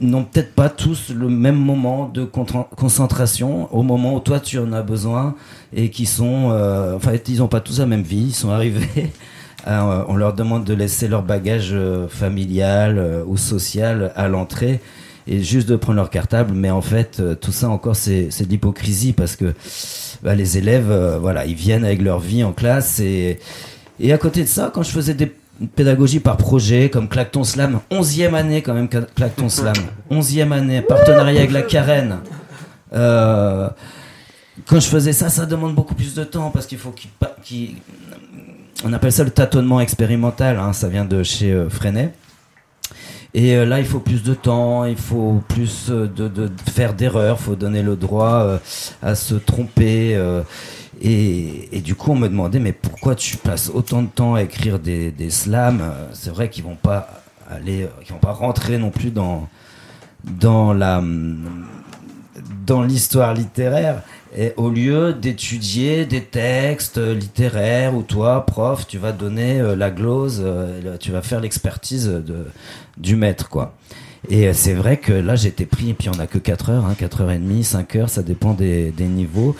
n'ont 0.00 0.24
peut-être 0.24 0.54
pas 0.54 0.68
tous 0.68 1.08
le 1.08 1.28
même 1.28 1.56
moment 1.56 2.06
de 2.06 2.24
concentration 2.24 3.74
au 3.74 3.82
moment 3.82 4.14
où 4.14 4.20
toi 4.20 4.40
tu 4.40 4.58
en 4.58 4.72
as 4.74 4.82
besoin 4.82 5.34
et 5.74 5.88
qui 5.88 6.04
sont, 6.04 6.50
euh, 6.50 6.94
en 6.94 7.00
fait, 7.00 7.28
ils 7.30 7.38
n'ont 7.38 7.48
pas 7.48 7.60
tous 7.60 7.78
la 7.78 7.86
même 7.86 8.02
vie, 8.02 8.26
ils 8.28 8.34
sont 8.34 8.50
arrivés. 8.50 9.10
euh, 9.66 10.04
on 10.06 10.16
leur 10.16 10.34
demande 10.34 10.64
de 10.64 10.74
laisser 10.74 11.08
leur 11.08 11.22
bagage 11.22 11.70
euh, 11.72 12.08
familial 12.08 12.98
euh, 12.98 13.24
ou 13.26 13.38
social 13.38 14.12
à 14.16 14.28
l'entrée 14.28 14.80
et 15.26 15.42
juste 15.42 15.66
de 15.66 15.76
prendre 15.76 15.96
leur 15.96 16.10
cartable. 16.10 16.52
Mais 16.52 16.70
en 16.70 16.82
fait, 16.82 17.22
tout 17.40 17.52
ça 17.52 17.70
encore, 17.70 17.96
c'est 17.96 18.26
c'est 18.30 18.44
de 18.44 18.50
l'hypocrisie 18.50 19.14
parce 19.14 19.34
que 19.34 19.54
bah, 20.22 20.34
les 20.34 20.58
élèves, 20.58 20.92
voilà, 21.22 21.46
ils 21.46 21.54
viennent 21.54 21.86
avec 21.86 22.02
leur 22.02 22.18
vie 22.18 22.44
en 22.44 22.52
classe 22.52 23.00
et, 23.00 23.38
et 23.98 24.12
à 24.12 24.18
côté 24.18 24.42
de 24.42 24.48
ça, 24.48 24.70
quand 24.74 24.82
je 24.82 24.90
faisais 24.90 25.14
des 25.14 25.32
pédagogies 25.74 26.20
par 26.20 26.36
projet, 26.36 26.90
comme 26.90 27.08
Clacton 27.08 27.44
Slam, 27.44 27.80
11e 27.90 28.34
année 28.34 28.62
quand 28.62 28.74
même, 28.74 28.86
Cla- 28.86 29.06
Clacton 29.14 29.48
Slam, 29.48 29.74
11e 30.10 30.52
année, 30.52 30.82
partenariat 30.82 31.40
avec 31.40 31.52
la 31.52 31.62
Carène. 31.62 32.18
Euh, 32.92 33.68
quand 34.66 34.80
je 34.80 34.86
faisais 34.86 35.12
ça, 35.12 35.28
ça 35.28 35.46
demande 35.46 35.74
beaucoup 35.74 35.94
plus 35.94 36.14
de 36.14 36.24
temps 36.24 36.50
parce 36.50 36.66
qu'il 36.66 36.78
faut 36.78 36.92
qu'il, 37.42 37.76
on 38.84 38.92
appelle 38.92 39.12
ça 39.12 39.24
le 39.24 39.30
tâtonnement 39.30 39.80
expérimental, 39.80 40.58
hein, 40.58 40.72
ça 40.72 40.88
vient 40.88 41.04
de 41.04 41.22
chez 41.22 41.52
euh, 41.52 41.68
Freinet. 41.68 42.12
Et 43.34 43.56
euh, 43.56 43.64
là, 43.64 43.78
il 43.78 43.86
faut 43.86 44.00
plus 44.00 44.22
de 44.22 44.34
temps, 44.34 44.84
il 44.84 44.96
faut 44.96 45.42
plus 45.48 45.88
de, 45.88 46.50
faire 46.70 46.92
d'erreurs, 46.92 47.38
il 47.40 47.44
faut 47.44 47.54
donner 47.56 47.82
le 47.82 47.96
droit 47.96 48.58
à 49.02 49.14
se 49.14 49.34
tromper. 49.34 50.18
Et, 51.04 51.80
du 51.80 51.96
coup, 51.96 52.12
on 52.12 52.16
me 52.16 52.28
demandait, 52.28 52.60
mais 52.60 52.72
pourquoi 52.72 53.16
tu 53.16 53.36
passes 53.36 53.70
autant 53.74 54.02
de 54.02 54.08
temps 54.08 54.34
à 54.34 54.42
écrire 54.42 54.78
des, 54.78 55.10
des 55.10 55.30
slams? 55.30 55.82
C'est 56.12 56.30
vrai 56.30 56.48
qu'ils 56.48 56.62
vont 56.62 56.76
pas 56.76 57.24
aller, 57.50 57.82
euh, 57.82 57.88
qu'ils 58.04 58.12
vont 58.12 58.20
pas 58.20 58.32
rentrer 58.32 58.78
non 58.78 58.90
plus 58.90 59.10
dans 59.10 59.48
dans 60.24 60.72
la 60.72 61.02
dans 62.64 62.82
l'histoire 62.82 63.34
littéraire. 63.34 64.02
Et 64.36 64.52
au 64.56 64.70
lieu 64.70 65.12
d'étudier 65.12 66.06
des 66.06 66.22
textes 66.22 66.98
littéraires 66.98 67.94
où 67.96 68.02
toi, 68.02 68.46
prof, 68.46 68.86
tu 68.86 68.96
vas 68.96 69.10
donner 69.10 69.60
euh, 69.60 69.74
la 69.74 69.90
glose, 69.90 70.40
euh, 70.44 70.96
tu 70.98 71.10
vas 71.10 71.20
faire 71.20 71.40
l'expertise 71.40 72.06
de, 72.06 72.46
du 72.96 73.16
maître, 73.16 73.48
quoi. 73.48 73.74
Et 74.28 74.52
c'est 74.52 74.74
vrai 74.74 74.98
que 74.98 75.12
là, 75.12 75.34
j'étais 75.34 75.66
pris, 75.66 75.90
et 75.90 75.94
puis 75.94 76.08
on 76.08 76.18
a 76.20 76.28
que 76.28 76.38
4 76.38 76.70
heures, 76.70 76.86
hein, 76.86 76.94
4 76.96 77.22
heures 77.22 77.32
et 77.32 77.38
demie, 77.38 77.64
5 77.64 77.96
heures, 77.96 78.08
ça 78.08 78.22
dépend 78.22 78.54
des, 78.54 78.92
des 78.92 79.06
niveaux. 79.06 79.56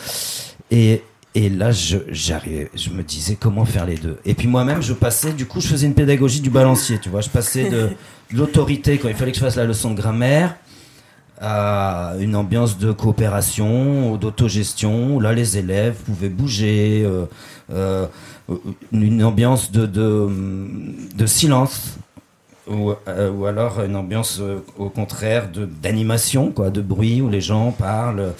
Et, 0.70 1.03
et 1.34 1.48
là, 1.48 1.72
je, 1.72 1.98
j'arrivais, 2.08 2.70
je 2.74 2.90
me 2.90 3.02
disais 3.02 3.36
comment 3.40 3.64
faire 3.64 3.86
les 3.86 3.96
deux. 3.96 4.18
Et 4.24 4.34
puis 4.34 4.48
moi-même, 4.48 4.82
je 4.82 4.92
passais, 4.92 5.32
du 5.32 5.46
coup, 5.46 5.60
je 5.60 5.68
faisais 5.68 5.86
une 5.86 5.94
pédagogie 5.94 6.40
du 6.40 6.50
balancier, 6.50 6.98
tu 6.98 7.08
vois. 7.08 7.22
Je 7.22 7.30
passais 7.30 7.70
de, 7.70 7.88
de 8.32 8.36
l'autorité 8.36 8.98
quand 8.98 9.08
il 9.08 9.14
fallait 9.14 9.32
que 9.32 9.38
je 9.38 9.42
fasse 9.42 9.56
la 9.56 9.64
leçon 9.64 9.90
de 9.90 9.96
grammaire 9.96 10.56
à 11.40 12.14
une 12.20 12.36
ambiance 12.36 12.78
de 12.78 12.92
coopération 12.92 14.12
ou 14.12 14.16
d'autogestion 14.16 15.16
où 15.16 15.20
là 15.20 15.32
les 15.32 15.58
élèves 15.58 15.94
pouvaient 16.06 16.28
bouger, 16.28 17.02
euh, 17.04 17.24
euh, 17.72 18.06
une 18.92 19.24
ambiance 19.24 19.72
de, 19.72 19.86
de, 19.86 20.28
de 21.16 21.26
silence 21.26 21.96
ou, 22.72 22.94
euh, 23.08 23.30
ou 23.30 23.46
alors 23.46 23.82
une 23.82 23.96
ambiance 23.96 24.38
euh, 24.40 24.64
au 24.78 24.88
contraire 24.88 25.48
d'animation, 25.82 26.50
quoi, 26.50 26.70
de 26.70 26.80
bruit 26.80 27.20
où 27.20 27.28
les 27.28 27.40
gens 27.40 27.70
parlent, 27.72 28.32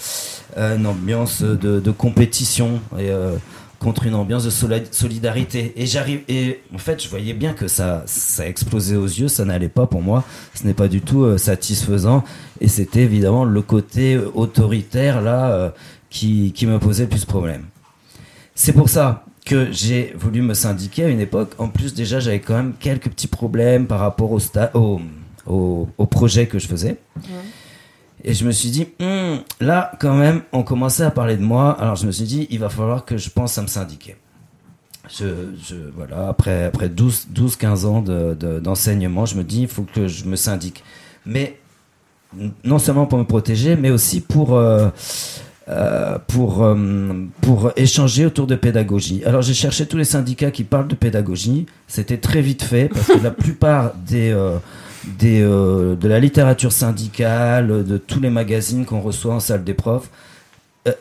euh, 0.57 0.77
une 0.77 0.87
ambiance 0.87 1.41
de, 1.41 1.79
de 1.79 1.91
compétition 1.91 2.81
et 2.97 3.11
contre 3.79 4.05
une 4.05 4.15
ambiance 4.15 4.45
de 4.45 4.49
solidarité. 4.91 5.73
Et 5.75 5.85
j'arrive 5.85 6.21
et 6.29 6.61
en 6.73 6.77
fait, 6.77 7.03
je 7.03 7.09
voyais 7.09 7.33
bien 7.33 7.53
que 7.53 7.67
ça 7.67 8.03
ça 8.05 8.47
explosait 8.47 8.95
aux 8.95 9.07
yeux, 9.07 9.27
ça 9.27 9.45
n'allait 9.45 9.69
pas 9.69 9.87
pour 9.87 10.01
moi, 10.01 10.23
ce 10.53 10.65
n'est 10.65 10.73
pas 10.73 10.87
du 10.87 11.01
tout 11.01 11.37
satisfaisant 11.37 12.23
et 12.61 12.67
c'était 12.67 13.01
évidemment 13.01 13.43
le 13.43 13.61
côté 13.61 14.17
autoritaire 14.17 15.21
là 15.21 15.73
qui 16.09 16.53
qui 16.53 16.65
me 16.65 16.79
posait 16.79 17.03
le 17.03 17.09
plus 17.09 17.25
problème. 17.25 17.65
C'est 18.55 18.73
pour 18.73 18.89
ça 18.89 19.25
que 19.43 19.71
j'ai 19.71 20.13
voulu 20.17 20.41
me 20.41 20.53
syndiquer 20.53 21.05
à 21.05 21.09
une 21.09 21.19
époque. 21.19 21.51
En 21.57 21.67
plus, 21.69 21.93
déjà, 21.93 22.19
j'avais 22.19 22.39
quand 22.39 22.55
même 22.55 22.73
quelques 22.79 23.09
petits 23.09 23.27
problèmes 23.27 23.87
par 23.87 23.99
rapport 23.99 24.31
au, 24.31 24.39
au, 24.73 25.01
au, 25.47 25.89
au 25.97 26.05
projet 26.05 26.47
que 26.47 26.59
je 26.59 26.67
faisais. 26.67 26.97
Et 28.23 28.33
je 28.33 28.45
me 28.45 28.51
suis 28.51 28.69
dit, 28.69 28.87
Hmm, 28.99 29.37
là, 29.59 29.91
quand 29.99 30.15
même, 30.15 30.41
on 30.53 30.63
commençait 30.63 31.03
à 31.03 31.11
parler 31.11 31.35
de 31.35 31.43
moi. 31.43 31.71
Alors, 31.79 31.95
je 31.95 32.05
me 32.07 32.11
suis 32.11 32.25
dit, 32.25 32.47
il 32.51 32.59
va 32.59 32.69
falloir 32.69 33.03
que 33.05 33.17
je 33.17 33.29
pense 33.29 33.57
à 33.57 33.61
me 33.61 33.67
syndiquer. 33.67 34.15
Je, 35.13 35.25
je, 35.61 35.75
voilà, 35.93 36.29
après, 36.29 36.63
après 36.63 36.87
12, 36.87 37.27
12 37.31 37.57
15 37.57 37.85
ans 37.85 38.01
de- 38.01 38.33
de- 38.39 38.59
d'enseignement, 38.59 39.25
je 39.25 39.35
me 39.35 39.43
dis, 39.43 39.63
il 39.63 39.67
faut 39.67 39.83
que 39.83 40.07
je 40.07 40.23
me 40.25 40.37
syndique. 40.37 40.81
Mais 41.25 41.59
non 42.63 42.79
seulement 42.79 43.05
pour 43.05 43.19
me 43.19 43.25
protéger, 43.25 43.75
mais 43.75 43.89
aussi 43.91 44.21
pour, 44.21 44.55
euh, 44.55 44.89
euh, 45.69 46.17
pour, 46.27 46.63
euh, 46.63 46.75
pour 47.41 47.71
échanger 47.75 48.25
autour 48.25 48.47
de 48.47 48.55
pédagogie. 48.55 49.23
Alors 49.25 49.41
j'ai 49.41 49.53
cherché 49.53 49.85
tous 49.85 49.97
les 49.97 50.03
syndicats 50.03 50.51
qui 50.51 50.63
parlent 50.63 50.87
de 50.87 50.95
pédagogie. 50.95 51.65
C'était 51.87 52.17
très 52.17 52.41
vite 52.41 52.63
fait 52.63 52.89
parce 52.89 53.07
que 53.07 53.23
la 53.23 53.31
plupart 53.43 53.93
des, 53.95 54.31
euh, 54.31 54.57
des, 55.05 55.41
euh, 55.41 55.95
de 55.95 56.07
la 56.07 56.19
littérature 56.19 56.71
syndicale, 56.71 57.85
de 57.85 57.97
tous 57.97 58.19
les 58.19 58.29
magazines 58.29 58.85
qu'on 58.85 59.01
reçoit 59.01 59.35
en 59.35 59.39
salle 59.39 59.63
des 59.63 59.73
profs, 59.73 60.09
euh, 60.87 60.93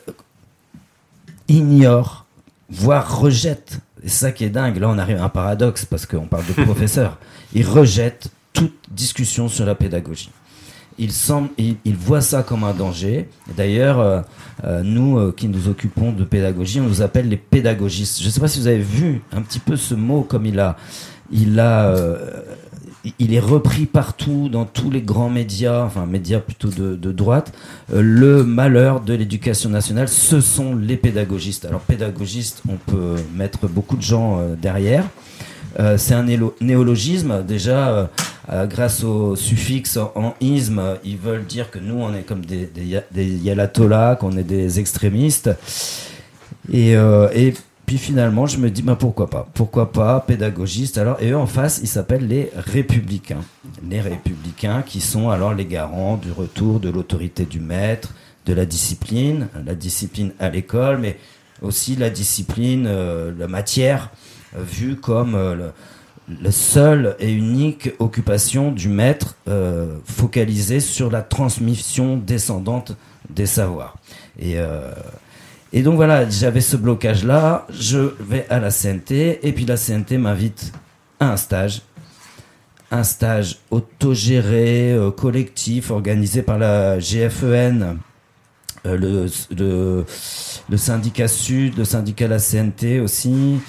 ignorent, 1.49 2.27
voire 2.71 3.21
rejettent. 3.21 3.81
Et 4.05 4.09
ça 4.09 4.33
qui 4.33 4.45
est 4.45 4.51
dingue. 4.51 4.79
Là, 4.79 4.89
on 4.89 4.99
arrive 4.99 5.19
à 5.19 5.25
un 5.25 5.29
paradoxe 5.29 5.85
parce 5.85 6.07
qu'on 6.07 6.27
parle 6.27 6.45
de 6.47 6.53
professeurs. 6.65 7.19
Ils 7.55 7.67
rejettent 7.67 8.31
toute 8.53 8.75
discussion 8.91 9.49
sur 9.49 9.65
la 9.65 9.75
pédagogie. 9.75 10.31
Ils, 10.99 11.13
semblent, 11.13 11.51
ils, 11.59 11.77
ils 11.85 11.97
voient 11.97 12.21
ça 12.21 12.43
comme 12.43 12.65
un 12.65 12.75
danger. 12.75 13.29
D'ailleurs, 13.57 14.01
euh, 14.01 14.21
euh, 14.65 14.83
nous 14.83 15.19
euh, 15.19 15.35
qui 15.37 15.49
nous 15.49 15.69
occupons 15.69 16.13
de 16.13 16.25
pédagogie, 16.25 16.81
on 16.81 16.89
nous 16.89 17.03
appelle 17.03 17.29
les 17.29 17.37
pédagogistes. 17.37 18.21
Je 18.21 18.27
ne 18.27 18.31
sais 18.31 18.41
pas 18.41 18.49
si 18.49 18.61
vous 18.61 18.67
avez 18.67 18.79
vu 18.79 19.23
un 19.33 19.43
petit 19.43 19.59
peu 19.59 19.77
ce 19.77 19.95
mot 19.95 20.23
comme 20.23 20.47
il 20.47 20.61
a, 20.61 20.77
il 21.31 21.59
a, 21.61 21.95
il 23.19 23.35
est 23.35 23.41
repris 23.41 23.87
partout 23.87 24.49
dans 24.49 24.65
tous 24.65 24.91
les 24.91 25.03
grands 25.03 25.31
médias, 25.31 25.83
enfin 25.83 26.07
médias 26.07 26.41
plutôt 26.41 26.69
de, 26.69 26.95
de 26.95 27.13
droite. 27.13 27.53
Le 27.93 28.45
malheur 28.45 29.01
de 29.01 29.15
l'éducation 29.15 29.71
nationale, 29.71 30.09
ce 30.09 30.41
sont 30.41 30.75
les 30.75 30.97
pédagogistes. 30.97 31.65
Alors 31.65 31.81
pédagogistes, 31.81 32.63
on 32.69 32.77
peut 32.77 33.17
mettre 33.35 33.67
beaucoup 33.67 33.97
de 33.97 34.03
gens 34.03 34.41
derrière. 34.61 35.05
Euh, 35.79 35.97
c'est 35.99 36.15
un 36.15 36.25
néologisme. 36.61 37.43
Déjà, 37.45 37.89
euh, 37.89 38.07
euh, 38.51 38.67
grâce 38.67 39.05
au 39.05 39.37
suffixe 39.37 39.97
en, 39.97 40.35
isme, 40.41 40.83
ils 41.05 41.17
veulent 41.17 41.45
dire 41.45 41.71
que 41.71 41.79
nous, 41.79 41.95
on 41.95 42.15
est 42.15 42.23
comme 42.23 42.45
des, 42.45 42.67
des, 42.67 44.17
qu'on 44.19 44.37
est 44.37 44.45
des 44.45 44.81
extrémistes. 44.81 45.51
Et, 46.73 46.95
puis 47.85 47.99
finalement, 47.99 48.47
je 48.47 48.59
me 48.59 48.71
dis, 48.71 48.81
bah, 48.81 48.97
pourquoi 48.99 49.29
pas? 49.29 49.49
Pourquoi 49.55 49.93
pas 49.93 50.21
pédagogiste? 50.21 50.99
Alors, 50.99 51.21
et 51.21 51.31
eux 51.31 51.37
en 51.37 51.47
face, 51.47 51.81
ils 51.83 51.89
s'appellent 51.89 52.29
les 52.29 52.51
républicains. 52.55 53.43
Les 53.89 54.01
républicains 54.01 54.83
qui 54.83 55.01
sont 55.01 55.31
alors 55.31 55.53
les 55.53 55.67
garants 55.67 56.17
du 56.17 56.31
retour 56.31 56.81
de 56.81 56.89
l'autorité 56.89 57.45
du 57.45 57.61
maître, 57.61 58.15
de 58.47 58.55
la 58.55 58.67
discipline, 58.67 59.49
la 59.67 59.75
discipline 59.75 60.33
à 60.39 60.49
l'école, 60.49 60.99
mais 60.99 61.19
aussi 61.61 61.97
la 61.97 62.09
discipline, 62.09 62.89
la 63.39 63.49
matière, 63.49 64.11
vue 64.57 64.97
comme 64.97 65.35
euh, 65.35 65.55
le, 65.55 65.73
la 66.41 66.53
seule 66.53 67.17
et 67.19 67.33
unique 67.33 67.91
occupation 67.99 68.71
du 68.71 68.89
maître 68.89 69.37
euh, 69.49 69.99
focalisée 70.05 70.81
sur 70.81 71.11
la 71.11 71.23
transmission 71.23 72.17
descendante 72.17 72.97
des 73.31 73.47
savoirs. 73.47 73.97
Et, 74.39 74.59
euh, 74.59 74.93
et 75.73 75.83
donc 75.83 75.97
voilà, 75.97 76.29
j'avais 76.29 76.61
ce 76.61 76.77
blocage-là, 76.77 77.67
je 77.71 78.15
vais 78.21 78.47
à 78.51 78.61
la 78.61 78.71
CNT, 78.71 79.41
et 79.43 79.53
puis 79.53 79.65
la 79.65 79.77
CNT 79.77 80.19
m'invite 80.19 80.73
à 81.19 81.33
un 81.33 81.37
stage. 81.37 81.83
Un 82.91 83.05
stage 83.05 83.59
autogéré, 83.71 84.93
euh, 84.93 85.11
collectif, 85.11 85.91
organisé 85.91 86.43
par 86.43 86.59
la 86.59 86.99
GFEN, 86.99 87.97
euh, 88.85 88.97
le, 88.97 89.27
le, 89.57 90.05
le 90.69 90.77
syndicat 90.77 91.29
Sud, 91.29 91.79
le 91.79 91.85
syndicat 91.85 92.29
la 92.29 92.39
CNT 92.39 93.01
aussi. 93.01 93.61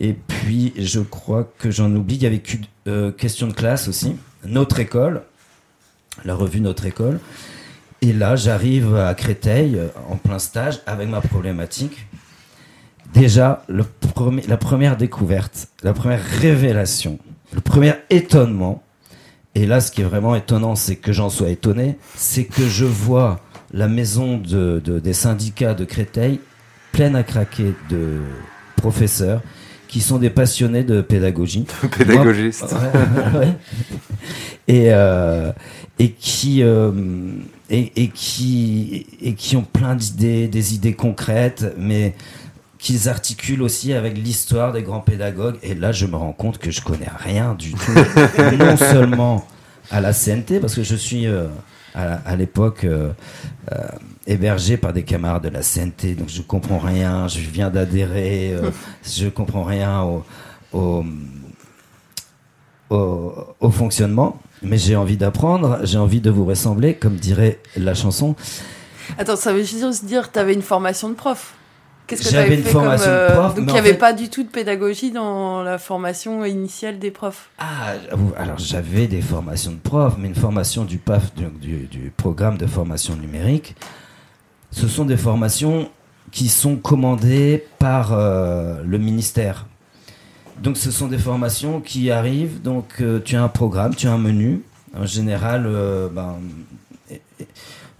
Et 0.00 0.12
puis, 0.14 0.72
je 0.76 1.00
crois 1.00 1.50
que 1.58 1.70
j'en 1.70 1.92
oublie, 1.94 2.16
il 2.16 2.22
y 2.22 2.26
avait 2.26 2.42
euh, 2.86 3.10
Question 3.10 3.48
de 3.48 3.52
classe 3.52 3.88
aussi, 3.88 4.14
Notre 4.46 4.78
École, 4.78 5.22
la 6.24 6.34
revue 6.34 6.60
Notre 6.60 6.86
École. 6.86 7.18
Et 8.00 8.12
là, 8.12 8.36
j'arrive 8.36 8.94
à 8.94 9.12
Créteil, 9.14 9.76
euh, 9.76 9.88
en 10.08 10.16
plein 10.16 10.38
stage, 10.38 10.80
avec 10.86 11.08
ma 11.08 11.20
problématique. 11.20 12.06
Déjà, 13.12 13.64
le 13.68 13.84
premier, 13.84 14.42
la 14.42 14.56
première 14.56 14.96
découverte, 14.96 15.68
la 15.82 15.92
première 15.94 16.22
révélation, 16.22 17.18
le 17.52 17.60
premier 17.60 17.94
étonnement, 18.10 18.82
et 19.54 19.66
là, 19.66 19.80
ce 19.80 19.90
qui 19.90 20.02
est 20.02 20.04
vraiment 20.04 20.36
étonnant, 20.36 20.76
c'est 20.76 20.96
que 20.96 21.12
j'en 21.12 21.30
sois 21.30 21.48
étonné, 21.48 21.96
c'est 22.14 22.44
que 22.44 22.68
je 22.68 22.84
vois 22.84 23.40
la 23.72 23.88
maison 23.88 24.36
de, 24.36 24.80
de- 24.84 25.00
des 25.00 25.14
syndicats 25.14 25.74
de 25.74 25.84
Créteil 25.84 26.38
pleine 26.92 27.16
à 27.16 27.22
craquer 27.22 27.74
de 27.90 28.20
professeurs 28.76 29.42
qui 29.88 30.00
sont 30.00 30.18
des 30.18 30.30
passionnés 30.30 30.84
de 30.84 31.00
pédagogie. 31.00 31.66
Pédagogistes. 31.98 32.72
Moi- 32.72 33.32
ouais, 33.32 33.38
ouais. 33.38 33.54
Et, 34.68 34.92
euh, 34.92 35.50
et 35.98 36.10
qui 36.10 36.62
euh, 36.62 36.92
et, 37.70 38.02
et 38.02 38.08
qui 38.08 39.06
et 39.20 39.34
qui 39.34 39.56
ont 39.56 39.62
plein 39.64 39.94
d'idées, 39.96 40.46
des 40.48 40.74
idées 40.74 40.92
concrètes, 40.92 41.74
mais 41.78 42.14
qu'ils 42.78 43.08
articulent 43.08 43.62
aussi 43.62 43.92
avec 43.94 44.16
l'histoire 44.16 44.72
des 44.72 44.82
grands 44.82 45.00
pédagogues. 45.00 45.56
Et 45.62 45.74
là, 45.74 45.90
je 45.90 46.06
me 46.06 46.16
rends 46.16 46.32
compte 46.32 46.58
que 46.58 46.70
je 46.70 46.80
connais 46.82 47.08
rien 47.18 47.54
du 47.54 47.72
tout, 47.72 47.92
non 48.58 48.76
seulement 48.76 49.46
à 49.90 50.00
la 50.00 50.12
CNT, 50.12 50.60
parce 50.60 50.74
que 50.74 50.82
je 50.84 50.94
suis 50.94 51.26
euh, 51.26 51.46
à, 51.94 52.14
à 52.26 52.36
l'époque 52.36 52.84
euh, 52.84 53.12
euh, 53.72 53.76
hébergé 54.26 54.76
par 54.76 54.92
des 54.92 55.02
camarades 55.02 55.44
de 55.44 55.48
la 55.48 55.62
CNT, 55.62 56.14
donc 56.14 56.28
je 56.28 56.42
comprends 56.42 56.78
rien. 56.78 57.28
Je 57.28 57.40
viens 57.40 57.70
d'adhérer, 57.70 58.52
euh, 58.54 58.70
je 59.04 59.28
comprends 59.28 59.64
rien 59.64 60.02
au, 60.02 60.24
au, 60.72 61.04
au, 62.90 63.32
au 63.60 63.70
fonctionnement. 63.70 64.40
Mais 64.62 64.78
j'ai 64.78 64.96
envie 64.96 65.16
d'apprendre, 65.16 65.80
j'ai 65.84 65.98
envie 65.98 66.20
de 66.20 66.30
vous 66.30 66.44
ressembler, 66.44 66.94
comme 66.94 67.14
dirait 67.14 67.60
la 67.76 67.94
chanson. 67.94 68.34
Attends, 69.16 69.36
ça 69.36 69.52
veut 69.52 69.62
juste 69.62 70.04
dire 70.04 70.28
que 70.28 70.32
tu 70.34 70.38
avais 70.38 70.54
une 70.54 70.62
formation 70.62 71.08
de 71.08 71.14
prof. 71.14 71.54
Qu'est-ce 72.08 72.24
que 72.24 72.30
J'avais 72.30 72.56
une 72.56 72.62
fait 72.64 72.70
formation 72.70 73.04
comme, 73.04 73.14
de 73.14 73.18
euh, 73.20 73.34
prof, 73.38 73.54
Donc 73.54 73.64
il 73.68 73.72
n'y 73.74 73.78
avait 73.78 73.90
fait- 73.92 73.98
pas 73.98 74.12
du 74.14 74.28
tout 74.30 74.42
de 74.42 74.48
pédagogie 74.48 75.10
dans 75.12 75.62
la 75.62 75.78
formation 75.78 76.44
initiale 76.44 76.98
des 76.98 77.10
profs? 77.10 77.50
Ah, 77.58 77.92
alors 78.36 78.58
j'avais 78.58 79.06
des 79.06 79.20
formations 79.20 79.72
de 79.72 79.76
prof, 79.76 80.14
mais 80.18 80.28
une 80.28 80.34
formation 80.34 80.84
du 80.84 80.98
PAF, 80.98 81.34
du, 81.34 81.44
du- 81.60 81.86
du 81.86 82.10
programme 82.16 82.56
de 82.56 82.66
formation 82.66 83.14
numérique, 83.14 83.76
ce 84.70 84.88
sont 84.88 85.04
des 85.04 85.16
formations 85.18 85.88
qui 86.32 86.48
sont 86.48 86.76
commandées 86.76 87.64
par 87.78 88.12
euh, 88.12 88.82
le 88.84 88.98
ministère. 88.98 89.66
Donc 90.62 90.76
ce 90.76 90.90
sont 90.90 91.06
des 91.06 91.18
formations 91.18 91.80
qui 91.80 92.10
arrivent, 92.10 92.60
donc 92.62 92.86
euh, 93.00 93.20
tu 93.24 93.36
as 93.36 93.42
un 93.42 93.48
programme, 93.48 93.94
tu 93.94 94.08
as 94.08 94.12
un 94.12 94.18
menu. 94.18 94.62
En 94.98 95.04
général, 95.06 95.68
ben, 96.14 96.36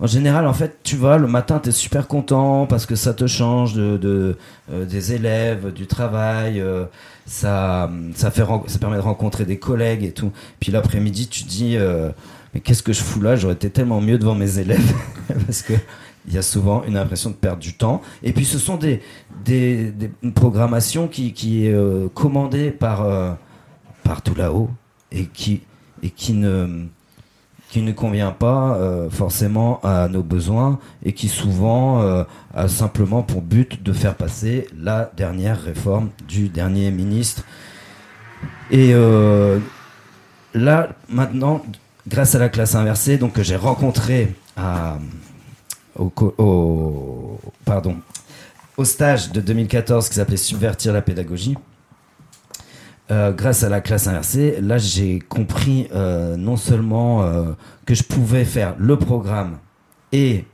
en 0.01 0.07
général, 0.07 0.47
en 0.47 0.53
fait, 0.53 0.79
tu 0.85 0.97
vas 0.97 1.19
le 1.19 1.27
matin, 1.27 1.59
tu 1.63 1.71
es 1.71 1.73
super 1.73 2.07
content 2.07 2.67
parce 2.67 2.87
que 2.87 2.95
ça 2.95 3.15
te 3.15 3.27
change 3.27 3.75
de, 3.75 3.97
de, 3.97 4.37
euh, 4.73 4.85
des 4.85 5.13
élèves, 5.13 5.73
du 5.73 5.87
travail, 5.89 6.61
euh, 6.61 6.85
ça, 7.27 7.91
ça, 8.15 8.31
fait, 8.31 8.45
ça 8.69 8.79
permet 8.79 8.97
de 8.97 9.03
rencontrer 9.03 9.45
des 9.45 9.59
collègues 9.59 10.05
et 10.05 10.13
tout. 10.13 10.31
Puis 10.61 10.71
l'après-midi, 10.71 11.27
tu 11.29 11.45
dis, 11.45 11.77
euh, 11.77 12.11
mais 12.55 12.61
qu'est-ce 12.61 12.83
que 12.83 12.93
je 12.93 13.03
fous 13.03 13.21
là? 13.21 13.35
J'aurais 13.37 13.55
été 13.55 13.71
tellement 13.71 14.01
mieux 14.01 14.19
devant 14.19 14.35
mes 14.37 14.59
élèves 14.59 14.93
parce 15.47 15.63
que 15.63 15.75
il 16.27 16.35
y 16.35 16.39
a 16.39 16.43
souvent 16.43 16.85
une 16.87 16.97
impression 16.99 17.31
de 17.31 17.35
perdre 17.35 17.59
du 17.61 17.73
temps. 17.75 18.03
Et 18.23 18.33
puis 18.33 18.45
ce 18.45 18.59
sont 18.59 18.77
des, 18.77 19.01
des, 19.45 19.91
des- 19.91 20.11
une 20.23 20.35
programmation 20.35 21.09
qui, 21.09 21.33
qui 21.33 21.67
est 21.67 21.73
euh, 21.73 22.09
commandée 22.13 22.71
par, 22.71 23.03
euh, 23.03 23.33
par 24.05 24.21
tout 24.23 24.35
là-haut 24.35 24.69
et 25.11 25.25
qui, 25.27 25.63
et 26.03 26.11
qui 26.11 26.35
ne 26.35 26.85
qui 27.69 27.83
ne 27.83 27.93
convient 27.93 28.31
pas 28.31 28.77
euh, 28.77 29.11
forcément 29.11 29.81
à 29.83 30.09
nos 30.09 30.23
besoins 30.23 30.79
et 31.05 31.13
qui 31.13 31.29
souvent 31.29 32.01
euh, 32.03 32.25
a 32.55 32.67
simplement 32.69 33.23
pour 33.23 33.43
but 33.43 33.83
de 33.83 33.93
faire 33.93 34.15
passer 34.15 34.67
la 34.81 35.11
dernière 35.17 35.61
réforme 35.63 36.09
du 36.27 36.49
dernier 36.49 36.91
ministre. 36.91 37.45
Et, 38.71 38.91
euh, 38.95 39.59
là, 40.55 40.91
maintenant, 41.11 41.63
grâce 42.07 42.35
à 42.35 42.39
la 42.39 42.49
classe 42.49 42.75
inversée, 42.75 43.19
donc 43.19 43.35
que 43.35 43.43
j'ai 43.43 43.57
rencontré 43.57 44.35
au- 45.97 47.39
pardon, 47.65 47.97
au 48.77 48.85
stage 48.85 49.31
de 49.33 49.41
2014 49.41 50.09
qui 50.09 50.15
s'appelait 50.15 50.37
Subvertir 50.37 50.93
la 50.93 51.03
pédagogie. 51.03 51.57
Euh, 53.11 53.33
grâce 53.33 53.63
à 53.63 53.69
la 53.69 53.81
classe 53.81 54.07
inversée, 54.07 54.59
là 54.61 54.79
j'ai 54.79 55.19
compris 55.19 55.89
euh, 55.95 56.37
non 56.37 56.57
seulement 56.57 57.23
euh, 57.23 57.53
que 57.87 57.95
je 57.95 58.03
pouvais 58.03 58.45
faire 58.45 58.75
le 58.79 58.99
programme 58.99 59.59
et 60.13 60.45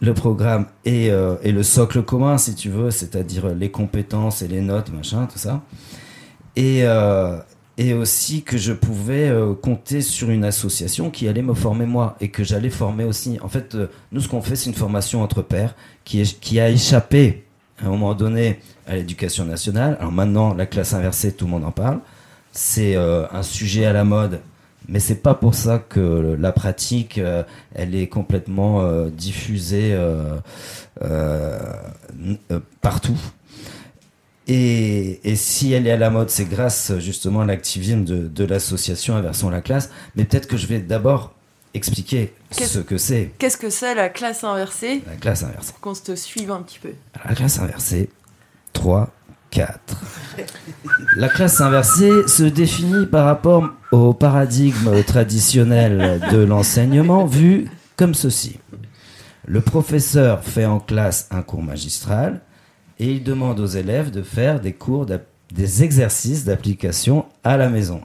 le 0.00 0.12
programme 0.14 0.66
et, 0.84 1.10
euh, 1.10 1.36
et 1.42 1.52
le 1.52 1.62
socle 1.62 2.02
commun, 2.02 2.36
si 2.38 2.54
tu 2.54 2.68
veux, 2.68 2.90
c'est-à-dire 2.90 3.48
les 3.54 3.70
compétences 3.70 4.42
et 4.42 4.48
les 4.48 4.60
notes, 4.60 4.92
machin, 4.92 5.26
tout 5.32 5.38
ça. 5.38 5.62
Et, 6.56 6.80
euh, 6.84 7.38
et 7.78 7.94
aussi 7.94 8.42
que 8.42 8.58
je 8.58 8.72
pouvais 8.72 9.32
compter 9.62 10.00
sur 10.02 10.30
une 10.30 10.44
association 10.44 11.10
qui 11.10 11.26
allait 11.26 11.42
me 11.42 11.54
former 11.54 11.86
moi 11.86 12.16
et 12.20 12.28
que 12.28 12.44
j'allais 12.44 12.70
former 12.70 13.04
aussi. 13.04 13.38
En 13.42 13.48
fait, 13.48 13.76
nous, 14.12 14.20
ce 14.20 14.28
qu'on 14.28 14.42
fait, 14.42 14.56
c'est 14.56 14.68
une 14.70 14.76
formation 14.76 15.22
entre 15.22 15.42
pairs 15.42 15.74
qui, 16.04 16.20
est- 16.20 16.38
qui 16.38 16.60
a 16.60 16.68
échappé 16.68 17.43
à 17.82 17.86
un 17.86 17.90
moment 17.90 18.14
donné 18.14 18.60
à 18.86 18.96
l'éducation 18.96 19.44
nationale. 19.44 19.96
Alors 20.00 20.12
maintenant, 20.12 20.54
la 20.54 20.66
classe 20.66 20.92
inversée, 20.92 21.32
tout 21.32 21.46
le 21.46 21.52
monde 21.52 21.64
en 21.64 21.72
parle. 21.72 22.00
C'est 22.52 22.96
euh, 22.96 23.26
un 23.32 23.42
sujet 23.42 23.84
à 23.84 23.92
la 23.92 24.04
mode, 24.04 24.40
mais 24.88 25.00
c'est 25.00 25.22
pas 25.22 25.34
pour 25.34 25.54
ça 25.54 25.78
que 25.78 26.36
la 26.38 26.52
pratique, 26.52 27.18
euh, 27.18 27.42
elle 27.74 27.94
est 27.94 28.06
complètement 28.06 28.82
euh, 28.82 29.08
diffusée 29.08 29.96
partout. 32.80 33.18
Et, 34.46 35.20
et 35.24 35.36
si 35.36 35.72
elle 35.72 35.86
est 35.86 35.92
à 35.92 35.96
la 35.96 36.10
mode, 36.10 36.28
c'est 36.28 36.44
grâce 36.44 36.92
justement 36.98 37.40
à 37.40 37.46
l'activisme 37.46 38.04
de, 38.04 38.28
de 38.28 38.44
l'association 38.44 39.16
Inversons 39.16 39.48
la 39.48 39.62
classe. 39.62 39.90
Mais 40.16 40.24
peut-être 40.24 40.46
que 40.46 40.58
je 40.58 40.66
vais 40.66 40.80
d'abord 40.80 41.33
expliquer 41.74 42.32
ce 42.50 42.78
que 42.78 42.96
c'est 42.96 43.32
Qu'est-ce 43.38 43.56
que 43.56 43.70
c'est 43.70 43.94
la 43.94 44.08
classe 44.08 44.44
inversée 44.44 45.02
la 45.06 45.16
classe 45.16 45.42
inversée. 45.42 45.72
Pour 45.72 45.80
qu'on 45.80 45.94
se 45.94 46.16
suive 46.16 46.50
un 46.50 46.62
petit 46.62 46.78
peu. 46.78 46.90
Alors, 47.14 47.28
la 47.28 47.34
classe 47.34 47.58
inversée, 47.58 48.10
3, 48.72 49.12
4. 49.50 49.96
La 51.16 51.28
classe 51.28 51.60
inversée 51.60 52.26
se 52.26 52.42
définit 52.42 53.06
par 53.06 53.24
rapport 53.24 53.70
au 53.92 54.12
paradigme 54.12 55.02
traditionnel 55.04 56.20
de 56.32 56.38
l'enseignement 56.38 57.24
vu 57.24 57.68
comme 57.96 58.14
ceci. 58.14 58.58
Le 59.46 59.60
professeur 59.60 60.42
fait 60.42 60.64
en 60.64 60.80
classe 60.80 61.28
un 61.30 61.42
cours 61.42 61.62
magistral 61.62 62.40
et 62.98 63.12
il 63.12 63.22
demande 63.22 63.60
aux 63.60 63.66
élèves 63.66 64.10
de 64.10 64.22
faire 64.22 64.60
des 64.60 64.72
cours, 64.72 65.06
des 65.06 65.82
exercices 65.82 66.44
d'application 66.44 67.26
à 67.44 67.56
la 67.56 67.68
maison. 67.68 68.00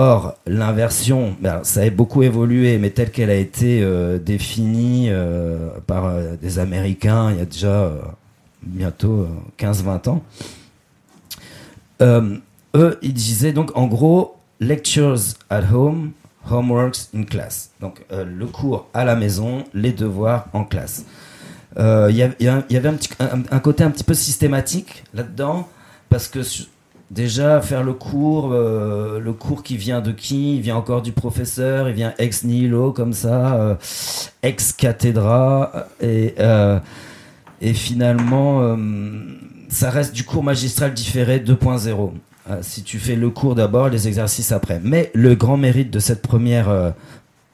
Or, 0.00 0.36
l'inversion, 0.46 1.34
ben, 1.40 1.64
ça 1.64 1.80
a 1.80 1.90
beaucoup 1.90 2.22
évolué, 2.22 2.78
mais 2.78 2.90
telle 2.90 3.10
qu'elle 3.10 3.30
a 3.30 3.34
été 3.34 3.82
euh, 3.82 4.20
définie 4.20 5.08
euh, 5.10 5.70
par 5.88 6.04
euh, 6.04 6.36
des 6.40 6.60
Américains 6.60 7.32
il 7.32 7.38
y 7.38 7.40
a 7.40 7.44
déjà 7.44 7.90
bientôt 8.62 9.22
euh, 9.22 9.28
15-20 9.58 10.08
ans, 10.08 10.22
eux, 12.00 12.98
ils 13.02 13.12
disaient 13.12 13.50
donc 13.50 13.76
en 13.76 13.88
gros 13.88 14.36
lectures 14.60 15.18
at 15.50 15.64
home, 15.72 16.12
homeworks 16.48 17.08
in 17.12 17.24
class. 17.24 17.72
Donc 17.80 18.00
le 18.12 18.46
cours 18.46 18.86
à 18.94 19.04
la 19.04 19.16
maison, 19.16 19.64
les 19.74 19.90
devoirs 19.90 20.46
en 20.52 20.62
classe. 20.62 21.06
Il 21.76 22.14
y, 22.14 22.22
avait 22.76 22.88
un, 23.18 23.58
côté 23.58 23.82
un 23.82 23.90
petit 23.90 24.04
peu 24.04 24.14
systématique 24.14 25.02
là-dedans, 25.12 25.68
parce 26.08 26.28
que 26.28 26.42
déjà 27.10 27.60
faire 27.60 27.82
le 27.82 27.92
cours, 27.94 28.50
euh, 28.52 29.18
le 29.20 29.32
cours 29.32 29.62
qui 29.62 29.76
vient 29.76 30.00
de 30.00 30.12
qui? 30.12 30.56
Il 30.56 30.60
vient 30.62 30.76
encore 30.76 31.02
du 31.02 31.12
professeur, 31.12 31.88
il 31.88 31.94
vient 31.94 32.14
ex 32.18 32.44
nihilo 32.44 32.92
comme 32.92 33.12
ça, 33.12 33.54
euh, 33.56 33.74
ex 34.42 34.72
cathedra, 34.72 35.86
et, 36.00 36.34
euh, 36.38 36.78
et 37.60 37.74
finalement, 37.74 38.76
ça 39.68 39.90
reste 39.90 40.14
du 40.14 40.24
cours 40.24 40.42
magistral 40.44 40.94
différé 40.94 41.38
2.0. 41.40 42.12
Euh, 42.50 42.58
si 42.62 42.82
tu 42.82 42.98
fais 42.98 43.16
le 43.16 43.30
cours 43.30 43.54
d'abord, 43.54 43.88
les 43.88 44.08
exercices 44.08 44.52
après. 44.52 44.80
Mais 44.82 45.10
le 45.14 45.34
grand 45.34 45.56
mérite 45.56 45.90
de 45.90 45.98
cette 45.98 46.22
première 46.22 46.94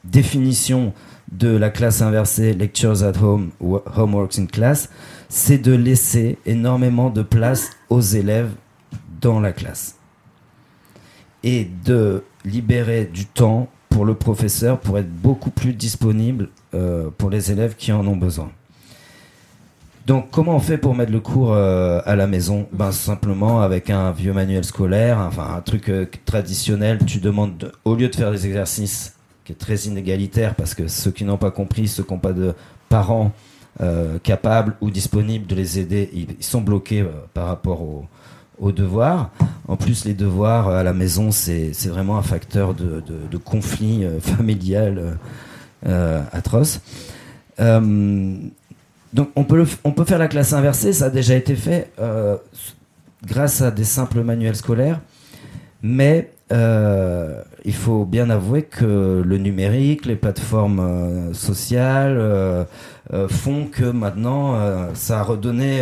définition 0.05 0.93
de 1.33 1.49
la 1.49 1.71
classe 1.71 2.03
inversée, 2.03 2.53
lectures 2.53 3.03
at 3.03 3.19
home, 3.21 3.51
wo- 3.61 3.83
homeworks 3.97 4.39
in 4.39 4.47
class, 4.47 4.91
c'est 5.29 5.59
de 5.59 5.73
laisser 5.73 6.39
énormément 6.47 7.11
de 7.11 7.23
place 7.23 7.71
aux 7.89 8.01
élèves 8.03 8.51
dans 9.33 9.41
la 9.41 9.53
classe. 9.53 9.97
Et 11.43 11.69
de 11.85 12.25
libérer 12.45 13.05
du 13.05 13.27
temps 13.27 13.69
pour 13.89 14.05
le 14.05 14.15
professeur 14.15 14.79
pour 14.81 14.99
être 14.99 15.11
beaucoup 15.11 15.51
plus 15.51 15.73
disponible 15.73 16.49
euh, 16.75 17.11
pour 17.17 17.31
les 17.31 17.51
élèves 17.53 17.75
qui 17.77 17.93
en 17.93 18.07
ont 18.07 18.17
besoin. 18.17 18.51
Donc, 20.07 20.31
comment 20.31 20.55
on 20.57 20.61
fait 20.61 20.77
pour 20.77 20.95
mettre 20.95 21.13
le 21.13 21.21
cours 21.21 21.55
euh, 21.55 22.01
à 22.05 22.15
la 22.15 22.27
maison? 22.27 22.67
Ben 22.73 22.93
simplement 22.93 23.63
avec 23.63 23.89
un 23.89 24.11
vieux 24.13 24.35
manuel 24.35 24.65
scolaire, 24.65 25.19
enfin 25.19 25.55
un 25.57 25.61
truc 25.63 25.89
euh, 25.89 26.07
traditionnel. 26.27 26.99
Tu 27.07 27.19
demandes, 27.21 27.57
de- 27.57 27.73
au 27.85 27.95
lieu 27.95 28.09
de 28.09 28.17
faire 28.17 28.31
des 28.31 28.47
exercices 28.47 29.15
qui 29.45 29.53
est 29.53 29.57
très 29.57 29.77
inégalitaire, 29.77 30.55
parce 30.55 30.75
que 30.75 30.89
ceux 30.89 31.11
qui 31.11 31.25
n'ont 31.25 31.39
pas 31.39 31.51
compris, 31.51 31.89
ceux 31.89 32.03
qui 32.03 32.13
n'ont 32.13 32.19
pas 32.19 32.33
de 32.33 32.55
parents 32.89 33.33
capables 34.23 34.77
ou 34.81 34.89
disponibles 34.89 35.47
de 35.49 35.57
les 35.57 35.81
aider, 35.81 36.09
ils, 36.13 36.29
ils 36.39 36.45
sont 36.45 36.61
bloqués 36.61 37.05
par 37.35 37.49
rapport 37.49 37.83
aux, 37.83 38.07
aux 38.59 38.73
devoirs. 38.73 39.31
En 39.69 39.77
plus, 39.77 40.05
les 40.05 40.15
devoirs 40.15 40.69
à 40.69 40.83
la 40.83 40.93
maison, 40.93 41.31
c'est 41.31 41.73
vraiment 41.87 42.19
un 42.19 42.23
facteur 42.23 42.75
de, 42.75 43.37
conflit 43.39 44.05
familial 44.21 45.19
atroce. 46.33 46.81
Donc 49.15 49.31
on 49.37 49.45
peut, 49.45 49.65
faire 49.65 50.19
la 50.19 50.27
classe 50.27 50.53
inversée, 50.53 50.93
ça 50.93 51.05
a 51.05 51.11
déjà 51.11 51.37
été 51.37 51.55
fait 51.55 51.93
euh, 52.01 52.37
grâce 53.25 53.63
à 53.63 53.71
des 53.71 53.85
simples 53.85 54.23
manuels 54.23 54.57
scolaires, 54.57 55.01
mais 55.83 56.33
euh, 56.53 57.41
il 57.65 57.75
faut 57.75 58.05
bien 58.07 58.29
avouer 58.29 58.63
que 58.63 59.23
le 59.25 59.39
numérique, 59.39 60.05
les 60.05 60.17
plateformes 60.17 60.81
euh, 60.81 61.33
sociales 61.33 62.67
font 63.29 63.67
que 63.67 63.85
maintenant 63.85 64.59
ça 64.95 65.21
a 65.21 65.23
redonné 65.23 65.81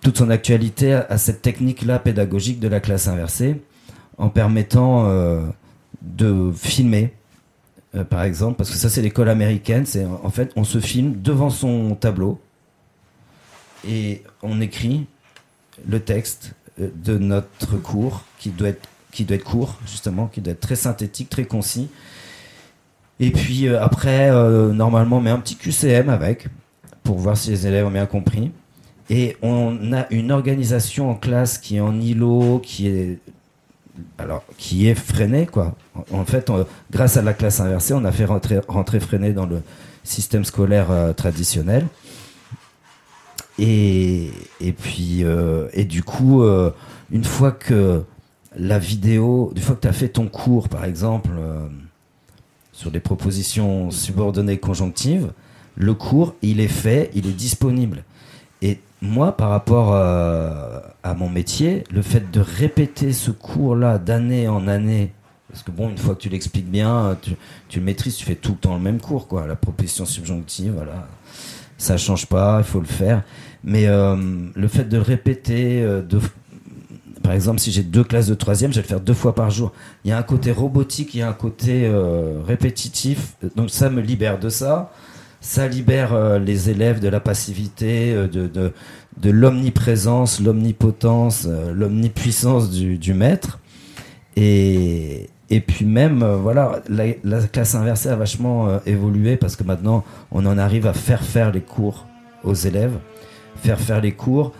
toute 0.00 0.18
son 0.18 0.30
actualité 0.30 0.92
à, 0.92 1.18
cette 1.18 1.42
technique-là 1.42 1.98
pédagogique 1.98 2.60
de 2.60 2.68
la 2.68 2.80
classe 2.80 3.08
inversée 3.08 3.60
en 4.16 4.28
permettant 4.28 5.08
euh, 5.08 5.42
de 6.02 6.52
filmer 6.52 7.12
euh, 7.94 8.04
par 8.04 8.22
exemple, 8.22 8.56
parce 8.56 8.70
que 8.70 8.76
ça 8.76 8.90
c'est 8.90 9.00
l'école 9.00 9.28
américaine, 9.28 9.86
c'est 9.86 10.04
en 10.04 10.30
fait 10.30 10.52
on 10.56 10.64
se 10.64 10.78
filme 10.78 11.20
devant 11.22 11.50
son 11.50 11.94
tableau 11.94 12.38
et 13.86 14.22
on 14.42 14.60
écrit 14.60 15.06
le 15.88 16.00
texte 16.00 16.54
euh, 16.80 16.88
de 16.94 17.16
notre 17.16 17.76
cours 17.76 18.24
qui 18.38 18.50
doit 18.50 18.68
être 18.68 18.88
qui 19.10 19.24
doit 19.24 19.36
être 19.36 19.44
court 19.44 19.78
justement, 19.86 20.26
qui 20.26 20.42
doit 20.42 20.52
être 20.52 20.60
très 20.60 20.76
synthétique, 20.76 21.30
très 21.30 21.46
concis. 21.46 21.88
Et 23.20 23.32
puis 23.32 23.66
après, 23.68 24.30
normalement, 24.30 25.16
on 25.16 25.20
met 25.20 25.30
un 25.30 25.40
petit 25.40 25.56
QCM 25.56 26.08
avec 26.08 26.46
pour 27.02 27.18
voir 27.18 27.36
si 27.36 27.50
les 27.50 27.66
élèves 27.66 27.84
ont 27.84 27.90
bien 27.90 28.06
compris. 28.06 28.52
Et 29.10 29.36
on 29.42 29.92
a 29.92 30.06
une 30.10 30.30
organisation 30.30 31.10
en 31.10 31.14
classe 31.14 31.58
qui 31.58 31.76
est 31.76 31.80
en 31.80 31.98
îlot, 31.98 32.60
qui 32.62 32.88
est 32.88 33.18
alors 34.16 34.44
qui 34.58 34.86
est 34.88 34.94
freiné 34.94 35.46
quoi. 35.46 35.74
En 36.12 36.24
fait, 36.24 36.52
grâce 36.90 37.16
à 37.16 37.22
la 37.22 37.32
classe 37.32 37.60
inversée, 37.60 37.94
on 37.94 38.04
a 38.04 38.12
fait 38.12 38.26
rentrer, 38.26 38.60
rentrer 38.68 39.00
dans 39.32 39.46
le 39.46 39.62
système 40.04 40.44
scolaire 40.44 40.90
euh, 40.90 41.12
traditionnel. 41.12 41.86
Et, 43.58 44.30
et 44.60 44.72
puis 44.72 45.24
euh, 45.24 45.68
et 45.72 45.84
du 45.84 46.02
coup, 46.02 46.42
euh, 46.42 46.70
une 47.10 47.24
fois 47.24 47.50
que 47.50 48.04
la 48.56 48.78
vidéo, 48.78 49.52
une 49.54 49.62
fois 49.62 49.76
que 49.76 49.82
tu 49.82 49.88
as 49.88 49.92
fait 49.92 50.08
ton 50.08 50.28
cours, 50.28 50.68
par 50.68 50.84
exemple, 50.84 51.30
euh, 51.38 51.66
sur 52.72 52.90
des 52.90 53.00
propositions 53.00 53.90
subordonnées 53.90 54.58
conjonctives, 54.58 55.32
le 55.76 55.94
cours, 55.94 56.34
il 56.42 56.60
est 56.60 56.68
fait, 56.68 57.10
il 57.14 57.26
est 57.26 57.32
disponible. 57.32 58.04
Moi, 59.00 59.36
par 59.36 59.50
rapport 59.50 59.94
euh, 59.94 60.80
à 61.02 61.14
mon 61.14 61.28
métier, 61.28 61.84
le 61.90 62.02
fait 62.02 62.30
de 62.30 62.40
répéter 62.40 63.12
ce 63.12 63.30
cours-là 63.30 63.98
d'année 63.98 64.48
en 64.48 64.66
année, 64.66 65.12
parce 65.50 65.62
que 65.62 65.70
bon, 65.70 65.88
une 65.88 65.98
fois 65.98 66.14
que 66.14 66.20
tu 66.20 66.28
l'expliques 66.28 66.68
bien, 66.70 67.16
tu, 67.22 67.36
tu 67.68 67.78
le 67.78 67.84
maîtrises, 67.84 68.16
tu 68.16 68.24
fais 68.24 68.34
tout 68.34 68.52
le 68.52 68.58
temps 68.58 68.74
le 68.74 68.80
même 68.80 69.00
cours, 69.00 69.28
quoi. 69.28 69.46
La 69.46 69.56
proposition 69.56 70.04
subjonctive, 70.04 70.72
voilà, 70.74 71.06
ça 71.78 71.96
change 71.96 72.26
pas, 72.26 72.58
il 72.58 72.64
faut 72.64 72.80
le 72.80 72.86
faire. 72.86 73.22
Mais 73.64 73.86
euh, 73.86 74.16
le 74.54 74.68
fait 74.68 74.84
de 74.84 74.98
répéter, 74.98 75.82
euh, 75.82 76.02
de, 76.02 76.20
par 77.22 77.32
exemple, 77.32 77.60
si 77.60 77.70
j'ai 77.70 77.82
deux 77.82 78.04
classes 78.04 78.26
de 78.26 78.34
troisième, 78.34 78.72
je 78.72 78.76
vais 78.76 78.82
le 78.82 78.88
faire 78.88 79.00
deux 79.00 79.14
fois 79.14 79.34
par 79.34 79.50
jour. 79.50 79.72
Il 80.04 80.08
y 80.08 80.12
a 80.12 80.18
un 80.18 80.22
côté 80.22 80.52
robotique, 80.52 81.14
il 81.14 81.18
y 81.18 81.22
a 81.22 81.28
un 81.28 81.34
côté 81.34 81.86
euh, 81.86 82.40
répétitif, 82.46 83.36
donc 83.56 83.70
ça 83.70 83.90
me 83.90 84.00
libère 84.00 84.38
de 84.38 84.48
ça. 84.48 84.92
Ça 85.40 85.68
libère 85.68 86.12
euh, 86.14 86.38
les 86.38 86.70
élèves 86.70 87.00
de 87.00 87.08
la 87.08 87.20
passivité, 87.20 88.12
euh, 88.12 88.26
de, 88.26 88.46
de, 88.46 88.72
de 89.18 89.30
l'omniprésence, 89.30 90.40
l'omnipotence, 90.40 91.46
euh, 91.48 91.72
l'omnipuissance 91.72 92.70
du, 92.70 92.98
du 92.98 93.14
maître. 93.14 93.60
Et, 94.36 95.30
et 95.50 95.60
puis 95.60 95.84
même, 95.84 96.24
voilà, 96.24 96.80
la, 96.88 97.06
la 97.24 97.40
classe 97.42 97.74
inversée 97.74 98.08
a 98.08 98.16
vachement 98.16 98.78
évolué 98.86 99.36
parce 99.36 99.56
que 99.56 99.64
maintenant, 99.64 100.04
on 100.30 100.46
en 100.46 100.58
arrive 100.58 100.86
à 100.86 100.92
faire 100.92 101.22
faire 101.22 101.50
les 101.50 101.62
cours 101.62 102.06
aux 102.44 102.54
élèves. 102.54 102.98
Faire 103.56 103.80
faire 103.80 104.00
les 104.00 104.12
cours, 104.12 104.52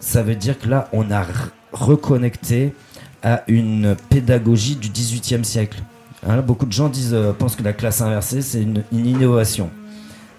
ça 0.00 0.22
veut 0.22 0.34
dire 0.34 0.58
que 0.58 0.68
là, 0.68 0.88
on 0.92 1.10
a 1.10 1.24
reconnecté 1.72 2.74
à 3.22 3.42
une 3.48 3.96
pédagogie 4.10 4.76
du 4.76 4.88
18e 4.88 5.44
siècle. 5.44 5.82
Hein, 6.26 6.42
beaucoup 6.42 6.66
de 6.66 6.72
gens 6.72 6.90
disent, 6.90 7.16
pensent 7.38 7.56
que 7.56 7.62
la 7.62 7.72
classe 7.72 8.02
inversée, 8.02 8.42
c'est 8.42 8.60
une 8.60 8.82
innovation. 8.92 9.70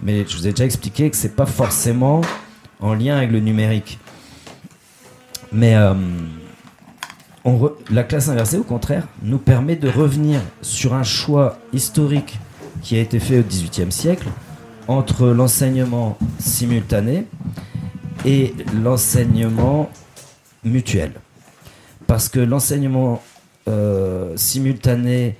Mais 0.01 0.25
je 0.27 0.37
vous 0.37 0.47
ai 0.47 0.51
déjà 0.51 0.65
expliqué 0.65 1.09
que 1.09 1.15
c'est 1.15 1.35
pas 1.35 1.45
forcément 1.45 2.21
en 2.79 2.93
lien 2.93 3.17
avec 3.17 3.31
le 3.31 3.39
numérique. 3.39 3.99
Mais 5.51 5.75
euh, 5.75 5.93
la 7.89 8.03
classe 8.03 8.29
inversée, 8.29 8.57
au 8.57 8.63
contraire, 8.63 9.07
nous 9.23 9.37
permet 9.37 9.75
de 9.75 9.89
revenir 9.89 10.41
sur 10.61 10.93
un 10.93 11.03
choix 11.03 11.57
historique 11.73 12.39
qui 12.81 12.95
a 12.97 13.01
été 13.01 13.19
fait 13.19 13.39
au 13.39 13.43
XVIIIe 13.43 13.91
siècle 13.91 14.27
entre 14.87 15.27
l'enseignement 15.27 16.17
simultané 16.39 17.25
et 18.25 18.53
l'enseignement 18.81 19.89
mutuel. 20.63 21.11
Parce 22.05 22.29
que 22.29 22.39
l'enseignement 22.39 23.21
euh, 23.67 24.33
simultané 24.35 25.35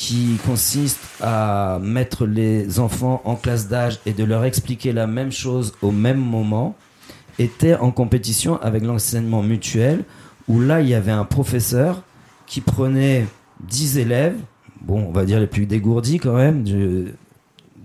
qui 0.00 0.38
consiste 0.46 0.98
à 1.20 1.78
mettre 1.82 2.24
les 2.24 2.80
enfants 2.80 3.20
en 3.26 3.36
classe 3.36 3.68
d'âge 3.68 3.98
et 4.06 4.14
de 4.14 4.24
leur 4.24 4.44
expliquer 4.46 4.94
la 4.94 5.06
même 5.06 5.30
chose 5.30 5.74
au 5.82 5.90
même 5.90 6.16
moment 6.18 6.74
était 7.38 7.74
en 7.74 7.90
compétition 7.90 8.58
avec 8.62 8.82
l'enseignement 8.82 9.42
mutuel 9.42 10.04
où 10.48 10.58
là 10.58 10.80
il 10.80 10.88
y 10.88 10.94
avait 10.94 11.12
un 11.12 11.26
professeur 11.26 12.02
qui 12.46 12.62
prenait 12.62 13.26
10 13.68 13.98
élèves, 13.98 14.36
bon 14.80 15.04
on 15.06 15.12
va 15.12 15.26
dire 15.26 15.38
les 15.38 15.46
plus 15.46 15.66
dégourdis 15.66 16.16
quand 16.18 16.32
même, 16.34 16.64
de, 16.64 17.12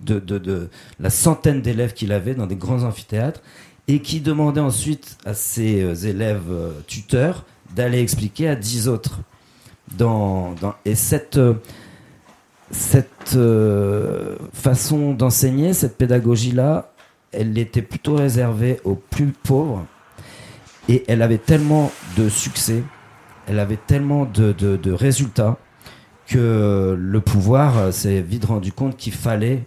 de- 0.06 0.38
de 0.38 0.70
la 1.02 1.10
centaine 1.10 1.62
d'élèves 1.62 1.92
qu'il 1.94 2.14
avait 2.14 2.34
dans 2.34 2.48
des 2.48 2.56
grands 2.56 2.84
amphithéâtres 2.84 3.42
et 3.90 4.00
qui 4.00 4.22
demandait 4.22 4.62
ensuite 4.62 5.18
à 5.26 5.34
ses 5.34 5.84
euh, 5.84 5.94
élèves 5.96 6.44
euh, 6.50 6.72
tuteurs 6.88 7.44
d'aller 7.76 8.00
expliquer 8.00 8.48
à 8.48 8.56
10 8.56 8.88
autres. 8.88 9.20
Dans, 9.98 10.54
dans- 10.62 10.76
et 10.86 10.96
cette, 10.96 11.38
euh, 11.38 11.54
cette 12.72 13.34
euh, 13.36 14.36
façon 14.54 15.14
d'enseigner, 15.14 15.74
cette 15.74 15.98
pédagogie-là, 15.98 16.92
elle 17.32 17.58
était 17.58 17.82
plutôt 17.82 18.16
réservée 18.16 18.80
aux 18.84 18.96
plus 18.96 19.28
pauvres. 19.32 19.86
Et 20.88 21.04
elle 21.08 21.22
avait 21.22 21.38
tellement 21.38 21.92
de 22.18 22.30
succès, 22.30 22.84
elle 23.48 23.60
avait 23.60 23.78
tellement 23.78 24.26
de, 24.26 24.92
résultats 24.92 25.58
que 26.28 26.96
le 26.98 27.22
pouvoir 27.22 27.94
s'est 27.94 28.22
vite 28.22 28.46
rendu 28.46 28.72
compte 28.72 28.98
qu'il 28.98 29.14
fallait 29.14 29.66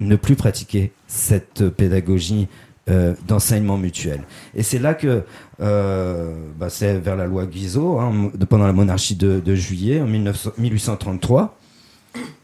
ne 0.00 0.16
plus 0.16 0.36
pratiquer 0.36 0.92
cette 1.06 1.68
pédagogie 1.68 2.48
euh, 2.90 3.14
d'enseignement 3.26 3.78
mutuel. 3.78 4.20
Et 4.54 4.62
c'est 4.62 4.78
là 4.78 4.92
que, 4.92 5.22
euh, 5.62 6.34
bah, 6.58 6.68
c'est 6.68 6.98
vers 6.98 7.16
la 7.16 7.24
loi 7.24 7.46
Guizot, 7.46 7.98
hein, 7.98 8.30
pendant 8.46 8.66
la 8.66 8.74
monarchie 8.74 9.16
de, 9.16 9.54
juillet, 9.54 10.02
en 10.02 10.06
1900 10.06 10.50
1833, 10.58 11.58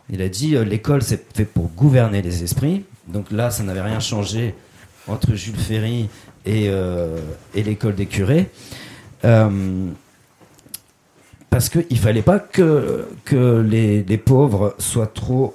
il 0.08 0.22
a 0.22 0.30
dit 0.30 0.56
euh, 0.56 0.64
l'école 0.64 1.02
c'est 1.02 1.36
fait 1.36 1.44
pour 1.44 1.68
gouverner 1.68 2.22
les 2.22 2.42
esprits. 2.42 2.86
Donc 3.06 3.30
là, 3.30 3.50
ça 3.50 3.64
n'avait 3.64 3.82
rien 3.82 4.00
changé 4.00 4.54
entre 5.08 5.34
Jules 5.34 5.58
Ferry 5.58 6.08
et, 6.46 6.70
l'école 7.54 7.94
des 7.94 8.06
curés. 8.06 8.48
Parce 9.20 9.36
qu'il 11.68 11.84
ne 11.90 11.96
fallait 11.96 12.22
pas 12.22 12.38
que, 12.38 13.04
les, 13.60 14.16
pauvres 14.16 14.74
soient 14.78 15.06
trop. 15.06 15.54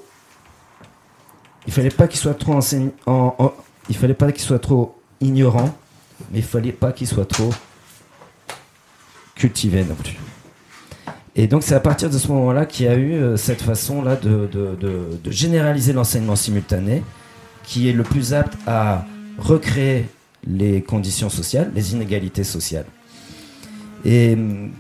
Il 1.66 1.74
fallait 1.74 1.90
pas 1.90 2.08
qu'ils 2.08 2.20
soient 2.20 2.36
trop 2.36 2.60
en- 3.08 3.54
il 3.90 3.96
fallait 3.96 4.14
pas 4.14 4.32
qu'ils 4.32 4.44
soient 4.44 4.60
trop 4.60 4.96
ignorants, 5.22 5.76
mais 6.32 6.40
il 6.40 6.46
fallait 6.46 6.72
pas 6.72 6.92
qu'ils 6.92 7.08
soient 7.08 7.26
trop 7.26 7.52
cultivés 9.36 9.84
non 9.84 9.96
plus. 9.96 10.18
Et 11.36 11.48
donc 11.48 11.64
c'est 11.64 11.76
à 11.76 11.80
partir 11.80 12.10
de 12.10 12.18
ce 12.18 12.30
moment-là 12.30 12.66
qu'il 12.66 12.86
y 12.86 12.90
a 12.90 12.96
eu 12.96 13.14
euh, 13.14 13.38
cette 13.38 13.62
façon-là 13.62 14.16
de, 14.16 14.50
généraliser 15.26 15.92
l'enseignement 15.92 16.36
simultané, 16.36 17.04
qui 17.64 17.90
est 17.90 17.94
le 17.94 18.04
plus 18.04 18.34
apte 18.34 18.58
à 18.66 19.06
recréer 19.38 20.08
les 20.48 20.82
conditions 20.82 21.30
sociales, 21.30 21.72
les 21.76 21.94
inégalités 21.94 22.44
sociales. 22.44 22.86
Et 24.06 24.34
hum, 24.34 24.72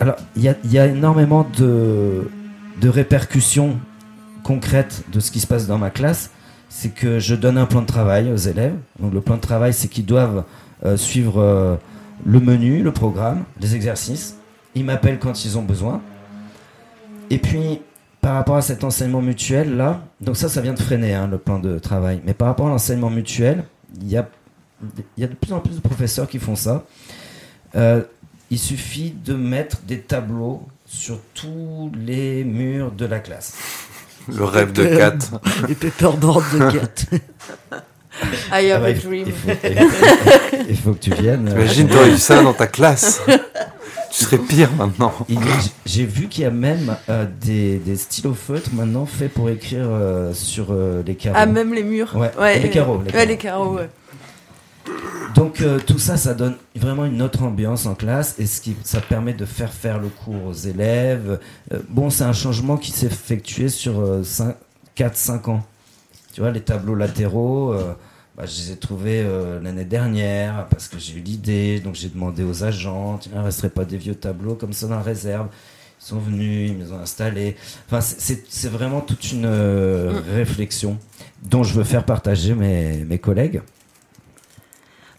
alors, 0.00 0.16
il 0.36 0.42
y 0.42 0.78
a, 0.78 0.86
énormément 0.86 1.46
de 1.56 2.28
répercussions 2.82 3.78
concrètes 4.42 5.04
de 5.12 5.20
ce 5.20 5.30
qui 5.30 5.40
se 5.40 5.46
passe 5.46 5.66
dans 5.66 5.78
ma 5.78 5.90
classe. 5.90 6.30
C'est 6.74 6.88
que 6.88 7.18
je 7.18 7.34
donne 7.34 7.58
un 7.58 7.66
plan 7.66 7.82
de 7.82 7.86
travail 7.86 8.32
aux 8.32 8.36
élèves. 8.36 8.74
Donc, 8.98 9.12
le 9.12 9.20
plan 9.20 9.36
de 9.36 9.42
travail, 9.42 9.74
c'est 9.74 9.88
qu'ils 9.88 10.06
doivent 10.06 10.44
euh, 10.86 10.96
suivre 10.96 11.38
euh, 11.38 11.76
le 12.24 12.40
menu, 12.40 12.82
le 12.82 12.92
programme, 12.92 13.44
les 13.60 13.76
exercices. 13.76 14.38
Ils 14.74 14.82
m'appellent 14.82 15.18
quand 15.18 15.44
ils 15.44 15.58
ont 15.58 15.62
besoin. 15.62 16.00
Et 17.28 17.36
puis, 17.36 17.82
par 18.22 18.36
rapport 18.36 18.56
à 18.56 18.62
cet 18.62 18.84
enseignement 18.84 19.20
mutuel, 19.20 19.76
là, 19.76 20.00
donc 20.22 20.38
ça, 20.38 20.48
ça 20.48 20.62
vient 20.62 20.72
de 20.72 20.78
freiner 20.78 21.12
hein, 21.12 21.28
le 21.30 21.36
plan 21.36 21.58
de 21.58 21.78
travail. 21.78 22.22
Mais 22.24 22.32
par 22.32 22.48
rapport 22.48 22.68
à 22.68 22.70
l'enseignement 22.70 23.10
mutuel, 23.10 23.64
il 24.00 24.08
y 24.08 24.16
a, 24.16 24.26
de 25.18 25.26
plus 25.26 25.52
en 25.52 25.60
plus 25.60 25.76
de 25.76 25.80
professeurs 25.80 26.26
qui 26.26 26.38
font 26.38 26.56
ça. 26.56 26.86
Euh, 27.76 28.02
il 28.50 28.58
suffit 28.58 29.10
de 29.10 29.34
mettre 29.34 29.82
des 29.82 30.00
tableaux 30.00 30.66
sur 30.86 31.20
tous 31.34 31.92
les 31.94 32.44
murs 32.44 32.92
de 32.92 33.04
la 33.04 33.18
classe. 33.18 33.58
Le 34.36 34.44
rêve 34.44 34.72
de 34.72 34.84
Kat. 34.84 35.18
Les 35.68 35.74
paperboards 35.74 36.42
de 36.54 36.58
Kat. 36.78 37.18
I 38.52 38.70
have 38.70 38.82
Ah 38.82 38.86
a 38.86 38.90
il 38.90 38.96
faut- 38.96 39.08
dream. 39.08 39.24
Il 39.26 39.32
faut, 39.32 39.48
il 39.64 39.88
faut- 39.88 40.56
il 40.68 40.76
faut 40.76 40.92
que 40.92 40.98
tu 40.98 41.10
viennes. 41.14 41.48
Imagine, 41.50 41.88
t'aurais 41.88 42.10
eu 42.10 42.18
ça 42.18 42.42
dans 42.42 42.52
ta 42.52 42.66
classe. 42.66 43.22
tu 44.10 44.24
serais 44.24 44.38
pire 44.38 44.68
maintenant. 44.76 45.12
J'ai 45.86 46.04
vu 46.04 46.28
qu'il 46.28 46.44
y 46.44 46.46
a 46.46 46.50
même 46.50 46.94
euh, 47.08 47.24
des, 47.40 47.78
des 47.78 47.96
stylos 47.96 48.34
feutres 48.34 48.68
maintenant 48.74 49.06
faits 49.06 49.32
pour 49.32 49.48
écrire 49.48 49.86
euh, 49.88 50.32
sur 50.34 50.66
euh, 50.70 51.02
les 51.06 51.14
carreaux. 51.14 51.36
Ah, 51.38 51.46
même 51.46 51.72
les 51.72 51.82
murs. 51.82 52.14
Ouais, 52.14 52.60
les 52.60 52.68
carreaux. 52.70 52.98
les 53.04 53.06
Ouais, 53.06 53.12
carreaux. 53.12 53.26
les 53.28 53.36
carreaux, 53.38 53.74
ouais. 53.76 53.88
Donc 55.34 55.60
euh, 55.60 55.78
tout 55.78 55.98
ça, 55.98 56.16
ça 56.16 56.34
donne 56.34 56.56
vraiment 56.76 57.04
une 57.06 57.22
autre 57.22 57.42
ambiance 57.42 57.86
en 57.86 57.94
classe 57.94 58.34
et 58.38 58.46
ce 58.46 58.60
qui, 58.60 58.76
ça 58.84 59.00
permet 59.00 59.32
de 59.32 59.44
faire 59.46 59.72
faire 59.72 59.98
le 59.98 60.08
cours 60.08 60.44
aux 60.46 60.52
élèves. 60.52 61.38
Euh, 61.72 61.80
bon, 61.88 62.10
c'est 62.10 62.24
un 62.24 62.32
changement 62.32 62.76
qui 62.76 62.90
s'est 62.92 63.06
effectué 63.06 63.68
sur 63.68 63.94
4-5 64.96 65.50
ans. 65.50 65.64
Tu 66.34 66.40
vois, 66.40 66.50
les 66.50 66.60
tableaux 66.60 66.94
latéraux, 66.94 67.72
euh, 67.72 67.92
bah, 68.36 68.44
je 68.46 68.60
les 68.62 68.72
ai 68.72 68.76
trouvés 68.76 69.22
euh, 69.24 69.60
l'année 69.60 69.84
dernière 69.84 70.66
parce 70.68 70.88
que 70.88 70.98
j'ai 70.98 71.14
eu 71.18 71.20
l'idée, 71.20 71.80
donc 71.80 71.94
j'ai 71.94 72.08
demandé 72.08 72.42
aux 72.42 72.64
agents, 72.64 73.18
il 73.26 73.36
ne 73.36 73.42
resterait 73.42 73.68
pas 73.70 73.84
des 73.84 73.98
vieux 73.98 74.14
tableaux 74.14 74.54
comme 74.54 74.72
ça 74.72 74.86
dans 74.86 74.96
la 74.96 75.02
réserve. 75.02 75.48
Ils 76.00 76.04
sont 76.06 76.18
venus, 76.18 76.70
ils 76.70 76.76
me 76.76 76.84
les 76.84 76.92
ont 76.92 76.98
installés. 76.98 77.56
Enfin, 77.86 78.00
c'est- 78.00 78.68
vraiment 78.68 79.00
toute 79.00 79.30
une 79.32 79.44
euh, 79.46 80.12
Mm. 80.12 80.34
réflexion 80.34 80.98
dont 81.42 81.62
je 81.62 81.74
veux 81.74 81.84
faire 81.84 82.04
partager 82.04 82.54
mes, 82.54 83.04
mes 83.04 83.18
collègues. 83.18 83.60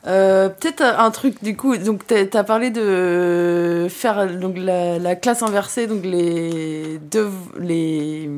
Euh, 0.05 0.49
Peut-être 0.49 0.81
un 0.81 1.11
truc 1.11 1.41
du 1.43 1.55
coup, 1.55 1.77
donc 1.77 2.01
t'as 2.07 2.25
as 2.39 2.43
parlé 2.43 2.69
de 2.71 3.88
faire 3.89 4.27
donc 4.38 4.55
la, 4.57 4.99
la 4.99 5.15
classe 5.15 5.41
inversée, 5.43 5.88
donc 5.88 6.03
les 6.03 6.99
dev- 7.11 7.31
les 7.59 8.30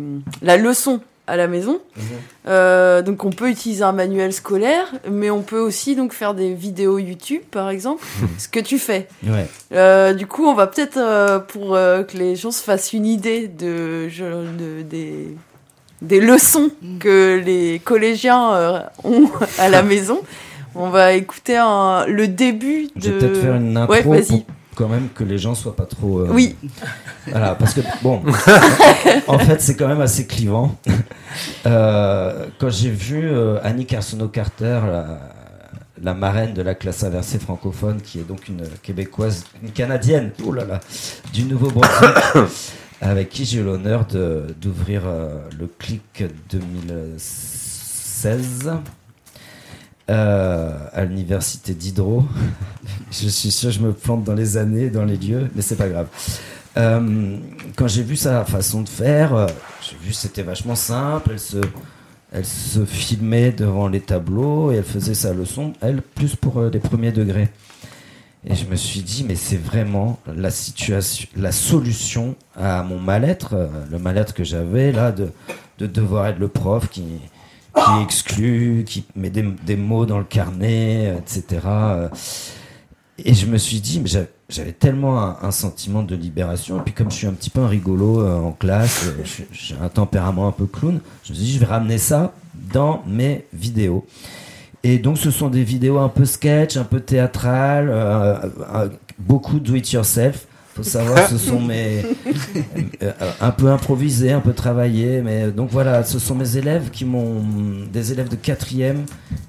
la 0.43 0.57
leçon 0.57 0.99
à 1.27 1.35
la 1.37 1.47
maison. 1.47 1.79
Euh, 2.47 3.01
donc 3.01 3.23
on 3.25 3.31
peut 3.31 3.49
utiliser 3.49 3.83
un 3.83 3.93
manuel 3.93 4.31
scolaire, 4.31 4.85
mais 5.09 5.31
on 5.31 5.41
peut 5.41 5.57
aussi 5.59 5.95
donc 5.95 6.13
faire 6.13 6.35
des 6.35 6.53
vidéos 6.53 6.99
YouTube 6.99 7.41
par 7.49 7.71
exemple, 7.71 8.05
ce 8.37 8.47
que 8.47 8.59
tu 8.59 8.77
fais. 8.77 9.07
Ouais. 9.25 9.47
Euh, 9.73 10.13
du 10.13 10.27
coup, 10.27 10.45
on 10.45 10.53
va 10.53 10.67
peut-être 10.67 10.97
euh, 10.97 11.39
pour 11.39 11.73
euh, 11.75 12.03
que 12.03 12.15
les 12.15 12.35
gens 12.35 12.51
se 12.51 12.61
fassent 12.63 12.93
une 12.93 13.07
idée 13.07 13.47
de, 13.47 14.07
des 14.83 15.35
des 16.03 16.19
leçons 16.19 16.69
que 16.99 17.41
les 17.43 17.79
collégiens 17.83 18.53
euh, 18.53 18.79
ont 19.03 19.29
à 19.57 19.67
la 19.69 19.81
maison. 19.91 20.21
On 20.76 20.89
va 20.89 21.14
écouter 21.14 21.57
un, 21.57 22.06
le 22.06 22.27
début 22.27 22.88
de. 22.95 23.02
Je 23.02 23.10
vais 23.11 23.18
peut-être 23.19 23.41
faire 23.41 23.56
une 23.56 23.77
intro 23.77 23.93
Ouais, 23.93 24.03
pour 24.03 24.14
vas-y. 24.14 24.45
quand 24.76 24.89
même 24.89 25.07
que 25.15 25.23
les 25.23 25.38
gens 25.38 25.56
soient 25.56 25.76
pas 25.76 25.85
trop. 25.85 26.19
euh, 26.19 26.27
Oui. 26.31 26.56
Voilà, 27.27 27.56
parce 27.56 27.73
que 27.73 27.81
bon, 28.03 28.22
en 29.27 29.39
fait, 29.39 29.61
c'est 29.61 29.76
quand 29.76 29.88
même 29.88 30.02
assez 30.02 30.27
clivant. 30.27 30.76
Euh, 31.65 32.45
quand 32.60 32.69
j'ai 32.69 32.89
vu 32.91 33.27
euh, 33.30 33.57
Annie 33.64 33.85
Carsono-Carter, 33.85 34.81
la, 34.85 35.19
la 36.02 36.14
marraine 36.14 36.53
de 36.53 36.61
la 36.61 36.76
classe 36.76 37.03
inversée 37.03 37.39
francophone, 37.39 38.02
qui 38.02 38.19
est 38.19 38.27
donc 38.27 38.47
une 38.49 38.64
québécoise, 38.84 39.45
une 39.64 39.72
canadienne, 39.72 40.31
oh 40.45 40.52
là 40.52 40.65
là, 40.65 40.80
du 41.34 41.43
Nouveau-Brunswick, 41.43 42.14
avec 43.02 43.30
qui 43.30 43.45
j'ai 43.45 43.60
eu 43.60 43.64
l'honneur 43.64 44.06
de- 44.06 44.53
d'ouvrir 44.61 45.03
euh, 45.06 45.39
le 45.57 45.68
Clic 45.80 46.23
2016 46.52 48.72
euh, 50.10 50.77
à 50.94 51.06
l'université 51.06 51.73
d'Hydro. 51.73 52.26
je 53.11 53.27
suis 53.27 53.52
sûr 53.52 53.72
je 53.72 53.80
me 53.80 53.94
plante 53.94 54.23
dans 54.23 54.36
les 54.36 54.57
années, 54.57 54.90
dans 54.90 55.06
les 55.06 55.18
lieux, 55.18 55.49
mais 55.56 55.61
c'est 55.61 55.76
pas 55.76 55.90
grave. 55.90 56.07
Euh, 56.77 57.38
quand 57.76 57.88
j'ai 57.88 58.03
vu 58.03 58.15
sa 58.15 58.44
façon 58.44 58.82
de 58.82 58.90
faire, 58.90 59.34
euh, 59.34 59.48
j'ai 59.82 59.95
vu 59.98 60.14
c'était 60.14 60.44
vachement 60.44 60.76
simple. 60.76 61.32
Elle 61.32 61.40
se, 61.40 61.57
elle 62.32 62.45
se 62.45 62.84
filmait 62.84 63.52
devant 63.52 63.88
les 63.88 64.02
tableaux 64.02 64.72
et 64.72 64.76
elle 64.76 64.84
faisait 64.84 65.14
sa 65.14 65.34
leçon, 65.34 65.73
elle, 65.82 66.02
plus 66.02 66.36
pour 66.36 66.57
euh, 66.57 66.69
les 66.69 66.80
premiers 66.80 67.14
degrés. 67.14 67.49
Et 68.48 68.56
je 68.56 68.65
me 68.65 68.76
suis 68.76 69.02
dit, 69.02 69.26
mais 69.27 69.36
c'est 69.36 69.57
vraiment 69.57 70.19
la 70.27 70.52
situation, 70.52 71.27
la 71.36 71.52
solution 71.52 72.36
à 72.56 72.84
mon 72.84 72.99
mal-être, 72.99 73.53
euh, 73.53 73.68
le 73.90 73.98
mal-être 73.98 74.34
que 74.34 74.44
j'avais 74.44 74.91
là 74.91 75.11
de, 75.11 75.30
de 75.80 75.88
devoir 75.88 76.27
être 76.27 76.40
le 76.40 76.48
prof 76.48 76.90
qui, 76.90 77.03
qui 77.76 78.03
exclut, 78.03 78.84
qui 78.85 79.06
met 79.15 79.30
des, 79.30 79.76
mots 79.76 80.06
dans 80.06 80.18
le 80.18 80.23
carnet, 80.23 81.07
euh, 81.07 81.18
etc. 81.19 81.61
euh. 81.65 82.10
Et 83.23 83.34
je 83.34 83.45
me 83.45 83.57
suis 83.57 83.80
dit, 83.80 83.99
mais 84.02 84.07
j'a- 84.10 84.26
j'avais 84.49 84.73
tellement 84.73 85.41
un, 85.41 85.52
sentiment 85.52 86.03
de 86.03 86.15
libération. 86.15 86.80
Et 86.80 86.81
puis 86.84 86.93
comme 86.93 87.10
je 87.10 87.15
suis 87.15 87.27
un 87.27 87.34
petit 87.34 87.49
peu 87.49 87.61
un 87.61 87.68
rigolo 87.68 88.22
euh, 88.22 88.38
en 88.38 88.52
classe, 88.52 89.06
j'ai 89.52 89.76
un 89.81 89.89
tempérament 89.89 90.47
un 90.47 90.52
peu 90.52 90.65
clown, 90.65 90.99
je 91.23 91.31
me 91.31 91.35
suis 91.35 91.45
dit, 91.45 91.53
je 91.53 91.60
vais 91.60 91.65
ramener 91.65 91.97
ça 91.97 92.34
dans 92.73 93.03
mes 93.07 93.45
vidéos. 93.53 94.06
Et 94.84 94.99
donc 94.99 95.18
ce 95.18 95.31
sont 95.31 95.49
des 95.49 95.64
vidéos 95.64 95.97
un 95.97 96.10
peu 96.10 96.26
sketch, 96.26 96.77
un 96.77 96.84
peu 96.84 96.99
théâtrales, 96.99 97.89
euh, 97.89 98.89
beaucoup 99.18 99.60
do 99.60 99.76
it 99.76 99.91
yourself. 99.91 100.45
Faut 100.76 100.84
savoir, 100.84 101.30
ce 101.30 101.38
sont 101.38 101.61
mes 101.61 102.03
euh, 103.02 103.14
un 103.39 103.52
peu 103.52 103.69
improvisés, 103.69 104.34
un 104.34 104.41
peu 104.41 104.52
travaillés, 104.52 105.22
mais 105.22 105.49
donc 105.49 105.69
voilà, 105.69 106.03
ce 106.03 106.19
sont 106.19 106.35
mes 106.35 106.57
élèves 106.57 106.89
qui 106.89 107.06
m'ont 107.06 107.41
des 107.93 108.11
élèves 108.11 108.27
de 108.27 108.35
quatrième 108.35 109.06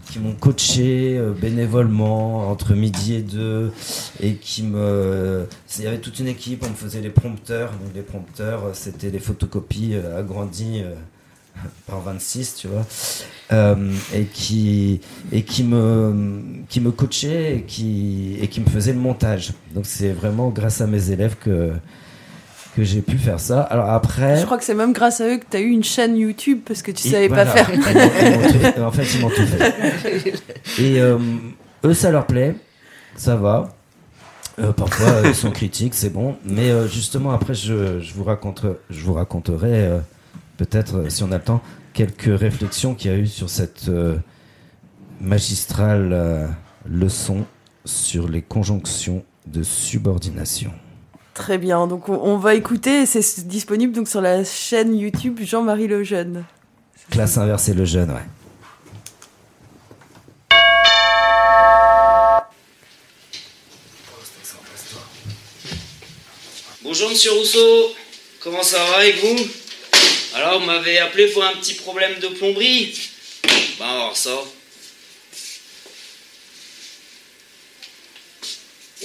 qui 0.09 0.20
m'ont 0.20 0.35
coaché 0.35 1.19
euh, 1.19 1.32
bénévolement 1.32 2.48
entre 2.48 2.74
midi 2.74 3.15
et 3.15 3.23
deux 3.23 3.73
et 4.20 4.35
qui 4.36 4.62
me 4.62 5.47
il 5.78 5.85
y 5.85 5.86
avait 5.89 5.98
toute 5.98 6.20
une 6.20 6.28
équipe, 6.28 6.65
on 6.65 6.70
me 6.70 6.74
faisait 6.74 7.01
les 7.01 7.11
prompteurs, 7.11 7.70
donc 7.73 7.94
les 7.94 8.03
prompteurs 8.03 8.66
euh, 8.66 8.70
c'était 8.73 9.11
les 9.11 9.19
photocopies 9.19 9.94
euh, 9.94 10.19
agrandies 10.19 10.82
euh, 10.85 10.94
par 11.87 12.01
26, 12.01 12.55
tu 12.57 12.69
vois, 12.69 12.85
euh, 13.53 13.93
et 14.15 14.24
qui 14.24 15.01
et 15.33 15.43
qui 15.43 15.65
me 15.65 16.39
qui 16.69 16.81
me 16.81 16.91
coachait 16.91 17.57
et 17.57 17.62
qui 17.62 18.37
et 18.41 18.49
qui 18.49 18.61
me 18.61 18.66
faisait 18.66 18.93
le 18.93 18.99
montage. 18.99 19.53
Donc 19.74 19.87
c'est 19.87 20.12
vraiment 20.12 20.49
grâce 20.51 20.81
à 20.81 20.87
mes 20.87 21.11
élèves 21.11 21.37
que 21.41 21.73
que 22.77 22.85
j'ai 22.85 23.01
pu 23.01 23.16
faire 23.16 23.41
ça. 23.41 23.62
Alors 23.62 23.89
après, 23.89 24.39
Je 24.39 24.45
crois 24.45 24.59
que 24.59 24.65
c'est 24.65 24.74
même 24.74 24.93
grâce 24.93 25.20
à 25.23 25.28
eux 25.28 25.39
que 25.39 25.45
tu 25.51 25.57
as 25.57 25.61
eu 25.61 25.70
une 25.70 25.83
chaîne 25.85 26.16
YouTube 26.16 26.61
parce 26.66 26.83
que 26.83 26.91
tu 26.91 27.07
Et 27.09 27.11
savais 27.11 27.28
voilà. 27.28 27.47
pas 27.47 27.65
faire. 27.65 27.70
Ils 28.77 28.83
en 28.83 28.91
fait, 28.93 29.05
ils 29.15 29.20
m'ont 29.23 29.31
tout 29.31 29.47
fait. 29.47 30.35
Et 30.78 31.01
euh, 31.01 31.16
eux, 31.85 31.95
ça 31.95 32.11
leur 32.11 32.27
plaît, 32.27 32.55
ça 33.16 33.37
va. 33.37 33.70
Euh, 34.59 34.73
parfois, 34.73 35.23
ils 35.24 35.35
sont 35.35 35.51
critiques, 35.51 35.95
c'est 35.95 36.11
bon. 36.11 36.37
Mais 36.45 36.70
euh, 36.70 36.87
justement, 36.87 37.31
après, 37.33 37.55
je, 37.55 38.01
je 38.01 38.12
vous 38.15 38.24
raconterai, 38.24 38.73
je 38.91 39.01
vous 39.05 39.15
raconterai 39.15 39.99
peut-être, 40.57 40.97
euh, 40.97 41.09
si 41.11 41.23
on 41.23 41.33
a 41.33 41.39
le 41.39 41.45
temps, 41.45 41.62
quelques 41.93 42.39
réflexions 42.39 42.95
qu'il 42.95 43.11
y 43.11 43.15
a 43.15 43.16
eu 43.16 43.27
sur 43.27 43.51
cette 43.51 43.89
euh, 43.89 44.16
magistrale 45.20 46.11
euh, 46.12 46.47
leçon 46.89 47.45
sur 47.85 48.28
les 48.28 48.43
conjonctions 48.43 49.24
de 49.47 49.62
subordination. 49.62 50.73
Très 51.35 51.59
bien, 51.59 51.87
donc 51.87 52.09
on, 52.09 52.15
on 52.15 52.39
va 52.39 52.55
écouter, 52.55 53.07
c'est 53.07 53.47
disponible 53.47 53.93
donc 53.93 54.09
sur 54.09 54.20
la 54.20 54.43
chaîne 54.45 54.97
YouTube 54.97 55.41
Jean-Marie 55.43 55.87
Lejeune. 55.87 56.45
Classe 57.11 57.39
inversée, 57.39 57.74
le 57.74 57.85
jeune, 57.85 58.11
ouais. 58.11 58.16
Bonjour 66.83 67.11
Monsieur 67.11 67.33
Rousseau, 67.33 67.95
comment 68.43 68.62
ça 68.62 68.78
va 68.78 68.99
avec 69.01 69.16
vous? 69.23 69.65
Alors 70.37 70.61
vous 70.61 70.67
m'avez 70.67 70.99
appelé 70.99 71.29
pour 71.29 71.43
un 71.43 71.55
petit 71.55 71.73
problème 71.73 72.19
de 72.19 72.29
plomberie. 72.29 72.93
Ben 73.79 73.87
on 73.87 73.89
va 73.89 73.95
voir 73.95 74.17
ça. 74.19 74.39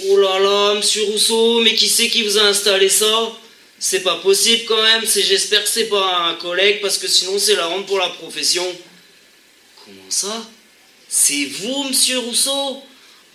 Oh 0.03 0.17
là 0.17 0.39
là, 0.39 0.73
Monsieur 0.73 1.03
Rousseau, 1.05 1.61
mais 1.61 1.73
qui 1.73 1.87
c'est 1.87 2.09
qui 2.09 2.23
vous 2.23 2.37
a 2.37 2.41
installé 2.41 2.89
ça? 2.89 3.31
C'est 3.79 4.01
pas 4.03 4.17
possible 4.17 4.65
quand 4.65 4.83
même, 4.83 5.05
j'espère 5.05 5.63
que 5.63 5.69
c'est 5.69 5.87
pas 5.87 6.27
un 6.27 6.33
collègue 6.33 6.81
parce 6.81 6.97
que 6.97 7.07
sinon 7.07 7.39
c'est 7.39 7.55
la 7.55 7.69
honte 7.69 7.85
pour 7.85 7.99
la 7.99 8.09
profession. 8.09 8.67
Comment 9.85 10.09
ça? 10.09 10.45
C'est 11.07 11.45
vous 11.45 11.85
Monsieur 11.85 12.19
Rousseau? 12.19 12.83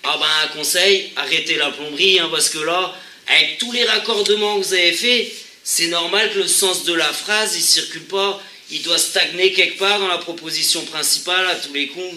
Ah 0.02 0.18
ben 0.20 0.28
un 0.44 0.48
conseil, 0.48 1.12
arrêtez 1.16 1.56
la 1.56 1.70
plomberie 1.70 2.18
hein, 2.20 2.28
parce 2.30 2.50
que 2.50 2.58
là, 2.58 2.94
avec 3.26 3.56
tous 3.56 3.72
les 3.72 3.84
raccordements 3.84 4.60
que 4.60 4.66
vous 4.66 4.74
avez 4.74 4.92
faits, 4.92 5.32
c'est 5.68 5.88
normal 5.88 6.32
que 6.32 6.38
le 6.38 6.46
sens 6.46 6.84
de 6.84 6.92
la 6.94 7.12
phrase 7.12 7.56
il 7.56 7.62
circule 7.62 8.04
pas. 8.04 8.40
Il 8.70 8.82
doit 8.82 8.98
stagner 8.98 9.52
quelque 9.52 9.78
part 9.80 9.98
dans 9.98 10.06
la 10.06 10.18
proposition 10.18 10.80
principale 10.84 11.44
à 11.48 11.56
tous 11.56 11.72
les 11.74 11.88
coups. 11.88 12.14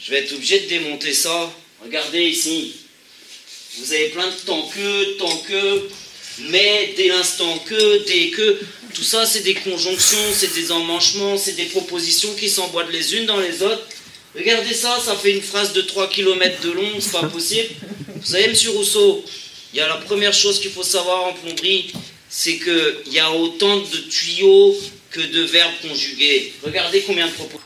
Je 0.00 0.10
vais 0.10 0.20
être 0.20 0.32
obligé 0.32 0.60
de 0.60 0.68
démonter 0.68 1.12
ça. 1.12 1.52
Regardez 1.84 2.22
ici. 2.22 2.76
Vous 3.76 3.92
avez 3.92 4.08
plein 4.08 4.26
de 4.26 4.32
tant 4.46 4.62
que, 4.62 5.18
tant 5.18 5.36
que, 5.36 5.88
mais, 6.48 6.94
dès 6.96 7.08
l'instant 7.08 7.58
que, 7.58 8.06
dès 8.06 8.30
que. 8.30 8.58
Tout 8.94 9.04
ça, 9.04 9.26
c'est 9.26 9.40
des 9.40 9.54
conjonctions, 9.54 10.32
c'est 10.34 10.54
des 10.54 10.72
emmanchements, 10.72 11.36
c'est 11.36 11.56
des 11.56 11.66
propositions 11.66 12.34
qui 12.34 12.48
s'emboîtent 12.48 12.90
les 12.90 13.16
unes 13.16 13.26
dans 13.26 13.40
les 13.40 13.62
autres. 13.62 13.86
Regardez 14.34 14.72
ça, 14.72 14.98
ça 15.04 15.14
fait 15.14 15.32
une 15.32 15.42
phrase 15.42 15.74
de 15.74 15.82
3 15.82 16.08
km 16.08 16.60
de 16.62 16.70
long, 16.70 16.90
c'est 17.00 17.12
pas 17.12 17.28
possible. 17.28 17.68
Vous 18.16 18.26
savez, 18.26 18.48
monsieur 18.48 18.70
Rousseau, 18.70 19.22
il 19.72 19.78
y 19.78 19.80
a 19.80 19.88
la 19.88 19.96
première 19.96 20.32
chose 20.32 20.60
qu'il 20.60 20.70
faut 20.70 20.82
savoir 20.82 21.24
en 21.24 21.32
plomberie, 21.32 21.92
c'est 22.28 22.56
qu'il 22.58 23.12
y 23.12 23.18
a 23.18 23.30
autant 23.30 23.76
de 23.76 24.08
tuyaux 24.10 24.74
que 25.10 25.20
de 25.20 25.42
verbes 25.42 25.72
conjugués. 25.86 26.52
Regardez 26.64 27.02
combien 27.06 27.26
de 27.26 27.32
propos. 27.32 27.60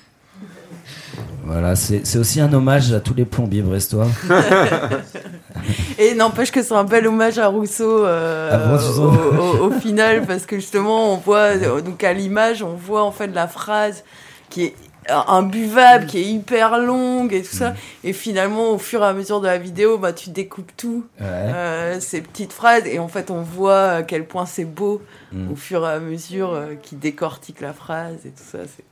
Voilà, 1.44 1.76
c'est 1.76 2.04
c'est 2.04 2.18
aussi 2.18 2.40
un 2.40 2.52
hommage 2.52 2.92
à 2.92 2.98
tous 2.98 3.14
les 3.14 3.24
plombiers 3.24 3.62
brestois. 3.62 4.08
Et 5.98 6.14
n'empêche 6.14 6.50
que 6.50 6.62
c'est 6.62 6.74
un 6.74 6.84
bel 6.84 7.06
hommage 7.06 7.38
à 7.38 7.46
Rousseau, 7.46 8.04
euh, 8.04 8.50
Ah 8.52 8.58
bon, 8.76 9.02
au, 9.02 9.64
au- 9.64 9.66
au 9.68 9.80
final, 9.80 10.26
parce 10.26 10.44
que 10.44 10.56
justement, 10.56 11.12
on 11.14 11.16
voit, 11.18 11.56
donc 11.56 12.02
à 12.04 12.12
l'image, 12.12 12.62
on 12.62 12.74
voit 12.74 13.02
en 13.02 13.12
fait 13.12 13.28
la 13.28 13.46
phrase 13.48 14.02
qui 14.50 14.64
est 14.64 14.74
imbuvable, 15.08 16.06
qui 16.06 16.18
est 16.18 16.24
hyper 16.24 16.78
longue 16.78 17.32
et 17.32 17.42
tout 17.42 17.54
ça. 17.54 17.74
Et 18.04 18.12
finalement, 18.12 18.70
au 18.70 18.78
fur 18.78 19.02
et 19.02 19.06
à 19.06 19.12
mesure 19.12 19.40
de 19.40 19.46
la 19.46 19.58
vidéo, 19.58 19.98
bah, 19.98 20.12
tu 20.12 20.30
découpes 20.30 20.72
tout, 20.76 21.04
Ouais. 21.20 21.26
euh, 21.26 22.00
ces 22.00 22.20
petites 22.20 22.52
phrases, 22.52 22.86
et 22.86 22.98
en 22.98 23.08
fait, 23.08 23.30
on 23.30 23.42
voit 23.42 23.88
à 23.90 24.02
quel 24.02 24.24
point 24.26 24.46
c'est 24.46 24.64
beau 24.64 25.02
Mm. 25.32 25.50
au 25.52 25.56
fur 25.56 25.84
et 25.86 25.90
à 25.92 25.98
mesure 26.00 26.52
euh, 26.54 26.74
qu'il 26.80 26.98
décortique 26.98 27.60
la 27.60 27.72
phrase 27.72 28.16
et 28.24 28.30
tout 28.30 28.44
ça. 28.50 28.58
c'est- 28.64 28.84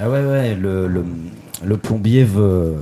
Ah 0.00 0.08
ouais, 0.10 0.24
ouais, 0.24 0.54
le, 0.54 0.86
le, 0.86 1.04
le 1.64 1.76
plombier 1.78 2.24
veut. 2.24 2.76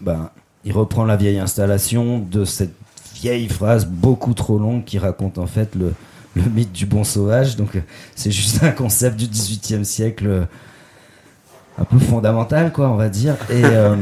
Ben, 0.00 0.30
il 0.64 0.72
reprend 0.72 1.04
la 1.04 1.16
vieille 1.16 1.38
installation 1.38 2.18
de 2.18 2.44
cette 2.44 2.74
vieille 3.14 3.48
phrase 3.48 3.86
beaucoup 3.86 4.34
trop 4.34 4.58
longue 4.58 4.84
qui 4.84 4.98
raconte 4.98 5.38
en 5.38 5.46
fait 5.46 5.74
le, 5.74 5.94
le 6.34 6.42
mythe 6.42 6.72
du 6.72 6.84
bon 6.84 7.04
sauvage. 7.04 7.56
Donc, 7.56 7.76
euh, 7.76 7.80
c'est 8.14 8.30
juste 8.30 8.62
un 8.62 8.72
concept 8.72 9.16
du 9.16 9.26
XVIIIe 9.26 9.84
siècle 9.86 10.26
euh, 10.26 10.44
un 11.78 11.84
peu 11.84 11.98
fondamental, 11.98 12.72
quoi, 12.72 12.88
on 12.88 12.96
va 12.96 13.08
dire. 13.08 13.34
Et, 13.50 13.60
euh, 13.64 13.96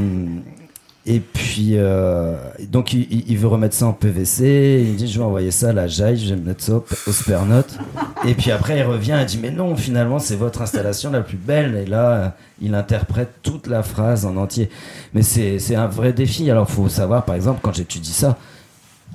et 1.04 1.18
puis, 1.18 1.72
euh, 1.72 2.36
donc, 2.68 2.92
il, 2.92 3.36
veut 3.36 3.48
remettre 3.48 3.74
ça 3.74 3.86
en 3.86 3.92
PVC. 3.92 4.84
Il 4.88 4.96
dit 4.96 5.08
Je 5.08 5.18
vais 5.18 5.24
envoyer 5.24 5.50
ça 5.50 5.70
à 5.70 5.72
la 5.72 5.88
jaille, 5.88 6.16
je 6.16 6.34
vais 6.34 6.40
mettre 6.40 6.62
ça 6.62 6.74
au, 6.74 6.84
au 7.08 7.12
Spernote. 7.12 7.76
Et 8.24 8.34
puis 8.34 8.52
après, 8.52 8.78
il 8.78 8.84
revient 8.84 9.18
et 9.20 9.24
dit 9.24 9.38
Mais 9.42 9.50
non, 9.50 9.74
finalement, 9.74 10.20
c'est 10.20 10.36
votre 10.36 10.62
installation 10.62 11.10
la 11.10 11.22
plus 11.22 11.36
belle. 11.36 11.74
Et 11.76 11.86
là, 11.86 12.36
il 12.60 12.74
interprète 12.76 13.30
toute 13.42 13.66
la 13.66 13.82
phrase 13.82 14.26
en 14.26 14.36
entier. 14.36 14.70
Mais 15.12 15.22
c'est 15.22 15.58
c'est 15.58 15.74
un 15.74 15.88
vrai 15.88 16.12
défi. 16.12 16.48
Alors, 16.50 16.70
faut 16.70 16.88
savoir, 16.88 17.24
par 17.24 17.34
exemple, 17.34 17.58
quand 17.62 17.74
j'étudie 17.74 18.12
ça, 18.12 18.38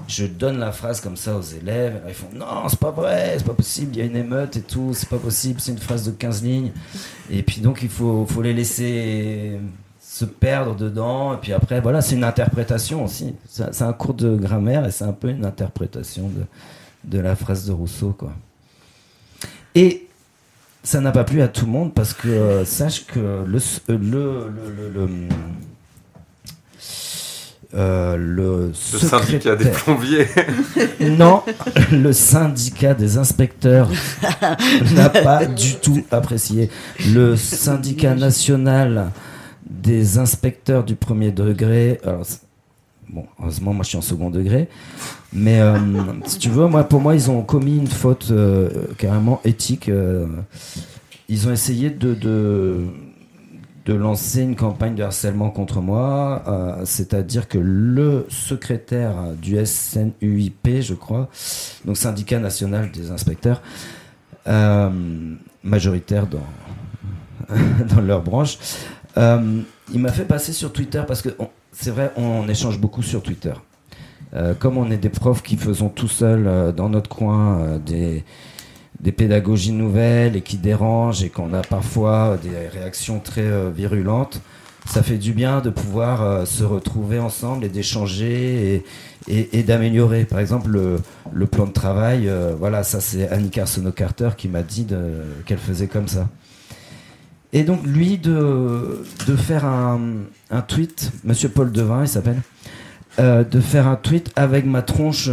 je 0.07 0.25
donne 0.25 0.57
la 0.59 0.71
phrase 0.71 1.01
comme 1.01 1.17
ça 1.17 1.35
aux 1.37 1.41
élèves. 1.41 2.01
Ils 2.07 2.13
font 2.13 2.27
Non, 2.33 2.67
c'est 2.69 2.79
pas 2.79 2.91
vrai, 2.91 3.35
c'est 3.37 3.45
pas 3.45 3.53
possible, 3.53 3.91
il 3.93 3.99
y 3.99 4.01
a 4.01 4.05
une 4.05 4.15
émeute 4.15 4.55
et 4.57 4.61
tout, 4.61 4.93
c'est 4.93 5.09
pas 5.09 5.17
possible, 5.17 5.59
c'est 5.59 5.71
une 5.71 5.77
phrase 5.77 6.05
de 6.05 6.11
15 6.11 6.43
lignes. 6.43 6.71
Et 7.29 7.43
puis, 7.43 7.61
donc, 7.61 7.79
il 7.83 7.89
faut, 7.89 8.25
les 8.41 8.53
laisser 8.53 9.59
se 10.01 10.25
perdre 10.25 10.75
dedans. 10.75 11.33
Et 11.33 11.37
puis 11.37 11.53
après, 11.53 11.81
voilà, 11.81 12.01
c'est 12.01 12.15
une 12.15 12.23
interprétation 12.23 13.03
aussi. 13.03 13.35
C'est 13.47 13.81
un 13.83 13.93
cours 13.93 14.13
de 14.13 14.35
grammaire 14.35 14.85
et 14.85 14.91
c'est 14.91 15.03
un 15.05 15.13
peu 15.13 15.29
une 15.29 15.45
interprétation 15.45 16.31
de, 17.03 17.19
la 17.19 17.35
phrase 17.35 17.65
de 17.65 17.71
Rousseau, 17.73 18.15
quoi. 18.17 18.31
Et 19.75 20.07
ça 20.83 21.01
n'a 21.01 21.11
pas 21.11 21.23
plu 21.25 21.41
à 21.41 21.47
tout 21.49 21.65
le 21.65 21.71
monde 21.71 21.93
parce 21.93 22.13
que 22.13 22.29
euh, 22.29 22.65
sache 22.65 23.05
que 23.05 23.19
le, 23.45 23.59
le- 23.87 24.89
le- 24.93 25.09
Euh, 27.73 28.15
le, 28.15 28.71
syndicat 28.73 29.57
des 29.57 29.69
plombiers. 29.69 30.25
non, 31.01 31.43
le 31.91 32.13
syndicat 32.13 32.93
des 32.93 33.17
inspecteurs 33.17 33.89
n'a 34.95 35.09
pas 35.09 35.45
du 35.45 35.75
tout 35.75 36.03
apprécié. 36.09 36.69
Le 37.13 37.35
syndicat 37.35 38.15
national 38.15 39.11
des 39.69 40.17
inspecteurs 40.17 40.85
du 40.85 40.95
premier 40.95 41.31
degré. 41.31 41.99
Alors, 42.05 42.25
bon, 43.09 43.25
heureusement, 43.39 43.73
moi 43.73 43.83
je 43.83 43.89
suis 43.89 43.97
en 43.97 44.01
second 44.01 44.29
degré. 44.29 44.69
Mais 45.33 45.59
euh, 45.59 45.77
si 46.25 46.39
tu 46.39 46.49
veux, 46.49 46.67
moi, 46.67 46.83
pour 46.85 47.01
moi, 47.01 47.15
ils 47.15 47.29
ont 47.29 47.41
commis 47.41 47.77
une 47.77 47.87
faute 47.87 48.29
euh, 48.31 48.69
carrément 48.97 49.41
éthique. 49.43 49.89
euh. 49.89 50.25
ils 51.27 51.47
ont 51.47 51.51
essayé 51.51 51.89
de, 51.89 52.13
de, 52.13 52.85
de 53.87 53.93
lancer 53.93 54.41
une 54.41 54.57
campagne 54.57 54.95
de 54.95 55.03
harcèlement 55.03 55.49
contre 55.49 55.79
moi, 55.79 56.43
euh, 56.47 56.81
c'est-à-dire 56.83 57.47
que 57.47 57.57
le 57.57 58.25
secrétaire 58.27 59.15
du 59.41 59.55
SNUIP, 59.65 60.81
je 60.81 60.93
crois, 60.93 61.29
donc 61.85 61.95
syndicat 61.95 62.37
national 62.39 62.91
des 62.91 63.11
inspecteurs, 63.11 63.61
euh, 64.47 64.89
majoritaire 65.63 66.27
dans, 66.27 67.55
dans 67.95 68.01
leur 68.01 68.21
branche, 68.23 68.57
euh, 69.17 69.61
il 69.93 70.01
m'a 70.01 70.11
fait 70.11 70.25
passer 70.25 70.51
sur 70.51 70.73
Twitter 70.73 71.03
parce 71.07 71.21
que 71.21 71.29
on- 71.39 71.49
c'est 71.71 71.91
vrai, 71.91 72.11
on 72.17 72.45
échange 72.49 72.79
beaucoup 72.79 73.01
sur 73.03 73.23
Twitter. 73.23 73.53
Comme 74.59 74.77
on 74.77 74.91
est 74.91 74.97
des 74.97 75.09
profs 75.09 75.41
qui 75.41 75.55
faisons 75.55 75.87
tout 75.89 76.09
seuls 76.09 76.73
dans 76.75 76.89
notre 76.89 77.09
coin 77.09 77.79
des, 77.83 78.25
des 78.99 79.11
pédagogies 79.11 79.73
nouvelles 79.73 80.35
et 80.35 80.41
qui 80.41 80.57
dérangent 80.57 81.23
et 81.23 81.29
qu'on 81.29 81.53
a 81.53 81.61
parfois 81.61 82.37
des 82.41 82.67
réactions 82.67 83.19
très 83.19 83.41
euh, 83.41 83.69
virulentes, 83.69 84.41
ça 84.85 85.03
fait 85.03 85.17
du 85.17 85.33
bien 85.33 85.61
de 85.61 85.69
pouvoir 85.69 86.23
euh, 86.23 86.45
se 86.45 86.63
retrouver 86.63 87.19
ensemble 87.19 87.65
et 87.65 87.69
d'échanger 87.69 88.83
et, 89.27 89.63
d'améliorer. 89.63 90.23
Par 90.23 90.39
exemple, 90.39 90.69
le, 90.69 91.45
plan 91.45 91.65
de 91.65 91.73
travail, 91.73 92.29
euh, 92.29 92.55
voilà, 92.57 92.83
ça 92.83 93.01
c'est 93.01 93.27
Annie 93.29 93.49
Carsono-Carter 93.49 94.29
qui 94.37 94.47
m'a 94.47 94.63
dit 94.63 94.87
qu'elle 95.45 95.57
faisait 95.57 95.87
comme 95.87 96.07
ça. 96.07 96.29
Et 97.53 97.63
donc 97.63 97.85
lui 97.85 98.17
de, 98.17 99.05
de 99.27 99.35
faire 99.35 99.65
un, 99.65 100.01
tweet, 100.67 101.11
Monsieur 101.23 101.49
Paul 101.49 101.71
Devin 101.71 102.03
il 102.03 102.07
s'appelle, 102.07 102.41
de 103.19 103.59
faire 103.61 103.87
un 103.87 103.95
tweet 103.95 104.31
avec 104.35 104.65
ma 104.65 104.81
tronche 104.81 105.29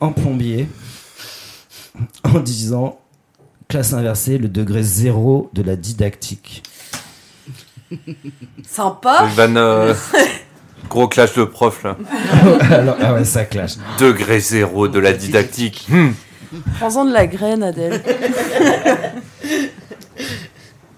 en 0.00 0.12
plombier 0.12 0.68
en 2.24 2.40
disant 2.40 2.98
classe 3.68 3.92
inversée, 3.92 4.38
le 4.38 4.48
degré 4.48 4.82
zéro 4.82 5.50
de 5.52 5.62
la 5.62 5.76
didactique. 5.76 6.62
Sympa. 8.66 9.28
Euh, 9.38 9.94
gros 10.88 11.08
clash 11.08 11.34
de 11.34 11.44
prof 11.44 11.82
là. 11.84 11.96
Alors, 12.70 12.96
ah 13.00 13.14
ouais, 13.14 13.24
ça 13.24 13.44
clash. 13.44 13.76
Degré 13.98 14.40
zéro 14.40 14.88
de 14.88 14.98
la 14.98 15.12
didactique. 15.12 15.86
Hmm. 15.88 16.10
Prends-en 16.78 17.04
de 17.04 17.12
la 17.12 17.26
graine, 17.26 17.62
Adèle. 17.62 18.02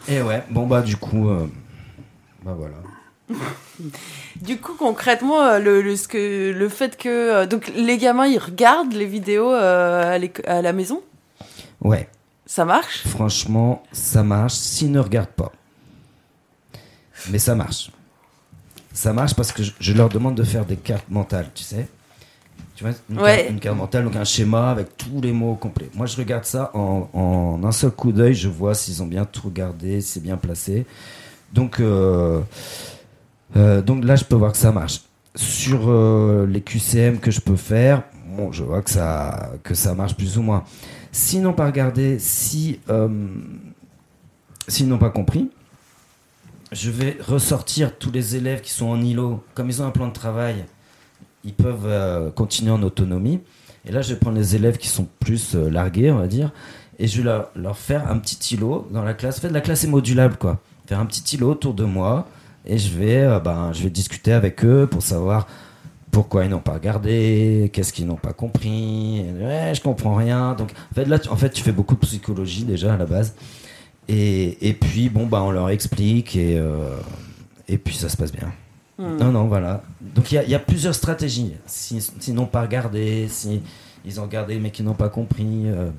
Et 0.09 0.23
ouais, 0.23 0.43
bon 0.51 0.67
bah 0.67 0.81
du 0.83 0.97
coup, 0.97 1.29
euh, 1.29 1.47
bah 2.45 2.57
voilà. 2.57 2.75
Du 4.41 4.59
coup, 4.59 4.75
concrètement, 4.79 5.41
euh, 5.43 5.59
le, 5.59 5.83
le, 5.83 5.97
ce 5.97 6.09
que, 6.09 6.53
le 6.53 6.69
fait 6.69 6.97
que 6.97 7.09
euh, 7.09 7.47
donc 7.47 7.71
les 7.77 7.99
gamins 7.99 8.27
ils 8.27 8.39
regardent 8.39 8.93
les 8.93 9.07
vidéos 9.07 9.53
euh, 9.53 10.19
à, 10.47 10.63
la 10.63 10.73
maison, 10.73 11.03
Ouais, 11.83 12.09
ça 12.47 12.65
marche? 12.65 13.07
Franchement, 13.07 13.83
ça 13.93 14.23
marche 14.23 14.55
s'ils 14.55 14.91
ne 14.93 15.01
regardent 15.01 15.29
pas. 15.29 15.53
Mais 17.31 17.39
ça 17.39 17.55
marche. 17.55 17.91
Ça 18.93 19.13
marche 19.13 19.35
parce 19.35 19.53
que 19.53 19.63
je, 19.63 19.73
je 19.79 19.93
leur 19.93 20.09
demande 20.09 20.35
de 20.35 20.43
faire 20.43 20.65
des 20.67 20.77
cartes 20.77 21.09
mentales, 21.11 21.49
tu 21.55 21.63
sais. 21.65 21.87
Tu 22.75 22.85
vois, 22.85 22.93
une, 23.11 23.19
Ouais. 23.21 23.37
carte, 23.37 23.51
une 23.51 23.61
carte 23.61 23.77
mentale, 23.77 24.05
donc 24.05 24.17
un 24.17 24.25
schéma 24.25 24.71
avec 24.71 24.97
tous 24.97 25.21
les 25.23 25.33
mots 25.33 25.55
complets. 25.55 25.91
Moi, 25.95 26.07
je 26.07 26.17
regarde 26.17 26.45
ça 26.45 26.71
en, 26.75 27.09
en 27.13 27.61
un 27.63 27.73
seul 27.73 27.91
coup 27.91 28.11
d'œil, 28.13 28.35
je 28.35 28.49
vois 28.49 28.75
s'ils 28.75 29.03
ont 29.03 29.07
bien 29.07 29.25
tout 29.27 29.43
regardé, 29.47 30.01
si 30.01 30.13
c'est 30.13 30.21
bien 30.23 30.37
placé. 30.37 30.87
Donc, 31.53 31.81
euh, 31.81 32.41
euh, 33.57 33.83
donc 33.83 34.05
là, 34.05 34.17
je 34.17 34.25
peux 34.25 34.37
voir 34.37 34.53
que 34.53 34.59
ça 34.59 34.73
marche. 34.73 35.01
Sur 35.35 35.89
euh, 35.89 36.47
les 36.47 36.61
QCM 36.61 37.19
que 37.19 37.31
je 37.31 37.41
peux 37.41 37.57
faire, 37.57 38.03
bon, 38.37 38.53
je 38.53 38.65
vois 38.65 38.83
que 38.83 38.91
ça, 38.91 39.53
que 39.63 39.75
ça 39.75 39.95
marche 39.95 40.17
plus 40.17 40.39
ou 40.39 40.43
moins. 40.43 40.65
S'ils 41.13 41.43
n'ont 41.43 41.53
pas 41.53 41.67
regardé, 41.67 42.19
si, 42.19 42.81
euh, 42.89 43.09
s'ils 44.69 44.89
n'ont 44.89 44.99
pas 44.99 45.11
compris, 45.11 45.51
je 46.73 46.91
vais 46.91 47.17
ressortir 47.27 47.97
tous 47.97 48.11
les 48.11 48.37
élèves 48.37 48.61
qui 48.61 48.71
sont 48.71 48.87
en 48.87 49.01
îlot. 49.01 49.43
Comme 49.55 49.69
ils 49.69 49.83
ont 49.83 49.87
un 49.87 49.91
plan 49.91 50.09
de 50.09 50.13
travail, 50.13 50.65
ils 51.45 51.55
peuvent 51.55 51.87
euh, 51.87 52.31
continuer 52.31 52.71
en 52.71 52.83
autonomie. 52.83 53.41
Et 53.87 53.93
là, 53.93 54.03
je 54.03 54.13
vais 54.13 54.21
prendre 54.21 54.37
les 54.37 54.57
élèves 54.57 54.77
qui 54.77 54.89
sont 54.89 55.09
plus 55.21 55.55
largués, 55.55 56.13
on 56.13 56.19
va 56.19 56.27
dire, 56.27 56.53
et 56.99 57.07
je 57.07 57.19
vais 57.19 57.25
leur, 57.25 57.51
leur 57.57 57.79
faire 57.79 58.11
un 58.11 58.19
petit 58.19 58.55
îlot 58.55 58.87
dans 58.93 59.03
la 59.03 59.15
classe. 59.15 59.41
Fait, 59.41 59.49
la 59.49 59.63
classe 59.63 59.85
est 59.85 59.89
modulable, 59.89 60.37
quoi. 60.37 60.61
Faire 60.87 61.01
un 61.01 61.07
petit 61.07 61.37
îlot 61.37 61.53
autour 61.53 61.73
de 61.73 61.85
moi, 61.85 62.29
et 62.67 62.79
je 62.79 62.97
vais, 62.97 63.23
euh, 63.23 63.41
ben, 63.41 63.73
je 63.73 63.83
vais 63.85 63.91
discuter 63.91 64.33
avec 64.33 64.65
eux 64.65 64.87
pour 64.91 65.03
savoir 65.03 65.47
pourquoi 66.11 66.45
ils 66.45 66.51
n'ont 66.51 66.59
pas 66.61 66.73
regardé, 66.75 67.71
qu'est-ce 67.73 67.93
qu'ils 67.93 68.07
n'ont 68.07 68.17
pas 68.17 68.33
compris. 68.33 69.25
Ouais, 69.41 69.73
je 69.75 69.81
comprends 69.81 70.15
rien. 70.17 70.55
Donc, 70.55 70.73
en 70.91 70.95
fait, 70.95 71.05
là, 71.05 71.19
tu, 71.19 71.29
en 71.29 71.37
fait, 71.37 71.51
tu 71.51 71.63
fais 71.63 71.73
beaucoup 71.73 71.95
de 71.95 72.01
psychologie 72.01 72.65
déjà 72.65 72.95
à 72.95 72.97
la 72.97 73.07
base. 73.07 73.35
Et, 74.09 74.69
et 74.69 74.75
puis, 74.75 75.09
bon, 75.09 75.27
bah, 75.27 75.41
on 75.43 75.53
leur 75.53 75.71
explique 75.71 76.35
et, 76.35 76.59
euh, 76.59 76.97
et 77.69 77.79
puis 77.79 77.95
ça 77.95 78.09
se 78.09 78.17
passe 78.17 78.33
bien. 78.33 78.53
Hmm. 78.99 79.17
Non, 79.19 79.31
non, 79.33 79.45
voilà. 79.47 79.83
Donc, 80.01 80.33
il 80.33 80.35
y 80.35 80.39
a, 80.39 80.43
il 80.43 80.51
y 80.51 80.55
a 80.55 80.59
plusieurs 80.59 80.95
stratégies. 80.97 81.55
Si- 81.67 82.01
S'ils 82.19 82.35
n'ont 82.35 82.47
pas 82.47 82.63
regardé, 82.63 83.29
si 83.29 83.63
ils 84.05 84.19
ont 84.19 84.25
regardé 84.25 84.59
mais 84.59 84.71
qu'ils 84.73 84.85
n'ont 84.85 84.95
pas 84.95 85.11
compris, 85.11 85.63
euh, 85.67 85.91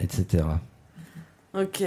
etc. 0.00 0.44
Ok. 1.54 1.82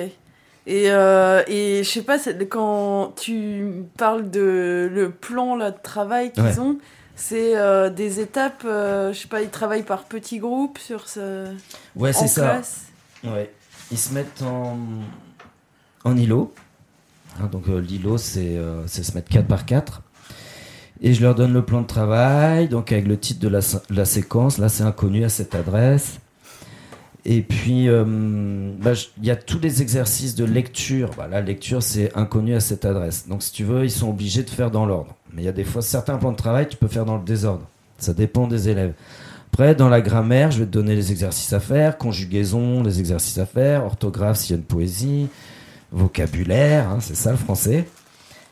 Et, 0.66 0.86
euh, 0.92 1.44
et 1.48 1.84
je 1.84 1.90
sais 1.90 2.04
pas, 2.04 2.18
quand 2.50 3.14
tu 3.20 3.84
parles 3.98 4.30
de 4.30 4.90
le 4.92 5.10
plan 5.12 5.56
là, 5.56 5.72
de 5.72 5.78
travail 5.82 6.32
qu'ils 6.32 6.44
Ouais. 6.44 6.60
ont, 6.60 6.78
c'est 7.16 7.58
euh, 7.58 7.90
des 7.90 8.20
étapes, 8.22 8.64
euh, 8.66 9.12
je 9.14 9.20
sais 9.20 9.28
pas, 9.28 9.42
ils 9.42 9.50
travaillent 9.50 9.84
par 9.84 10.04
petits 10.06 10.40
groupes 10.40 10.78
sur 10.78 11.08
ce. 11.10 11.48
Ouais, 11.96 12.14
c'est 12.14 12.28
ça. 12.28 12.42
classe. 12.42 12.84
Ouais. 13.26 13.52
Ils 13.92 13.98
se 13.98 14.14
mettent 14.14 14.42
en, 14.42 14.78
en 16.06 16.18
îlot. 16.18 16.54
Hein, 17.42 17.48
donc 17.52 17.68
euh, 17.68 17.80
l'îlot, 17.80 18.18
c'est 18.18 18.58
euh, 18.58 18.88
c'est 18.88 19.04
se 19.04 19.14
mettre 19.16 19.30
4 19.30 19.48
par 19.48 19.66
4. 19.66 20.02
Et 21.02 21.14
je 21.14 21.22
leur 21.22 21.36
donne 21.36 21.52
le 21.52 21.66
plan 21.66 21.82
de 21.82 21.88
travail, 21.88 22.70
donc 22.70 22.92
avec 22.94 23.06
le 23.08 23.20
titre 23.20 23.42
de 23.42 23.50
la, 23.50 23.60
la 23.90 24.06
séquence. 24.06 24.58
Là, 24.58 24.70
c'est 24.70 24.84
inconnu 24.84 25.26
à 25.26 25.30
cette 25.30 25.54
adresse. 25.56 26.20
Et 27.26 27.42
puis, 27.42 27.88
euh, 27.88 28.04
bah, 28.80 28.92
il 29.18 29.26
y 29.26 29.32
a 29.32 29.36
tous 29.36 29.60
les 29.60 29.82
exercices 29.82 30.36
de 30.36 30.44
lecture. 30.44 31.12
Bah, 31.18 31.28
la 31.30 31.42
lecture, 31.42 31.82
c'est 31.82 32.16
inconnu 32.18 32.54
à 32.54 32.60
cette 32.60 32.84
adresse. 32.84 33.28
Donc, 33.28 33.44
si 33.44 33.54
tu 33.54 33.64
veux, 33.64 33.86
ils 33.86 33.92
sont 33.92 34.10
obligés 34.10 34.44
de 34.44 34.50
faire 34.50 34.72
dans 34.72 34.86
l'ordre. 34.86 35.16
Mais 35.34 35.42
il 35.44 35.46
y 35.46 35.50
a 35.50 35.54
des 35.54 35.64
fois, 35.64 35.82
certains 35.82 36.18
plans 36.18 36.32
de 36.32 36.38
travail, 36.38 36.68
tu 36.68 36.76
peux 36.76 36.88
faire 36.88 37.06
dans 37.06 37.18
le 37.18 37.24
désordre. 37.24 37.66
Ça 37.98 38.14
dépend 38.14 38.48
des 38.48 38.68
élèves. 38.68 38.94
Après, 39.54 39.76
dans 39.76 39.88
la 39.88 40.02
grammaire, 40.02 40.52
je 40.52 40.60
vais 40.60 40.66
te 40.66 40.72
donner 40.72 40.96
les 40.96 41.12
exercices 41.12 41.54
à 41.54 41.60
faire, 41.60 41.98
conjugaison, 41.98 42.84
les 42.84 43.00
exercices 43.00 43.38
à 43.38 43.46
faire, 43.46 43.86
orthographe 43.86 44.38
s'il 44.38 44.56
y 44.56 44.58
a 44.58 44.58
une 44.58 44.66
poésie, 44.66 45.28
vocabulaire, 45.92 46.90
hein, 46.90 46.98
c'est 47.00 47.16
ça 47.16 47.32
le 47.32 47.38
français. 47.38 47.86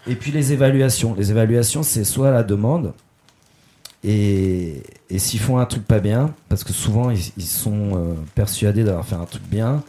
Et 0.08 0.16
puis 0.16 0.32
les 0.32 0.54
évaluations. 0.54 1.16
Les 1.16 1.32
évaluations, 1.32 1.84
c'est 1.84 2.04
soit 2.04 2.32
la 2.32 2.44
demande, 2.44 2.94
et, 4.04 4.84
s'ils 5.18 5.40
font 5.40 5.60
un 5.60 5.66
truc 5.66 5.86
pas 5.86 6.00
bien, 6.00 6.34
parce 6.50 6.64
que 6.64 6.74
souvent 6.74 7.12
ils, 7.12 7.46
sont 7.46 7.96
euh, 7.96 8.14
persuadés 8.34 8.84
d'avoir 8.84 9.06
fait 9.06 9.16
un 9.16 9.26
truc 9.26 9.44
bien, 9.44 9.84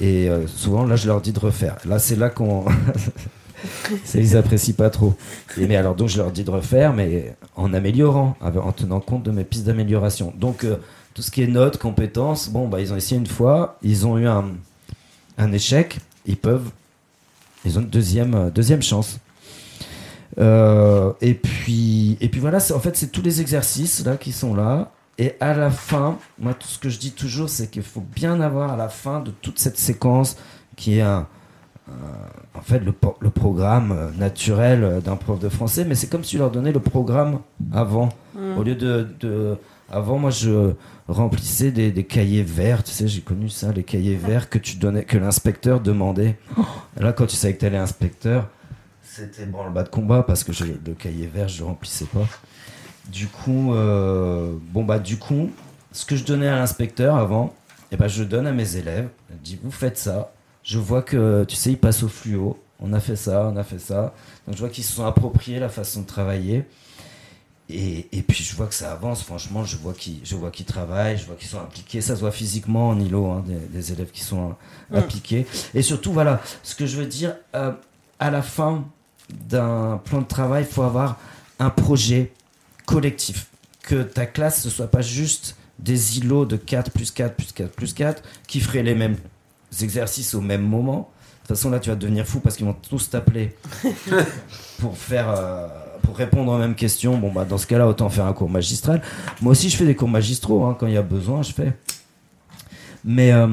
et 0.00 0.28
euh, 0.28 0.46
souvent 0.46 0.84
là 0.84 0.96
je 0.96 1.06
leur 1.06 1.20
dis 1.20 1.32
de 1.32 1.40
refaire. 1.40 1.76
Là 1.86 1.98
c'est 1.98 2.16
là 2.16 2.28
qu'on. 2.28 2.64
ils 4.14 4.36
apprécient 4.36 4.74
pas 4.74 4.90
trop. 4.90 5.14
Mais 5.56 5.76
alors 5.76 5.94
donc 5.94 6.08
je 6.08 6.18
leur 6.18 6.30
dis 6.32 6.44
de 6.44 6.50
refaire, 6.50 6.92
mais 6.92 7.34
en 7.56 7.72
améliorant, 7.72 8.36
en 8.42 8.72
tenant 8.72 9.00
compte 9.00 9.22
de 9.22 9.30
mes 9.30 9.44
pistes 9.44 9.64
d'amélioration. 9.64 10.34
Donc 10.36 10.64
euh, 10.64 10.76
tout 11.14 11.22
ce 11.22 11.30
qui 11.30 11.42
est 11.42 11.46
notes, 11.46 11.78
compétences, 11.78 12.50
bon 12.50 12.68
bah 12.68 12.80
ils 12.80 12.92
ont 12.92 12.96
essayé 12.96 13.18
une 13.18 13.26
fois, 13.26 13.78
ils 13.82 14.06
ont 14.06 14.18
eu 14.18 14.26
un, 14.26 14.44
un 15.38 15.52
échec, 15.52 15.98
ils 16.26 16.36
peuvent, 16.36 16.70
ils 17.64 17.78
ont 17.78 17.82
une 17.82 17.88
deuxième, 17.88 18.50
deuxième 18.50 18.82
chance. 18.82 19.18
Euh, 20.38 21.12
et 21.20 21.34
puis 21.34 22.16
et 22.20 22.28
puis 22.28 22.40
voilà, 22.40 22.58
en 22.58 22.80
fait 22.80 22.96
c'est 22.96 23.12
tous 23.12 23.22
les 23.22 23.40
exercices 23.40 24.04
là 24.04 24.16
qui 24.16 24.32
sont 24.32 24.54
là. 24.54 24.90
Et 25.16 25.34
à 25.38 25.54
la 25.54 25.70
fin, 25.70 26.18
moi 26.40 26.54
tout 26.54 26.66
ce 26.66 26.78
que 26.78 26.88
je 26.88 26.98
dis 26.98 27.12
toujours, 27.12 27.48
c'est 27.48 27.70
qu'il 27.70 27.82
faut 27.84 28.00
bien 28.00 28.40
avoir 28.40 28.72
à 28.72 28.76
la 28.76 28.88
fin 28.88 29.20
de 29.20 29.30
toute 29.30 29.58
cette 29.60 29.78
séquence 29.78 30.36
qui 30.76 30.98
est 30.98 31.02
un, 31.02 31.28
euh, 31.88 31.92
en 32.54 32.62
fait 32.62 32.80
le, 32.80 32.92
programme 33.30 33.92
euh, 33.92 34.10
naturel 34.18 34.82
euh, 34.82 35.00
d'un 35.00 35.16
prof 35.16 35.38
de 35.38 35.48
français, 35.48 35.84
mais 35.84 35.94
c'est 35.94 36.08
comme 36.08 36.24
si 36.24 36.30
tu 36.30 36.38
leur 36.38 36.50
donnais 36.50 36.72
le 36.72 36.80
programme 36.80 37.40
avant. 37.72 38.08
Mm. 38.34 38.58
Au 38.58 38.62
lieu 38.62 38.74
de, 38.74 39.06
de- 39.20 39.56
Avant, 39.90 40.18
moi, 40.18 40.30
je 40.30 40.72
remplissais 41.08 41.70
des, 41.70 41.92
des 41.92 42.04
cahiers 42.04 42.42
verts, 42.42 42.82
tu 42.82 42.90
sais, 42.90 43.06
j'ai 43.06 43.20
connu 43.20 43.50
ça, 43.50 43.70
les 43.70 43.84
cahiers 43.84 44.16
verts 44.16 44.48
que 44.48 44.58
tu 44.58 44.76
donnais, 44.76 45.04
que 45.04 45.18
l'inspecteur 45.18 45.80
demandait. 45.80 46.38
Là, 46.98 47.12
quand 47.12 47.26
tu 47.26 47.36
savais 47.36 47.52
que 47.54 47.60
tu 47.60 47.66
allais 47.66 47.76
inspecteur, 47.76 48.48
c'était 49.16 49.46
branle-bas 49.46 49.84
de 49.84 49.88
combat 49.88 50.22
parce 50.22 50.44
que 50.44 50.52
je- 50.52 50.64
le 50.64 50.94
cahier 50.94 51.26
vert, 51.26 51.48
je 51.48 51.60
le 51.60 51.66
remplissais 51.66 52.06
pas. 52.06 52.26
Du 53.10 53.26
coup, 53.28 53.74
euh, 53.74 54.54
bon 54.72 54.84
bah 54.84 54.98
du 54.98 55.18
coup, 55.18 55.50
ce 55.92 56.04
que 56.04 56.16
je 56.16 56.24
donnais 56.24 56.48
à 56.48 56.56
l'inspecteur 56.56 57.16
avant, 57.16 57.54
et 57.92 57.96
ben 57.96 58.08
je 58.08 58.22
le 58.22 58.28
donne 58.28 58.46
à 58.46 58.52
mes 58.52 58.76
élèves. 58.76 59.08
Je 59.30 59.36
dis 59.36 59.58
vous 59.62 59.70
faites 59.70 59.98
ça. 59.98 60.32
Je 60.62 60.78
vois 60.78 61.02
que 61.02 61.44
tu 61.46 61.54
sais 61.56 61.70
ils 61.72 61.78
passent 61.78 62.02
au 62.02 62.08
fluo. 62.08 62.58
On 62.80 62.92
a 62.92 63.00
fait 63.00 63.16
ça, 63.16 63.50
on 63.52 63.56
a 63.56 63.62
fait 63.64 63.78
ça. 63.78 64.14
Donc 64.46 64.56
je 64.56 64.60
vois 64.60 64.68
qu'ils 64.70 64.84
se 64.84 64.92
sont 64.92 65.04
appropriés 65.04 65.58
la 65.60 65.68
façon 65.68 66.00
de 66.02 66.06
travailler. 66.06 66.64
Et, 67.70 68.08
et 68.12 68.22
puis 68.22 68.44
je 68.44 68.54
vois 68.56 68.66
que 68.66 68.74
ça 68.74 68.92
avance, 68.92 69.22
franchement, 69.22 69.64
je 69.64 69.76
vois 69.78 69.94
qu'ils, 69.94 70.20
je 70.22 70.34
vois 70.36 70.50
qu'ils 70.50 70.66
travaillent, 70.66 71.16
je 71.16 71.24
vois 71.24 71.34
qu'ils 71.36 71.48
sont 71.48 71.60
impliqués, 71.60 72.02
ça 72.02 72.14
se 72.14 72.20
voit 72.20 72.30
physiquement 72.30 72.88
en 72.90 73.00
îlot, 73.00 73.30
hein, 73.30 73.42
des, 73.46 73.54
des 73.54 73.92
élèves 73.92 74.10
qui 74.10 74.20
sont 74.22 74.54
impliqués. 74.92 75.46
Et 75.72 75.80
surtout, 75.80 76.12
voilà, 76.12 76.42
ce 76.62 76.74
que 76.74 76.84
je 76.84 76.98
veux 76.98 77.06
dire, 77.06 77.36
euh, 77.54 77.72
à 78.20 78.30
la 78.30 78.42
fin 78.42 78.84
d'un 79.30 80.00
plan 80.04 80.20
de 80.20 80.26
travail, 80.26 80.64
il 80.68 80.72
faut 80.72 80.82
avoir 80.82 81.18
un 81.58 81.70
projet 81.70 82.32
collectif. 82.86 83.46
Que 83.82 84.02
ta 84.02 84.26
classe, 84.26 84.62
ce 84.62 84.70
soit 84.70 84.90
pas 84.90 85.02
juste 85.02 85.56
des 85.78 86.18
îlots 86.18 86.46
de 86.46 86.56
4 86.56 86.90
plus 86.90 87.10
4 87.10 87.34
plus 87.34 87.52
4 87.52 87.70
plus 87.70 87.92
4 87.92 88.22
qui 88.46 88.60
feraient 88.60 88.82
les 88.82 88.94
mêmes 88.94 89.16
exercices 89.82 90.34
au 90.34 90.40
même 90.40 90.62
moment. 90.62 91.10
De 91.42 91.48
toute 91.48 91.56
façon, 91.56 91.70
là, 91.70 91.78
tu 91.78 91.90
vas 91.90 91.96
devenir 91.96 92.26
fou 92.26 92.40
parce 92.40 92.56
qu'ils 92.56 92.64
vont 92.64 92.76
tous 92.88 93.10
t'appeler 93.10 93.54
pour 94.78 94.96
faire 94.96 95.28
euh, 95.28 95.68
pour 96.02 96.16
répondre 96.16 96.52
aux 96.52 96.58
mêmes 96.58 96.74
questions. 96.74 97.18
Bon, 97.18 97.30
bah, 97.30 97.44
dans 97.44 97.58
ce 97.58 97.66
cas-là, 97.66 97.86
autant 97.86 98.08
faire 98.08 98.24
un 98.24 98.32
cours 98.32 98.48
magistral. 98.48 99.02
Moi 99.42 99.52
aussi, 99.52 99.68
je 99.68 99.76
fais 99.76 99.84
des 99.84 99.94
cours 99.94 100.08
magistraux 100.08 100.64
hein, 100.64 100.76
quand 100.78 100.86
il 100.86 100.94
y 100.94 100.98
a 100.98 101.02
besoin, 101.02 101.42
je 101.42 101.52
fais. 101.52 101.74
Mais 103.04 103.32
euh, 103.32 103.46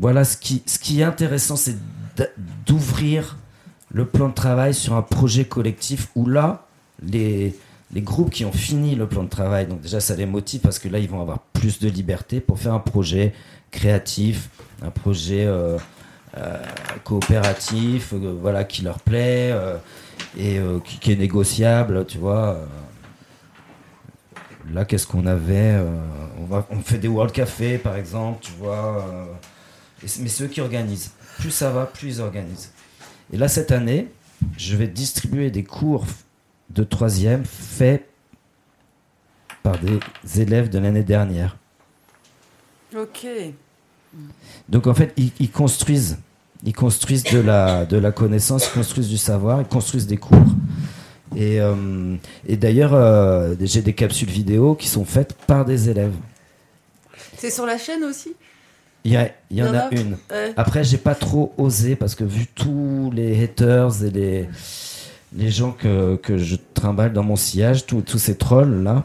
voilà, 0.00 0.24
ce 0.24 0.38
qui, 0.38 0.62
ce 0.64 0.78
qui 0.78 1.00
est 1.00 1.04
intéressant, 1.04 1.56
c'est 1.56 1.76
d'ouvrir 2.66 3.36
le 3.92 4.04
plan 4.04 4.28
de 4.28 4.34
travail 4.34 4.74
sur 4.74 4.94
un 4.94 5.02
projet 5.02 5.44
collectif 5.44 6.08
où 6.14 6.26
là, 6.26 6.66
les, 7.02 7.54
les 7.92 8.00
groupes 8.00 8.30
qui 8.30 8.44
ont 8.44 8.52
fini 8.52 8.94
le 8.94 9.06
plan 9.06 9.22
de 9.22 9.28
travail, 9.28 9.66
donc 9.66 9.80
déjà 9.80 10.00
ça 10.00 10.16
les 10.16 10.26
motive 10.26 10.60
parce 10.60 10.78
que 10.78 10.88
là, 10.88 10.98
ils 10.98 11.08
vont 11.08 11.20
avoir 11.20 11.38
plus 11.38 11.78
de 11.78 11.88
liberté 11.88 12.40
pour 12.40 12.58
faire 12.58 12.74
un 12.74 12.80
projet 12.80 13.32
créatif, 13.70 14.48
un 14.82 14.90
projet 14.90 15.44
euh, 15.46 15.78
euh, 16.36 16.62
coopératif, 17.04 18.12
euh, 18.12 18.36
voilà, 18.40 18.64
qui 18.64 18.82
leur 18.82 18.98
plaît 19.00 19.54
et 20.38 20.60
qui, 21.00 21.12
est 21.12 21.16
négociable, 21.16 22.06
tu 22.06 22.18
vois. 22.18 22.58
Là, 24.72 24.84
qu'est-ce 24.84 25.06
qu'on 25.06 25.26
avait 25.26 25.80
on, 26.50 26.80
fait 26.80 26.98
des 26.98 27.08
World 27.08 27.32
Café, 27.32 27.78
par 27.78 27.96
exemple, 27.96 28.40
tu 28.42 28.52
vois. 28.58 29.06
mais 30.02 30.28
ceux 30.28 30.48
qui 30.48 30.60
organisent. 30.60 31.12
Plus 31.38 31.50
ça 31.50 31.70
va, 31.70 31.86
plus 31.86 32.16
ils 32.16 32.20
organisent. 32.20 32.72
Et 33.32 33.36
là, 33.36 33.48
cette 33.48 33.72
année, 33.72 34.08
je 34.56 34.76
vais 34.76 34.86
distribuer 34.86 35.50
des 35.50 35.64
cours 35.64 36.06
de 36.70 36.84
troisième 36.84 37.44
faits 37.44 38.08
par 39.62 39.78
des 39.78 39.98
élèves 40.40 40.68
de 40.68 40.78
l'année 40.78 41.02
dernière. 41.02 41.56
Ok. 42.96 43.26
Donc 44.68 44.86
en 44.86 44.94
fait, 44.94 45.12
ils, 45.16 45.32
ils 45.40 45.50
construisent, 45.50 46.18
ils 46.64 46.72
construisent 46.72 47.24
de 47.24 47.40
la, 47.40 47.84
de 47.84 47.96
la 47.96 48.12
connaissance, 48.12 48.66
ils 48.66 48.72
construisent 48.72 49.08
du 49.08 49.18
savoir, 49.18 49.60
ils 49.60 49.66
construisent 49.66 50.06
des 50.06 50.16
cours. 50.16 50.38
Et, 51.34 51.60
euh, 51.60 52.16
et 52.46 52.56
d'ailleurs, 52.56 52.94
euh, 52.94 53.54
j'ai 53.60 53.82
des 53.82 53.92
capsules 53.92 54.30
vidéo 54.30 54.74
qui 54.74 54.88
sont 54.88 55.04
faites 55.04 55.34
par 55.46 55.64
des 55.64 55.90
élèves. 55.90 56.14
C'est 57.36 57.50
sur 57.50 57.66
la 57.66 57.76
chaîne 57.76 58.04
aussi? 58.04 58.34
Il 59.06 59.12
y, 59.12 59.16
a- 59.16 59.30
il 59.50 59.56
y 59.58 59.62
en 59.62 59.66
Il 59.66 59.68
y 59.68 59.70
en 59.70 59.74
a 59.74 59.78
a 59.84 59.90
une. 59.94 60.12
Ouais. 60.30 60.52
Après, 60.56 60.82
j'ai 60.82 60.98
pas 60.98 61.14
trop 61.14 61.54
osé 61.58 61.94
parce 61.96 62.14
que 62.16 62.24
vu 62.24 62.46
tous 62.52 63.10
les 63.14 63.42
haters 63.44 64.02
et 64.04 64.10
les, 64.10 64.48
les 65.36 65.50
gens 65.50 65.70
que, 65.72 66.16
que 66.16 66.38
je 66.38 66.56
trimballe 66.74 67.12
dans 67.12 67.22
mon 67.22 67.36
sillage, 67.36 67.86
tous 67.86 68.18
ces 68.18 68.36
trolls 68.36 68.82
là, 68.82 69.04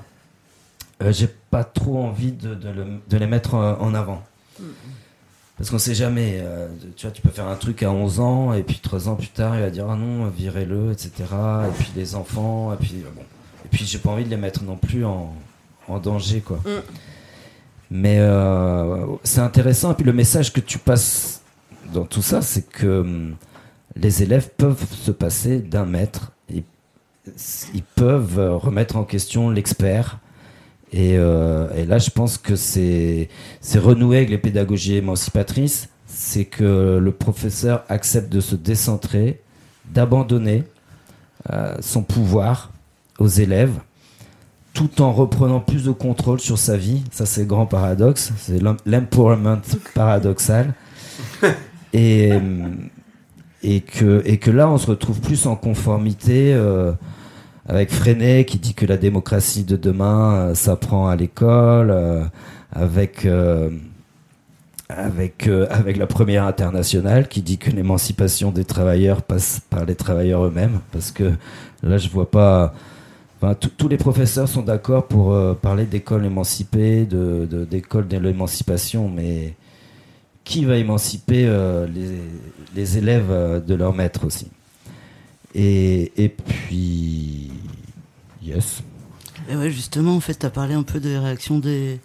euh, 1.04 1.12
j'ai 1.14 1.28
pas 1.28 1.64
trop 1.64 2.00
envie 2.04 2.32
de, 2.32 2.56
de 2.56 2.70
le- 2.70 2.86
de 3.10 3.18
les 3.18 3.28
mettre 3.28 3.54
en, 3.54 3.80
en 3.80 3.94
avant. 3.94 4.24
Parce 5.58 5.70
qu'on 5.70 5.78
sait 5.78 5.94
jamais, 5.94 6.40
euh, 6.42 6.68
tu 6.96 7.06
vois, 7.06 7.12
tu 7.12 7.22
peux 7.22 7.30
faire 7.30 7.48
un 7.48 7.56
truc 7.56 7.84
à 7.84 7.92
11 7.92 8.20
ans 8.20 8.54
et 8.54 8.64
puis 8.64 8.80
3 8.82 9.08
ans 9.10 9.16
plus 9.16 9.28
tard, 9.28 9.56
il 9.56 9.62
va 9.62 9.70
dire 9.70 9.86
ah 9.88 9.96
non, 9.96 10.26
virez-le, 10.30 10.92
etc. 10.92 11.12
Et 11.68 11.72
puis 11.78 11.92
les 11.96 12.16
enfants, 12.16 12.74
et 12.74 12.78
puis 12.78 12.96
euh, 13.06 13.10
bon. 13.16 13.22
Et 13.66 13.68
puis 13.70 13.86
j'ai 13.86 14.00
pas 14.00 14.10
envie 14.10 14.24
de 14.26 14.30
les 14.30 14.38
mettre 14.38 14.64
non 14.64 14.78
plus 14.78 15.06
en, 15.06 15.36
en 15.88 16.00
danger, 16.00 16.42
quoi. 16.42 16.58
Mm. 16.66 16.82
Mais 17.92 18.20
euh, 18.20 19.06
c'est 19.24 19.42
intéressant. 19.42 19.92
Et 19.92 19.96
puis 19.96 20.06
le 20.06 20.14
message 20.14 20.54
que 20.54 20.62
tu 20.62 20.80
passes 20.80 21.42
dans 21.94 22.06
tout 22.06 22.22
ça, 22.22 22.42
c'est 22.42 22.68
que 22.68 23.02
hum, 23.02 23.36
les 23.98 24.24
élèves 24.24 24.50
peuvent 24.58 24.86
se 24.90 25.12
passer 25.12 25.60
d'un 25.60 25.86
maître. 25.86 26.32
Ils, 26.50 27.84
peuvent 27.96 28.40
euh, 28.40 28.56
remettre 28.56 28.96
en 28.96 29.04
question 29.04 29.50
l'expert. 29.50 30.20
Et, 30.94 31.18
euh, 31.18 31.70
et 31.76 31.86
là, 31.86 32.00
je 32.00 32.10
pense 32.10 32.38
que 32.38 32.56
c'est 32.56 33.28
renouer 33.76 34.18
avec 34.18 34.30
les 34.30 34.38
pédagogies 34.38 34.96
émancipatrices. 34.96 35.90
C'est 36.08 36.46
que 36.46 36.98
le 36.98 37.12
professeur 37.12 37.84
accepte 37.90 38.32
de 38.32 38.40
se 38.40 38.56
décentrer, 38.56 39.42
d'abandonner 39.86 40.64
son 41.80 42.04
pouvoir 42.04 42.72
aux 43.18 43.28
élèves 43.28 43.80
tout 44.74 45.02
en 45.02 45.12
reprenant 45.12 45.60
plus 45.60 45.84
de 45.86 45.92
contrôle 45.92 46.40
sur 46.40 46.58
sa 46.58 46.78
vie. 46.78 47.04
Ça, 47.12 47.26
c'est 47.26 47.42
le 47.42 47.48
grand 47.48 47.66
paradoxe. 47.66 48.32
C'est 48.38 48.62
l'em- 48.62 48.78
l'empowerment 48.86 49.62
paradoxal. 49.96 50.74
Et, 51.94 52.32
et, 53.64 53.82
que, 53.82 54.22
et 54.26 54.38
que 54.38 54.50
là, 54.52 54.70
on 54.70 54.78
se 54.78 54.88
retrouve 54.88 55.20
plus 55.20 55.46
en 55.46 55.56
conformité 55.56 56.54
euh, 56.54 56.94
avec 57.68 57.92
Freinet 57.92 58.46
qui 58.46 58.58
dit 58.60 58.74
que 58.74 58.86
la 58.86 58.98
démocratie 58.98 59.64
de 59.64 59.76
demain 59.76 60.34
euh, 60.36 60.56
s'apprend 60.56 61.08
à 61.10 61.16
l'école, 61.16 61.92
euh, 61.92 62.24
avec, 62.72 63.26
euh, 63.26 63.70
avec, 64.90 65.48
euh, 65.48 65.68
avec 65.70 65.98
la 65.98 66.08
première 66.08 66.46
internationale 66.46 67.28
qui 67.28 67.42
dit 67.42 67.58
que 67.58 67.72
l'émancipation 67.72 68.52
des 68.52 68.66
travailleurs 68.66 69.22
passe 69.22 69.62
par 69.70 69.86
les 69.86 69.96
travailleurs 69.96 70.46
eux-mêmes. 70.46 70.80
Parce 70.92 71.12
que 71.12 71.32
là, 71.84 71.98
je 71.98 72.10
vois 72.10 72.32
pas. 72.32 72.74
Tous- 73.78 73.88
les 73.88 73.98
professeurs 73.98 74.48
sont 74.48 74.62
d'accord 74.62 75.08
pour 75.08 75.34
euh, 75.34 75.56
parler 75.56 75.86
d'école 75.86 76.26
émancipée, 76.26 77.08
d'école 77.08 78.08
de 78.08 78.18
l'émancipation, 78.18 79.10
mais 79.10 79.56
qui 80.44 80.64
va 80.64 80.78
émanciper 80.78 81.46
euh, 81.48 81.88
les, 81.88 82.20
les 82.76 82.98
élèves 83.00 83.32
euh, 83.32 83.60
de 83.60 83.74
leur 83.74 83.94
maître 83.94 84.26
aussi? 84.28 84.48
Et, 85.56 86.12
et 86.18 86.30
puis, 86.30 87.50
yes. 88.44 88.84
Et 89.50 89.56
ouais, 89.56 89.72
justement, 89.72 90.16
en 90.16 90.20
fait, 90.20 90.38
tu 90.38 90.46
as 90.46 90.52
parlé 90.52 90.76
un 90.76 90.84
peu 90.84 91.00
des 91.00 91.18
réactions 91.18 91.58
des, 91.58 92.00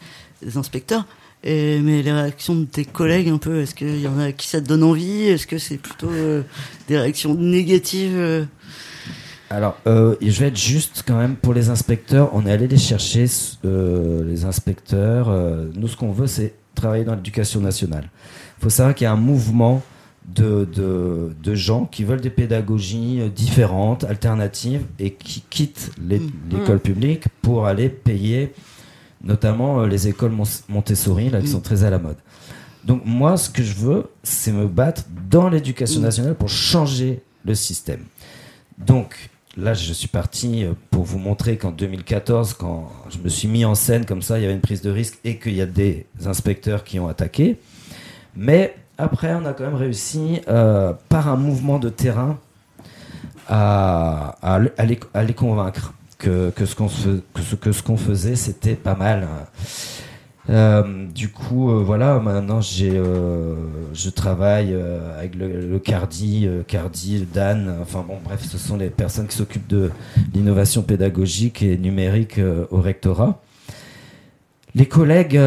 inspecteurs. 0.55 1.07
Mais 1.45 2.03
les 2.03 2.13
réactions 2.13 2.57
de 2.57 2.65
tes 2.65 2.85
collègues, 2.85 3.29
un 3.29 3.39
peu, 3.39 3.61
est-ce 3.61 3.75
qu'il 3.75 4.01
y 4.01 4.09
en 4.09 4.19
a 4.19 4.33
qui 4.33 4.49
ça 4.49 4.61
te 4.61 4.67
donne 4.67 4.83
envie? 4.83 5.25
Est-ce 5.25 5.47
que 5.47 5.59
c'est 5.59 5.77
plutôt 5.77 6.11
des 6.89 6.99
réactions 6.99 7.35
négatives 7.35 8.49
Alors, 9.51 9.77
euh, 9.87 10.17
je 10.21 10.41
vais 10.41 10.49
être 10.49 10.57
juste 10.59 11.05
quand 11.07 11.17
même 11.19 11.37
pour 11.37 11.55
les 11.55 11.71
inspecteurs. 11.71 12.31
On 12.35 12.47
est 12.47 12.53
allé 12.53 12.67
les 12.67 12.79
chercher, 12.79 13.27
euh, 13.65 14.25
les 14.25 14.45
inspecteurs. 14.45 15.29
euh, 15.29 15.67
nous, 15.75 15.87
ce 15.89 15.97
qu'on 15.97 16.11
veut, 16.11 16.27
c'est 16.27 16.55
travailler 16.75 17.05
dans 17.05 17.15
l'éducation 17.15 17.61
nationale. 17.61 18.11
Il 18.59 18.65
faut 18.65 18.71
savoir 18.71 18.95
qu'il 18.95 19.05
y 19.05 19.09
a 19.09 19.13
un 19.13 19.17
mouvement 19.17 19.83
de, 20.35 20.65
de, 20.75 21.33
de 21.41 21.55
gens 21.55 21.85
qui 21.87 22.03
veulent 22.03 22.21
des 22.21 22.31
pédagogies 22.31 23.21
euh, 23.21 23.29
différentes, 23.29 24.03
alternatives, 24.03 24.83
et 24.99 25.13
qui 25.13 25.43
quittent 25.49 25.93
les- 26.05 26.21
l'école 26.51 26.81
publique 26.81 27.25
pour 27.43 27.67
aller 27.67 27.89
payer 27.89 28.53
notamment 29.23 29.81
euh, 29.83 29.87
les 29.87 30.09
écoles 30.09 30.33
Mon- 30.33 30.43
Montessori, 30.69 31.31
là, 31.31 31.41
qui 31.41 31.47
Mm. 31.47 31.53
sont 31.53 31.61
très 31.61 31.85
à 31.85 31.91
la 31.91 31.99
mode. 31.99 32.17
Donc 32.85 33.03
moi, 33.05 33.37
ce 33.37 33.49
que 33.49 33.63
je 33.63 33.75
veux, 33.75 34.05
c'est 34.25 34.53
me 34.53 34.67
battre 34.67 35.05
dans 35.31 35.49
l'éducation 35.49 36.01
Mm. 36.01 36.05
nationale 36.05 36.35
pour 36.35 36.49
changer 36.49 37.21
le 37.45 37.55
système. 37.55 38.01
Donc 38.79 39.31
là, 39.57 39.75
je 39.75 39.93
suis 39.93 40.09
parti 40.09 40.65
euh, 40.65 40.73
pour 40.91 41.05
vous 41.05 41.19
montrer 41.19 41.57
qu'en 41.57 41.71
2014, 41.71 42.55
quand 42.55 42.91
je 43.11 43.19
me 43.19 43.29
suis 43.29 43.49
mis 43.49 43.65
en 43.65 43.75
scène 43.75 44.05
comme 44.05 44.23
ça, 44.23 44.39
il 44.39 44.43
y 44.43 44.45
avait 44.45 44.55
une 44.55 44.61
prise 44.61 44.83
de 44.83 44.91
risque 44.91 45.19
et 45.25 45.39
qu'il 45.39 45.55
y 45.55 45.63
a 45.63 45.67
des 45.67 46.07
inspecteurs 46.27 46.85
qui 46.85 46.99
ont 47.01 47.09
attaqué. 47.09 47.57
Mais 48.37 48.75
après, 48.99 49.35
on 49.35 49.45
a 49.47 49.53
quand 49.53 49.65
même 49.65 49.75
réussi, 49.75 50.41
euh, 50.49 50.93
par 51.09 51.29
un 51.29 51.37
mouvement 51.37 51.79
de 51.79 51.89
terrain, 51.89 52.39
à, 53.49 54.37
à, 54.43 54.59
le- 54.59 54.73
à 54.77 55.23
les, 55.23 55.35
convaincre 55.35 55.93
que, 56.19 56.53
ce 56.65 56.75
qu'on 57.83 57.97
faisait, 57.97 58.37
c'était 58.37 58.75
pas 58.75 58.95
mal. 58.95 59.29
Euh, 60.49 61.07
du 61.09 61.31
coup, 61.31 61.71
euh, 61.71 61.83
voilà, 61.83 62.21
maintenant 62.21 62.61
j'ai, 62.61 62.93
euh, 62.95 63.57
je 63.93 64.11
travaille 64.11 64.77
avec 65.19 65.35
le, 65.35 65.79
Cardi, 65.79 66.49
Cardi, 66.69 67.27
Dan, 67.33 67.75
enfin 67.83 68.05
bon, 68.07 68.19
bref, 68.25 68.45
ce 68.49 68.59
sont 68.59 68.77
les 68.77 68.91
personnes 68.91 69.27
qui 69.27 69.37
s'occupent 69.37 69.67
de 69.67 69.91
l'innovation 70.35 70.83
pédagogique 70.83 71.63
et 71.63 71.77
numérique 71.77 72.41
au 72.71 72.81
rectorat. 72.81 73.43
Les 74.75 74.87
collègues, 74.87 75.41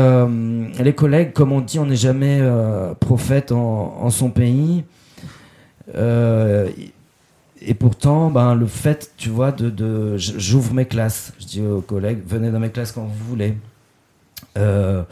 les 0.80 0.94
collègues, 0.94 1.34
comme 1.34 1.52
on 1.52 1.62
dit, 1.62 1.78
on 1.80 1.86
n'est 1.86 1.96
jamais 1.96 2.42
prophète 3.00 3.52
en, 3.52 4.10
son 4.10 4.32
pays. 4.32 4.84
Et 7.62 7.74
pourtant, 7.74 8.32
ben, 8.32 8.56
le 8.56 8.66
fait, 8.66 9.12
tu 9.18 9.30
vois, 9.30 9.52
de 9.52 10.18
j'ouvre 10.18 10.74
mes 10.74 10.86
classes. 10.86 11.34
Je 11.40 11.46
dis 11.46 11.62
aux 11.62 11.82
collègues, 11.82 12.20
venez 12.26 12.50
dans 12.50 12.60
mes 12.60 12.70
classes 12.70 12.92
quand 12.92 13.04
vous 13.04 13.30
voulez. 13.30 13.56
Euh, 14.58 15.04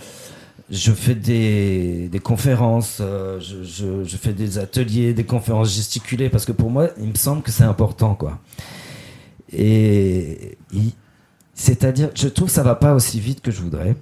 je 0.69 0.91
fais 0.91 1.15
des, 1.15 2.09
conférences, 2.23 2.97
euh, 2.99 3.39
je, 3.39 4.17
fais 4.17 4.33
des 4.33 4.57
ateliers, 4.57 5.13
des 5.13 5.23
conférences 5.23 5.73
gesticulées, 5.73 6.29
parce 6.29 6.45
que 6.45 6.51
pour 6.51 6.69
moi, 6.69 6.89
il 6.99 7.07
me 7.07 7.15
semble 7.15 7.41
que 7.41 7.51
c'est 7.51 7.63
important, 7.63 8.15
quoi. 8.15 8.39
Et 9.53 10.57
c'est-à-dire, 11.53 12.09
je 12.15 12.27
trouve 12.27 12.47
que 12.47 12.53
ça 12.53 12.63
va 12.63 12.75
pas 12.75 12.93
aussi 12.93 13.19
vite 13.19 13.41
que 13.41 13.49
je 13.49 13.61
voudrais, 13.61 13.95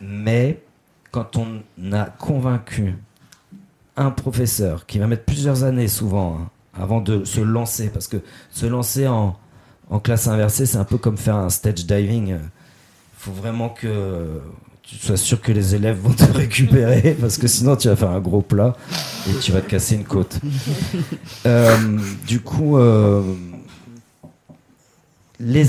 mais 0.00 0.60
quand 1.12 1.36
on 1.36 1.62
a 1.92 2.04
convaincu 2.06 2.96
un 3.96 4.10
professeur 4.10 4.84
qui 4.86 4.98
va 4.98 5.06
mettre 5.06 5.24
plusieurs 5.24 5.62
années 5.64 5.88
souvent 5.88 6.38
hein, 6.38 6.50
avant 6.74 7.00
de 7.00 7.24
se 7.24 7.40
lancer, 7.40 7.88
parce 7.88 8.08
que 8.08 8.18
se 8.50 8.66
lancer 8.66 9.06
en, 9.06 9.36
en 9.90 10.00
classe 10.00 10.26
inversée, 10.26 10.66
c'est 10.66 10.78
un 10.78 10.84
peu 10.84 10.98
comme 10.98 11.16
faire 11.16 11.36
un 11.36 11.50
stage 11.50 11.86
diving. 11.86 12.36
Il 13.18 13.24
faut 13.24 13.32
vraiment 13.32 13.68
que 13.68 14.40
tu 14.88 14.96
sois 14.96 15.18
sûr 15.18 15.40
que 15.42 15.52
les 15.52 15.74
élèves 15.74 15.98
vont 15.98 16.14
te 16.14 16.24
récupérer 16.32 17.14
parce 17.20 17.36
que 17.36 17.46
sinon 17.46 17.76
tu 17.76 17.88
vas 17.88 17.96
faire 17.96 18.10
un 18.10 18.20
gros 18.20 18.40
plat 18.40 18.74
et 19.28 19.38
tu 19.38 19.52
vas 19.52 19.60
te 19.60 19.68
casser 19.68 19.96
une 19.96 20.04
côte. 20.04 20.38
Euh, 21.46 21.98
du 22.26 22.40
coup, 22.40 22.76
euh, 22.76 23.22
les 25.38 25.66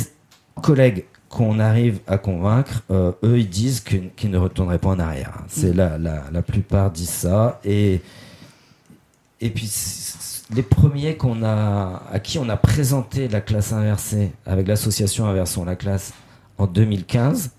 collègues 0.62 1.06
qu'on 1.30 1.60
arrive 1.60 2.00
à 2.08 2.18
convaincre, 2.18 2.84
euh, 2.92 3.12
eux 3.24 3.40
ils 3.40 3.50
disent 3.50 3.82
qu'ils 3.82 4.32
ne 4.32 4.38
retourneraient 4.38 4.80
pas 4.80 4.90
en 4.90 5.00
arrière. 5.00 5.44
C'est 5.48 5.74
la, 5.74 5.98
la, 5.98 6.24
la, 6.32 6.42
plupart 6.42 6.92
disent 6.92 7.10
ça 7.10 7.60
et 7.64 8.02
et 9.40 9.50
puis 9.52 9.72
les 10.54 10.64
premiers 10.64 11.16
qu'on 11.16 11.44
a 11.44 12.04
à 12.12 12.20
qui 12.20 12.40
on 12.40 12.50
a 12.50 12.58
présenté 12.58 13.28
la 13.28 13.42
classe 13.42 13.72
inversée 13.72 14.32
avec 14.46 14.68
l'association 14.68 15.28
Inversons 15.28 15.64
la 15.66 15.76
classe 15.76 16.14
en 16.60 16.68
2015 16.68 17.52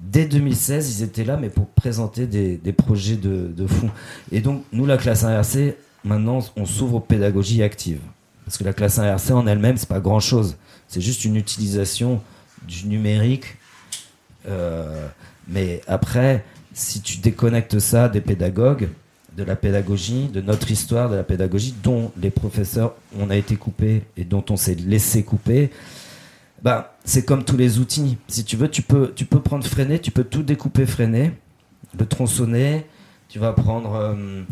dès 0.00 0.26
2016, 0.26 1.00
ils 1.00 1.02
étaient 1.02 1.24
là, 1.24 1.36
mais 1.36 1.48
pour 1.48 1.66
présenter 1.66 2.26
des, 2.26 2.72
projets 2.72 3.16
de, 3.16 3.50
de, 3.56 3.66
fond. 3.66 3.90
Et 4.32 4.40
donc, 4.40 4.62
nous, 4.72 4.86
la 4.86 4.96
classe 4.96 5.24
inversée, 5.24 5.76
maintenant, 6.04 6.40
on 6.56 6.66
s'ouvre 6.66 6.96
aux 6.96 7.00
pédagogies 7.00 7.62
actives. 7.62 8.00
Parce 8.44 8.58
que 8.58 8.64
la 8.64 8.74
classe 8.74 8.98
inversée 8.98 9.32
en 9.32 9.46
elle-même, 9.46 9.76
c'est 9.76 9.88
pas 9.88 10.00
grand-chose. 10.00 10.56
C'est 10.88 11.00
juste 11.00 11.24
une 11.24 11.36
utilisation 11.36 12.20
du 12.68 12.86
numérique. 12.86 13.56
Euh, 14.46 15.08
mais 15.48 15.80
après, 15.86 16.44
si 16.74 17.00
tu 17.00 17.18
déconnectes 17.18 17.78
ça 17.78 18.08
des 18.08 18.20
pédagogues, 18.20 18.90
de 19.36 19.42
la 19.42 19.56
pédagogie, 19.56 20.28
de 20.28 20.40
notre 20.40 20.70
histoire 20.70 21.10
de 21.10 21.16
la 21.16 21.24
pédagogie, 21.24 21.74
dont 21.82 22.12
les 22.20 22.30
professeurs, 22.30 22.94
on 23.18 23.30
a 23.30 23.36
été 23.36 23.56
coupés 23.56 24.02
et 24.16 24.24
dont 24.24 24.44
on 24.50 24.56
s'est 24.56 24.76
laissé 24.76 25.24
couper, 25.24 25.70
bah, 26.62 26.93
c'est 27.04 27.24
comme 27.24 27.44
tous 27.44 27.56
les 27.56 27.78
outils. 27.78 28.16
Si 28.28 28.44
tu 28.44 28.56
veux, 28.56 28.68
tu 28.68 28.82
peux, 28.82 29.12
tu 29.14 29.26
peux 29.26 29.40
prendre 29.40 29.64
freiner, 29.66 29.98
tu 29.98 30.10
peux 30.10 30.24
tout 30.24 30.42
découper 30.42 30.86
freiner, 30.86 31.32
le 31.98 32.06
tronçonner, 32.06 32.86
tu 33.28 33.38
vas 33.38 33.52
prendre 33.52 33.94
euh, 33.94 34.42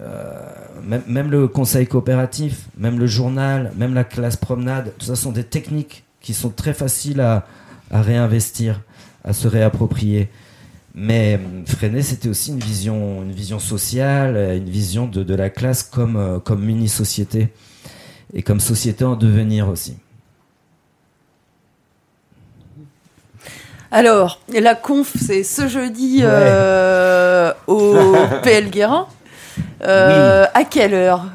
euh, 0.00 1.00
même, 1.06 1.30
le 1.30 1.48
conseil 1.48 1.86
coopératif, 1.86 2.68
même 2.76 2.98
le 2.98 3.06
journal, 3.06 3.72
même 3.76 3.94
la 3.94 4.04
classe 4.04 4.36
promenade, 4.36 4.92
tout 4.98 5.06
ça 5.06 5.16
sont 5.16 5.32
des 5.32 5.44
techniques 5.44 6.04
qui 6.20 6.34
sont 6.34 6.50
très 6.50 6.72
faciles 6.72 7.20
à, 7.20 7.46
à 7.90 8.00
réinvestir, 8.00 8.80
à 9.22 9.32
se 9.32 9.46
réapproprier. 9.46 10.28
Mais 10.94 11.38
euh, 11.38 11.66
freiner, 11.66 12.02
c'était 12.02 12.30
aussi 12.30 12.52
une 12.52 12.60
vision, 12.60 13.22
une 13.22 13.32
vision 13.32 13.58
sociale, 13.58 14.56
une 14.56 14.70
vision 14.70 15.06
de, 15.06 15.22
de 15.22 15.34
la 15.34 15.50
classe 15.50 15.82
comme, 15.82 16.40
comme 16.44 16.64
mini-société 16.64 17.48
et 18.32 18.42
comme 18.42 18.60
société 18.60 19.04
en 19.04 19.14
devenir 19.14 19.68
aussi. 19.68 19.96
Alors, 23.90 24.40
la 24.52 24.74
conf, 24.74 25.12
c'est 25.18 25.42
ce 25.42 25.66
jeudi 25.66 26.20
euh, 26.22 27.52
au 27.66 27.94
PL 28.42 28.70
Guérin. 28.70 29.06
Euh, 29.82 30.44
À 30.52 30.64
quelle 30.64 30.92
heure? 30.94 31.26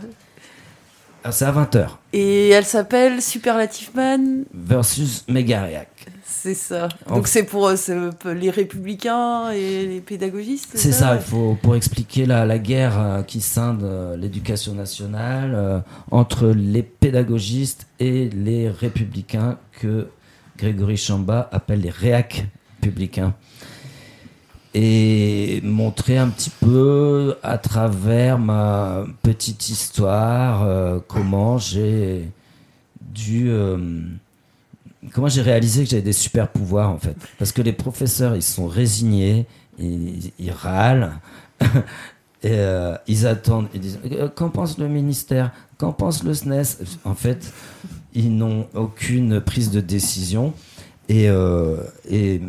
Ah, 1.23 1.31
C'est 1.31 1.45
à 1.45 1.51
20h. 1.51 1.85
Et 2.11 2.49
elle 2.49 2.65
s'appelle 2.65 3.21
Superlative 3.21 3.89
Man 3.95 4.43
Versus 4.53 5.23
Megariac. 5.27 5.87
C'est 6.25 6.53
ça. 6.53 6.89
Donc 7.07 7.27
c'est 7.29 7.43
pour 7.43 7.71
les 7.71 8.49
républicains 8.49 9.51
et 9.51 9.85
les 9.85 10.01
pédagogistes 10.01 10.71
C'est 10.75 10.91
ça, 10.91 11.15
il 11.15 11.21
faut 11.21 11.57
pour 11.61 11.75
expliquer 11.77 12.25
la, 12.25 12.45
la 12.45 12.57
guerre 12.59 12.99
euh, 12.99 13.21
qui 13.23 13.39
scinde 13.39 13.83
euh, 13.83 14.17
l'éducation 14.17 14.73
nationale 14.73 15.83
entre 16.11 16.47
les 16.47 16.83
pédagogistes 16.83 17.87
et 18.01 18.29
les 18.29 18.69
républicains 18.69 19.57
que 19.79 20.07
Grégory 20.57 20.97
Chamba 20.97 21.49
appelle 21.51 21.81
les 21.81 21.89
réacs 21.89 22.45
publicains. 22.81 23.33
Et 24.75 25.61
montrer 25.63 26.17
un 26.17 26.29
petit 26.29 26.49
peu 26.49 27.35
à 27.43 27.59
travers 27.59 28.39
ma 28.39 29.05
petite 29.21 29.69
histoire 29.69 30.63
euh, 30.63 30.99
comment 31.07 31.59
j'ai 31.59 32.27
dû. 33.01 33.49
Euh, 33.49 33.77
réalisé 35.15 35.83
que 35.83 35.89
j'avais 35.91 36.01
des 36.01 36.13
super 36.13 36.47
pouvoirs 36.47 36.89
en 36.89 36.97
fait. 36.97 37.15
Parce 37.37 37.51
que 37.51 37.61
les 37.61 37.73
professeurs 37.73 38.35
ils 38.35 38.41
sont 38.41 38.67
résignés, 38.67 39.45
ils, 39.77 40.51
râlent. 40.51 41.13
Et 42.45 42.51
euh, 42.51 42.97
ils 43.07 43.25
attendent, 43.25 43.67
ils 43.73 43.79
disent 43.79 43.99
Qu'en 44.35 44.49
pense 44.49 44.77
le 44.77 44.87
ministère? 44.87 45.51
Qu'en 45.77 45.93
pense 45.93 46.23
le 46.23 46.33
SNES 46.33 46.83
En 47.05 47.15
fait, 47.15 47.53
ils 48.13 48.35
n'ont 48.35 48.67
aucune 48.73 49.41
prise 49.41 49.71
de 49.71 49.79
décision. 49.79 50.53
Et, 51.09 51.27
euh, 51.29 51.77
et, 52.09 52.41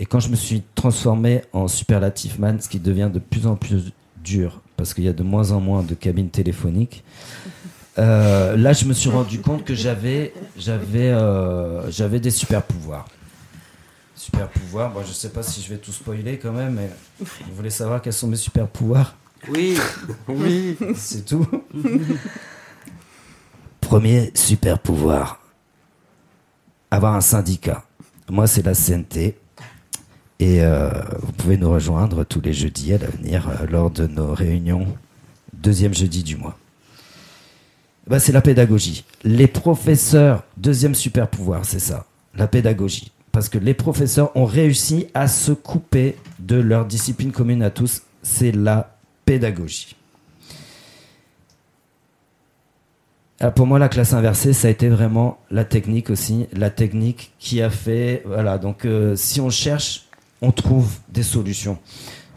et, 0.00 0.06
quand 0.06 0.20
je 0.20 0.28
me 0.28 0.36
suis 0.36 0.62
transformé 0.74 1.42
en 1.52 1.68
superlative 1.68 2.40
man, 2.40 2.60
ce 2.60 2.68
qui 2.68 2.80
devient 2.80 3.10
de 3.12 3.20
plus 3.20 3.46
en 3.46 3.54
plus 3.54 3.92
dur, 4.22 4.60
parce 4.76 4.94
qu'il 4.94 5.04
y 5.04 5.08
a 5.08 5.12
de 5.12 5.22
moins 5.22 5.52
en 5.52 5.60
moins 5.60 5.82
de 5.82 5.94
cabines 5.94 6.30
téléphoniques, 6.30 7.04
euh, 7.98 8.56
là 8.56 8.72
je 8.72 8.86
me 8.86 8.92
suis 8.92 9.08
rendu 9.08 9.40
compte 9.40 9.64
que 9.64 9.74
j'avais 9.74 10.34
j'avais 10.58 11.10
euh, 11.10 11.88
j'avais 11.92 12.18
des 12.18 12.32
super 12.32 12.62
pouvoirs. 12.62 13.06
Super 14.16 14.48
pouvoirs, 14.48 14.90
bon, 14.90 15.02
je 15.06 15.12
sais 15.12 15.28
pas 15.28 15.44
si 15.44 15.62
je 15.62 15.68
vais 15.68 15.78
tout 15.78 15.92
spoiler 15.92 16.38
quand 16.38 16.52
même, 16.52 16.74
mais 16.74 16.90
vous 17.20 17.54
voulez 17.54 17.70
savoir 17.70 18.02
quels 18.02 18.12
sont 18.12 18.26
mes 18.26 18.36
super 18.36 18.66
pouvoirs? 18.66 19.16
Oui, 19.48 19.76
oui, 20.28 20.76
c'est 20.96 21.24
tout. 21.24 21.46
Premier 23.84 24.30
super 24.34 24.78
pouvoir 24.78 25.40
avoir 26.90 27.14
un 27.14 27.20
syndicat. 27.20 27.84
Moi, 28.30 28.46
c'est 28.46 28.64
la 28.64 28.74
CNT. 28.74 29.36
Et 30.40 30.62
euh, 30.62 30.90
vous 31.20 31.32
pouvez 31.32 31.58
nous 31.58 31.70
rejoindre 31.70 32.24
tous 32.24 32.40
les 32.40 32.54
jeudis 32.54 32.94
à 32.94 32.98
l'avenir 32.98 33.46
euh, 33.48 33.66
lors 33.66 33.90
de 33.90 34.06
nos 34.06 34.32
réunions, 34.32 34.86
deuxième 35.52 35.92
jeudi 35.92 36.22
du 36.22 36.36
mois. 36.36 36.56
Bah, 38.06 38.18
c'est 38.18 38.32
la 38.32 38.40
pédagogie. 38.40 39.04
Les 39.22 39.46
professeurs, 39.46 40.44
deuxième 40.56 40.94
super 40.94 41.28
pouvoir, 41.28 41.66
c'est 41.66 41.78
ça, 41.78 42.06
la 42.34 42.48
pédagogie. 42.48 43.12
Parce 43.32 43.50
que 43.50 43.58
les 43.58 43.74
professeurs 43.74 44.34
ont 44.34 44.46
réussi 44.46 45.08
à 45.12 45.28
se 45.28 45.52
couper 45.52 46.16
de 46.38 46.56
leur 46.56 46.86
discipline 46.86 47.32
commune 47.32 47.62
à 47.62 47.70
tous, 47.70 48.02
c'est 48.22 48.52
la 48.52 48.96
pédagogie. 49.26 49.94
Alors 53.33 53.33
pour 53.50 53.66
moi, 53.66 53.78
la 53.78 53.88
classe 53.88 54.12
inversée, 54.12 54.52
ça 54.52 54.68
a 54.68 54.70
été 54.70 54.88
vraiment 54.88 55.38
la 55.50 55.64
technique 55.64 56.10
aussi, 56.10 56.46
la 56.52 56.70
technique 56.70 57.32
qui 57.38 57.62
a 57.62 57.70
fait, 57.70 58.22
voilà. 58.26 58.58
Donc 58.58 58.84
euh, 58.84 59.16
si 59.16 59.40
on 59.40 59.50
cherche, 59.50 60.06
on 60.40 60.52
trouve 60.52 60.98
des 61.08 61.22
solutions. 61.22 61.78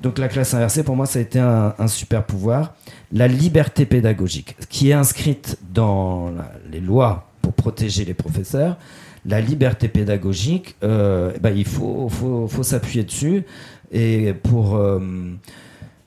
Donc 0.02 0.20
la 0.20 0.28
classe 0.28 0.54
inversée, 0.54 0.84
pour 0.84 0.96
moi, 0.96 1.06
ça 1.06 1.20
a 1.20 1.22
été 1.22 1.40
un, 1.40 1.88
super 1.88 2.24
pouvoir. 2.24 2.76
La 3.12 3.28
liberté 3.28 3.86
pédagogique, 3.86 4.56
qui 4.70 4.90
est 4.90 4.94
inscrite 4.94 5.58
dans 5.74 6.32
les 6.72 6.80
lois 6.80 7.28
pour 7.42 7.54
protéger 7.54 8.06
les 8.06 8.14
professeurs. 8.14 8.78
La 9.26 9.42
liberté 9.42 9.88
pédagogique, 9.88 10.76
euh, 10.84 11.34
ben, 11.42 11.56
il 11.56 11.66
faut, 11.66 12.08
faut, 12.10 12.48
faut 12.48 12.64
s'appuyer 12.64 13.04
dessus 13.04 13.44
et 13.92 14.34
pour, 14.34 14.76
euh, 14.76 15.00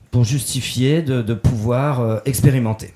pour 0.09 0.23
justifier 0.23 1.01
de, 1.01 1.33
pouvoir 1.33 2.01
euh, 2.01 2.19
expérimenter. 2.25 2.93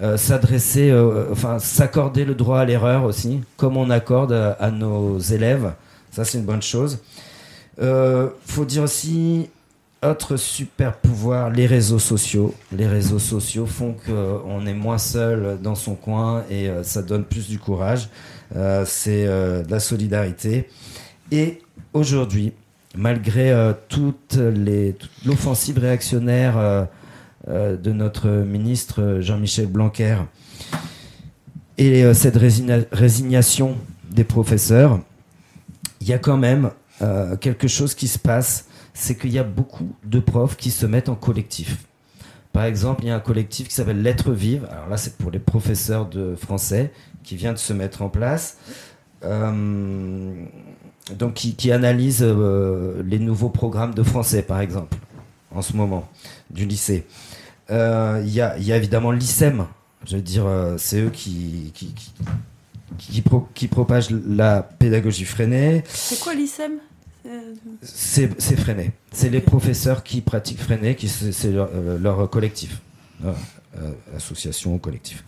Euh, 0.00 0.16
s'adresser, 0.16 0.90
euh, 0.90 1.26
enfin 1.32 1.58
s'accorder 1.58 2.24
le 2.24 2.36
droit 2.36 2.60
à 2.60 2.64
l'erreur 2.64 3.02
aussi, 3.02 3.40
comme 3.56 3.76
on 3.76 3.90
accorde 3.90 4.32
à, 4.32 4.52
à 4.52 4.70
nos 4.70 5.18
élèves. 5.18 5.72
Ça, 6.12 6.24
c'est 6.24 6.38
une 6.38 6.44
bonne 6.44 6.62
chose. 6.62 7.00
Euh, 7.80 8.28
faut 8.46 8.64
dire 8.64 8.84
aussi 8.84 9.50
autre 10.04 10.36
super 10.36 10.96
pouvoir, 10.96 11.50
les 11.50 11.66
réseaux 11.66 11.98
sociaux. 11.98 12.54
Les 12.72 12.86
réseaux 12.86 13.18
sociaux 13.18 13.66
font 13.66 13.94
qu'on 14.06 14.66
est 14.66 14.74
moins 14.74 14.98
seul 14.98 15.58
dans 15.60 15.74
son 15.74 15.94
coin 15.94 16.44
et 16.50 16.68
euh, 16.68 16.82
ça 16.82 17.02
donne 17.02 17.24
plus 17.24 17.48
du 17.48 17.58
courage. 17.58 18.08
Euh, 18.54 18.84
c'est 18.86 19.26
euh, 19.26 19.62
de 19.62 19.70
la 19.70 19.80
solidarité. 19.80 20.68
Et 21.32 21.60
aujourd'hui, 21.92 22.52
malgré 22.96 23.74
toute 23.88 24.38
l'offensive 25.26 25.78
réactionnaire 25.78 26.88
de 27.46 27.92
notre 27.92 28.28
ministre 28.28 29.18
Jean-Michel 29.20 29.66
Blanquer, 29.66 30.16
Et 31.78 32.04
euh, 32.04 32.12
cette 32.12 32.36
résigna- 32.36 32.86
résignation 32.90 33.76
des 34.10 34.24
professeurs, 34.24 35.00
il 36.00 36.08
y 36.08 36.12
a 36.12 36.18
quand 36.18 36.36
même 36.36 36.70
euh, 37.02 37.36
quelque 37.36 37.68
chose 37.68 37.94
qui 37.94 38.08
se 38.08 38.18
passe, 38.18 38.66
c'est 38.92 39.16
qu'il 39.16 39.30
y 39.32 39.38
a 39.38 39.44
beaucoup 39.44 39.94
de 40.04 40.18
profs 40.18 40.56
qui 40.56 40.70
se 40.70 40.86
mettent 40.86 41.08
en 41.08 41.14
collectif. 41.14 41.78
Par 42.52 42.64
exemple, 42.64 43.04
il 43.04 43.08
y 43.08 43.10
a 43.10 43.14
un 43.14 43.20
collectif 43.20 43.68
qui 43.68 43.74
s'appelle 43.74 44.02
Lettres 44.02 44.32
vives. 44.32 44.66
Alors 44.72 44.88
là, 44.88 44.96
c'est 44.96 45.16
pour 45.16 45.30
les 45.30 45.38
professeurs 45.38 46.06
de 46.06 46.34
français 46.34 46.90
qui 47.22 47.36
vient 47.36 47.52
de 47.52 47.58
se 47.58 47.72
mettre 47.72 48.02
en 48.02 48.08
place. 48.08 48.56
Euh, 49.24 50.32
donc, 51.16 51.34
qui, 51.34 51.72
analyse 51.72 52.18
euh, 52.22 53.02
les 53.06 53.18
nouveaux 53.18 53.48
programmes 53.50 53.94
de 53.94 54.02
français, 54.02 54.42
par 54.42 54.60
exemple, 54.60 54.96
en 55.54 55.62
ce 55.62 55.74
moment, 55.76 56.08
du 56.50 56.66
lycée. 56.66 57.06
Euh, 57.70 58.22
Il 58.24 58.32
y, 58.32 58.40
a, 58.40 58.56
il 58.58 58.64
y 58.64 58.72
a 58.72 58.76
évidemment 58.76 59.10
l'ICEM. 59.10 59.66
Je 60.06 60.16
veux 60.16 60.22
dire, 60.22 60.46
euh, 60.46 60.76
c'est 60.78 61.00
eux 61.00 61.10
qui, 61.10 61.70
qui, 61.74 61.92
qui, 61.94 62.12
qui, 62.98 63.20
pro- 63.22 63.48
qui 63.54 63.68
propagent 63.68 64.10
la 64.10 64.62
pédagogie 64.62 65.24
freinée. 65.24 65.82
C'est 65.88 66.20
quoi 66.20 66.34
l'ICEM 66.34 66.72
Euh, 67.26 67.40
C'est 67.82 68.30
c'est 68.40 68.56
Freinet. 68.56 68.92
C'est 69.12 69.28
les 69.28 69.40
professeurs 69.40 70.02
qui 70.02 70.20
pratiquent 70.22 70.60
Freinet, 70.62 70.94
qui 70.94 71.08
c'est 71.08 71.50
leur, 71.50 71.68
euh, 71.74 71.98
leur 71.98 72.30
collectif, 72.30 72.80
Euh, 73.24 73.32
association 74.16 74.78
collectif. 74.78 75.24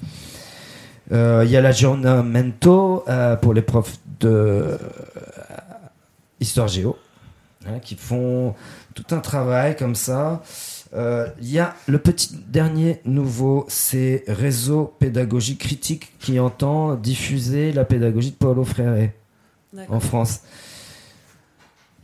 Euh, 1.12 1.42
Il 1.44 1.50
y 1.50 1.56
a 1.56 1.60
l'aggiornamento 1.60 3.04
euh, 3.08 3.36
pour 3.36 3.52
les 3.52 3.62
profs 3.62 3.98
de 4.20 4.78
histoire 6.40 6.68
géo, 6.68 6.96
hein, 7.66 7.80
qui 7.82 7.96
font 7.96 8.54
tout 8.94 9.04
un 9.10 9.18
travail 9.20 9.76
comme 9.76 9.94
ça. 9.94 10.42
Euh, 10.92 11.28
Il 11.40 11.50
y 11.50 11.58
a 11.58 11.74
le 11.86 11.98
petit 11.98 12.36
dernier 12.48 13.00
nouveau, 13.04 13.64
c'est 13.68 14.24
Réseau 14.26 14.94
Pédagogie 14.98 15.56
Critique 15.56 16.12
qui 16.18 16.40
entend 16.40 16.96
diffuser 16.96 17.72
la 17.72 17.84
pédagogie 17.84 18.30
de 18.30 18.36
Paulo 18.36 18.64
Freire 18.64 19.10
en 19.88 20.00
France. 20.00 20.40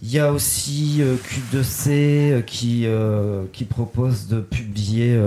Il 0.03 0.13
y 0.13 0.19
a 0.19 0.31
aussi 0.31 0.99
euh, 1.01 1.17
Q2C 1.17 1.89
euh, 1.89 2.43
qui, 2.43 2.83
euh, 2.85 3.45
qui 3.53 3.65
propose 3.65 4.29
de 4.29 4.41
publier 4.41 5.19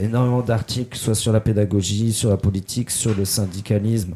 énormément 0.00 0.42
d'articles, 0.42 0.98
soit 0.98 1.14
sur 1.14 1.32
la 1.32 1.40
pédagogie, 1.40 2.12
sur 2.12 2.30
la 2.30 2.36
politique, 2.36 2.90
sur 2.90 3.14
le 3.14 3.24
syndicalisme, 3.24 4.14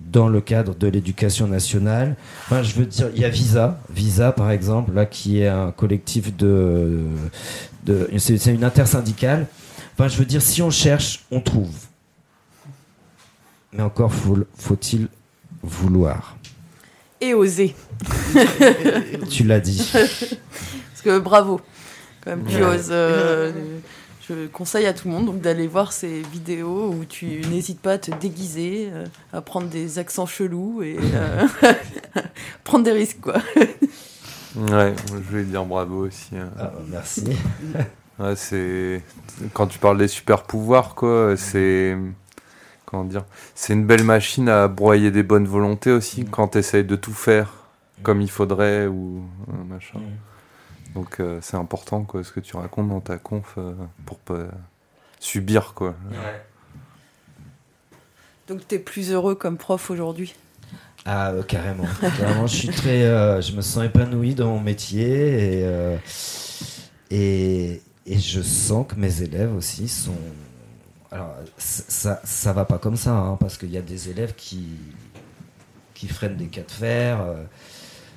dans 0.00 0.28
le 0.28 0.42
cadre 0.42 0.74
de 0.74 0.86
l'éducation 0.88 1.46
nationale. 1.46 2.16
Enfin, 2.44 2.62
je 2.62 2.74
veux 2.74 2.84
dire, 2.84 3.08
il 3.14 3.22
y 3.22 3.24
a 3.24 3.30
Visa, 3.30 3.80
Visa 3.90 4.32
par 4.32 4.50
exemple, 4.50 4.92
là 4.92 5.06
qui 5.06 5.40
est 5.40 5.48
un 5.48 5.72
collectif 5.72 6.36
de, 6.36 7.04
de 7.84 8.08
c'est 8.18 8.46
une 8.46 8.64
intersyndicale. 8.64 9.46
Enfin, 9.94 10.08
je 10.08 10.16
veux 10.18 10.24
dire, 10.24 10.42
si 10.42 10.60
on 10.62 10.70
cherche, 10.70 11.24
on 11.30 11.40
trouve. 11.40 11.74
Mais 13.72 13.82
encore 13.82 14.12
faut- 14.12 14.38
faut-il 14.56 15.08
vouloir. 15.62 16.36
Et 17.20 17.34
oser. 17.34 17.74
Tu 19.30 19.44
l'as 19.44 19.60
dit. 19.60 19.88
Parce 19.92 21.02
que 21.02 21.18
bravo. 21.18 21.60
Quand 22.22 22.30
même, 22.36 22.44
tu 22.46 22.56
Ouais. 22.56 22.62
oses. 22.76 22.88
euh, 22.90 23.52
je 24.28 24.46
conseille 24.46 24.86
à 24.86 24.94
tout 24.94 25.08
le 25.08 25.14
monde 25.14 25.26
donc 25.26 25.40
d'aller 25.40 25.66
voir 25.66 25.92
ces 25.92 26.22
vidéos 26.22 26.88
où 26.90 27.04
tu 27.04 27.40
n'hésites 27.50 27.80
pas 27.80 27.92
à 27.92 27.98
te 27.98 28.10
déguiser, 28.10 28.88
euh, 28.92 29.04
à 29.32 29.42
prendre 29.42 29.68
des 29.68 29.98
accents 29.98 30.24
chelous 30.26 30.82
et 30.82 30.96
euh, 30.98 31.46
prendre 32.64 32.84
des 32.84 32.92
risques 32.92 33.20
quoi. 33.20 33.42
Ouais, 34.56 34.94
je 35.10 35.36
vais 35.36 35.44
dire 35.44 35.64
bravo 35.64 36.06
aussi. 36.06 36.36
hein. 36.36 36.50
Ah, 36.58 36.72
merci. 36.88 37.24
Ouais, 38.20 38.36
c'est 38.36 39.02
quand 39.54 39.66
tu 39.66 39.80
parles 39.80 39.98
des 39.98 40.06
super 40.06 40.44
pouvoirs, 40.44 40.94
quoi. 40.94 41.36
C'est 41.36 41.98
comment 42.84 43.02
dire 43.02 43.24
C'est 43.56 43.72
une 43.72 43.84
belle 43.86 44.04
machine 44.04 44.48
à 44.48 44.68
broyer 44.68 45.10
des 45.10 45.24
bonnes 45.24 45.48
volontés 45.48 45.90
aussi 45.90 46.24
quand 46.24 46.46
tu 46.48 46.58
essayes 46.58 46.84
de 46.84 46.94
tout 46.94 47.12
faire 47.12 47.52
comme 48.04 48.20
il 48.22 48.30
faudrait 48.30 48.86
ou 48.86 49.24
euh, 49.48 49.64
machin. 49.64 49.98
Donc 50.94 51.18
euh, 51.18 51.40
c'est 51.42 51.56
important 51.56 52.02
quoi 52.04 52.22
ce 52.22 52.30
que 52.30 52.38
tu 52.38 52.56
racontes 52.56 52.88
dans 52.88 53.00
ta 53.00 53.18
conf 53.18 53.54
euh, 53.58 53.72
pour 54.06 54.18
pas 54.18 54.44
subir 55.18 55.74
quoi. 55.74 55.96
Donc 58.46 58.68
tu 58.68 58.76
es 58.76 58.78
plus 58.78 59.10
heureux 59.10 59.34
comme 59.34 59.56
prof 59.56 59.90
aujourd'hui? 59.90 60.36
Ah, 61.04 61.30
euh, 61.32 61.42
carrément. 61.42 61.84
Carrément, 62.18 62.46
je 62.46 62.56
suis 62.56 62.68
très. 62.68 63.02
euh, 63.02 63.40
je 63.42 63.52
me 63.52 63.60
sens 63.60 63.84
épanoui 63.84 64.34
dans 64.34 64.48
mon 64.54 64.60
métier 64.60 65.58
et, 65.58 65.64
euh, 65.64 65.96
et, 67.10 67.82
et 68.06 68.18
je 68.18 68.40
sens 68.40 68.86
que 68.88 68.94
mes 68.96 69.22
élèves 69.22 69.54
aussi 69.54 69.88
sont. 69.88 70.14
Alors, 71.10 71.34
ça, 71.58 72.20
ça 72.24 72.52
va 72.52 72.64
pas 72.64 72.78
comme 72.78 72.96
ça, 72.96 73.12
hein, 73.12 73.36
parce 73.38 73.56
qu'il 73.58 73.70
y 73.70 73.76
a 73.76 73.82
des 73.82 74.08
élèves 74.08 74.34
qui, 74.34 74.66
qui 75.94 76.08
freinent 76.08 76.36
des 76.36 76.46
cas 76.48 76.62
de 76.62 76.70
fer, 76.70 77.20
euh, 77.22 77.44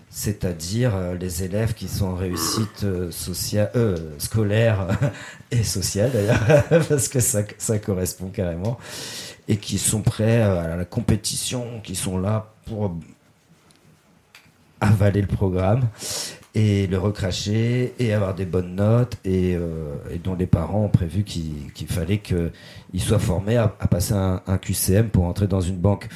c'est-à-dire 0.10 0.96
euh, 0.96 1.16
les 1.16 1.44
élèves 1.44 1.74
qui 1.76 1.88
sont 1.88 2.08
en 2.08 2.16
réussite 2.16 2.84
euh, 2.86 3.12
sociale, 3.12 3.70
scolaire 4.18 4.88
et 5.52 5.64
sociale 5.64 6.12
d'ailleurs, 6.12 6.64
parce 6.90 7.08
que 7.08 7.20
ça, 7.20 7.44
ça 7.60 7.78
correspond 7.78 8.30
carrément, 8.30 8.80
et 9.48 9.58
qui 9.58 9.78
sont 9.78 10.02
prêts 10.02 10.42
euh, 10.42 10.74
à 10.74 10.76
la 10.76 10.86
compétition, 10.86 11.82
qui 11.84 11.96
sont 11.96 12.18
là 12.18 12.54
pour 12.66 12.96
avaler 14.80 15.22
le 15.22 15.28
programme 15.28 15.88
et 16.54 16.88
le 16.88 16.98
recracher 16.98 17.94
et 18.00 18.14
avoir 18.14 18.34
des 18.34 18.46
bonnes 18.46 18.76
notes 18.76 19.18
et, 19.24 19.56
euh, 19.56 19.96
dont 20.24 20.34
les 20.34 20.48
parents 20.48 20.86
ont 20.86 20.90
prévu 20.90 21.24
qu'il 21.24 21.88
fallait 21.88 22.20
qu'ils 22.20 23.02
soient 23.02 23.20
formés 23.20 23.58
à, 23.58 23.68
passer 23.68 24.14
un, 24.14 24.58
QCM 24.58 25.10
pour 25.10 25.26
entrer 25.26 25.48
dans 25.48 25.62
une 25.62 25.78
banque. 25.78 26.08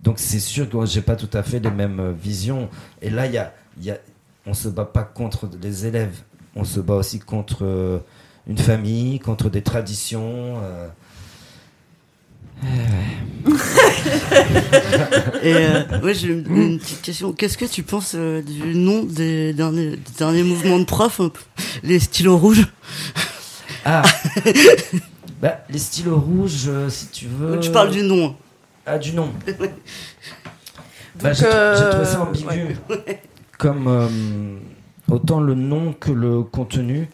Donc 0.00 0.18
c'est 0.18 0.40
sûr 0.40 0.68
que 0.68 0.86
j'ai 0.86 1.02
pas 1.02 1.16
tout 1.16 1.30
à 1.32 1.42
fait 1.42 1.60
les 1.60 1.70
mêmes 1.70 2.00
euh, 2.00 2.12
visions. 2.12 2.68
Et 3.02 3.10
là, 3.10 3.26
il 3.26 3.34
y 3.34 3.90
a, 3.90 3.98
on 4.46 4.54
se 4.54 4.68
bat 4.68 4.84
pas 4.84 5.04
contre 5.04 5.48
les 5.62 5.86
élèves, 5.86 6.22
on 6.56 6.64
se 6.64 6.80
bat 6.80 6.94
aussi 6.94 7.18
contre 7.18 7.64
euh, 7.64 7.98
une 8.46 8.58
famille, 8.58 9.20
contre 9.20 9.50
des 9.50 9.62
traditions. 9.62 10.58
euh. 10.62 10.88
Et 15.42 15.54
euh, 15.54 16.00
ouais, 16.02 16.14
j'ai 16.14 16.28
une, 16.28 16.56
une 16.56 16.78
petite 16.78 17.02
question. 17.02 17.32
Qu'est-ce 17.32 17.58
que 17.58 17.64
tu 17.64 17.82
penses 17.82 18.12
euh, 18.14 18.40
du 18.42 18.74
nom 18.74 19.02
des 19.02 19.52
derniers, 19.52 19.90
des 19.90 20.12
derniers 20.16 20.44
mouvements 20.44 20.78
de 20.78 20.84
peu, 20.84 21.30
les 21.82 21.98
stylos 21.98 22.36
rouges? 22.36 22.68
Ah 23.84 24.02
bah, 25.42 25.64
Les 25.70 25.78
stylos 25.78 26.20
rouges, 26.20 26.68
euh, 26.68 26.88
si 26.88 27.08
tu 27.08 27.26
veux. 27.26 27.58
Tu 27.58 27.70
parles 27.70 27.90
du 27.90 28.02
nom. 28.02 28.36
Ah, 28.86 28.98
du 28.98 29.12
nom. 29.12 29.30
Bah, 31.22 31.28
Donc, 31.28 31.38
j'ai 31.40 31.44
euh, 31.44 31.76
j'ai 31.76 31.90
trouvé 31.90 32.04
ça 32.06 32.22
ambigu. 32.22 32.76
Comme 33.58 33.86
euh, 33.86 34.08
autant 35.10 35.40
le 35.40 35.54
nom 35.54 35.92
que 35.92 36.10
le 36.10 36.42
contenu. 36.42 37.10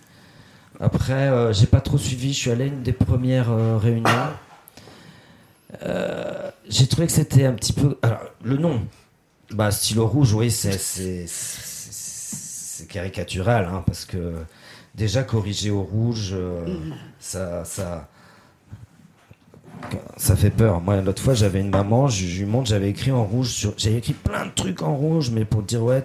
Après, 0.78 1.28
euh, 1.28 1.52
j'ai 1.52 1.66
pas 1.66 1.80
trop 1.80 1.98
suivi. 1.98 2.32
Je 2.32 2.38
suis 2.38 2.50
allé 2.52 2.64
à 2.64 2.66
une 2.68 2.82
des 2.82 2.92
premières 2.92 3.50
euh, 3.50 3.76
réunions. 3.76 4.04
Euh, 5.82 6.50
j'ai 6.68 6.86
trouvé 6.86 7.06
que 7.06 7.12
c'était 7.12 7.44
un 7.44 7.52
petit 7.54 7.72
peu. 7.72 7.98
Alors, 8.02 8.24
le 8.42 8.56
nom. 8.56 8.80
Bah, 9.50 9.70
stylo 9.70 10.06
rouge, 10.06 10.34
oui, 10.34 10.50
c'est 10.50 10.76
caricatural, 12.88 13.64
hein, 13.64 13.82
parce 13.86 14.04
que 14.04 14.34
déjà 14.94 15.22
corriger 15.22 15.70
au 15.70 15.82
rouge, 15.82 16.30
euh, 16.32 16.66
ça, 17.18 17.64
ça, 17.64 18.08
ça 20.16 20.36
fait 20.36 20.50
peur. 20.50 20.80
Moi, 20.80 21.00
l'autre 21.00 21.22
fois, 21.22 21.34
j'avais 21.34 21.60
une 21.60 21.70
maman, 21.70 22.08
je, 22.08 22.40
lui 22.40 22.46
montre, 22.46 22.68
j'avais 22.68 22.90
écrit 22.90 23.10
en 23.10 23.24
rouge, 23.24 23.68
j'avais 23.76 23.96
écrit 23.96 24.12
plein 24.12 24.46
de 24.46 24.50
trucs 24.54 24.82
en 24.82 24.94
rouge, 24.94 25.30
mais 25.30 25.44
pour 25.44 25.62
dire 25.62 25.82
ouais, 25.82 26.04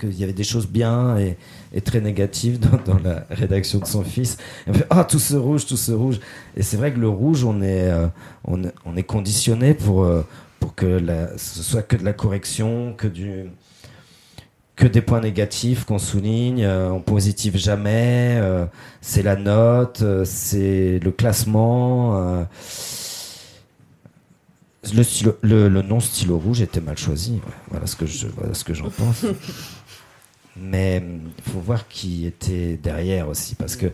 qu'il 0.00 0.18
y 0.18 0.24
avait 0.24 0.32
des 0.32 0.44
choses 0.44 0.66
bien 0.66 1.16
et, 1.18 1.36
et 1.72 1.80
très 1.80 2.00
négatives 2.00 2.58
dans, 2.58 2.94
dans 2.94 3.00
la 3.02 3.26
rédaction 3.30 3.78
de 3.78 3.86
son 3.86 4.04
fils. 4.04 4.36
Ah 4.90 5.04
tout 5.04 5.18
ce 5.18 5.36
rouge, 5.36 5.66
tout 5.66 5.76
ce 5.76 5.92
rouge. 5.92 6.20
Et 6.56 6.62
c'est 6.62 6.76
vrai 6.76 6.92
que 6.92 7.00
le 7.00 7.08
rouge, 7.08 7.44
on 7.44 7.62
est, 7.62 7.90
euh, 7.90 8.06
on, 8.46 8.62
on 8.84 8.96
est 8.96 9.02
conditionné 9.02 9.74
pour 9.74 10.04
euh, 10.04 10.22
pour 10.60 10.74
que 10.74 10.86
la, 10.86 11.36
ce 11.36 11.62
soit 11.62 11.82
que 11.82 11.94
de 11.94 12.04
la 12.04 12.14
correction, 12.14 12.94
que 12.96 13.06
du 13.06 13.50
que 14.76 14.86
des 14.86 15.02
points 15.02 15.20
négatifs 15.20 15.84
qu'on 15.84 15.98
souligne, 15.98 16.64
euh, 16.64 16.90
on 16.90 17.00
positive 17.00 17.56
jamais, 17.56 18.38
euh, 18.40 18.66
c'est 19.00 19.22
la 19.22 19.36
note, 19.36 20.00
euh, 20.02 20.24
c'est 20.24 20.98
le 21.02 21.10
classement. 21.12 22.46
Le, 24.92 25.02
stylo- 25.02 25.36
le, 25.42 25.68
le 25.68 25.82
nom 25.82 26.00
stylo 26.00 26.38
rouge 26.38 26.60
était 26.60 26.80
mal 26.80 26.98
choisi. 26.98 27.40
Voilà 27.70 27.86
ce 27.86 27.96
que 27.96 28.06
je, 28.06 28.26
voilà 28.28 28.54
ce 28.54 28.64
que 28.64 28.74
j'en 28.74 28.90
pense. 28.90 29.24
Mais 30.56 31.02
il 31.38 31.52
faut 31.52 31.58
voir 31.60 31.88
qui 31.88 32.26
était 32.26 32.78
derrière 32.80 33.28
aussi, 33.28 33.54
parce 33.56 33.74
que 33.76 33.86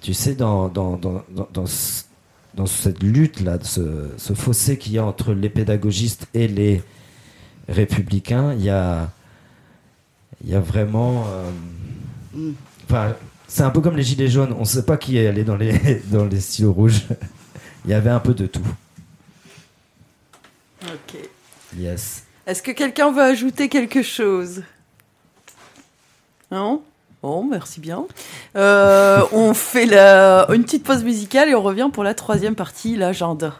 tu 0.00 0.14
sais, 0.14 0.34
dans, 0.34 0.68
dans, 0.68 0.96
dans, 0.96 1.22
dans, 1.30 1.48
dans 1.52 1.66
ce- 1.66 2.04
dans 2.54 2.64
cette 2.66 3.02
lutte-là, 3.02 3.58
ce, 3.62 4.08
ce 4.16 4.32
fossé 4.32 4.78
qu'il 4.78 4.92
y 4.94 4.98
a 4.98 5.04
entre 5.04 5.34
les 5.34 5.50
pédagogistes 5.50 6.26
et 6.32 6.48
les 6.48 6.82
républicains, 7.68 8.54
il 8.54 8.62
y 8.64 8.70
a, 8.70 9.10
il 10.44 10.50
y 10.50 10.54
a 10.54 10.60
vraiment. 10.60 11.26
euh, 11.28 11.50
Enfin, 12.88 13.14
c'est 13.48 13.62
un 13.62 13.70
peu 13.70 13.80
comme 13.80 13.96
les 13.96 14.02
gilets 14.02 14.28
jaunes. 14.28 14.52
On 14.56 14.60
ne 14.60 14.64
sait 14.64 14.84
pas 14.84 14.96
qui 14.96 15.18
est 15.18 15.26
allé 15.26 15.44
dans 15.44 15.56
les, 15.56 16.00
dans 16.10 16.24
les 16.24 16.40
stylos 16.40 16.72
rouges. 16.72 17.02
Il 17.84 17.90
y 17.90 17.94
avait 17.94 18.10
un 18.10 18.20
peu 18.20 18.32
de 18.34 18.46
tout. 18.46 18.66
Yes. 21.76 22.24
Est-ce 22.46 22.62
que 22.62 22.70
quelqu'un 22.70 23.10
veut 23.10 23.22
ajouter 23.22 23.68
quelque 23.68 24.02
chose? 24.02 24.62
Non? 26.50 26.82
Bon, 27.22 27.44
merci 27.44 27.80
bien. 27.80 28.04
Euh, 28.56 29.22
on 29.32 29.52
fait 29.52 29.86
la... 29.86 30.46
une 30.52 30.62
petite 30.62 30.84
pause 30.84 31.02
musicale 31.02 31.48
et 31.48 31.54
on 31.54 31.62
revient 31.62 31.90
pour 31.92 32.04
la 32.04 32.14
troisième 32.14 32.54
partie, 32.54 32.94
l'agenda. 32.94 33.54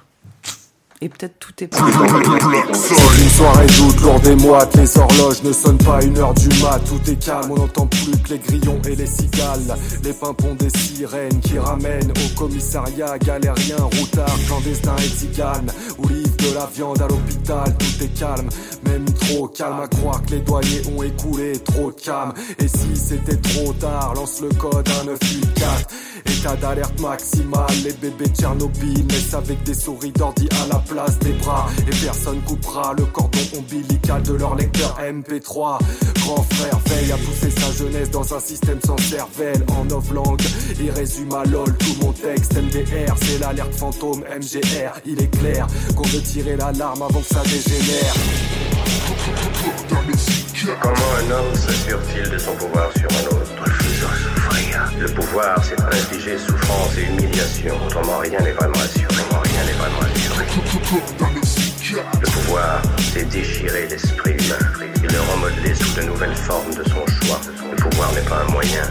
Et 1.03 1.11
peut-être 1.11 1.39
tout 1.39 1.53
est 1.63 1.71
Une 1.77 3.29
soirée 3.29 3.67
d'août, 3.67 4.01
lourde 4.01 4.23
des 4.23 4.37
moites, 4.37 4.75
les 4.77 4.97
horloges 4.97 5.43
ne 5.43 5.53
sonnent 5.53 5.77
pas 5.77 6.03
une 6.03 6.17
heure 6.17 6.33
du 6.33 6.49
mat, 6.63 6.81
tout 6.89 7.11
est 7.11 7.23
calme, 7.23 7.51
on 7.51 7.57
n'entend 7.57 7.87
plus 7.87 8.17
que 8.23 8.31
les 8.31 8.39
grillons 8.39 8.81
et 8.89 8.97
les 8.97 9.07
cigales, 9.07 9.77
les 10.03 10.15
pimpons 10.15 10.55
des 10.55 10.71
sirènes 10.71 11.39
qui 11.41 11.59
ramènent 11.59 12.13
au 12.13 12.39
commissariat, 12.39 13.19
galériens, 13.19 13.77
routards, 13.99 14.39
clandestins 14.47 14.97
et 14.97 15.09
tziganes, 15.09 15.71
ou 15.99 16.09
livrent 16.09 16.26
de 16.49 16.55
la 16.55 16.67
viande 16.67 17.01
à 17.01 17.09
l'hôpital, 17.09 17.77
tout 17.79 18.05
est 18.05 18.19
calme, 18.19 18.49
même 18.85 19.05
trop 19.05 19.49
calme 19.49 19.81
à 19.81 19.89
croire 19.89 20.23
que 20.23 20.33
les 20.33 20.41
douaniers 20.41 20.83
ont 20.97 21.03
écoulé 21.03 21.53
trop 21.59 21.91
calme, 21.91 22.33
et 22.59 22.69
si 22.69 22.97
c'était 22.97 23.37
trop 23.37 23.73
tard, 23.75 24.15
lance 24.15 24.41
le 24.41 24.49
code 24.49 24.89
1984, 24.89 25.87
état 26.27 26.57
d'alerte 26.57 27.01
maximale, 27.01 27.67
les 27.85 27.93
bébés 27.93 28.29
Tchernobyl 28.29 29.07
naissent 29.07 29.35
avec 29.35 29.63
des 29.65 29.75
souris 29.75 30.13
d'ordi 30.13 30.49
à 30.63 30.67
la 30.73 30.79
place 30.81 31.19
des 31.21 31.33
bras 31.33 31.67
et 31.87 32.05
personne 32.05 32.41
coupera 32.43 32.95
le 32.97 33.05
cordon 33.07 33.39
ombilical 33.59 34.23
de 34.23 34.35
leur 34.35 34.55
lecteur 34.55 34.97
MP3. 35.01 35.79
Grand 36.21 36.43
frère 36.43 36.79
veille 36.87 37.13
à 37.13 37.17
pousser 37.17 37.51
sa 37.51 37.73
jeunesse 37.73 38.11
dans 38.11 38.35
un 38.35 38.41
système 38.41 38.81
sans 38.85 38.99
cervelle 38.99 39.65
en 39.69 39.89
off 39.95 40.11
langue. 40.13 40.43
Il 40.81 40.91
résume 40.91 41.33
à 41.35 41.45
LOL 41.45 41.73
tout 41.79 41.97
mon 42.03 42.13
texte 42.13 42.55
MDR, 42.55 43.15
c'est 43.23 43.39
l'alerte 43.39 43.75
fantôme 43.75 44.21
MGR. 44.21 45.01
Il 45.07 45.21
est 45.23 45.39
clair 45.39 45.67
qu'on 45.95 46.07
veut 46.09 46.21
tirer 46.37 46.57
l'alarme 46.57 47.01
avant 47.01 47.23
que 47.23 47.35
ça 47.35 47.43
dégénère. 47.45 48.13
Comment 50.83 51.13
un 51.19 51.31
homme 51.31 51.55
s'assure-t-il 51.55 52.29
de 52.29 52.37
son 52.37 52.53
pouvoir 52.57 52.91
sur 52.93 53.09
un 53.09 53.27
autre? 53.35 53.65
Souffrir. 53.65 54.93
Le 55.01 55.07
pouvoir, 55.07 55.65
c'est 55.65 55.81
infliger 55.81 56.37
souffrance 56.37 56.91
et 56.99 57.05
humiliation. 57.05 57.75
Autrement, 57.87 58.19
rien 58.19 58.39
n'est 58.41 58.53
vraiment 58.53 58.81
assuré. 58.85 59.15
Rien 59.45 59.65
n'est 59.65 59.79
vraiment 59.81 60.01
assuré. 60.01 60.45
Le 62.21 62.27
pouvoir, 62.27 62.83
c'est 63.15 63.27
déchirer 63.31 63.89
l'esprit 63.89 64.33
humain 64.33 64.89
et 65.03 65.09
le 65.09 65.21
remodeler 65.33 65.75
sous 65.75 65.95
de 65.99 66.03
nouvelles 66.03 66.37
formes 66.37 66.75
de 66.75 66.85
son 66.85 67.07
choix. 67.25 67.41
Le 67.71 67.77
pouvoir 67.77 68.13
n'est 68.13 68.29
pas 68.29 68.45
un 68.47 68.53
moyen, 68.53 68.85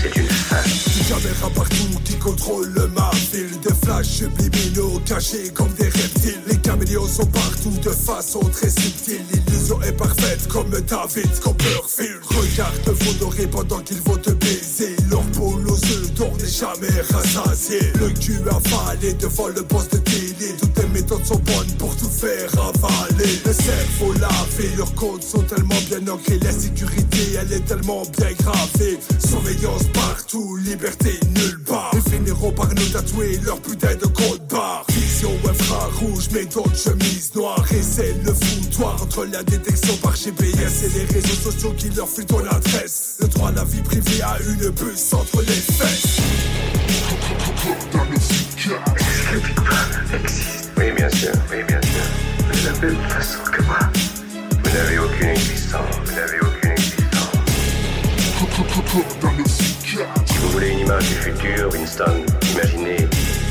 c'est 0.00 0.14
une 0.14 0.28
fin. 0.28 0.91
Caméra 1.12 1.50
partout 1.54 2.00
qui 2.06 2.16
contrôle 2.16 2.72
ma 2.94 3.10
ville 3.30 3.60
Des 3.60 3.74
flashs 3.84 4.06
subliminaux 4.06 4.98
cachés 5.04 5.50
comme 5.52 5.70
des 5.74 5.84
reptiles. 5.84 6.40
Les 6.46 6.56
caméléons 6.56 7.06
sont 7.06 7.26
partout 7.26 7.74
de 7.82 7.90
façon 7.90 8.40
très 8.40 8.70
subtile. 8.70 9.20
L'illusion 9.30 9.82
est 9.82 9.92
parfaite 9.92 10.48
comme 10.48 10.70
David 10.70 11.38
Copperfield. 11.40 12.20
Regarde 12.22 12.88
vos 12.88 13.12
dorés 13.20 13.46
pendant 13.46 13.80
qu'ils 13.80 14.00
vont 14.00 14.16
te 14.16 14.30
baiser. 14.30 14.96
Leur 15.10 15.20
peau 15.32 15.52
aux 15.52 16.08
d'or 16.16 16.32
n'est 16.38 16.48
jamais 16.48 17.00
rassasié. 17.12 17.80
Le 18.00 18.08
cul 18.08 18.40
avalé 18.48 19.12
devant 19.12 19.48
le 19.48 19.62
poste 19.64 19.92
de 19.92 19.98
télé 19.98 20.54
Toutes 20.58 20.78
les 20.78 20.88
méthodes 20.88 21.26
sont 21.26 21.40
bonnes 21.40 21.76
pour 21.78 21.94
tout 21.94 22.08
faire 22.08 22.50
avaler. 22.58 23.38
Le 23.44 23.52
cerveau 23.52 24.14
lavé, 24.14 24.70
leurs 24.78 24.94
codes 24.94 25.22
sont 25.22 25.42
tellement 25.42 25.80
bien 25.90 26.08
ancrés. 26.10 26.38
La 26.42 26.52
sécurité 26.52 27.36
elle 27.38 27.52
est 27.52 27.66
tellement 27.66 28.02
bien 28.16 28.32
gravée. 28.32 28.98
Surveillance 29.18 29.84
partout, 29.92 30.51
liberté 30.72 31.20
nulle 31.34 31.62
part 31.64 31.90
Ils 31.94 32.12
finiront 32.12 32.50
par 32.52 32.68
nous 32.68 32.88
tatouer 32.92 33.38
leur 33.44 33.60
putain 33.60 33.94
de 33.94 34.06
code 34.06 34.46
barre 34.48 34.84
Vision 34.88 35.30
infrarouge, 35.48 36.28
mais 36.32 36.46
d'autres 36.46 36.76
chemises 36.76 37.34
noires 37.34 37.64
Et 37.72 37.82
c'est 37.82 38.14
le 38.24 38.32
foutoir 38.32 39.02
entre 39.02 39.26
la 39.26 39.42
détection 39.42 39.94
par 39.96 40.16
GPS 40.16 40.84
Et 40.84 40.98
les 40.98 41.04
réseaux 41.04 41.50
sociaux 41.50 41.74
qui 41.76 41.90
leur 41.90 42.08
filent 42.08 42.26
ton 42.26 42.44
adresse 42.46 43.18
Le 43.20 43.28
droit 43.28 43.48
à 43.48 43.52
la 43.52 43.64
vie 43.64 43.82
privée 43.82 44.22
a 44.22 44.38
une 44.48 44.72
puce 44.72 45.12
entre 45.12 45.42
les 45.42 45.52
fesses 45.52 46.20
existe 50.14 50.70
Oui, 50.78 50.92
bien 50.96 51.10
sûr, 51.10 51.32
oui, 51.50 51.64
bien 51.66 51.80
sûr. 51.82 52.02
De 52.48 52.66
la 52.66 52.86
même 52.86 53.08
façon 53.08 53.38
que 53.50 53.62
moi. 53.62 53.78
Vous 54.64 54.70
n'avez 54.70 54.98
aucune 54.98 55.28
existence, 55.28 55.80
vous 56.04 56.12
n'avez 56.12 56.40
aucune 56.40 56.70
existence. 56.70 56.92
Si 59.92 60.38
vous 60.38 60.48
voulez 60.48 60.70
une 60.70 60.78
image 60.78 61.06
du 61.06 61.14
futur, 61.16 61.70
Winston, 61.70 62.24
imaginez 62.54 63.06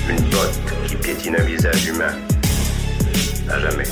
une 0.09 0.30
botte 0.31 0.59
qui 0.88 0.95
piétine 0.95 1.35
un 1.38 1.43
visage 1.43 1.85
humain. 1.85 2.15
À 3.47 3.59
jamais. 3.59 3.84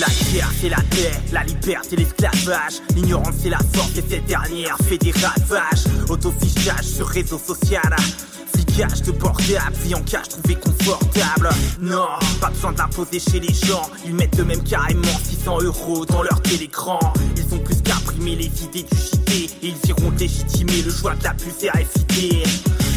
La 0.00 0.06
guerre 0.32 0.50
c'est 0.58 0.70
la 0.70 0.76
paix, 0.76 1.12
la 1.32 1.42
liberté 1.42 1.96
l'esclavage. 1.96 2.80
L'ignorance 2.94 3.34
c'est 3.42 3.50
la 3.50 3.58
force 3.74 3.98
et 3.98 4.04
cette 4.08 4.24
dernière 4.24 4.78
fait 4.88 4.96
des 4.96 5.12
ravages. 5.12 5.84
Autofichage 6.08 6.84
sur 6.84 7.06
réseau 7.06 7.38
social. 7.38 7.94
Flicage 8.54 9.02
de 9.02 9.10
portable, 9.10 9.76
vie 9.84 9.94
en 9.94 10.02
cage 10.02 10.28
trouvé 10.30 10.54
confortable. 10.54 11.50
Non, 11.82 12.08
pas 12.40 12.48
besoin 12.48 12.72
d'imposer 12.72 13.20
chez 13.20 13.40
les 13.40 13.52
gens. 13.52 13.90
Ils 14.06 14.14
mettent 14.14 14.40
eux-mêmes 14.40 14.64
carrément 14.64 15.02
600 15.22 15.60
euros 15.64 16.06
dans 16.06 16.22
leur 16.22 16.40
télécran. 16.40 16.98
Ils 17.36 17.54
ont 17.54 17.58
plus 17.86 17.92
qu'imprimer 17.92 18.36
les 18.36 18.64
idées 18.64 18.82
du 18.82 18.96
JT 18.96 19.50
ils 19.62 19.88
iront 19.88 20.10
légitimer 20.18 20.82
le 20.82 20.90
choix 20.90 21.14
de 21.14 21.24
la 21.24 21.34
puce 21.34 21.68
RFID 21.68 22.42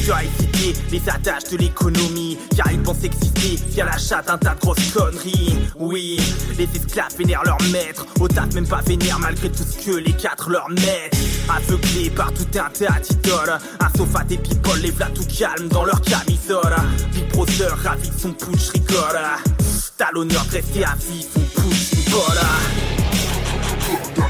Tu 0.03 0.11
as 0.11 0.23
évité 0.23 0.79
les 0.91 1.09
attaches 1.09 1.49
de 1.51 1.57
l'économie 1.57 2.37
Car 2.55 2.71
ils 2.71 2.81
pensent 2.81 3.03
exister 3.03 3.57
via 3.69 3.85
l'achat 3.85 4.21
d'un 4.21 4.37
tas 4.37 4.55
de 4.55 4.59
grosses 4.59 4.91
conneries. 4.91 5.57
Oui, 5.77 6.19
les 6.57 6.67
esclaves 6.75 7.15
vénèrent 7.17 7.43
leur 7.43 7.57
maître. 7.71 8.05
Audace 8.19 8.53
même 8.53 8.67
pas 8.67 8.81
vénère 8.81 9.19
malgré 9.19 9.49
tout 9.49 9.63
ce 9.63 9.85
que 9.85 9.97
les 9.97 10.13
quatre 10.13 10.49
leur 10.49 10.69
mettent. 10.69 11.17
Aveuglés 11.49 12.09
par 12.09 12.31
tout 12.33 12.47
un 12.55 12.69
tas 12.69 12.99
d'idoles. 12.99 13.57
Un 13.79 13.97
sofa 13.97 14.23
des 14.23 14.37
people 14.37 14.79
les 14.81 14.91
v'là 14.91 15.07
tout 15.07 15.25
calme 15.25 15.67
dans 15.69 15.85
leur 15.85 16.01
camisole. 16.01 16.75
Big 17.13 17.27
Brother 17.31 17.77
ravi 17.83 18.09
de 18.09 18.19
son 18.19 18.33
putsch 18.33 18.69
rigole. 18.69 19.19
T'as 19.97 20.11
l'honneur 20.13 20.45
de 20.45 20.51
rester 20.51 20.83
à 20.85 20.95
vie, 20.95 21.25
son 21.33 21.61
putsch 21.61 21.89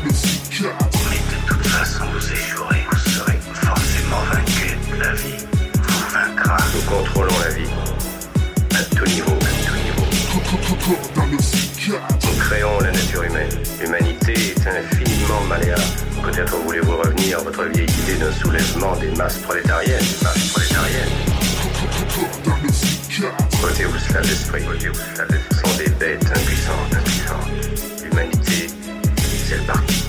nous 0.06 0.14
contrôlons 6.90 7.40
la 7.44 7.49
vie. 7.52 7.70
À 8.72 8.84
tout 8.95 9.06
niveau, 9.06 9.32
à 9.32 9.52
tout 9.66 9.76
niveau. 9.84 10.06
Nous 12.24 12.40
créons 12.40 12.80
la 12.80 12.91
nature 12.91 13.24
humaine. 13.24 13.49
L'humanité 13.80 14.34
est 14.34 14.68
infiniment 14.68 15.41
malléable. 15.48 15.82
Peut-être 16.24 16.56
voulez-vous 16.57 16.98
revenir 16.98 17.40
à 17.40 17.44
votre 17.44 17.64
vieille 17.66 17.90
idée 18.02 18.16
d'un 18.16 18.32
soulèvement 18.32 18.95
des 18.98 19.11
masses 19.11 19.38
prolétariennes. 19.38 19.99
Des 19.99 20.24
masses 20.24 20.48
prolétariennes. 20.49 21.14
Ôtez-vous 23.64 23.99
cela 23.99 24.22
d'esprit. 24.22 24.64
Sont 24.64 25.78
des 25.78 25.90
bêtes 25.90 26.26
impuissantes. 26.26 26.94
impuissantes. 26.95 28.03
L'humanité, 28.03 28.68
c'est 29.48 29.57
le 29.57 29.64
parti. 29.64 30.03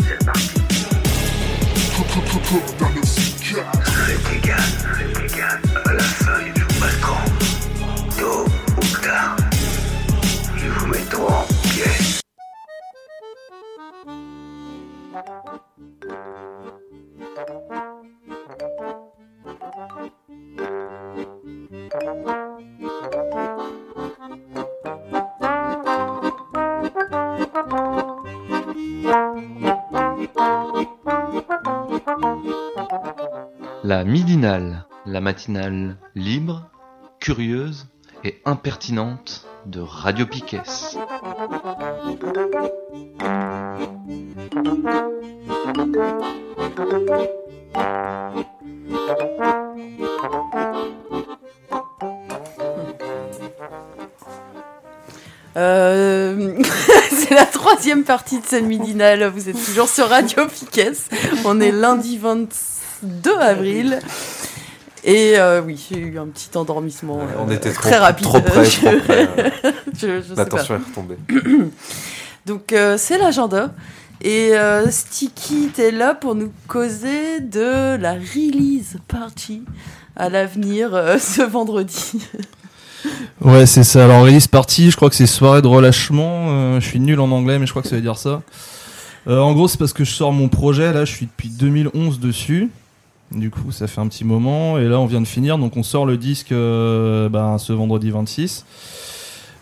C'est 0.00 0.18
le 0.18 0.24
parti. 0.24 0.60
La 33.84 34.02
midinale, 34.04 34.86
la 35.06 35.20
matinale 35.20 35.96
libre, 36.14 36.68
curieuse 37.20 37.86
et 38.24 38.40
impertinente 38.44 39.46
de 39.66 39.80
Radio 39.80 40.26
Piquet. 40.26 40.62
Euh, 55.56 56.58
c'est 57.10 57.34
la 57.34 57.46
troisième 57.46 58.02
partie 58.04 58.40
de 58.40 58.46
cette 58.46 58.64
midinale. 58.64 59.24
Vous 59.34 59.48
êtes 59.48 59.62
toujours 59.64 59.88
sur 59.88 60.08
Radio 60.08 60.46
Piquet. 60.48 60.92
On 61.44 61.60
est 61.60 61.70
lundi 61.70 62.18
22 62.18 63.36
avril. 63.38 64.00
Et 65.04 65.38
euh, 65.38 65.60
oui, 65.60 65.86
j'ai 65.90 65.98
eu 65.98 66.18
un 66.18 66.26
petit 66.26 66.48
endormissement 66.56 67.16
Ouais, 67.18 67.24
on 67.38 67.48
euh, 67.50 67.54
était 67.54 67.72
très 67.72 67.90
trop- 67.92 68.00
rapide. 68.00 68.26
trop 68.26 68.40
près, 68.40 68.64
trop 68.68 68.98
près, 69.00 69.28
euh, 69.38 69.50
je, 69.94 70.22
je 70.22 70.28
sais 70.28 70.34
l'attention 70.34 70.76
pas. 70.76 70.80
est 70.80 70.88
retombée. 70.88 71.16
Donc 72.46 72.72
euh, 72.72 72.96
c'est 72.98 73.18
l'agenda. 73.18 73.70
Et 74.24 74.56
euh, 74.56 74.90
Sticky, 74.90 75.68
t'es 75.68 75.90
là 75.90 76.14
pour 76.14 76.34
nous 76.34 76.50
causer 76.66 77.40
de 77.40 77.96
la 77.96 78.14
release 78.14 78.96
party 79.06 79.64
à 80.16 80.30
l'avenir 80.30 80.94
euh, 80.94 81.18
ce 81.20 81.42
vendredi. 81.42 82.20
Ouais, 83.42 83.66
c'est 83.66 83.84
ça. 83.84 84.06
Alors, 84.06 84.22
release 84.22 84.48
party, 84.48 84.90
je 84.90 84.96
crois 84.96 85.10
que 85.10 85.14
c'est 85.14 85.26
soirée 85.26 85.60
de 85.60 85.66
relâchement. 85.66 86.46
Euh, 86.48 86.80
je 86.80 86.88
suis 86.88 86.98
nul 86.98 87.20
en 87.20 87.30
anglais, 87.32 87.58
mais 87.58 87.66
je 87.66 87.70
crois 87.70 87.82
que 87.82 87.88
ça 87.88 87.96
veut 87.96 88.00
dire 88.00 88.16
ça. 88.16 88.40
Euh, 89.28 89.40
en 89.40 89.52
gros, 89.52 89.68
c'est 89.68 89.76
parce 89.76 89.92
que 89.92 90.04
je 90.04 90.10
sors 90.10 90.32
mon 90.32 90.48
projet. 90.48 90.90
Là, 90.90 91.04
je 91.04 91.12
suis 91.12 91.26
depuis 91.26 91.50
2011 91.50 92.18
dessus. 92.18 92.70
Du 93.30 93.50
coup, 93.50 93.72
ça 93.72 93.88
fait 93.88 94.00
un 94.00 94.08
petit 94.08 94.24
moment. 94.24 94.78
Et 94.78 94.88
là, 94.88 94.98
on 95.00 95.04
vient 95.04 95.20
de 95.20 95.26
finir. 95.26 95.58
Donc, 95.58 95.76
on 95.76 95.82
sort 95.82 96.06
le 96.06 96.16
disque 96.16 96.48
ben, 96.48 97.58
ce 97.58 97.74
vendredi 97.74 98.10
26. 98.10 98.64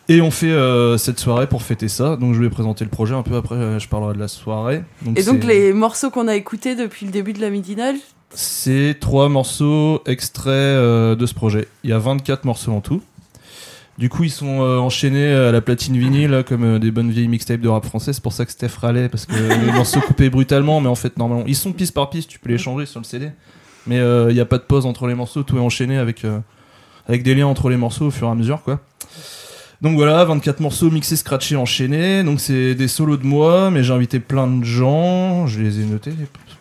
Et 0.08 0.20
on 0.20 0.30
fait 0.30 0.50
euh, 0.50 0.98
cette 0.98 1.18
soirée 1.20 1.46
pour 1.48 1.62
fêter 1.62 1.88
ça. 1.88 2.16
Donc, 2.16 2.34
je 2.34 2.40
vais 2.40 2.50
présenter 2.50 2.84
le 2.84 2.90
projet 2.90 3.14
un 3.14 3.22
peu 3.22 3.36
après. 3.36 3.54
euh, 3.54 3.78
Je 3.78 3.88
parlerai 3.88 4.14
de 4.14 4.18
la 4.18 4.28
soirée. 4.28 4.82
Donc, 5.02 5.18
Et 5.18 5.22
donc 5.22 5.44
les 5.44 5.72
morceaux 5.72 6.10
qu'on 6.10 6.28
a 6.28 6.34
écoutés 6.34 6.74
depuis 6.74 7.06
le 7.06 7.12
début 7.12 7.32
de 7.32 7.40
la 7.40 7.50
midinale, 7.50 7.96
c'est 8.34 8.96
trois 9.00 9.28
morceaux 9.28 10.02
extraits 10.06 10.52
euh, 10.52 11.14
de 11.14 11.24
ce 11.26 11.34
projet. 11.34 11.68
Il 11.84 11.90
y 11.90 11.92
a 11.92 11.98
24 11.98 12.44
morceaux 12.44 12.72
en 12.72 12.80
tout. 12.80 13.00
Du 13.98 14.08
coup, 14.08 14.24
ils 14.24 14.30
sont 14.30 14.60
enchaînés 14.60 15.32
à 15.32 15.52
la 15.52 15.60
platine 15.60 15.96
vinyle, 15.98 16.42
comme 16.48 16.78
des 16.78 16.90
bonnes 16.90 17.10
vieilles 17.10 17.28
mixtapes 17.28 17.60
de 17.60 17.68
rap 17.68 17.84
français. 17.84 18.12
C'est 18.14 18.22
pour 18.22 18.32
ça 18.32 18.46
que 18.46 18.50
Steph 18.50 18.76
râlait, 18.80 19.08
parce 19.10 19.26
que 19.26 19.34
les 19.66 19.70
morceaux 19.72 20.00
coupés 20.00 20.30
brutalement, 20.30 20.80
mais 20.80 20.88
en 20.88 20.94
fait, 20.94 21.16
normalement, 21.18 21.44
ils 21.46 21.54
sont 21.54 21.72
piste 21.72 21.92
par 21.94 22.08
piste, 22.08 22.28
tu 22.30 22.38
peux 22.38 22.48
les 22.48 22.58
changer 22.58 22.86
sur 22.86 23.00
le 23.00 23.04
CD. 23.04 23.30
Mais 23.86 23.98
il 23.98 24.34
n'y 24.34 24.40
a 24.40 24.46
pas 24.46 24.56
de 24.58 24.62
pause 24.64 24.86
entre 24.86 25.06
les 25.06 25.14
morceaux, 25.14 25.42
tout 25.42 25.56
est 25.58 25.60
enchaîné 25.60 25.98
avec, 25.98 26.24
avec 27.06 27.22
des 27.22 27.34
liens 27.34 27.46
entre 27.46 27.68
les 27.68 27.76
morceaux 27.76 28.06
au 28.06 28.10
fur 28.10 28.26
et 28.28 28.30
à 28.30 28.34
mesure, 28.34 28.62
quoi. 28.62 28.80
Donc 29.82 29.96
voilà, 29.96 30.24
24 30.24 30.60
morceaux 30.60 30.90
mixés, 30.90 31.16
scratchés, 31.16 31.56
enchaînés. 31.56 32.22
Donc 32.22 32.40
c'est 32.40 32.76
des 32.76 32.86
solos 32.86 33.16
de 33.16 33.26
moi, 33.26 33.70
mais 33.72 33.82
j'ai 33.82 33.92
invité 33.92 34.20
plein 34.20 34.46
de 34.46 34.64
gens. 34.64 35.48
Je 35.48 35.60
les 35.60 35.80
ai 35.80 35.84
notés 35.84 36.12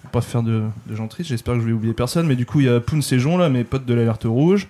pour 0.02 0.12
pas 0.12 0.22
faire 0.22 0.42
de, 0.42 0.64
de 0.88 0.96
gens 0.96 1.08
tristes. 1.08 1.30
J'espère 1.30 1.54
que 1.54 1.60
je 1.62 1.66
vais 1.68 1.72
oublier 1.72 1.94
personne. 1.94 2.26
Mais 2.26 2.36
du 2.36 2.48
coup, 2.48 2.62
il 2.62 2.66
y 2.66 2.70
a 2.70 2.80
Poun 2.80 3.04
Séjon, 3.04 3.38
là, 3.38 3.48
mes 3.50 3.64
potes 3.64 3.86
de 3.86 3.94
l'Alerte 3.94 4.24
Rouge. 4.26 4.68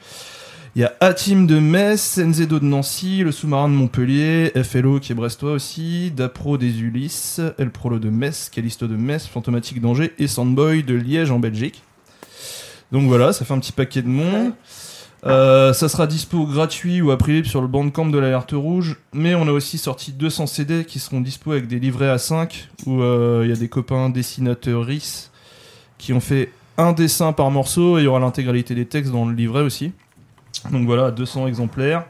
Il 0.76 0.82
y 0.82 0.86
a 0.86 0.94
Atim 1.00 1.48
de 1.48 1.60
Metz, 1.60 2.18
Enzedo 2.18 2.60
de 2.60 2.66
Nancy, 2.66 3.24
le 3.24 3.32
sous-marin 3.32 3.70
de 3.70 3.74
Montpellier, 3.74 4.52
FLO 4.64 5.00
qui 5.00 5.12
est 5.12 5.16
brestois 5.16 5.52
aussi, 5.52 6.12
Dapro 6.12 6.58
des 6.58 6.80
Ulysses, 6.80 7.42
El 7.58 7.72
Prolo 7.72 8.00
de 8.00 8.10
Metz, 8.10 8.50
Calisto 8.50 8.88
de 8.88 8.96
Metz, 8.96 9.28
Fantomatique 9.28 9.82
d'Angers 9.82 10.14
et 10.18 10.28
Sandboy 10.28 10.84
de 10.84 10.94
Liège 10.94 11.30
en 11.30 11.40
Belgique. 11.40 11.84
Donc 12.94 13.08
voilà, 13.08 13.34
ça 13.34 13.44
fait 13.44 13.54
un 13.54 13.60
petit 13.60 13.74
paquet 13.74 14.02
de 14.02 14.08
monde. 14.08 14.54
Euh, 15.26 15.72
ça 15.74 15.88
sera 15.88 16.08
dispo 16.08 16.46
gratuit 16.46 17.02
ou 17.02 17.12
à 17.12 17.18
prix 17.18 17.34
libre 17.34 17.48
sur 17.48 17.62
le 17.62 17.68
bandcamp 17.68 18.08
de 18.08 18.18
l'Alerte 18.18 18.54
Rouge, 18.54 18.98
mais 19.14 19.36
on 19.36 19.48
a 19.48 19.52
aussi 19.52 19.78
sorti 19.78 20.12
200 20.12 20.48
CD 20.48 20.84
qui 20.84 20.98
seront 20.98 21.22
dispo 21.22 21.52
avec 21.52 21.68
des 21.68 21.80
livrets 21.80 22.10
à 22.10 22.18
5 22.18 22.70
où 22.88 23.02
euh, 23.02 23.42
il 23.44 23.50
y 23.50 23.54
a 23.54 23.56
des 23.56 23.70
copains 23.70 24.10
dessinateurs 24.10 24.88
qui 26.00 26.14
ont 26.14 26.20
fait 26.20 26.52
un 26.78 26.94
dessin 26.94 27.34
par 27.34 27.52
morceau 27.52 27.98
et 27.98 28.02
il 28.02 28.06
y 28.06 28.08
aura 28.08 28.20
l'intégralité 28.20 28.74
des 28.74 28.86
textes 28.86 29.12
dans 29.12 29.26
le 29.26 29.36
livret 29.36 29.62
aussi. 29.62 29.92
Donc 30.72 30.86
voilà, 30.88 31.12
200 31.12 31.48
exemplaires. 31.48 32.06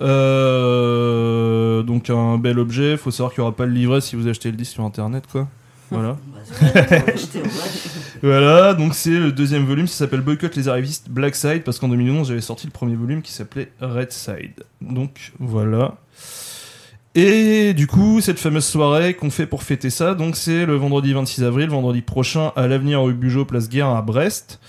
Euh, 0.00 1.82
donc 1.82 2.08
un 2.08 2.38
bel 2.38 2.58
objet. 2.58 2.96
Faut 2.96 3.10
savoir 3.10 3.34
qu'il 3.34 3.42
n'y 3.42 3.48
aura 3.48 3.56
pas 3.56 3.66
le 3.66 3.72
livret 3.72 4.00
si 4.00 4.16
vous 4.16 4.28
achetez 4.28 4.50
le 4.50 4.56
disque 4.56 4.72
sur 4.72 4.84
internet, 4.84 5.24
quoi. 5.30 5.48
Voilà. 5.90 6.16
voilà, 8.22 8.74
donc 8.74 8.94
c'est 8.94 9.10
le 9.10 9.32
deuxième 9.32 9.64
volume, 9.64 9.86
ça 9.86 9.98
s'appelle 9.98 10.20
Boycott 10.20 10.54
les 10.56 10.68
arrivistes 10.68 11.08
Black 11.08 11.34
Side, 11.34 11.62
parce 11.64 11.78
qu'en 11.78 11.88
2011 11.88 12.28
j'avais 12.28 12.40
sorti 12.40 12.66
le 12.66 12.72
premier 12.72 12.96
volume 12.96 13.22
qui 13.22 13.32
s'appelait 13.32 13.70
Red 13.80 14.12
Side. 14.12 14.64
Donc 14.80 15.32
voilà. 15.38 15.96
Et 17.14 17.74
du 17.74 17.86
coup, 17.86 18.20
cette 18.20 18.38
fameuse 18.38 18.64
soirée 18.64 19.14
qu'on 19.14 19.30
fait 19.30 19.46
pour 19.46 19.62
fêter 19.62 19.90
ça, 19.90 20.14
donc 20.14 20.36
c'est 20.36 20.66
le 20.66 20.76
vendredi 20.76 21.12
26 21.12 21.42
avril, 21.42 21.68
vendredi 21.68 22.02
prochain, 22.02 22.52
à 22.54 22.66
l'avenir 22.66 23.02
rue 23.02 23.14
Bugeaud, 23.14 23.44
place 23.44 23.68
Guerre 23.68 23.88
à 23.88 24.02
Brest. 24.02 24.60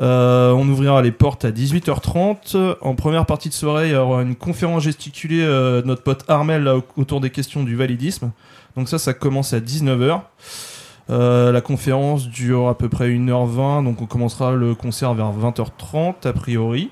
Euh, 0.00 0.52
on 0.52 0.68
ouvrira 0.68 1.02
les 1.02 1.10
portes 1.10 1.44
à 1.44 1.50
18h30. 1.50 2.76
En 2.80 2.94
première 2.94 3.26
partie 3.26 3.48
de 3.48 3.54
soirée, 3.54 3.88
il 3.88 3.92
y 3.92 3.96
aura 3.96 4.22
une 4.22 4.36
conférence 4.36 4.84
gesticulée 4.84 5.42
euh, 5.42 5.82
de 5.82 5.86
notre 5.86 6.02
pote 6.02 6.24
Armel 6.28 6.62
là, 6.62 6.76
autour 6.96 7.20
des 7.20 7.30
questions 7.30 7.64
du 7.64 7.74
validisme. 7.74 8.30
Donc 8.76 8.88
ça, 8.88 8.98
ça 8.98 9.14
commence 9.14 9.52
à 9.52 9.60
19h. 9.60 10.20
Euh, 11.10 11.52
la 11.52 11.60
conférence 11.60 12.28
dure 12.28 12.68
à 12.68 12.76
peu 12.76 12.88
près 12.88 13.08
1h20, 13.08 13.82
donc 13.84 14.02
on 14.02 14.06
commencera 14.06 14.52
le 14.52 14.74
concert 14.74 15.14
vers 15.14 15.32
20h30 15.32 16.26
a 16.26 16.32
priori. 16.34 16.90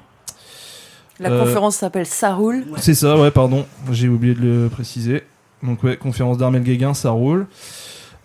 la 1.20 1.30
Euh, 1.30 1.44
conférence 1.44 1.76
s'appelle 1.76 2.06
Ça 2.06 2.34
roule. 2.34 2.64
c'est 2.78 2.94
ça, 2.94 3.18
ouais, 3.18 3.30
pardon, 3.30 3.66
j'ai 3.90 4.08
oublié 4.08 4.34
de 4.34 4.40
le 4.40 4.68
préciser. 4.68 5.22
Donc 5.62 5.82
ouais, 5.82 5.96
conférence 5.96 6.38
d'Armel 6.38 6.62
Guéguin, 6.62 6.94
ça 6.94 7.10
roule. 7.10 7.46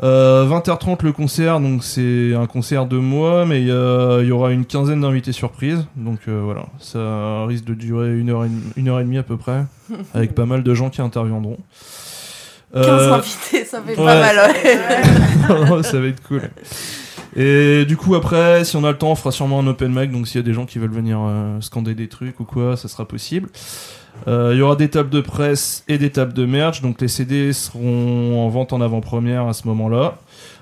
Euh, 0.03 0.48
20h30 0.48 1.03
le 1.03 1.11
concert, 1.11 1.60
donc 1.60 1.84
c'est 1.84 2.34
un 2.34 2.48
concert 2.48 2.88
de 2.88 2.98
moi, 2.98 3.45
mais 3.45 3.61
il 3.61 3.68
y, 3.68 4.32
aura 4.32 4.52
une 4.52 4.65
quinzaine 4.65 5.02
d'invités 5.02 5.32
surprises. 5.32 5.86
Donc 5.95 6.22
euh, 6.28 6.41
voilà, 6.44 6.65
ça 6.80 7.45
risque 7.45 7.65
de 7.65 7.76
durer 7.76 8.18
une 8.18 8.30
heure, 8.32 8.45
et, 8.45 8.49
une 8.78 8.88
heure 8.88 8.99
et 8.99 9.03
demie 9.03 9.19
à 9.19 9.23
peu 9.23 9.38
près, 9.38 9.64
avec 10.14 10.34
pas 10.34 10.45
mal 10.45 10.64
de 10.64 10.73
gens 10.73 10.90
qui 10.90 11.02
interviendront. 11.02 11.57
15 12.73 12.85
Euh, 12.85 13.14
invités, 13.14 13.65
ça 13.65 13.81
fait 13.81 13.95
pas 13.95 14.03
mal, 14.19 14.35
ouais. 14.38 15.84
ça 15.84 15.99
va 15.99 16.07
être 16.07 16.22
cool. 16.27 16.41
Et 17.35 17.85
du 17.85 17.95
coup, 17.98 18.15
après, 18.15 18.64
si 18.65 18.76
on 18.76 18.84
a 18.84 18.91
le 18.91 18.98
temps, 18.98 19.11
on 19.11 19.15
fera 19.15 19.31
sûrement 19.31 19.60
un 19.60 19.68
open 19.68 19.91
mic. 19.93 20.11
Donc, 20.11 20.27
s'il 20.27 20.38
y 20.41 20.43
a 20.43 20.45
des 20.45 20.53
gens 20.53 20.65
qui 20.65 20.80
veulent 20.80 20.91
venir 20.91 21.19
euh, 21.22 21.60
scander 21.61 21.95
des 21.95 22.07
trucs 22.07 22.39
ou 22.39 22.43
quoi, 22.43 22.76
ça 22.77 22.88
sera 22.88 23.07
possible. 23.07 23.49
Euh, 24.27 24.52
Il 24.53 24.60
y 24.60 24.61
aura 24.61 24.76
des 24.76 24.89
tables 24.89 25.10
de 25.10 25.22
presse 25.22 25.84
et 25.88 25.98
des 25.98 26.10
tables 26.10 26.34
de 26.34 26.45
merch. 26.45 26.81
Donc, 26.81 26.99
les 27.02 27.07
CD 27.07 27.53
seront 27.53 28.45
en 28.45 28.49
vente 28.49 28.73
en 28.73 28.81
avant-première 28.81 29.48
à 29.48 29.53
ce 29.53 29.68
moment-là. 29.68 30.15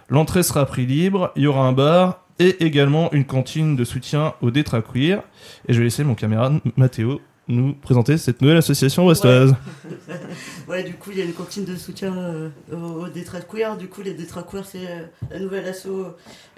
L'entrée 0.10 0.44
sera 0.44 0.62
à 0.62 0.66
prix 0.66 0.86
libre. 0.86 1.32
Il 1.36 1.44
y 1.44 1.48
aura 1.48 1.66
un 1.66 1.72
bar 1.72 2.20
et 2.40 2.64
également 2.64 3.12
une 3.14 3.26
cantine 3.26 3.76
de 3.76 3.84
soutien 3.84 4.34
aux 4.42 4.52
Détra 4.52 4.82
Queer. 4.82 5.22
Et 5.68 5.74
je 5.74 5.80
vais 5.80 5.86
laisser 5.86 6.04
mon 6.04 6.16
camarade 6.16 6.60
Mathéo 6.78 7.20
nous 7.50 7.74
présenter 7.74 8.18
cette 8.18 8.42
nouvelle 8.42 8.58
association 8.58 9.04
brestoise. 9.04 9.54
Ouais, 10.68 10.84
du 10.84 10.94
coup, 10.94 11.10
il 11.12 11.18
y 11.18 11.22
a 11.22 11.26
une 11.26 11.34
cantine 11.34 11.66
de 11.66 11.76
soutien 11.76 12.14
aux, 12.72 12.76
aux 12.76 13.08
Queer. 13.52 13.76
Du 13.76 13.88
coup, 13.88 14.02
les 14.04 14.14
Détra 14.14 14.44
Queer, 14.44 14.64
c'est 14.66 14.86
euh, 14.86 15.06
la 15.32 15.40
nouvelle 15.40 15.68
asso 15.68 15.88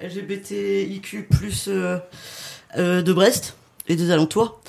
LGBTIQ 0.04 1.28
euh, 1.68 1.98
euh, 2.78 3.02
de 3.02 3.14
Brest 3.14 3.56
et 3.88 3.96
des 3.96 4.12
alentours. 4.12 4.62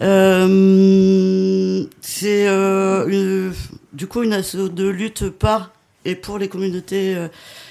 Euh, 0.00 1.84
c'est 2.00 2.48
euh, 2.48 3.52
du 3.92 4.06
coup 4.06 4.22
une 4.22 4.32
asso 4.32 4.68
de 4.68 4.88
lutte 4.88 5.28
par 5.28 5.72
et 6.04 6.14
pour 6.14 6.38
les 6.38 6.48
communautés 6.48 7.16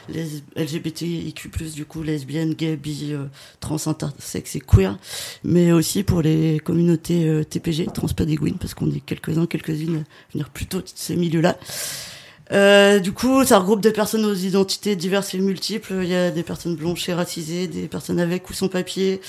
les 0.10 0.42
LGBTIQ+, 0.56 1.50
du 1.74 1.86
coup 1.86 2.04
lesbiennes, 2.04 2.54
gays, 2.54 2.76
bi, 2.76 3.10
euh, 3.12 3.26
trans, 3.60 3.78
intersex 3.86 4.56
et 4.56 4.60
queer, 4.60 4.98
mais 5.44 5.72
aussi 5.72 6.04
pour 6.04 6.22
les 6.22 6.60
communautés 6.60 7.28
euh, 7.28 7.44
TPG, 7.44 7.88
transpédiguines, 7.94 8.58
parce 8.58 8.74
qu'on 8.74 8.92
est 8.92 9.00
quelques-uns, 9.00 9.46
quelques-unes 9.46 9.98
à 9.98 10.34
venir 10.34 10.50
plutôt 10.50 10.80
de 10.80 10.88
ces 10.94 11.16
milieux-là. 11.16 11.58
Euh, 12.52 13.00
du 13.00 13.14
coup, 13.14 13.44
ça 13.46 13.58
regroupe 13.58 13.82
des 13.82 13.92
personnes 13.92 14.26
aux 14.26 14.34
identités 14.34 14.96
diverses 14.96 15.34
et 15.34 15.40
multiples. 15.40 15.94
Il 16.02 16.10
y 16.10 16.16
a 16.16 16.30
des 16.30 16.44
personnes 16.44 16.76
blanches 16.76 17.08
et 17.10 17.14
racisées, 17.14 17.68
des 17.68 17.88
personnes 17.88 18.20
avec 18.20 18.50
ou 18.50 18.54
sans 18.54 18.68
papier, 18.68 19.22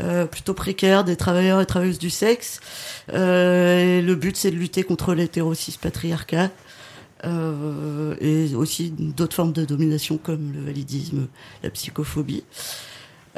euh, 0.00 0.24
plutôt 0.26 0.54
précaires, 0.54 1.04
des 1.04 1.16
travailleurs 1.16 1.60
et 1.60 1.66
travailleuses 1.66 1.98
du 1.98 2.10
sexe. 2.10 2.60
Euh, 3.12 3.98
et 3.98 4.02
le 4.02 4.14
but, 4.14 4.36
c'est 4.36 4.50
de 4.50 4.56
lutter 4.56 4.82
contre 4.82 5.14
l'hétérosis 5.14 5.76
patriarcat. 5.76 6.50
Euh, 7.24 8.16
et 8.20 8.54
aussi 8.54 8.90
d'autres 8.90 9.36
formes 9.36 9.52
de 9.52 9.64
domination 9.64 10.18
comme 10.18 10.52
le 10.52 10.64
validisme, 10.64 11.28
la 11.62 11.70
psychophobie. 11.70 12.44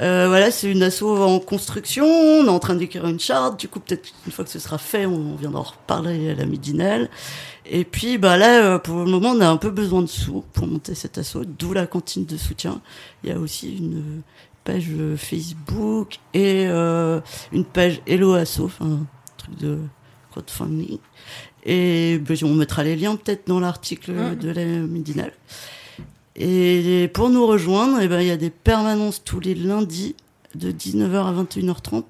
Euh, 0.00 0.26
voilà, 0.28 0.50
c'est 0.50 0.70
une 0.70 0.82
asso 0.82 1.02
en 1.02 1.38
construction. 1.38 2.06
On 2.06 2.46
est 2.46 2.48
en 2.48 2.58
train 2.58 2.74
d'écrire 2.74 3.06
une 3.06 3.20
charte. 3.20 3.60
Du 3.60 3.68
coup, 3.68 3.80
peut-être 3.80 4.08
une 4.26 4.32
fois 4.32 4.44
que 4.44 4.50
ce 4.50 4.58
sera 4.58 4.78
fait, 4.78 5.04
on 5.04 5.34
viendra 5.34 5.60
en 5.60 5.64
reparler 5.64 6.30
à 6.30 6.34
la 6.34 6.46
midinale. 6.46 7.10
Et 7.66 7.84
puis, 7.84 8.18
bah 8.18 8.36
là, 8.36 8.64
euh, 8.64 8.78
pour 8.78 8.98
le 8.98 9.10
moment, 9.10 9.30
on 9.30 9.40
a 9.40 9.48
un 9.48 9.56
peu 9.56 9.70
besoin 9.70 10.02
de 10.02 10.06
sous 10.06 10.44
pour 10.52 10.66
monter 10.66 10.94
cet 10.94 11.18
asso, 11.18 11.44
d'où 11.46 11.72
la 11.72 11.86
cantine 11.86 12.24
de 12.24 12.36
soutien. 12.36 12.80
Il 13.22 13.30
y 13.30 13.32
a 13.32 13.38
aussi 13.38 13.76
une 13.76 14.22
page 14.64 14.90
Facebook 15.16 16.18
et 16.34 16.66
euh, 16.68 17.20
une 17.52 17.64
page 17.64 18.00
Hello 18.06 18.34
Asso, 18.34 18.70
un 18.80 19.06
truc 19.36 19.58
de 19.58 19.78
crowdfunding. 20.30 20.98
Et 21.64 22.18
ben, 22.18 22.36
on 22.42 22.54
mettra 22.54 22.82
les 22.82 22.96
liens 22.96 23.16
peut-être 23.16 23.46
dans 23.46 23.60
l'article 23.60 24.36
de 24.36 24.50
la 24.50 24.64
midinale. 24.64 25.32
Et 26.34 27.10
pour 27.14 27.28
nous 27.30 27.46
rejoindre, 27.46 27.98
eh 28.00 28.08
ben, 28.08 28.20
il 28.20 28.26
y 28.26 28.30
a 28.32 28.36
des 28.36 28.50
permanences 28.50 29.22
tous 29.22 29.38
les 29.40 29.54
lundis 29.54 30.16
de 30.54 30.72
19h 30.72 31.26
à 31.26 31.32
21h30 31.44 32.02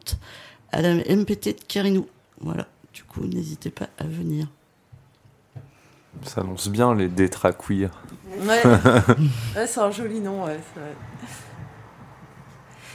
à 0.73 0.81
la 0.81 0.95
MPT 0.95 1.49
de 1.49 1.65
Kerinou. 1.69 2.07
Voilà, 2.41 2.66
du 2.95 3.05
coup, 3.05 3.24
n'hésitez 3.27 3.70
pas 3.70 3.89
à 3.99 4.05
venir. 4.05 4.47
Ça 6.23 6.41
annonce 6.43 6.69
bien 6.69 6.95
les 6.95 7.09
détra 7.09 7.53
queer. 7.53 7.91
Ouais, 8.47 8.62
Ouais, 9.57 9.66
c'est 9.66 9.81
un 9.81 9.91
joli 9.91 10.20
nom, 10.20 10.45
ouais. 10.45 10.59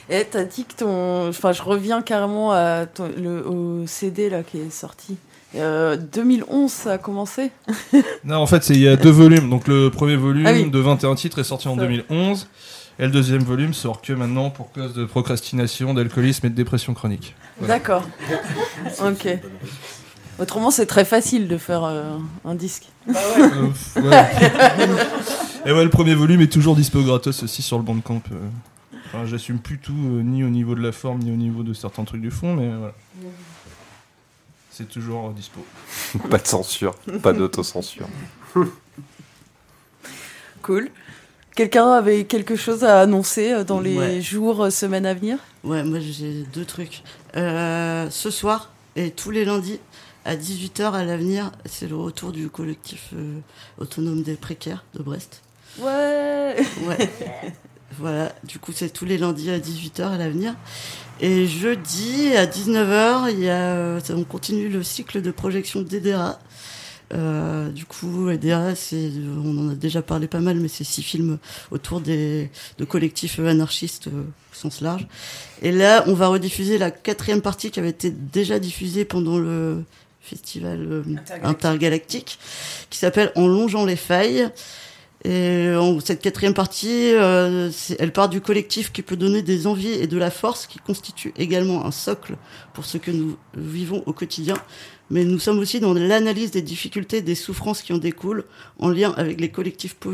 Et 0.09 0.23
t'as 0.25 0.43
dit 0.45 0.63
que 0.65 0.73
ton. 0.75 1.27
Enfin, 1.27 1.51
je 1.51 1.61
reviens 1.61 2.01
carrément 2.01 2.51
à 2.53 2.85
ton- 2.85 3.11
le, 3.17 3.45
au 3.45 3.85
CD 3.87 4.29
là 4.29 4.41
qui 4.43 4.59
est 4.59 4.69
sorti. 4.69 5.17
Euh, 5.55 5.95
2011, 5.97 6.71
ça 6.71 6.91
a 6.93 6.97
commencé 6.97 7.51
Non, 8.25 8.37
en 8.37 8.45
fait, 8.47 8.69
il 8.69 8.79
y 8.79 8.87
a 8.87 8.95
deux 8.97 9.09
volumes. 9.11 9.49
Donc 9.49 9.67
le 9.67 9.89
premier 9.89 10.15
volume 10.15 10.45
Ah 10.45 10.51
oui. 10.53 10.69
de 10.69 10.79
21 10.79 11.15
titres 11.15 11.39
est 11.39 11.43
sorti 11.45 11.67
en 11.67 11.75
Ça. 11.75 11.81
2011. 11.83 12.47
Et 12.99 13.03
le 13.05 13.11
deuxième 13.11 13.43
volume 13.43 13.73
sort 13.73 14.01
que 14.01 14.11
maintenant 14.13 14.49
pour 14.49 14.71
cause 14.71 14.93
de 14.93 15.05
procrastination, 15.05 15.93
d'alcoolisme 15.93 16.47
et 16.47 16.49
de 16.49 16.55
dépression 16.55 16.93
chronique. 16.93 17.35
Voilà. 17.59 17.75
D'accord. 17.75 18.03
ok. 19.05 19.27
Autrement, 20.39 20.69
c'est 20.71 20.85
très 20.85 21.05
facile 21.05 21.47
de 21.47 21.57
faire 21.57 21.83
euh, 21.83 22.17
un 22.45 22.55
disque. 22.55 22.87
Euh, 23.09 23.13
pff, 23.67 23.95
ouais. 24.03 24.25
Et 25.65 25.71
ouais, 25.71 25.83
le 25.83 25.89
premier 25.89 26.13
volume 26.15 26.41
est 26.41 26.51
toujours 26.51 26.75
dispo 26.75 27.01
gratos 27.01 27.41
aussi 27.43 27.61
sur 27.61 27.77
le 27.77 27.83
Bandcamp. 27.83 28.21
euh. 28.31 28.35
Enfin, 29.07 29.25
j'assume 29.25 29.59
plus 29.59 29.79
tout, 29.79 29.93
euh, 29.93 30.21
ni 30.21 30.43
au 30.43 30.49
niveau 30.49 30.75
de 30.75 30.81
la 30.81 30.91
forme, 30.91 31.19
ni 31.19 31.31
au 31.31 31.35
niveau 31.35 31.63
de 31.63 31.73
certains 31.73 32.03
trucs 32.03 32.21
du 32.21 32.29
fond, 32.31 32.53
mais 32.55 32.67
voilà. 32.67 32.93
C'est 34.77 34.87
toujours 34.87 35.31
dispo. 35.31 35.65
Pas 36.29 36.37
de 36.37 36.45
censure, 36.45 36.93
pas 37.23 37.33
d'autocensure. 37.33 38.07
Cool. 40.61 40.89
Quelqu'un 41.55 41.91
avait 41.93 42.25
quelque 42.25 42.55
chose 42.55 42.83
à 42.83 42.99
annoncer 43.01 43.51
euh, 43.53 43.63
dans 43.63 43.79
les 43.79 43.97
Ouais. 43.97 44.21
jours, 44.21 44.65
euh, 44.65 44.69
semaines 44.69 45.05
à 45.05 45.13
venir? 45.13 45.39
Ouais, 45.63 45.83
moi 45.83 45.99
j'ai 45.99 46.43
deux 46.53 46.65
trucs. 46.65 47.03
Euh, 47.35 48.07
ce 48.11 48.29
soir 48.29 48.69
et 48.95 49.11
tous 49.11 49.31
les 49.31 49.45
lundis 49.45 49.79
à 50.25 50.35
18h 50.35 50.91
à 50.93 51.03
l'avenir, 51.05 51.51
c'est 51.65 51.87
le 51.87 51.95
retour 51.95 52.31
du 52.31 52.49
collectif 52.49 53.09
euh, 53.15 53.39
autonome 53.79 54.21
des 54.23 54.35
précaires 54.35 54.83
de 54.93 55.01
Brest. 55.01 55.41
Ouais 55.79 56.57
Ouais. 56.83 57.09
voilà, 57.99 58.33
du 58.43 58.59
coup 58.59 58.71
c'est 58.73 58.89
tous 58.89 59.05
les 59.05 59.17
lundis 59.17 59.49
à 59.49 59.59
18h 59.59 60.03
à 60.03 60.17
l'avenir. 60.17 60.55
Et 61.19 61.47
jeudi 61.47 62.35
à 62.35 62.45
19h, 62.45 63.31
il 63.31 63.39
y 63.39 63.49
a, 63.49 63.73
euh, 63.73 63.99
on 64.11 64.23
continue 64.23 64.69
le 64.69 64.83
cycle 64.83 65.21
de 65.21 65.31
projection 65.31 65.81
d'Edera. 65.81 66.39
Euh, 67.13 67.69
du 67.69 67.85
coup, 67.85 68.29
Edera, 68.29 68.75
c'est, 68.75 69.11
on 69.43 69.57
en 69.57 69.69
a 69.69 69.75
déjà 69.75 70.01
parlé 70.01 70.27
pas 70.27 70.39
mal, 70.39 70.59
mais 70.59 70.67
c'est 70.67 70.83
six 70.83 71.03
films 71.03 71.37
autour 71.71 72.01
des, 72.01 72.49
de 72.77 72.85
collectifs 72.85 73.39
anarchistes 73.39 74.07
euh, 74.07 74.23
au 74.23 74.55
sens 74.55 74.81
large. 74.81 75.07
Et 75.61 75.71
là, 75.71 76.03
on 76.07 76.13
va 76.13 76.27
rediffuser 76.27 76.77
la 76.77 76.91
quatrième 76.91 77.41
partie 77.41 77.71
qui 77.71 77.79
avait 77.79 77.89
été 77.89 78.11
déjà 78.11 78.59
diffusée 78.59 79.05
pendant 79.05 79.37
le 79.37 79.83
festival 80.21 80.79
euh, 80.81 80.99
Intergalactique. 81.01 81.45
intergalactique, 81.45 82.39
qui 82.89 82.99
s'appelle 82.99 83.31
En 83.35 83.47
longeant 83.47 83.85
les 83.85 83.95
failles. 83.95 84.49
Et 85.25 85.73
en- 85.75 85.99
cette 85.99 86.21
quatrième 86.21 86.53
partie, 86.53 87.11
euh, 87.13 87.71
elle 87.99 88.13
part 88.13 88.29
du 88.29 88.39
collectif 88.39 88.91
qui 88.91 89.01
peut 89.01 89.17
donner 89.17 89.41
des 89.41 89.65
envies 89.67 89.89
et 89.91 90.07
de 90.07 90.17
la 90.17 90.29
force, 90.31 90.67
qui 90.67 90.77
constitue 90.79 91.33
également 91.37 91.85
un 91.85 91.91
socle 91.91 92.37
pour 92.73 92.85
ce 92.85 92.97
que 92.97 93.11
nous 93.11 93.35
vivons 93.55 94.03
au 94.05 94.13
quotidien. 94.13 94.55
Mais 95.09 95.25
nous 95.25 95.39
sommes 95.39 95.59
aussi 95.59 95.79
dans 95.79 95.93
l'analyse 95.93 96.51
des 96.51 96.61
difficultés, 96.61 97.21
des 97.21 97.35
souffrances 97.35 97.81
qui 97.81 97.93
en 97.93 97.97
découlent, 97.97 98.45
en 98.79 98.89
lien 98.89 99.13
avec 99.17 99.41
les 99.41 99.49
collectifs 99.49 99.95
po- 99.95 100.13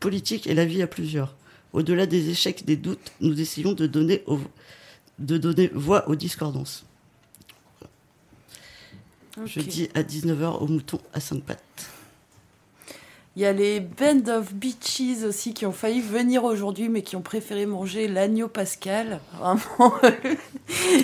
politiques 0.00 0.46
et 0.46 0.54
la 0.54 0.64
vie 0.66 0.82
à 0.82 0.86
plusieurs. 0.86 1.34
Au-delà 1.72 2.06
des 2.06 2.28
échecs, 2.30 2.64
des 2.64 2.76
doutes, 2.76 3.12
nous 3.20 3.40
essayons 3.40 3.72
de 3.72 3.86
donner, 3.86 4.22
au- 4.26 4.38
de 5.18 5.38
donner 5.38 5.70
voix 5.74 6.08
aux 6.08 6.14
discordances. 6.16 6.84
Jeudi 9.46 9.88
à 9.94 10.02
19h 10.02 10.62
au 10.62 10.66
mouton 10.68 11.00
à 11.12 11.18
5 11.20 11.42
pattes. 11.42 11.90
Il 13.36 13.42
y 13.42 13.46
a 13.46 13.52
les 13.52 13.80
Band 13.80 14.32
of 14.32 14.54
Beaches 14.54 15.24
aussi 15.26 15.54
qui 15.54 15.66
ont 15.66 15.72
failli 15.72 16.00
venir 16.00 16.44
aujourd'hui, 16.44 16.88
mais 16.88 17.02
qui 17.02 17.16
ont 17.16 17.20
préféré 17.20 17.66
manger 17.66 18.06
l'agneau 18.06 18.46
pascal, 18.46 19.18
vraiment, 19.40 19.92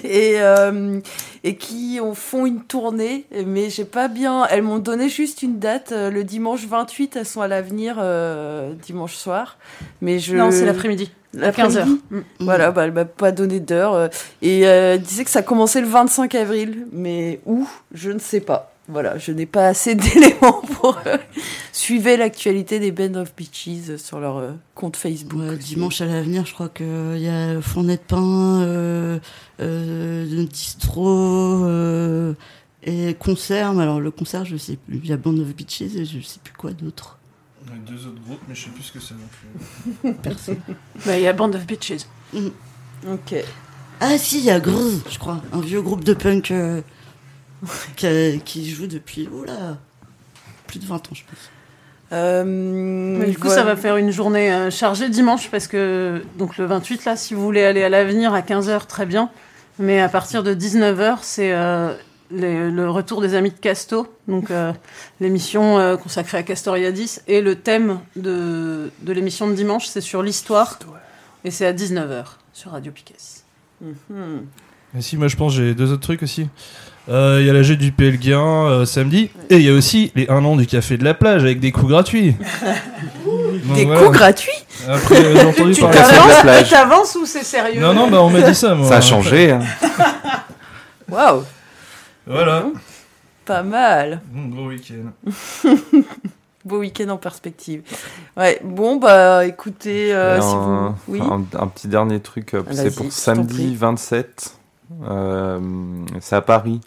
et, 0.05 0.35
euh, 0.37 1.01
et 1.43 1.57
qui 1.57 1.99
ont, 2.01 2.15
font 2.15 2.47
une 2.47 2.63
tournée. 2.63 3.25
Mais 3.47 3.69
j'ai 3.69 3.85
pas 3.85 4.07
bien. 4.07 4.47
Elles 4.47 4.63
m'ont 4.63 4.79
donné 4.79 5.09
juste 5.09 5.43
une 5.43 5.59
date. 5.59 5.91
euh, 5.91 6.09
Le 6.11 6.23
dimanche 6.23 6.65
28, 6.67 7.17
elles 7.17 7.27
sont 7.27 7.41
à 7.41 7.49
l'avenir 7.49 7.97
euh, 7.99 8.75
dimanche 8.75 9.17
soir. 9.17 9.59
Mais 10.01 10.21
je... 10.21 10.37
Non, 10.37 10.53
c'est 10.53 10.67
l'après-midi, 10.67 11.11
à 11.35 11.39
L'après-midi 11.47 11.75
15 11.75 11.83
heures. 11.83 11.97
Mm. 12.11 12.21
Voilà, 12.39 12.71
bah, 12.71 12.85
elle 12.85 12.93
m'a 12.93 13.07
pas 13.07 13.33
donné 13.33 13.59
d'heure. 13.59 14.09
Et 14.41 14.69
euh, 14.69 14.95
elle 14.95 15.03
disait 15.03 15.25
que 15.25 15.31
ça 15.31 15.43
commençait 15.43 15.81
le 15.81 15.89
25 15.89 16.33
avril. 16.37 16.87
Mais 16.93 17.41
où? 17.45 17.69
Je 17.93 18.13
ne 18.13 18.21
sais 18.21 18.41
pas. 18.41 18.73
Voilà, 18.87 19.19
je 19.19 19.33
n'ai 19.33 19.47
pas 19.47 19.67
assez 19.67 19.95
d'éléments 19.97 20.63
pour 20.81 20.97
suivre 21.73 22.11
l'actualité 22.17 22.79
des 22.81 22.93
Band 22.93 23.15
of 23.15 23.35
Beaches 23.37 23.97
sur 23.97 24.21
leur 24.21 24.37
euh, 24.39 24.53
compte 24.75 24.97
Facebook. 24.97 25.41
Ouais, 25.41 25.57
dimanche 25.57 26.01
à 26.01 26.07
l'avenir, 26.07 26.47
je 26.47 26.53
crois 26.55 26.69
qu'il 26.69 27.19
y 27.19 27.29
a 27.29 27.61
Fournet 27.61 27.97
de 27.97 28.03
pain, 28.03 28.63
euh, 28.63 29.19
euh, 29.61 30.47
distro 30.47 31.65
euh, 31.65 32.35
et 32.83 33.15
concert. 33.15 33.73
Mais 33.75 33.83
Alors 33.83 34.01
le 34.01 34.11
concert, 34.11 34.45
je 34.45 34.57
sais 34.57 34.77
plus. 34.77 35.01
Il 35.03 35.07
y 35.09 35.13
a 35.13 35.17
Band 35.17 35.39
of 35.39 35.55
Beaches 35.55 35.83
et 35.83 36.05
je 36.05 36.21
sais 36.21 36.41
plus 36.43 36.55
quoi 36.55 36.73
d'autre. 36.73 37.19
Il 37.67 37.73
y 37.73 37.75
a 37.75 37.79
deux 37.79 38.07
autres 38.07 38.21
groupes, 38.23 38.41
mais 38.49 38.55
je 38.55 38.65
sais 38.65 38.71
plus 38.71 38.83
ce 38.83 38.93
que 38.93 39.01
c'est 39.01 39.15
non 39.15 39.29
plus. 40.03 40.15
Perso. 40.23 40.53
Bah, 41.05 41.19
Il 41.19 41.23
y 41.23 41.27
a 41.27 41.33
Band 41.33 41.53
of 41.53 41.67
Bitches. 41.67 42.07
Ok. 43.07 43.35
Ah 44.01 44.17
si, 44.17 44.39
il 44.39 44.45
y 44.45 44.51
a 44.51 44.61
Gruz, 44.61 45.03
je 45.11 45.19
crois, 45.19 45.43
un 45.53 45.61
vieux 45.61 45.83
groupe 45.83 46.05
de 46.05 46.15
punk 46.15 46.51
euh, 46.53 46.81
qui, 47.97 48.41
qui 48.45 48.71
joue 48.71 48.87
depuis 48.87 49.29
oula, 49.29 49.77
plus 50.67 50.79
de 50.79 50.87
20 50.87 50.97
ans, 50.97 51.15
je 51.15 51.23
pense. 51.25 51.51
Euh, 52.13 52.45
Mais 52.45 53.27
du 53.27 53.39
coup, 53.39 53.49
ça 53.49 53.63
va 53.63 53.77
faire 53.77 53.97
une 53.97 54.11
journée 54.11 54.53
euh, 54.53 54.71
chargée 54.71 55.09
dimanche 55.09 55.49
parce 55.51 55.69
que 55.69 56.23
donc 56.39 56.59
le 56.59 56.65
28 56.65 57.05
là, 57.05 57.17
si 57.17 57.35
vous 57.35 57.43
voulez 57.43 57.65
aller 57.65 57.83
à 57.85 57.89
l'avenir 57.89 58.35
à 58.35 58.41
15h, 58.41 58.87
très 58.87 59.07
bien. 59.07 59.31
Mais 59.79 60.01
à 60.01 60.09
partir 60.09 60.43
de 60.43 60.55
19h, 60.55 61.19
c'est 61.23 61.53
euh, 61.53 61.95
le 62.31 62.91
retour 62.91 63.21
des 63.21 63.35
amis 63.35 63.51
de 63.51 63.57
Casto, 63.57 64.07
donc 64.29 64.51
euh, 64.51 64.73
l'émission 65.21 65.79
euh, 65.79 65.97
consacrée 65.97 66.39
à 66.39 66.43
Castoriadis. 66.43 67.21
Et 67.27 67.41
le 67.41 67.57
thème 67.57 67.99
de, 68.15 68.91
de 69.03 69.13
l'émission 69.13 69.49
de 69.49 69.55
dimanche, 69.55 69.87
c'est 69.87 70.01
sur 70.01 70.23
l'histoire. 70.23 70.79
Et 71.45 71.51
c'est 71.51 71.67
à 71.67 71.73
19h 71.73 72.25
sur 72.53 72.73
Radio 72.73 72.93
Piquet. 72.93 73.15
Mhm. 73.81 74.47
Et 74.97 75.01
si, 75.01 75.17
moi 75.17 75.29
je 75.29 75.37
pense 75.37 75.55
j'ai 75.55 75.75
deux 75.75 75.93
autres 75.93 76.03
trucs 76.03 76.23
aussi. 76.23 76.49
Euh, 77.09 77.39
Il 77.41 77.47
y 77.47 77.51
a 77.51 77.53
la 77.53 77.63
jeu 77.63 77.77
du 77.77 77.93
Pelguin 77.93 78.41
euh, 78.67 78.85
samedi. 78.85 79.31
Et 79.49 79.57
il 79.57 79.63
y 79.63 79.69
a 79.71 79.73
aussi 79.73 80.13
les 80.15 80.29
1 80.29 80.45
an 80.45 80.57
du 80.57 80.67
Café 80.67 80.97
de 80.97 81.05
la 81.05 81.15
Plage 81.15 81.43
avec 81.43 81.59
des 81.61 81.73
coups 81.73 81.89
gratuits. 81.89 82.37
Donc, 83.25 83.77
Des 83.77 83.85
voilà. 83.85 84.01
coups 84.01 84.13
gratuits 84.19 84.65
Après, 84.89 85.17
euh, 85.25 85.35
j'ai 85.37 85.47
entendu 85.47 85.73
Tu 85.75 85.81
parler 85.81 85.99
de 85.99 86.03
t'avances, 86.03 86.29
la 86.29 86.41
plage. 86.43 86.65
tu 86.65 86.71
t'avances 86.71 87.15
ou 87.17 87.27
c'est 87.27 87.45
sérieux 87.45 87.81
Non, 87.81 87.93
non, 87.95 88.09
bah 88.11 88.23
on 88.23 88.31
m'a 88.31 88.41
dit 88.43 88.55
ça 88.55 88.75
moi. 88.75 88.89
Ça 88.89 88.97
a 88.97 89.01
changé. 89.01 89.51
hein. 89.51 89.61
Waouh 91.11 91.43
Voilà. 92.27 92.67
Pas 93.45 93.63
mal. 93.63 94.21
Bon, 94.33 94.49
gros 94.55 94.69
week-end. 94.69 95.31
Beau 96.65 96.79
week-end 96.79 97.09
en 97.09 97.17
perspective. 97.17 97.83
Ouais, 98.37 98.61
bon, 98.63 98.97
bah 98.97 99.45
écoutez, 99.47 100.15
euh, 100.15 100.39
Et 100.39 100.41
si 100.43 100.47
un, 100.49 100.95
vous. 101.07 101.15
Oui. 101.15 101.21
un, 101.23 101.43
un 101.59 101.67
petit 101.67 101.89
dernier 101.89 102.21
truc, 102.21 102.55
euh, 102.55 102.63
c'est 102.73 102.95
pour 102.95 103.11
samedi 103.13 103.55
prie. 103.55 103.75
27. 103.77 104.55
Euh, 105.03 106.05
c'est 106.21 106.37
à 106.37 106.43
Paris. 106.43 106.81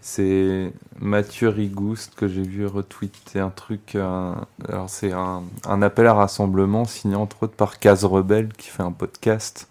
C'est 0.00 0.72
Mathieu 1.00 1.48
Rigouste 1.48 2.14
que 2.14 2.28
j'ai 2.28 2.42
vu 2.42 2.66
retweeter 2.66 3.40
un 3.40 3.50
truc. 3.50 3.96
alors, 3.96 4.88
c'est 4.88 5.12
un, 5.12 5.82
appel 5.82 6.06
à 6.06 6.14
rassemblement 6.14 6.84
signé 6.84 7.16
entre 7.16 7.44
autres 7.44 7.56
par 7.56 7.78
Case 7.80 8.04
Rebelle 8.04 8.48
qui 8.56 8.68
fait 8.68 8.84
un 8.84 8.92
podcast. 8.92 9.68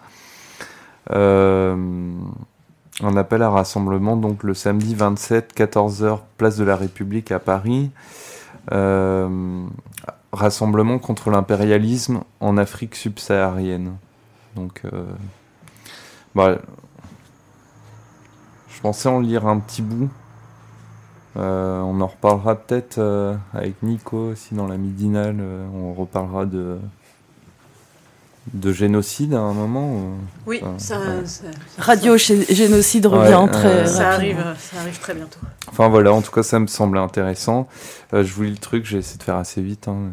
Euh, 1.11 1.76
un 3.02 3.18
appel 3.18 3.41
à 3.41 3.49
rassemblement 3.49 4.15
donc 4.15 4.43
le 4.43 4.53
samedi 4.53 4.95
27, 4.95 5.53
14h, 5.56 6.19
place 6.38 6.57
de 6.57 6.64
la 6.64 6.76
République 6.76 7.31
à 7.31 7.39
Paris. 7.39 7.91
Euh, 8.72 9.65
rassemblement 10.31 10.97
contre 10.99 11.30
l'impérialisme 11.30 12.22
en 12.39 12.57
Afrique 12.57 12.95
subsaharienne. 12.95 13.95
Donc, 14.56 14.81
euh, 14.85 15.03
bah, 16.34 16.57
pensais 18.86 19.10
en 19.10 19.20
lire 19.20 19.48
un 19.48 19.57
petit 19.57 19.82
bout. 19.82 20.10
Euh, 21.38 21.82
on 21.82 22.02
en 22.02 22.06
reparlera 22.06 22.53
peut-être 22.53 22.99
euh, 22.99 23.36
avec 23.52 23.82
Nico 23.82 24.30
aussi 24.30 24.53
dans 24.53 24.68
la 24.68 24.78
midinale. 24.78 25.38
euh, 25.40 25.66
on 25.74 25.95
reparlera 25.95 26.45
de 26.45 26.78
de 28.54 28.72
génocide 28.72 29.34
à 29.34 29.40
un 29.40 29.54
moment. 29.54 29.92
ou- 29.96 30.14
Oui, 30.48 30.60
enfin, 30.62 30.74
ça, 30.78 31.00
ouais. 31.00 31.26
ça- 31.26 31.44
Radio 31.80 32.16
Gé- 32.16 32.54
Génocide 32.54 33.06
revient 33.08 33.36
Ouais, 33.46 33.52
très 33.52 33.68
euh, 33.68 33.86
ça 33.88 34.12
arrive, 34.12 34.38
ça 34.60 34.80
arrive 34.82 35.00
très 35.00 35.14
bientôt. 35.16 35.40
Enfin 35.72 35.88
voilà, 35.90 36.14
en 36.14 36.22
tout 36.22 36.32
cas 36.32 36.44
ça 36.44 36.60
me 36.60 36.68
semblait 36.68 37.00
intéressant. 37.00 37.68
Euh, 38.14 38.24
je 38.24 38.32
vous 38.34 38.44
lis 38.44 38.52
le 38.52 38.58
truc, 38.58 38.86
j'ai 38.86 39.00
essayé 39.00 39.18
de 39.18 39.24
faire 39.24 39.36
assez 39.38 39.62
vite. 39.62 39.88
hein. 39.88 40.12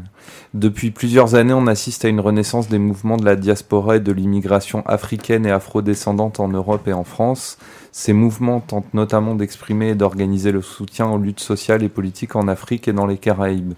Depuis 0.55 0.91
plusieurs 0.91 1.35
années, 1.35 1.53
on 1.53 1.67
assiste 1.67 2.05
à 2.05 2.09
une 2.09 2.21
renaissance 2.21 2.69
des 2.69 2.79
mouvements 2.79 3.17
de 3.19 3.25
la 3.25 3.37
diaspora 3.37 3.97
et 3.97 4.01
de 4.01 4.13
l'immigration 4.13 4.83
africaine 4.87 5.45
et 5.47 5.51
afrodescendante 5.51 6.41
en 6.41 6.49
Europe 6.49 6.89
et 6.89 6.93
en 6.95 7.05
France. 7.05 7.59
Ces 7.93 8.15
mouvements 8.15 8.61
tentent 8.61 8.95
notamment 8.95 9.35
d'exprimer 9.35 9.91
et 9.91 9.95
d'organiser 9.95 10.53
le 10.53 10.63
soutien 10.63 11.07
aux 11.11 11.19
luttes 11.19 11.41
sociales 11.41 11.83
et 11.83 11.89
politiques 11.91 12.35
en 12.35 12.49
Afrique 12.49 12.89
et 12.89 12.93
dans 12.95 13.07
les 13.07 13.19
Caraïbes. 13.19 13.75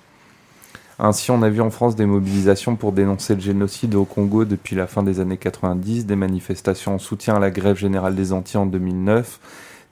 Ainsi, 0.99 1.33
on 1.33 1.43
a 1.43 1.49
vu 1.49 1.61
en 1.61 1.71
France 1.71 1.97
des 1.97 2.07
mobilisations 2.07 2.77
pour 2.77 2.93
dénoncer 2.93 3.35
le 3.35 3.41
génocide 3.41 3.97
au 3.97 4.05
Congo 4.05 4.45
depuis 4.45 4.77
la 4.77 4.87
fin 4.87 5.03
des 5.03 5.19
années 5.19 5.37
90, 5.37 6.07
des 6.07 6.15
manifestations 6.15 6.95
en 6.95 6.99
soutien 7.01 7.35
à 7.35 7.41
la 7.41 7.51
grève 7.51 7.77
générale 7.77 8.15
des 8.15 8.33
Antilles 8.33 8.61
en 8.61 8.66
2009, 8.66 9.41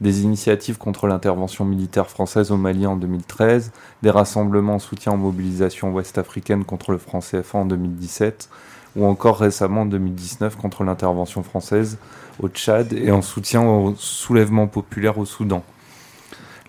des 0.00 0.22
initiatives 0.22 0.78
contre 0.78 1.08
l'intervention 1.08 1.64
militaire 1.64 2.08
française 2.08 2.52
au 2.52 2.56
Mali 2.56 2.86
en 2.86 2.94
2013, 2.94 3.72
des 4.04 4.10
rassemblements 4.10 4.76
en 4.76 4.78
soutien 4.78 5.12
aux 5.12 5.16
mobilisations 5.16 5.92
ouest-africaines 5.92 6.64
contre 6.64 6.92
le 6.92 6.98
franc 6.98 7.18
CFA 7.18 7.58
en 7.58 7.64
2017, 7.64 8.48
ou 8.94 9.04
encore 9.04 9.38
récemment 9.38 9.80
en 9.80 9.86
2019 9.86 10.54
contre 10.54 10.84
l'intervention 10.84 11.42
française 11.42 11.98
au 12.40 12.48
Tchad 12.48 12.92
et 12.92 13.10
en 13.10 13.22
soutien 13.22 13.62
au 13.62 13.94
soulèvement 13.96 14.68
populaire 14.68 15.18
au 15.18 15.24
Soudan. 15.24 15.64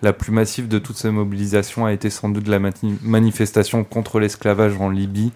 La 0.04 0.12
plus 0.12 0.32
massive 0.32 0.68
de 0.68 0.78
toutes 0.78 0.98
ces 0.98 1.10
mobilisations 1.10 1.86
a 1.86 1.92
été 1.94 2.10
sans 2.10 2.28
doute 2.28 2.46
la 2.46 2.58
mani- 2.58 2.98
manifestation 3.00 3.84
contre 3.84 4.20
l'esclavage 4.20 4.78
en 4.78 4.90
Libye, 4.90 5.32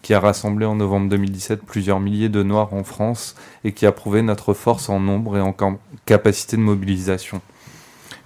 qui 0.00 0.14
a 0.14 0.20
rassemblé 0.20 0.64
en 0.64 0.76
novembre 0.76 1.08
2017 1.08 1.64
plusieurs 1.64 1.98
milliers 1.98 2.28
de 2.28 2.44
Noirs 2.44 2.72
en 2.72 2.84
France 2.84 3.34
et 3.64 3.72
qui 3.72 3.84
a 3.84 3.90
prouvé 3.90 4.22
notre 4.22 4.54
force 4.54 4.88
en 4.88 5.00
nombre 5.00 5.38
et 5.38 5.40
en 5.40 5.52
capacité 6.06 6.56
de 6.56 6.62
mobilisation. 6.62 7.40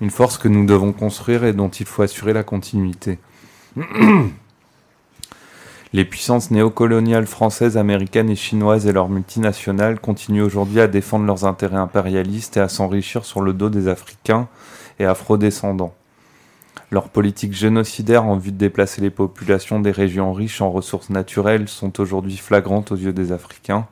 Une 0.02 0.10
force 0.10 0.36
que 0.36 0.48
nous 0.48 0.66
devons 0.66 0.92
construire 0.92 1.44
et 1.44 1.54
dont 1.54 1.70
il 1.70 1.86
faut 1.86 2.02
assurer 2.02 2.34
la 2.34 2.42
continuité. 2.42 3.18
Les 5.94 6.04
puissances 6.04 6.50
néocoloniales 6.50 7.26
françaises, 7.26 7.78
américaines 7.78 8.28
et 8.28 8.36
chinoises 8.36 8.86
et 8.86 8.92
leurs 8.92 9.08
multinationales 9.08 9.98
continuent 9.98 10.42
aujourd'hui 10.42 10.80
à 10.80 10.88
défendre 10.88 11.24
leurs 11.24 11.46
intérêts 11.46 11.76
impérialistes 11.76 12.58
et 12.58 12.60
à 12.60 12.68
s'enrichir 12.68 13.24
sur 13.24 13.40
le 13.40 13.54
dos 13.54 13.70
des 13.70 13.88
Africains 13.88 14.46
et 14.98 15.04
afrodescendants. 15.04 15.94
Leurs 16.90 17.08
politiques 17.08 17.52
génocidaires 17.52 18.24
en 18.24 18.36
vue 18.36 18.52
de 18.52 18.58
déplacer 18.58 19.00
les 19.00 19.10
populations 19.10 19.80
des 19.80 19.90
régions 19.90 20.32
riches 20.32 20.60
en 20.60 20.70
ressources 20.70 21.10
naturelles 21.10 21.68
sont 21.68 22.00
aujourd'hui 22.00 22.36
flagrantes 22.36 22.92
aux 22.92 22.96
yeux 22.96 23.12
des 23.12 23.32
Africains. 23.32 23.86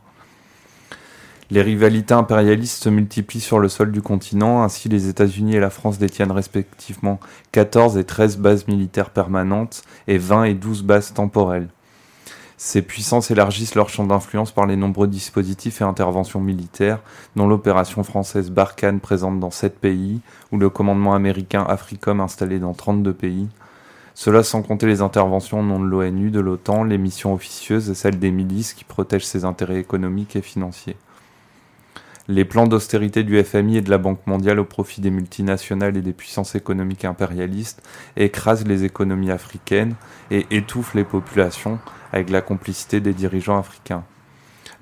Les 1.51 1.61
rivalités 1.61 2.15
impérialistes 2.15 2.85
se 2.85 2.89
multiplient 2.89 3.41
sur 3.41 3.59
le 3.59 3.69
sol 3.69 3.93
du 3.93 4.01
continent, 4.01 4.63
ainsi 4.63 4.89
les 4.89 5.09
États-Unis 5.09 5.57
et 5.57 5.61
la 5.61 5.71
France 5.71 5.99
détiennent 5.99 6.33
respectivement 6.33 7.21
14 7.53 7.99
et 7.99 8.05
13 8.05 8.39
bases 8.39 8.67
militaires 8.67 9.11
permanentes 9.11 9.83
et 10.07 10.17
20 10.17 10.45
et 10.45 10.55
12 10.55 10.85
bases 10.85 11.13
temporelles. 11.13 11.69
Ces 12.57 12.83
puissances 12.83 13.31
élargissent 13.31 13.75
leur 13.75 13.89
champ 13.89 14.07
d'influence 14.07 14.53
par 14.53 14.67
les 14.67 14.77
nombreux 14.77 15.09
dispositifs 15.09 15.81
et 15.81 15.85
interventions 15.85 16.41
militaires, 16.41 17.01
dont 17.35 17.49
l'opération 17.49 18.05
française 18.05 18.51
Barkhane 18.51 19.01
présente 19.01 19.41
dans 19.41 19.51
7 19.51 19.79
pays, 19.79 20.21
ou 20.53 20.59
le 20.59 20.71
commandement 20.71 21.15
américain 21.15 21.65
AFRICOM 21.69 22.21
installé 22.21 22.61
dans 22.61 22.75
32 22.75 23.13
pays. 23.13 23.49
Cela 24.15 24.45
sans 24.45 24.63
compter 24.63 24.87
les 24.87 25.03
interventions 25.03 25.61
au 25.61 25.65
nom 25.65 25.81
de 25.81 25.87
l'ONU, 25.87 26.31
de 26.31 26.39
l'OTAN, 26.39 26.85
les 26.85 26.99
missions 26.99 27.35
officieuses 27.35 27.91
et 27.91 27.95
celles 27.95 28.21
des 28.21 28.31
milices 28.31 28.73
qui 28.73 28.85
protègent 28.85 29.27
ses 29.27 29.45
intérêts 29.45 29.81
économiques 29.81 30.37
et 30.37 30.43
financiers. 30.43 30.97
Les 32.27 32.47
plans 32.47 32.67
d'austérité 32.67 33.23
du 33.23 33.43
FMI 33.45 33.77
et 33.77 33.81
de 33.83 33.91
la 33.91 33.99
Banque 33.99 34.27
mondiale 34.27 34.59
au 34.59 34.65
profit 34.65 35.03
des 35.03 35.11
multinationales 35.11 35.99
et 35.99 36.01
des 36.01 36.15
puissances 36.15 36.55
économiques 36.55 37.05
impérialistes 37.05 37.83
écrasent 38.17 38.67
les 38.67 38.85
économies 38.85 39.31
africaines 39.31 39.95
et 40.31 40.47
étouffent 40.51 40.95
les 40.95 41.05
populations 41.05 41.79
avec 42.13 42.31
la 42.31 42.41
complicité 42.41 43.01
des 43.01 43.13
dirigeants 43.13 43.59
africains. 43.59 44.05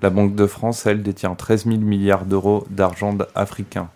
La 0.02 0.10
Banque 0.10 0.36
de 0.36 0.46
France, 0.46 0.86
elle, 0.86 1.02
détient 1.02 1.34
13 1.34 1.64
000 1.64 1.78
milliards 1.78 2.26
d'euros 2.26 2.64
d'argent 2.70 3.16
africain. 3.34 3.88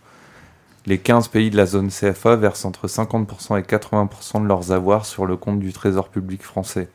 Les 0.85 0.99
15 0.99 1.29
pays 1.29 1.51
de 1.51 1.57
la 1.57 1.67
zone 1.67 1.91
CFA 1.91 2.35
versent 2.35 2.65
entre 2.65 2.89
50% 2.89 3.61
et 3.61 3.63
80% 3.63 4.43
de 4.43 4.49
leurs 4.49 4.73
avoirs 4.73 5.07
sur 5.07 5.25
le 5.25 5.37
compte 5.37 5.61
du 5.61 5.73
Trésor 5.73 6.09
public 6.09 6.43
français. 6.43 6.89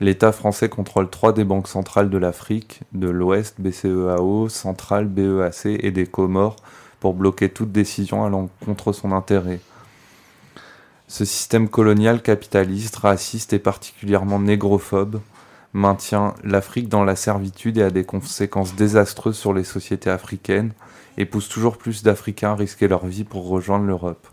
L'État 0.00 0.32
français 0.32 0.70
contrôle 0.70 1.10
trois 1.10 1.34
des 1.34 1.44
banques 1.44 1.68
centrales 1.68 2.08
de 2.08 2.16
l'Afrique, 2.16 2.80
de 2.92 3.08
l'Ouest, 3.08 3.60
BCEAO, 3.60 4.48
Centrale, 4.48 5.04
BEAC 5.04 5.66
et 5.66 5.90
des 5.90 6.06
Comores, 6.06 6.56
pour 7.00 7.12
bloquer 7.12 7.50
toute 7.50 7.70
décision 7.70 8.24
allant 8.24 8.48
contre 8.64 8.94
son 8.94 9.12
intérêt. 9.12 9.60
Ce 11.06 11.26
système 11.26 11.68
colonial 11.68 12.22
capitaliste, 12.22 12.96
raciste 12.96 13.52
et 13.52 13.58
particulièrement 13.58 14.38
négrophobe 14.38 15.20
maintient 15.74 16.34
l'Afrique 16.44 16.88
dans 16.88 17.04
la 17.04 17.14
servitude 17.14 17.76
et 17.76 17.82
a 17.82 17.90
des 17.90 18.04
conséquences 18.04 18.74
désastreuses 18.74 19.36
sur 19.36 19.52
les 19.52 19.64
sociétés 19.64 20.10
africaines 20.10 20.72
et 21.18 21.26
pousse 21.26 21.48
toujours 21.48 21.76
plus 21.76 22.02
d'Africains 22.02 22.52
à 22.52 22.56
risquer 22.56 22.88
leur 22.88 23.06
vie 23.06 23.24
pour 23.24 23.48
rejoindre 23.48 23.84
l'Europe. 23.84 24.26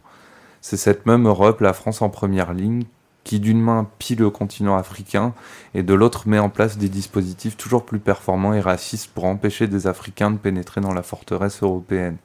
C'est 0.61 0.77
cette 0.77 1.05
même 1.05 1.27
Europe, 1.27 1.61
la 1.61 1.73
France 1.73 2.01
en 2.01 2.09
première 2.09 2.53
ligne, 2.53 2.85
qui 3.27 3.41
d'une 3.41 3.61
main 3.61 3.85
pille 3.99 4.15
le 4.15 4.29
continent 4.29 4.77
africain 4.77 5.33
et 5.75 5.83
de 5.83 5.93
l'autre 5.93 6.29
met 6.29 6.39
en 6.39 6.47
place 6.47 6.77
des 6.77 6.87
dispositifs 6.87 7.57
toujours 7.57 7.85
plus 7.85 7.99
performants 7.99 8.53
et 8.53 8.61
racistes 8.61 9.11
pour 9.13 9.25
empêcher 9.25 9.67
des 9.67 9.85
Africains 9.85 10.31
de 10.31 10.37
pénétrer 10.37 10.79
dans 10.79 10.93
la 10.93 11.03
forteresse 11.03 11.61
européenne. 11.61 12.15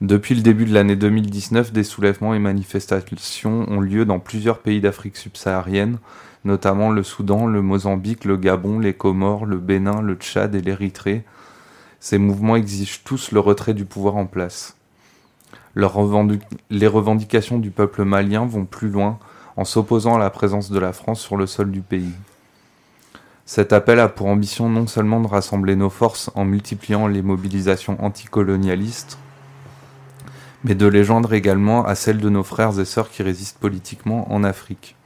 Depuis 0.00 0.34
le 0.34 0.42
début 0.42 0.64
de 0.64 0.74
l'année 0.74 0.96
2019, 0.96 1.72
des 1.72 1.84
soulèvements 1.84 2.34
et 2.34 2.40
manifestations 2.40 3.70
ont 3.70 3.80
lieu 3.80 4.04
dans 4.04 4.18
plusieurs 4.18 4.58
pays 4.58 4.80
d'Afrique 4.80 5.16
subsaharienne, 5.16 5.98
notamment 6.44 6.90
le 6.90 7.04
Soudan, 7.04 7.46
le 7.46 7.62
Mozambique, 7.62 8.24
le 8.24 8.36
Gabon, 8.36 8.80
les 8.80 8.94
Comores, 8.94 9.46
le 9.46 9.58
Bénin, 9.58 10.02
le 10.02 10.16
Tchad 10.16 10.56
et 10.56 10.60
l'Érythrée. 10.60 11.22
Ces 12.00 12.18
mouvements 12.18 12.56
exigent 12.56 13.02
tous 13.04 13.30
le 13.30 13.38
retrait 13.38 13.74
du 13.74 13.84
pouvoir 13.84 14.16
en 14.16 14.26
place. 14.26 14.76
Les 15.76 16.86
revendications 16.88 17.58
du 17.60 17.70
peuple 17.70 18.02
malien 18.02 18.44
vont 18.44 18.64
plus 18.64 18.88
loin 18.88 19.20
en 19.56 19.64
s'opposant 19.64 20.16
à 20.16 20.18
la 20.18 20.30
présence 20.30 20.70
de 20.70 20.78
la 20.78 20.92
France 20.92 21.20
sur 21.20 21.36
le 21.36 21.46
sol 21.46 21.70
du 21.70 21.80
pays. 21.80 22.12
Cet 23.44 23.72
appel 23.72 23.98
a 23.98 24.08
pour 24.08 24.28
ambition 24.28 24.68
non 24.68 24.86
seulement 24.86 25.20
de 25.20 25.26
rassembler 25.26 25.76
nos 25.76 25.90
forces 25.90 26.30
en 26.34 26.44
multipliant 26.44 27.06
les 27.06 27.22
mobilisations 27.22 28.02
anticolonialistes, 28.02 29.18
mais 30.64 30.74
de 30.74 30.86
les 30.86 31.04
joindre 31.04 31.32
également 31.32 31.84
à 31.84 31.94
celles 31.94 32.20
de 32.20 32.28
nos 32.28 32.44
frères 32.44 32.78
et 32.78 32.84
sœurs 32.84 33.10
qui 33.10 33.22
résistent 33.22 33.58
politiquement 33.58 34.32
en 34.32 34.44
Afrique. 34.44 34.96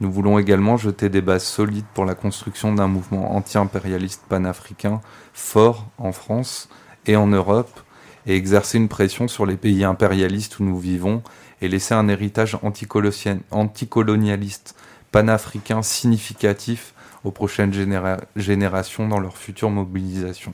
Nous 0.00 0.10
voulons 0.10 0.40
également 0.40 0.76
jeter 0.76 1.08
des 1.08 1.20
bases 1.20 1.44
solides 1.44 1.86
pour 1.94 2.04
la 2.04 2.16
construction 2.16 2.74
d'un 2.74 2.88
mouvement 2.88 3.36
anti-impérialiste 3.36 4.24
panafricain 4.28 5.00
fort 5.32 5.86
en 5.98 6.10
France 6.10 6.68
et 7.06 7.14
en 7.14 7.28
Europe 7.28 7.80
et 8.26 8.34
exercer 8.34 8.78
une 8.78 8.88
pression 8.88 9.28
sur 9.28 9.46
les 9.46 9.56
pays 9.56 9.84
impérialistes 9.84 10.58
où 10.58 10.64
nous 10.64 10.78
vivons 10.78 11.22
et 11.60 11.68
laisser 11.68 11.94
un 11.94 12.08
héritage 12.08 12.56
anticolonialiste 13.50 14.74
panafricain 15.12 15.82
significatif 15.82 16.92
aux 17.22 17.30
prochaines 17.30 17.72
généra- 17.72 18.20
générations 18.36 19.08
dans 19.08 19.20
leur 19.20 19.36
future 19.36 19.70
mobilisation. 19.70 20.52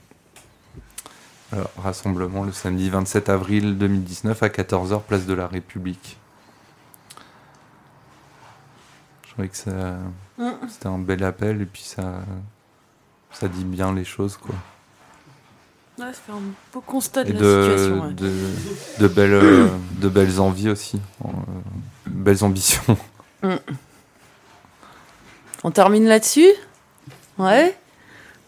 Alors, 1.52 1.70
rassemblement 1.82 2.44
le 2.44 2.52
samedi 2.52 2.90
27 2.90 3.28
avril 3.28 3.76
2019 3.76 4.40
à 4.42 4.48
14h, 4.48 5.02
place 5.02 5.26
de 5.26 5.34
la 5.34 5.48
République. 5.48 6.16
Je 9.26 9.32
trouvais 9.32 9.48
que 9.48 9.56
ça, 9.56 9.98
Mm. 10.38 10.50
c'était 10.68 10.86
un 10.86 10.98
bel 10.98 11.24
appel 11.24 11.60
et 11.62 11.66
puis 11.66 11.82
ça, 11.82 12.20
ça 13.32 13.48
dit 13.48 13.64
bien 13.64 13.92
les 13.92 14.04
choses 14.04 14.36
quoi. 14.36 14.54
Ouais, 16.00 16.06
ça 16.12 16.20
fait 16.26 16.32
un 16.32 16.40
beau 16.72 16.80
constat 16.80 17.24
de 17.24 17.30
Et 17.30 17.32
la 17.34 17.40
de, 17.40 17.62
situation. 17.62 18.02
ouais. 18.06 18.12
de, 18.14 18.32
de 19.00 19.08
belles, 19.08 19.34
euh, 19.34 19.66
de 20.00 20.08
belles 20.08 20.40
envies 20.40 20.70
aussi, 20.70 20.98
euh, 21.24 21.28
belles 22.06 22.42
ambitions. 22.42 22.96
Mm. 23.42 23.54
On 25.64 25.70
termine 25.70 26.06
là-dessus? 26.06 26.48
Ouais 27.38 27.76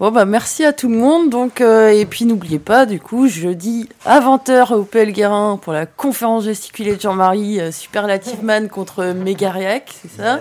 Bon 0.01 0.11
bah 0.11 0.25
merci 0.25 0.65
à 0.65 0.73
tout 0.73 0.89
le 0.89 0.97
monde 0.97 1.31
donc 1.31 1.61
euh, 1.61 1.89
et 1.91 2.05
puis 2.07 2.25
n'oubliez 2.25 2.59
pas 2.59 2.87
du 2.87 2.99
coup 2.99 3.29
jeudi 3.29 3.89
à 4.05 4.19
20h 4.21 4.75
au 4.75 4.83
PL 4.83 5.13
Guérin 5.13 5.59
pour 5.63 5.73
la 5.73 5.87
conférence 5.87 6.45
gesticulée 6.45 6.97
de 6.97 7.01
Jean-Marie 7.01 7.61
euh, 7.61 7.71
Superlative 7.71 8.43
Man 8.43 8.69
contre 8.69 9.05
Mégariac, 9.13 9.95
c'est 10.03 10.11
ça? 10.21 10.41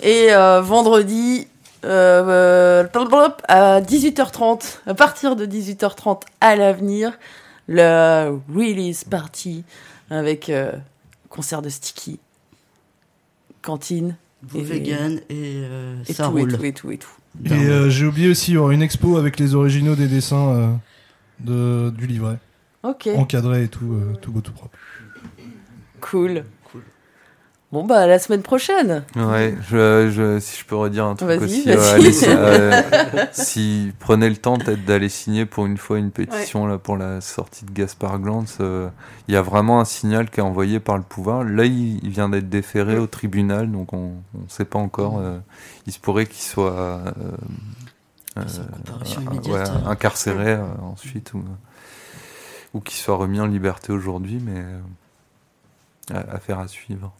Et 0.00 0.28
euh, 0.32 0.60
vendredi 0.60 1.48
euh, 1.84 2.84
euh, 2.84 3.28
à 3.48 3.80
18h30 3.80 4.78
à 4.86 4.94
partir 4.94 5.36
de 5.36 5.46
18h30 5.46 6.22
à 6.40 6.56
l'avenir 6.56 7.18
le 7.68 8.38
release 8.52 9.04
party 9.04 9.64
avec 10.10 10.48
euh, 10.48 10.72
concert 11.28 11.62
de 11.62 11.68
Sticky 11.68 12.18
cantine 13.62 14.16
Vous 14.42 14.62
vegan 14.62 15.20
et, 15.28 15.54
euh, 15.56 15.96
et 16.06 16.12
ça 16.12 16.24
tout, 16.24 16.30
roule. 16.30 16.54
et 16.54 16.56
tout 16.56 16.64
et 16.64 16.72
tout 16.72 16.90
et 16.92 16.98
tout. 16.98 17.10
Et 17.44 17.52
euh, 17.52 17.90
j'ai 17.90 18.06
oublié 18.06 18.28
aussi, 18.30 18.52
il 18.52 18.54
y 18.54 18.56
aura 18.56 18.72
une 18.72 18.82
expo 18.82 19.16
avec 19.16 19.38
les 19.38 19.54
originaux 19.54 19.94
des 19.94 20.08
dessins 20.08 20.48
euh, 20.48 20.72
de, 21.40 21.90
du 21.90 22.06
livret. 22.06 22.38
Ok. 22.82 23.08
Encadré 23.14 23.64
et 23.64 23.68
tout, 23.68 23.92
euh, 23.92 24.14
tout 24.20 24.32
beau, 24.32 24.40
tout 24.40 24.52
propre. 24.52 24.76
Cool. 26.00 26.44
Bon, 27.70 27.84
bah, 27.84 27.98
à 28.00 28.06
la 28.06 28.18
semaine 28.18 28.40
prochaine. 28.40 29.04
Ouais, 29.14 29.54
je, 29.68 30.08
je, 30.10 30.38
si 30.40 30.58
je 30.58 30.64
peux 30.64 30.74
redire 30.74 31.04
un 31.04 31.14
truc 31.16 31.28
Vas-y, 31.28 31.44
aussi. 31.44 31.64
vas-y. 31.66 31.76
euh, 31.76 31.92
allez, 31.92 32.20
euh, 32.26 33.26
si 33.32 33.92
prenez 33.98 34.30
le 34.30 34.36
temps 34.36 34.56
peut-être 34.56 34.86
d'aller 34.86 35.10
signer 35.10 35.44
pour 35.44 35.66
une 35.66 35.76
fois 35.76 35.98
une 35.98 36.10
pétition 36.10 36.66
là 36.66 36.78
pour 36.78 36.96
la 36.96 37.20
sortie 37.20 37.66
de 37.66 37.70
Gaspard 37.70 38.20
Glantz, 38.20 38.56
euh, 38.60 38.88
il 39.28 39.34
y 39.34 39.36
a 39.36 39.42
vraiment 39.42 39.80
un 39.80 39.84
signal 39.84 40.30
qui 40.30 40.40
est 40.40 40.42
envoyé 40.42 40.80
par 40.80 40.96
le 40.96 41.02
pouvoir. 41.02 41.44
Là, 41.44 41.66
il, 41.66 42.02
il 42.02 42.08
vient 42.08 42.30
d'être 42.30 42.48
déféré 42.48 42.96
au 42.96 43.06
tribunal, 43.06 43.70
donc 43.70 43.92
on 43.92 44.12
ne 44.32 44.48
sait 44.48 44.64
pas 44.64 44.78
encore. 44.78 45.18
euh, 45.18 45.38
il 45.86 45.92
se 45.92 45.98
pourrait 46.00 46.24
qu'il 46.24 46.42
soit 46.42 46.72
euh, 46.72 47.02
ouais, 49.46 49.68
incarcéré 49.86 50.52
euh, 50.52 50.62
ensuite 50.82 51.34
ou, 51.34 51.44
ou 52.72 52.80
qu'il 52.80 52.96
soit 52.96 53.16
remis 53.16 53.40
en 53.40 53.46
liberté 53.46 53.92
aujourd'hui, 53.92 54.40
mais 54.42 54.64
euh, 56.14 56.22
affaire 56.32 56.60
à 56.60 56.66
suivre. 56.68 57.12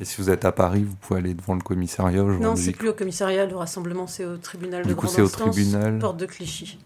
Et 0.00 0.04
si 0.04 0.20
vous 0.20 0.30
êtes 0.30 0.44
à 0.44 0.52
Paris, 0.52 0.82
vous 0.84 0.94
pouvez 0.96 1.20
aller 1.20 1.34
devant 1.34 1.54
le 1.54 1.60
commissariat 1.60 2.22
aujourd'hui. 2.22 2.44
Non, 2.44 2.56
c'est 2.56 2.72
plus 2.72 2.88
au 2.88 2.94
commissariat, 2.94 3.46
le 3.46 3.56
rassemblement 3.56 4.06
c'est 4.06 4.24
au 4.24 4.36
tribunal 4.36 4.82
Du 4.82 4.90
de 4.90 4.94
coup, 4.94 5.02
grande 5.06 5.14
c'est 5.14 5.22
au 5.22 5.26
instance, 5.26 5.54
tribunal. 5.54 5.98
porte 5.98 6.16
de 6.16 6.26
Clichy. 6.26 6.78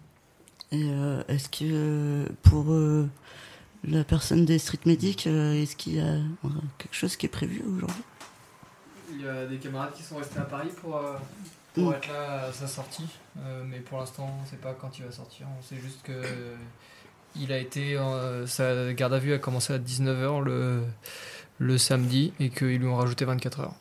Et 0.72 0.84
euh, 0.84 1.22
est-ce 1.28 1.48
que 1.48 1.64
euh, 1.64 2.26
pour 2.42 2.72
euh, 2.72 3.06
la 3.84 4.04
personne 4.04 4.44
des 4.44 4.58
street 4.58 4.78
medics, 4.86 5.26
euh, 5.26 5.54
est-ce 5.54 5.76
qu'il 5.76 5.96
y 5.96 6.00
a 6.00 6.04
euh, 6.04 6.20
quelque 6.78 6.94
chose 6.94 7.16
qui 7.16 7.26
est 7.26 7.28
prévu 7.30 7.62
aujourd'hui? 7.76 8.02
Il 9.14 9.20
y 9.20 9.28
a 9.28 9.44
des 9.46 9.56
camarades 9.58 9.92
qui 9.94 10.02
sont 10.02 10.16
restés 10.16 10.38
à 10.38 10.42
Paris 10.44 10.70
pour, 10.80 10.96
euh, 10.96 11.14
pour 11.74 11.90
Mm. 11.90 11.94
être 11.94 12.08
là 12.08 12.44
à 12.48 12.52
sa 12.52 12.66
sortie, 12.66 13.06
euh, 13.38 13.62
mais 13.66 13.78
pour 13.80 13.98
l'instant 13.98 14.30
on 14.38 14.42
ne 14.42 14.46
sait 14.48 14.56
pas 14.56 14.74
quand 14.78 14.98
il 14.98 15.04
va 15.04 15.12
sortir. 15.12 15.46
On 15.58 15.62
sait 15.62 15.80
juste 15.80 16.00
que 16.02 16.12
il 17.34 17.50
a 17.52 17.58
été 17.58 17.96
euh, 17.96 18.46
sa 18.46 18.92
garde 18.92 19.14
à 19.14 19.18
vue 19.18 19.32
a 19.32 19.38
commencé 19.38 19.72
à 19.72 19.78
19h 19.78 20.42
le, 20.44 20.82
le 21.58 21.78
samedi 21.78 22.32
et 22.40 22.50
qu'ils 22.50 22.78
lui 22.78 22.86
ont 22.86 22.96
rajouté 22.96 23.24
24 23.24 23.60
heures. 23.60 23.74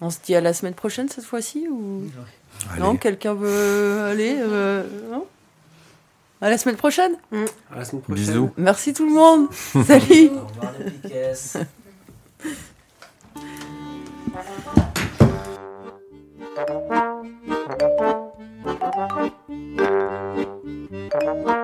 On 0.00 0.10
se 0.10 0.18
dit 0.24 0.34
à 0.34 0.40
la 0.40 0.52
semaine 0.52 0.74
prochaine 0.74 1.08
cette 1.08 1.24
fois-ci 1.24 1.66
ou? 1.68 2.04
Allez. 2.70 2.80
non 2.80 2.96
Quelqu'un 2.96 3.34
veut 3.34 4.02
aller 4.02 4.36
euh, 4.38 4.84
non? 5.10 5.26
À 6.40 6.50
la 6.50 6.58
semaine 6.58 6.76
prochaine 6.76 7.12
À 7.72 7.78
la 7.78 7.84
semaine 7.84 8.02
prochaine. 8.02 8.24
Bisous. 8.24 8.50
Merci 8.56 8.92
tout 8.92 9.06
le 9.06 9.14
monde. 9.14 9.48
Salut. 9.86 10.28
Au 10.30 10.46
revoir 10.46 10.72
les 10.78 10.90
piquesses. 10.90 11.56